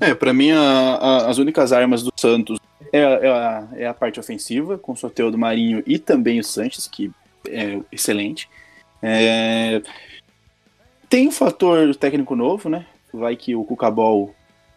É, 0.00 0.14
para 0.14 0.32
mim, 0.32 0.50
a, 0.50 0.60
a, 0.60 1.30
as 1.30 1.38
únicas 1.38 1.72
armas 1.72 2.02
do 2.02 2.12
Santos 2.16 2.58
é, 2.92 2.98
é, 2.98 3.28
a, 3.28 3.68
é 3.76 3.86
a 3.86 3.94
parte 3.94 4.20
ofensiva, 4.20 4.78
com 4.78 4.92
o 4.92 4.96
sorteio 4.96 5.30
do 5.30 5.38
Marinho 5.38 5.82
e 5.86 5.98
também 5.98 6.38
o 6.38 6.44
Sanches, 6.44 6.86
que 6.86 7.10
é 7.48 7.80
excelente. 7.90 8.48
É, 9.02 9.82
tem 11.08 11.28
um 11.28 11.32
fator 11.32 11.94
técnico 11.94 12.34
novo, 12.34 12.68
né? 12.68 12.86
Vai 13.12 13.36
que 13.36 13.54
o 13.54 13.64
Cucabol 13.64 14.34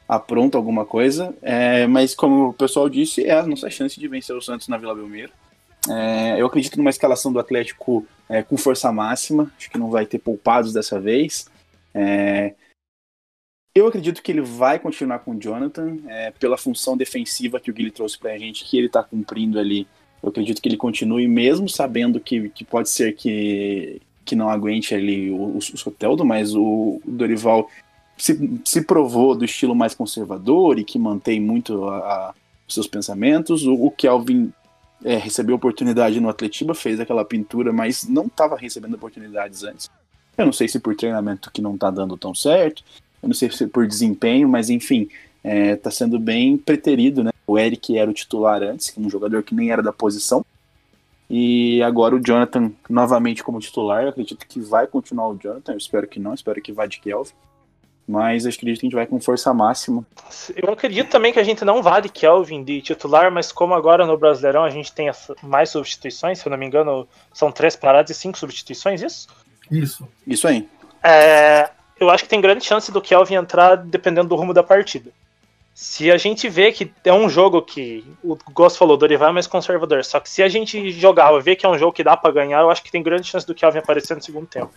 apronta 0.07 0.57
alguma 0.57 0.85
coisa, 0.85 1.35
é, 1.41 1.85
mas 1.85 2.15
como 2.15 2.49
o 2.49 2.53
pessoal 2.53 2.89
disse, 2.89 3.25
é 3.25 3.33
a 3.33 3.45
nossa 3.45 3.69
chance 3.69 3.99
de 3.99 4.07
vencer 4.07 4.35
o 4.35 4.41
Santos 4.41 4.67
na 4.67 4.77
Vila 4.77 4.95
Belmiro. 4.95 5.31
É, 5.87 6.41
eu 6.41 6.47
acredito 6.47 6.77
numa 6.77 6.89
escalação 6.89 7.31
do 7.31 7.39
Atlético 7.39 8.05
é, 8.27 8.41
com 8.41 8.57
força 8.57 8.91
máxima, 8.91 9.51
acho 9.57 9.69
que 9.69 9.77
não 9.77 9.89
vai 9.89 10.05
ter 10.05 10.19
poupados 10.19 10.73
dessa 10.73 10.99
vez. 10.99 11.47
Eu 13.73 13.87
acredito 13.87 14.21
que 14.21 14.31
ele 14.31 14.41
vai 14.41 14.79
continuar 14.79 15.19
com 15.19 15.31
o 15.31 15.39
Jonathan, 15.39 15.97
é, 16.07 16.31
pela 16.31 16.57
função 16.57 16.97
defensiva 16.97 17.59
que 17.59 17.69
o 17.69 17.73
Guilherme 17.73 17.95
trouxe 17.95 18.17
pra 18.17 18.37
gente, 18.37 18.65
que 18.65 18.77
ele 18.77 18.87
está 18.87 19.03
cumprindo 19.03 19.59
ali. 19.59 19.87
Eu 20.21 20.29
acredito 20.29 20.61
que 20.61 20.67
ele 20.67 20.77
continue, 20.77 21.27
mesmo 21.27 21.69
sabendo 21.69 22.19
que, 22.19 22.49
que 22.49 22.65
pode 22.65 22.89
ser 22.89 23.15
que, 23.15 24.01
que 24.25 24.35
não 24.35 24.49
aguente 24.49 24.93
ali 24.93 25.29
o, 25.31 25.57
o 25.57 25.61
Soteldo, 25.61 26.25
mas 26.25 26.55
o, 26.55 26.61
o 26.63 27.01
Dorival 27.05 27.69
se, 28.17 28.59
se, 28.65 28.81
provou 28.81 29.35
do 29.35 29.45
estilo 29.45 29.73
mais 29.73 29.95
conservador 29.95 30.77
e 30.77 30.83
que 30.83 30.99
mantém 30.99 31.39
muito 31.39 31.87
a, 31.87 31.97
a, 31.97 32.33
os 32.67 32.73
seus 32.73 32.87
pensamentos. 32.87 33.65
O, 33.65 33.73
o 33.73 33.91
Kelvin 33.91 34.51
é, 35.05 35.15
recebeu 35.15 35.55
oportunidade 35.55 36.19
no 36.19 36.27
Atletiba, 36.27 36.73
fez 36.73 36.99
aquela 36.99 37.23
pintura, 37.23 37.71
mas 37.71 38.03
não 38.03 38.25
estava 38.25 38.57
recebendo 38.57 38.95
oportunidades 38.95 39.63
antes. 39.63 39.89
Eu 40.37 40.45
não 40.45 40.53
sei 40.53 40.67
se 40.67 40.79
por 40.79 40.95
treinamento 40.95 41.51
que 41.51 41.61
não 41.61 41.75
está 41.75 41.89
dando 41.89 42.17
tão 42.17 42.33
certo, 42.33 42.83
não 43.21 43.33
sei 43.33 43.51
se 43.51 43.67
por 43.67 43.87
desempenho, 43.87 44.47
mas 44.47 44.69
enfim, 44.69 45.09
é, 45.43 45.75
tá 45.75 45.91
sendo 45.91 46.19
bem 46.19 46.57
preterido, 46.57 47.23
né? 47.23 47.31
O 47.45 47.57
Eric 47.57 47.97
era 47.97 48.09
o 48.09 48.13
titular 48.13 48.61
antes, 48.61 48.93
um 48.97 49.09
jogador 49.09 49.43
que 49.43 49.55
nem 49.55 49.71
era 49.71 49.81
da 49.81 49.91
posição. 49.91 50.45
E 51.29 51.81
agora 51.83 52.15
o 52.15 52.19
Jonathan 52.19 52.71
novamente 52.89 53.43
como 53.43 53.59
titular. 53.59 54.03
Eu 54.03 54.09
acredito 54.09 54.45
que 54.47 54.59
vai 54.59 54.87
continuar 54.87 55.29
o 55.29 55.37
Jonathan. 55.37 55.73
Eu 55.73 55.77
espero 55.77 56.07
que 56.07 56.19
não, 56.19 56.33
espero 56.33 56.61
que 56.61 56.71
vá 56.71 56.87
de 56.87 56.99
Kelvin. 56.99 57.33
Mas 58.07 58.45
eu 58.45 58.49
acredito 58.49 58.79
que 58.79 58.85
a 58.85 58.89
gente 58.89 58.95
vai 58.95 59.05
com 59.05 59.19
força 59.19 59.53
máxima. 59.53 60.03
Eu 60.55 60.73
acredito 60.73 61.11
também 61.11 61.31
que 61.31 61.39
a 61.39 61.43
gente 61.43 61.63
não 61.63 61.83
vá 61.83 61.99
de 61.99 62.09
Kelvin 62.09 62.63
de 62.63 62.81
titular, 62.81 63.31
mas 63.31 63.51
como 63.51 63.75
agora 63.75 64.07
no 64.07 64.17
Brasileirão 64.17 64.63
a 64.63 64.71
gente 64.71 64.91
tem 64.91 65.11
mais 65.43 65.69
substituições, 65.69 66.39
se 66.39 66.47
eu 66.47 66.49
não 66.49 66.57
me 66.57 66.65
engano, 66.65 67.07
são 67.31 67.51
três 67.51 67.75
paradas 67.75 68.09
e 68.09 68.19
cinco 68.19 68.39
substituições, 68.39 69.03
isso? 69.03 69.27
Isso. 69.69 70.07
Isso 70.25 70.47
aí. 70.47 70.67
É, 71.03 71.69
eu 71.99 72.09
acho 72.09 72.23
que 72.23 72.29
tem 72.29 72.41
grande 72.41 72.63
chance 72.63 72.91
do 72.91 73.01
Kelvin 73.01 73.35
entrar 73.35 73.75
dependendo 73.75 74.29
do 74.29 74.35
rumo 74.35 74.53
da 74.53 74.63
partida. 74.63 75.11
Se 75.73 76.11
a 76.11 76.17
gente 76.17 76.49
vê 76.49 76.71
que 76.71 76.91
é 77.05 77.13
um 77.13 77.29
jogo 77.29 77.61
que. 77.61 78.03
O 78.21 78.37
Gosto 78.51 78.77
falou, 78.77 78.95
o 78.95 78.97
Dorival 78.97 79.29
é 79.29 79.31
mais 79.31 79.47
conservador. 79.47 80.03
Só 80.03 80.19
que 80.19 80.29
se 80.29 80.43
a 80.43 80.49
gente 80.49 80.91
jogar 80.91 81.33
e 81.33 81.41
ver 81.41 81.55
que 81.55 81.65
é 81.65 81.69
um 81.69 81.77
jogo 81.77 81.93
que 81.93 82.03
dá 82.03 82.17
para 82.17 82.33
ganhar, 82.33 82.59
eu 82.59 82.69
acho 82.69 82.83
que 82.83 82.91
tem 82.91 83.01
grande 83.01 83.27
chance 83.27 83.47
do 83.47 83.55
Kelvin 83.55 83.79
aparecer 83.79 84.13
no 84.15 84.21
segundo 84.21 84.45
tempo. 84.45 84.73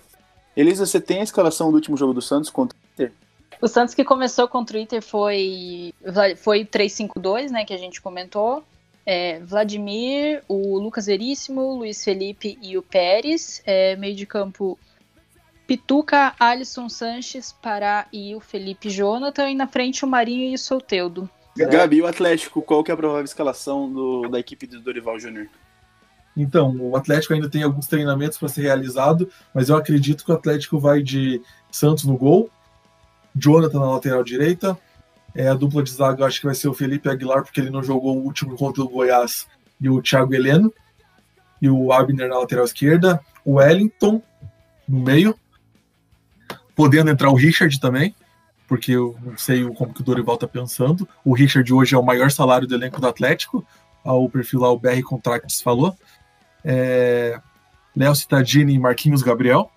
Elisa, 0.56 0.86
você 0.86 1.00
tem 1.00 1.20
a 1.20 1.24
escalação 1.24 1.70
do 1.70 1.74
último 1.74 1.96
jogo 1.96 2.12
do 2.12 2.22
Santos 2.22 2.50
contra 2.50 2.76
o 2.76 2.80
Inter? 2.92 3.12
O 3.60 3.66
Santos 3.66 3.94
que 3.94 4.04
começou 4.04 4.46
contra 4.46 4.76
o 4.76 4.80
Inter 4.80 5.02
foi, 5.02 5.94
foi 6.36 6.64
3-5-2, 6.64 7.50
né, 7.50 7.64
que 7.64 7.72
a 7.72 7.78
gente 7.78 8.00
comentou. 8.00 8.62
É, 9.04 9.40
Vladimir, 9.40 10.42
o 10.46 10.78
Lucas 10.78 11.06
Veríssimo, 11.06 11.62
o 11.62 11.76
Luiz 11.78 12.04
Felipe 12.04 12.58
e 12.62 12.78
o 12.78 12.82
Pérez. 12.82 13.62
É, 13.66 13.96
meio 13.96 14.14
de 14.14 14.26
campo 14.26 14.78
Pituca, 15.72 16.34
Alisson 16.38 16.86
Sanches, 16.86 17.50
Pará 17.50 18.06
e 18.12 18.34
o 18.34 18.40
Felipe 18.40 18.90
Jonathan. 18.90 19.48
E 19.48 19.54
na 19.54 19.66
frente 19.66 20.04
o 20.04 20.08
Marinho 20.08 20.50
e 20.50 20.54
o 20.54 20.58
Solteudo. 20.58 21.30
Gabi, 21.56 22.02
o 22.02 22.06
Atlético, 22.06 22.60
qual 22.60 22.84
que 22.84 22.90
é 22.90 22.94
a 22.94 22.96
provável 22.96 23.24
escalação 23.24 23.90
do, 23.90 24.28
da 24.28 24.38
equipe 24.38 24.66
do 24.66 24.80
Dorival 24.80 25.18
Júnior? 25.18 25.48
Então, 26.36 26.76
o 26.78 26.94
Atlético 26.94 27.32
ainda 27.32 27.48
tem 27.48 27.62
alguns 27.62 27.86
treinamentos 27.86 28.36
para 28.36 28.48
ser 28.48 28.60
realizado, 28.60 29.30
mas 29.54 29.70
eu 29.70 29.76
acredito 29.76 30.26
que 30.26 30.30
o 30.30 30.34
Atlético 30.34 30.78
vai 30.78 31.02
de 31.02 31.40
Santos 31.70 32.04
no 32.04 32.18
gol, 32.18 32.50
Jonathan 33.34 33.80
na 33.80 33.92
lateral 33.92 34.22
direita, 34.22 34.78
é, 35.34 35.48
a 35.48 35.54
dupla 35.54 35.82
de 35.82 35.90
zaga 35.90 36.20
eu 36.20 36.26
acho 36.26 36.38
que 36.38 36.46
vai 36.46 36.54
ser 36.54 36.68
o 36.68 36.74
Felipe 36.74 37.08
Aguilar, 37.08 37.44
porque 37.44 37.60
ele 37.60 37.70
não 37.70 37.82
jogou 37.82 38.18
o 38.18 38.22
último 38.22 38.56
contra 38.58 38.82
o 38.82 38.88
Goiás, 38.90 39.46
e 39.80 39.88
o 39.88 40.02
Thiago 40.02 40.34
Heleno, 40.34 40.70
e 41.62 41.70
o 41.70 41.90
Abner 41.94 42.28
na 42.28 42.38
lateral 42.38 42.66
esquerda, 42.66 43.22
o 43.42 43.54
Wellington 43.54 44.20
no 44.86 45.00
meio, 45.00 45.34
podendo 46.74 47.10
entrar 47.10 47.30
o 47.30 47.34
Richard 47.34 47.78
também, 47.80 48.14
porque 48.66 48.92
eu 48.92 49.16
não 49.22 49.36
sei 49.36 49.64
como 49.74 49.92
que 49.92 50.00
o 50.00 50.04
Dorival 50.04 50.36
tá 50.36 50.48
pensando. 50.48 51.08
O 51.24 51.34
Richard 51.34 51.72
hoje 51.72 51.94
é 51.94 51.98
o 51.98 52.02
maior 52.02 52.30
salário 52.30 52.66
do 52.66 52.74
elenco 52.74 53.00
do 53.00 53.06
Atlético, 53.06 53.66
ao 54.04 54.28
perfil 54.28 54.60
lá 54.60 54.70
o 54.70 54.78
BR 54.78 55.02
Contracts 55.04 55.60
falou. 55.60 55.96
É, 56.64 57.40
Léo 57.94 58.14
Cittadini 58.14 58.74
e 58.74 58.78
Marquinhos 58.78 59.22
Gabriel. 59.22 59.70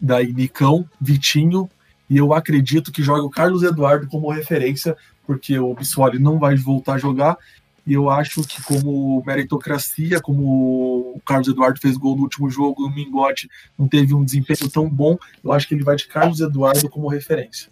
Daí 0.00 0.32
Nicão, 0.32 0.84
Vitinho, 1.00 1.70
e 2.10 2.16
eu 2.16 2.34
acredito 2.34 2.92
que 2.92 3.02
joga 3.02 3.22
o 3.22 3.30
Carlos 3.30 3.62
Eduardo 3.62 4.06
como 4.08 4.30
referência, 4.30 4.96
porque 5.26 5.58
o 5.58 5.74
Bissoli 5.74 6.18
não 6.18 6.38
vai 6.38 6.56
voltar 6.56 6.94
a 6.94 6.98
jogar. 6.98 7.38
E 7.86 7.92
eu 7.92 8.08
acho 8.08 8.42
que, 8.42 8.62
como 8.62 9.22
meritocracia, 9.26 10.20
como 10.20 11.14
o 11.16 11.20
Carlos 11.24 11.48
Eduardo 11.48 11.78
fez 11.78 11.96
gol 11.96 12.16
no 12.16 12.22
último 12.22 12.48
jogo 12.48 12.82
e 12.82 12.88
o 12.88 12.90
Mingote 12.90 13.48
não 13.78 13.86
teve 13.86 14.14
um 14.14 14.24
desempenho 14.24 14.70
tão 14.70 14.88
bom, 14.88 15.18
eu 15.42 15.52
acho 15.52 15.68
que 15.68 15.74
ele 15.74 15.84
vai 15.84 15.94
de 15.96 16.06
Carlos 16.06 16.40
Eduardo 16.40 16.88
como 16.88 17.08
referência. 17.08 17.70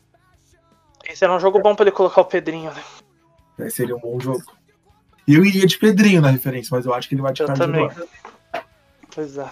Esse 1.04 1.24
era 1.24 1.34
um 1.34 1.40
jogo 1.40 1.60
bom 1.60 1.74
para 1.74 1.84
ele 1.84 1.96
colocar 1.96 2.20
o 2.20 2.26
Pedrinho, 2.26 2.70
né? 2.72 2.82
É, 3.58 3.70
seria 3.70 3.96
um 3.96 4.00
bom 4.00 4.20
jogo. 4.20 4.44
Eu 5.26 5.44
iria 5.44 5.66
de 5.66 5.78
Pedrinho 5.78 6.20
na 6.20 6.30
referência, 6.30 6.76
mas 6.76 6.84
eu 6.84 6.92
acho 6.92 7.08
que 7.08 7.14
ele 7.14 7.22
vai 7.22 7.32
de 7.32 7.42
eu 7.42 7.46
Carlos 7.46 7.66
também. 7.66 7.84
Eduardo. 7.84 8.08
Pois 9.14 9.38
é. 9.38 9.48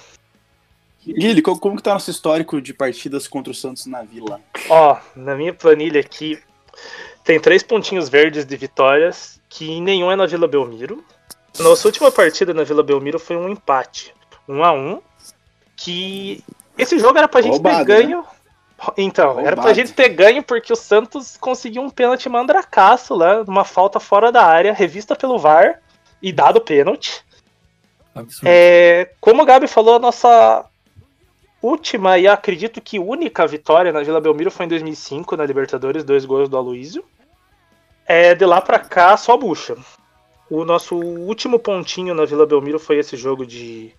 Guilherme, 1.04 1.40
como, 1.40 1.58
como 1.58 1.76
que 1.76 1.82
tá 1.82 1.94
nosso 1.94 2.10
histórico 2.10 2.60
de 2.60 2.74
partidas 2.74 3.26
contra 3.26 3.50
o 3.50 3.54
Santos 3.54 3.86
na 3.86 4.02
Vila? 4.02 4.40
Ó, 4.68 4.98
na 5.16 5.34
minha 5.34 5.54
planilha 5.54 6.00
aqui 6.00 6.38
tem 7.24 7.38
três 7.40 7.62
pontinhos 7.62 8.08
verdes 8.08 8.44
de 8.44 8.56
vitórias, 8.56 9.40
que 9.48 9.80
nenhum 9.80 10.10
é 10.10 10.16
na 10.16 10.26
Vila 10.26 10.48
Belmiro. 10.48 11.04
Nossa 11.58 11.88
última 11.88 12.10
partida 12.10 12.54
na 12.54 12.64
Vila 12.64 12.82
Belmiro 12.82 13.18
foi 13.18 13.36
um 13.36 13.48
empate, 13.48 14.14
um 14.48 14.64
a 14.64 14.72
um, 14.72 15.00
que 15.76 16.44
esse 16.78 16.98
jogo 16.98 17.18
era 17.18 17.28
pra 17.28 17.42
gente 17.42 17.54
Roubado, 17.54 17.78
ter 17.78 17.84
ganho. 17.84 18.18
Né? 18.18 18.24
Então, 18.96 19.26
Roubado. 19.26 19.46
era 19.46 19.56
pra 19.56 19.72
gente 19.72 19.92
ter 19.92 20.08
ganho 20.08 20.42
porque 20.42 20.72
o 20.72 20.76
Santos 20.76 21.36
conseguiu 21.36 21.82
um 21.82 21.90
pênalti 21.90 22.28
mandracaço 22.28 23.14
lá, 23.14 23.42
uma 23.42 23.64
falta 23.64 24.00
fora 24.00 24.32
da 24.32 24.44
área, 24.44 24.72
revista 24.72 25.14
pelo 25.14 25.38
VAR 25.38 25.80
e 26.22 26.32
dado 26.32 26.60
pênalti. 26.60 27.24
É, 28.44 29.10
como 29.20 29.42
o 29.42 29.46
Gabi 29.46 29.66
falou, 29.66 29.96
a 29.96 30.00
nossa 30.00 30.64
última 31.62 32.18
e 32.18 32.26
acredito 32.26 32.80
que 32.80 32.98
única 32.98 33.46
vitória 33.46 33.92
na 33.92 34.02
Vila 34.02 34.20
Belmiro 34.20 34.50
foi 34.50 34.66
em 34.66 34.68
2005 34.68 35.36
na 35.36 35.44
Libertadores, 35.44 36.04
dois 36.04 36.24
gols 36.24 36.48
do 36.48 36.56
Aloísio. 36.56 37.04
É, 38.06 38.34
de 38.34 38.44
lá 38.44 38.60
para 38.60 38.78
cá, 38.78 39.16
só 39.16 39.36
bucha. 39.36 39.76
O 40.50 40.64
nosso 40.64 40.96
último 40.96 41.58
pontinho 41.58 42.14
na 42.14 42.24
Vila 42.24 42.46
Belmiro 42.46 42.78
foi 42.78 42.98
esse 42.98 43.16
jogo 43.16 43.46
de 43.46 43.94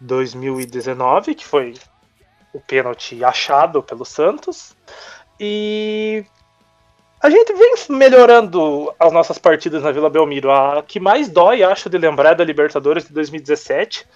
2019, 0.00 1.34
que 1.34 1.44
foi 1.44 1.74
o 2.52 2.60
pênalti 2.60 3.24
achado 3.24 3.82
pelo 3.82 4.04
Santos. 4.04 4.76
E 5.40 6.24
a 7.20 7.28
gente 7.28 7.52
vem 7.54 7.74
melhorando 7.88 8.94
as 9.00 9.12
nossas 9.12 9.38
partidas 9.38 9.82
na 9.82 9.90
Vila 9.90 10.10
Belmiro. 10.10 10.52
A 10.52 10.82
que 10.82 11.00
mais 11.00 11.28
dói, 11.28 11.62
acho, 11.64 11.90
de 11.90 11.98
lembrar 11.98 12.32
é 12.32 12.34
da 12.36 12.44
Libertadores 12.44 13.06
de 13.06 13.12
2017 13.12 14.06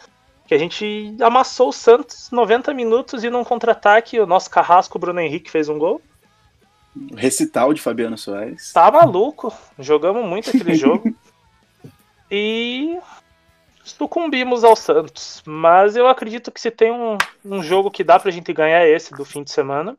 que 0.48 0.54
a 0.54 0.58
gente 0.58 1.14
amassou 1.20 1.68
o 1.68 1.72
Santos 1.72 2.30
90 2.30 2.72
minutos 2.72 3.22
e 3.22 3.28
num 3.28 3.44
contra-ataque 3.44 4.18
o 4.18 4.26
nosso 4.26 4.48
carrasco 4.48 4.98
Bruno 4.98 5.20
Henrique 5.20 5.50
fez 5.50 5.68
um 5.68 5.78
gol. 5.78 6.00
Recital 7.14 7.74
de 7.74 7.82
Fabiano 7.82 8.16
Soares. 8.16 8.72
Tá 8.72 8.90
maluco, 8.90 9.52
jogamos 9.78 10.24
muito 10.24 10.48
aquele 10.48 10.72
jogo. 10.74 11.14
E 12.30 12.98
sucumbimos 13.84 14.64
ao 14.64 14.74
Santos. 14.74 15.42
Mas 15.44 15.96
eu 15.96 16.08
acredito 16.08 16.50
que 16.50 16.62
se 16.62 16.70
tem 16.70 16.90
um, 16.90 17.18
um 17.44 17.62
jogo 17.62 17.90
que 17.90 18.02
dá 18.02 18.18
pra 18.18 18.30
gente 18.30 18.50
ganhar 18.50 18.80
é 18.80 18.88
esse 18.88 19.12
do 19.12 19.26
fim 19.26 19.42
de 19.42 19.50
semana. 19.50 19.98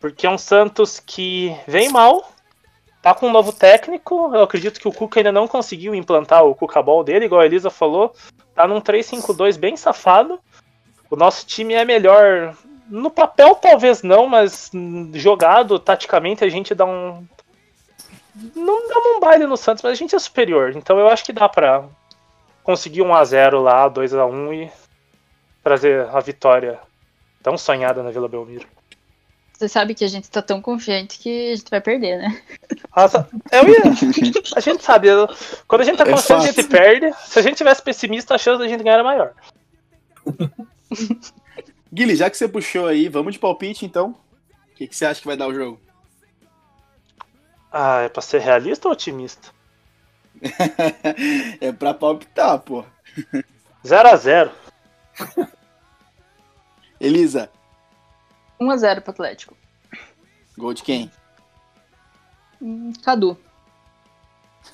Porque 0.00 0.26
é 0.26 0.30
um 0.30 0.36
Santos 0.36 0.98
que 0.98 1.56
vem 1.68 1.88
mal, 1.90 2.28
tá 3.04 3.14
com 3.14 3.28
um 3.28 3.32
novo 3.32 3.52
técnico. 3.52 4.34
Eu 4.34 4.42
acredito 4.42 4.80
que 4.80 4.88
o 4.88 4.92
Cuca 4.92 5.20
ainda 5.20 5.30
não 5.30 5.46
conseguiu 5.46 5.94
implantar 5.94 6.42
o 6.44 6.54
Cuca 6.54 6.82
Ball 6.82 7.04
dele, 7.04 7.26
igual 7.26 7.42
a 7.42 7.46
Elisa 7.46 7.68
falou 7.68 8.14
tá 8.54 8.66
num 8.66 8.80
3-5-2 8.80 9.58
bem 9.58 9.76
safado. 9.76 10.40
O 11.10 11.16
nosso 11.16 11.44
time 11.46 11.74
é 11.74 11.84
melhor. 11.84 12.56
No 12.88 13.10
papel, 13.10 13.54
talvez 13.56 14.02
não, 14.02 14.26
mas 14.26 14.70
jogado, 15.14 15.78
taticamente, 15.78 16.44
a 16.44 16.48
gente 16.48 16.74
dá 16.74 16.84
um. 16.84 17.26
Não 18.54 18.88
dá 18.88 18.98
um 18.98 19.20
baile 19.20 19.46
no 19.46 19.56
Santos, 19.56 19.82
mas 19.82 19.92
a 19.92 19.96
gente 19.96 20.14
é 20.14 20.18
superior. 20.18 20.72
Então 20.74 20.98
eu 20.98 21.08
acho 21.08 21.24
que 21.24 21.32
dá 21.32 21.48
pra 21.48 21.84
conseguir 22.62 23.02
um 23.02 23.14
a 23.14 23.24
0 23.24 23.60
lá, 23.60 23.88
2 23.88 24.14
a 24.14 24.24
1 24.24 24.54
e 24.54 24.72
trazer 25.62 26.08
a 26.08 26.20
vitória 26.20 26.80
tão 27.42 27.58
sonhada 27.58 28.02
na 28.02 28.10
Vila 28.10 28.28
Belmiro. 28.28 28.66
Você 29.64 29.68
sabe 29.70 29.94
que 29.94 30.04
a 30.04 30.08
gente 30.08 30.28
tá 30.28 30.42
tão 30.42 30.60
confiante 30.60 31.18
que 31.18 31.52
a 31.52 31.56
gente 31.56 31.70
vai 31.70 31.80
perder, 31.80 32.18
né? 32.18 32.42
Nossa, 32.94 33.26
eu 33.50 33.66
ia. 33.66 33.80
A 34.54 34.60
gente 34.60 34.84
sabe, 34.84 35.08
quando 35.66 35.80
a 35.80 35.84
gente 35.84 35.96
tá 35.96 36.04
é 36.04 36.10
confiante, 36.10 36.46
é 36.46 36.50
a 36.50 36.52
gente 36.52 36.68
perde. 36.68 37.12
Se 37.24 37.38
a 37.38 37.42
gente 37.42 37.56
tivesse 37.56 37.80
pessimista, 37.80 38.34
a 38.34 38.38
chance 38.38 38.58
da 38.58 38.68
gente 38.68 38.84
ganhar 38.84 38.96
era 38.96 39.04
maior. 39.04 39.32
Guilherme, 41.90 42.14
já 42.14 42.28
que 42.28 42.36
você 42.36 42.46
puxou 42.46 42.86
aí, 42.86 43.08
vamos 43.08 43.32
de 43.32 43.38
palpite 43.38 43.86
então. 43.86 44.14
O 44.70 44.74
que, 44.74 44.86
que 44.86 44.94
você 44.94 45.06
acha 45.06 45.22
que 45.22 45.26
vai 45.26 45.36
dar 45.36 45.48
o 45.48 45.54
jogo? 45.54 45.80
Ah, 47.72 48.02
é 48.02 48.10
pra 48.10 48.20
ser 48.20 48.42
realista 48.42 48.86
ou 48.86 48.92
otimista? 48.92 49.48
é 51.58 51.72
pra 51.72 51.94
palpitar, 51.94 52.58
pô. 52.58 52.84
0x0. 53.82 54.50
Elisa, 57.00 57.50
1x0 58.60 59.00
pro 59.00 59.12
Atlético. 59.12 59.56
Gol 60.56 60.74
de 60.74 60.82
quem? 60.82 61.10
Hum, 62.60 62.92
Cadu. 63.02 63.36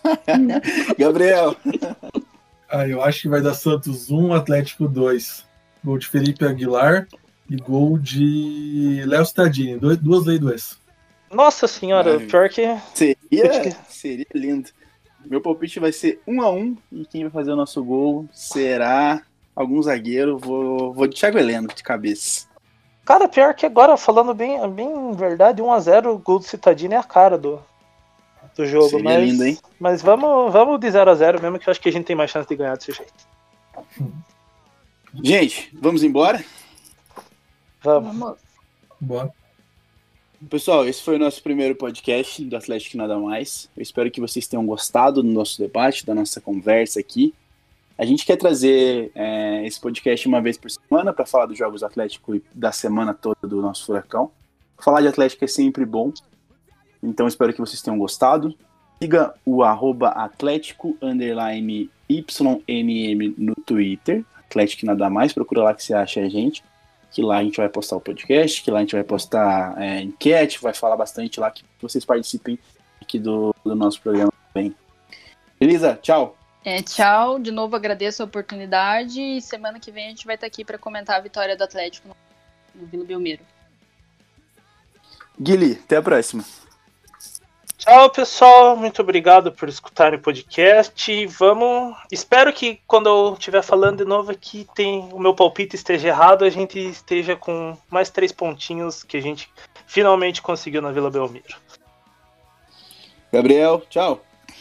Gabriel. 0.98 1.56
Ah, 2.72 2.86
eu 2.86 3.02
acho 3.02 3.22
que 3.22 3.28
vai 3.28 3.40
dar 3.40 3.54
Santos 3.54 4.12
1, 4.12 4.32
Atlético 4.32 4.86
2. 4.86 5.44
Gol 5.82 5.98
de 5.98 6.06
Felipe 6.06 6.44
Aguilar 6.44 7.08
e 7.48 7.56
gol 7.56 7.98
de 7.98 9.02
Léo 9.04 9.22
Stadini. 9.24 9.76
Duas 9.76 10.24
leis 10.24 10.38
do 10.38 10.52
ex. 10.52 10.78
Nossa 11.32 11.66
senhora, 11.66 12.18
Ai, 12.18 12.26
pior 12.26 12.48
que. 12.48 12.62
Seria, 12.94 13.76
seria 13.88 14.26
lindo. 14.32 14.70
Meu 15.26 15.40
palpite 15.40 15.80
vai 15.80 15.90
ser 15.90 16.20
1 16.28 16.42
a 16.42 16.50
1 16.52 16.76
e 16.92 17.06
quem 17.06 17.22
vai 17.22 17.30
fazer 17.32 17.50
o 17.50 17.56
nosso 17.56 17.84
gol 17.84 18.28
será 18.32 19.20
algum 19.54 19.82
zagueiro. 19.82 20.38
Vou, 20.38 20.94
vou 20.94 21.08
de 21.08 21.16
Thiago 21.16 21.38
Heleno 21.38 21.66
de 21.74 21.82
cabeça. 21.82 22.46
Cara, 23.10 23.26
pior 23.26 23.54
que 23.54 23.66
agora, 23.66 23.96
falando 23.96 24.32
bem, 24.32 24.56
bem 24.70 25.12
verdade, 25.14 25.60
1x0 25.60 26.14
o 26.14 26.18
gol 26.18 26.38
do 26.38 26.44
Citadino 26.44 26.94
é 26.94 26.96
a 26.96 27.02
cara 27.02 27.36
do, 27.36 27.60
do 28.54 28.64
jogo. 28.64 28.88
Seria 28.88 29.02
mas, 29.02 29.28
lindo, 29.28 29.44
hein? 29.44 29.58
Mas 29.80 30.00
vamos, 30.00 30.52
vamos 30.52 30.78
de 30.78 30.86
0x0 30.86 31.42
mesmo, 31.42 31.58
que 31.58 31.68
eu 31.68 31.72
acho 31.72 31.80
que 31.80 31.88
a 31.88 31.92
gente 31.92 32.04
tem 32.04 32.14
mais 32.14 32.30
chance 32.30 32.48
de 32.48 32.54
ganhar 32.54 32.76
desse 32.76 32.92
jeito. 32.92 33.12
Gente, 35.24 35.76
vamos 35.82 36.04
embora? 36.04 36.44
Vamos. 37.82 38.36
Bora. 39.00 39.32
Pessoal, 40.48 40.86
esse 40.86 41.02
foi 41.02 41.16
o 41.16 41.18
nosso 41.18 41.42
primeiro 41.42 41.74
podcast 41.74 42.44
do 42.44 42.56
Atlético 42.56 42.96
Nada 42.96 43.18
Mais. 43.18 43.68
Eu 43.76 43.82
espero 43.82 44.08
que 44.08 44.20
vocês 44.20 44.46
tenham 44.46 44.64
gostado 44.64 45.20
do 45.20 45.28
nosso 45.28 45.58
debate, 45.58 46.06
da 46.06 46.14
nossa 46.14 46.40
conversa 46.40 47.00
aqui. 47.00 47.34
A 48.00 48.06
gente 48.06 48.24
quer 48.24 48.36
trazer 48.36 49.12
é, 49.14 49.62
esse 49.66 49.78
podcast 49.78 50.26
uma 50.26 50.40
vez 50.40 50.56
por 50.56 50.70
semana 50.70 51.12
para 51.12 51.26
falar 51.26 51.44
dos 51.44 51.58
Jogos 51.58 51.82
Atlético 51.82 52.34
e 52.34 52.42
da 52.54 52.72
semana 52.72 53.12
toda 53.12 53.46
do 53.46 53.60
nosso 53.60 53.84
Furacão. 53.84 54.30
Falar 54.78 55.02
de 55.02 55.08
Atlético 55.08 55.44
é 55.44 55.46
sempre 55.46 55.84
bom. 55.84 56.10
Então 57.02 57.28
espero 57.28 57.52
que 57.52 57.60
vocês 57.60 57.82
tenham 57.82 57.98
gostado. 57.98 58.56
Siga 59.02 59.34
o 59.44 59.62
arroba 59.62 60.08
Atlético 60.08 60.96
no 63.36 63.54
Twitter. 63.66 64.24
Atlético 64.46 64.86
nada 64.86 65.10
mais, 65.10 65.34
procura 65.34 65.64
lá 65.64 65.74
que 65.74 65.84
você 65.84 65.92
acha 65.92 66.20
a 66.22 66.28
gente. 66.30 66.64
Que 67.12 67.20
lá 67.20 67.36
a 67.36 67.44
gente 67.44 67.58
vai 67.58 67.68
postar 67.68 67.96
o 67.96 68.00
podcast, 68.00 68.62
que 68.62 68.70
lá 68.70 68.78
a 68.78 68.80
gente 68.80 68.94
vai 68.94 69.04
postar 69.04 69.74
é, 69.78 70.00
enquete, 70.00 70.58
vai 70.62 70.72
falar 70.72 70.96
bastante 70.96 71.38
lá 71.38 71.50
que 71.50 71.64
vocês 71.78 72.06
participem 72.06 72.58
aqui 72.98 73.18
do, 73.18 73.54
do 73.62 73.74
nosso 73.74 74.00
programa 74.00 74.32
também. 74.54 74.74
Beleza? 75.60 75.98
Tchau. 76.00 76.39
É, 76.64 76.82
tchau. 76.82 77.38
De 77.38 77.50
novo 77.50 77.74
agradeço 77.76 78.22
a 78.22 78.26
oportunidade 78.26 79.20
e 79.20 79.40
semana 79.40 79.80
que 79.80 79.90
vem 79.90 80.06
a 80.06 80.08
gente 80.10 80.26
vai 80.26 80.34
estar 80.34 80.46
aqui 80.46 80.64
para 80.64 80.78
comentar 80.78 81.16
a 81.16 81.20
vitória 81.20 81.56
do 81.56 81.64
Atlético 81.64 82.08
no, 82.08 82.16
no 82.74 82.86
Vila 82.86 83.04
Belmiro. 83.04 83.42
Guilherme, 85.40 85.80
até 85.82 85.96
a 85.96 86.02
próxima. 86.02 86.44
Tchau, 87.78 88.10
pessoal. 88.10 88.76
Muito 88.76 89.00
obrigado 89.00 89.50
por 89.52 89.66
escutarem 89.66 90.18
o 90.18 90.22
podcast. 90.22 91.26
Vamos. 91.28 91.96
Espero 92.12 92.52
que 92.52 92.78
quando 92.86 93.08
eu 93.08 93.32
estiver 93.32 93.62
falando 93.62 93.98
de 93.98 94.04
novo 94.04 94.30
aqui, 94.30 94.68
tem 94.74 95.08
o 95.10 95.18
meu 95.18 95.34
palpite 95.34 95.76
esteja 95.76 96.08
errado, 96.08 96.44
a 96.44 96.50
gente 96.50 96.78
esteja 96.78 97.34
com 97.34 97.74
mais 97.88 98.10
três 98.10 98.32
pontinhos 98.32 99.02
que 99.02 99.16
a 99.16 99.22
gente 99.22 99.50
finalmente 99.86 100.42
conseguiu 100.42 100.82
na 100.82 100.92
Vila 100.92 101.10
Belmiro. 101.10 101.56
Gabriel, 103.32 103.82
tchau. 103.88 104.20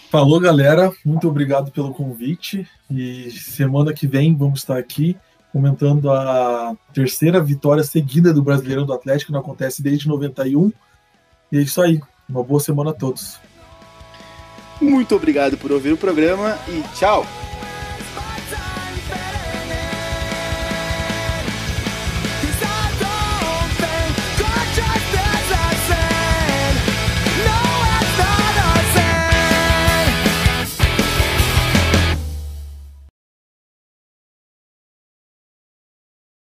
Falou, 0.10 0.40
galera. 0.40 0.92
Muito 1.06 1.28
obrigado 1.28 1.72
pelo 1.72 1.94
convite. 1.94 2.68
E 2.90 3.30
semana 3.32 3.94
que 3.94 4.08
vem 4.08 4.36
vamos 4.36 4.60
estar 4.60 4.78
aqui 4.78 5.16
comentando 5.52 6.12
a 6.12 6.76
terceira 6.94 7.42
vitória 7.42 7.84
seguida 7.84 8.34
do 8.34 8.44
Brasileirão 8.44 8.86
do 8.86 8.94
Atlético, 8.94 9.32
não 9.32 9.40
acontece 9.40 9.82
desde 9.82 10.08
91. 10.08 10.72
E 11.52 11.58
é 11.58 11.62
isso 11.62 11.82
aí. 11.82 12.00
Uma 12.28 12.44
boa 12.44 12.60
semana 12.60 12.92
a 12.92 12.94
todos. 12.94 13.40
Muito 14.80 15.16
obrigado 15.16 15.58
por 15.58 15.72
ouvir 15.72 15.92
o 15.92 15.98
programa 15.98 16.58
e 16.68 16.82
tchau! 16.96 17.26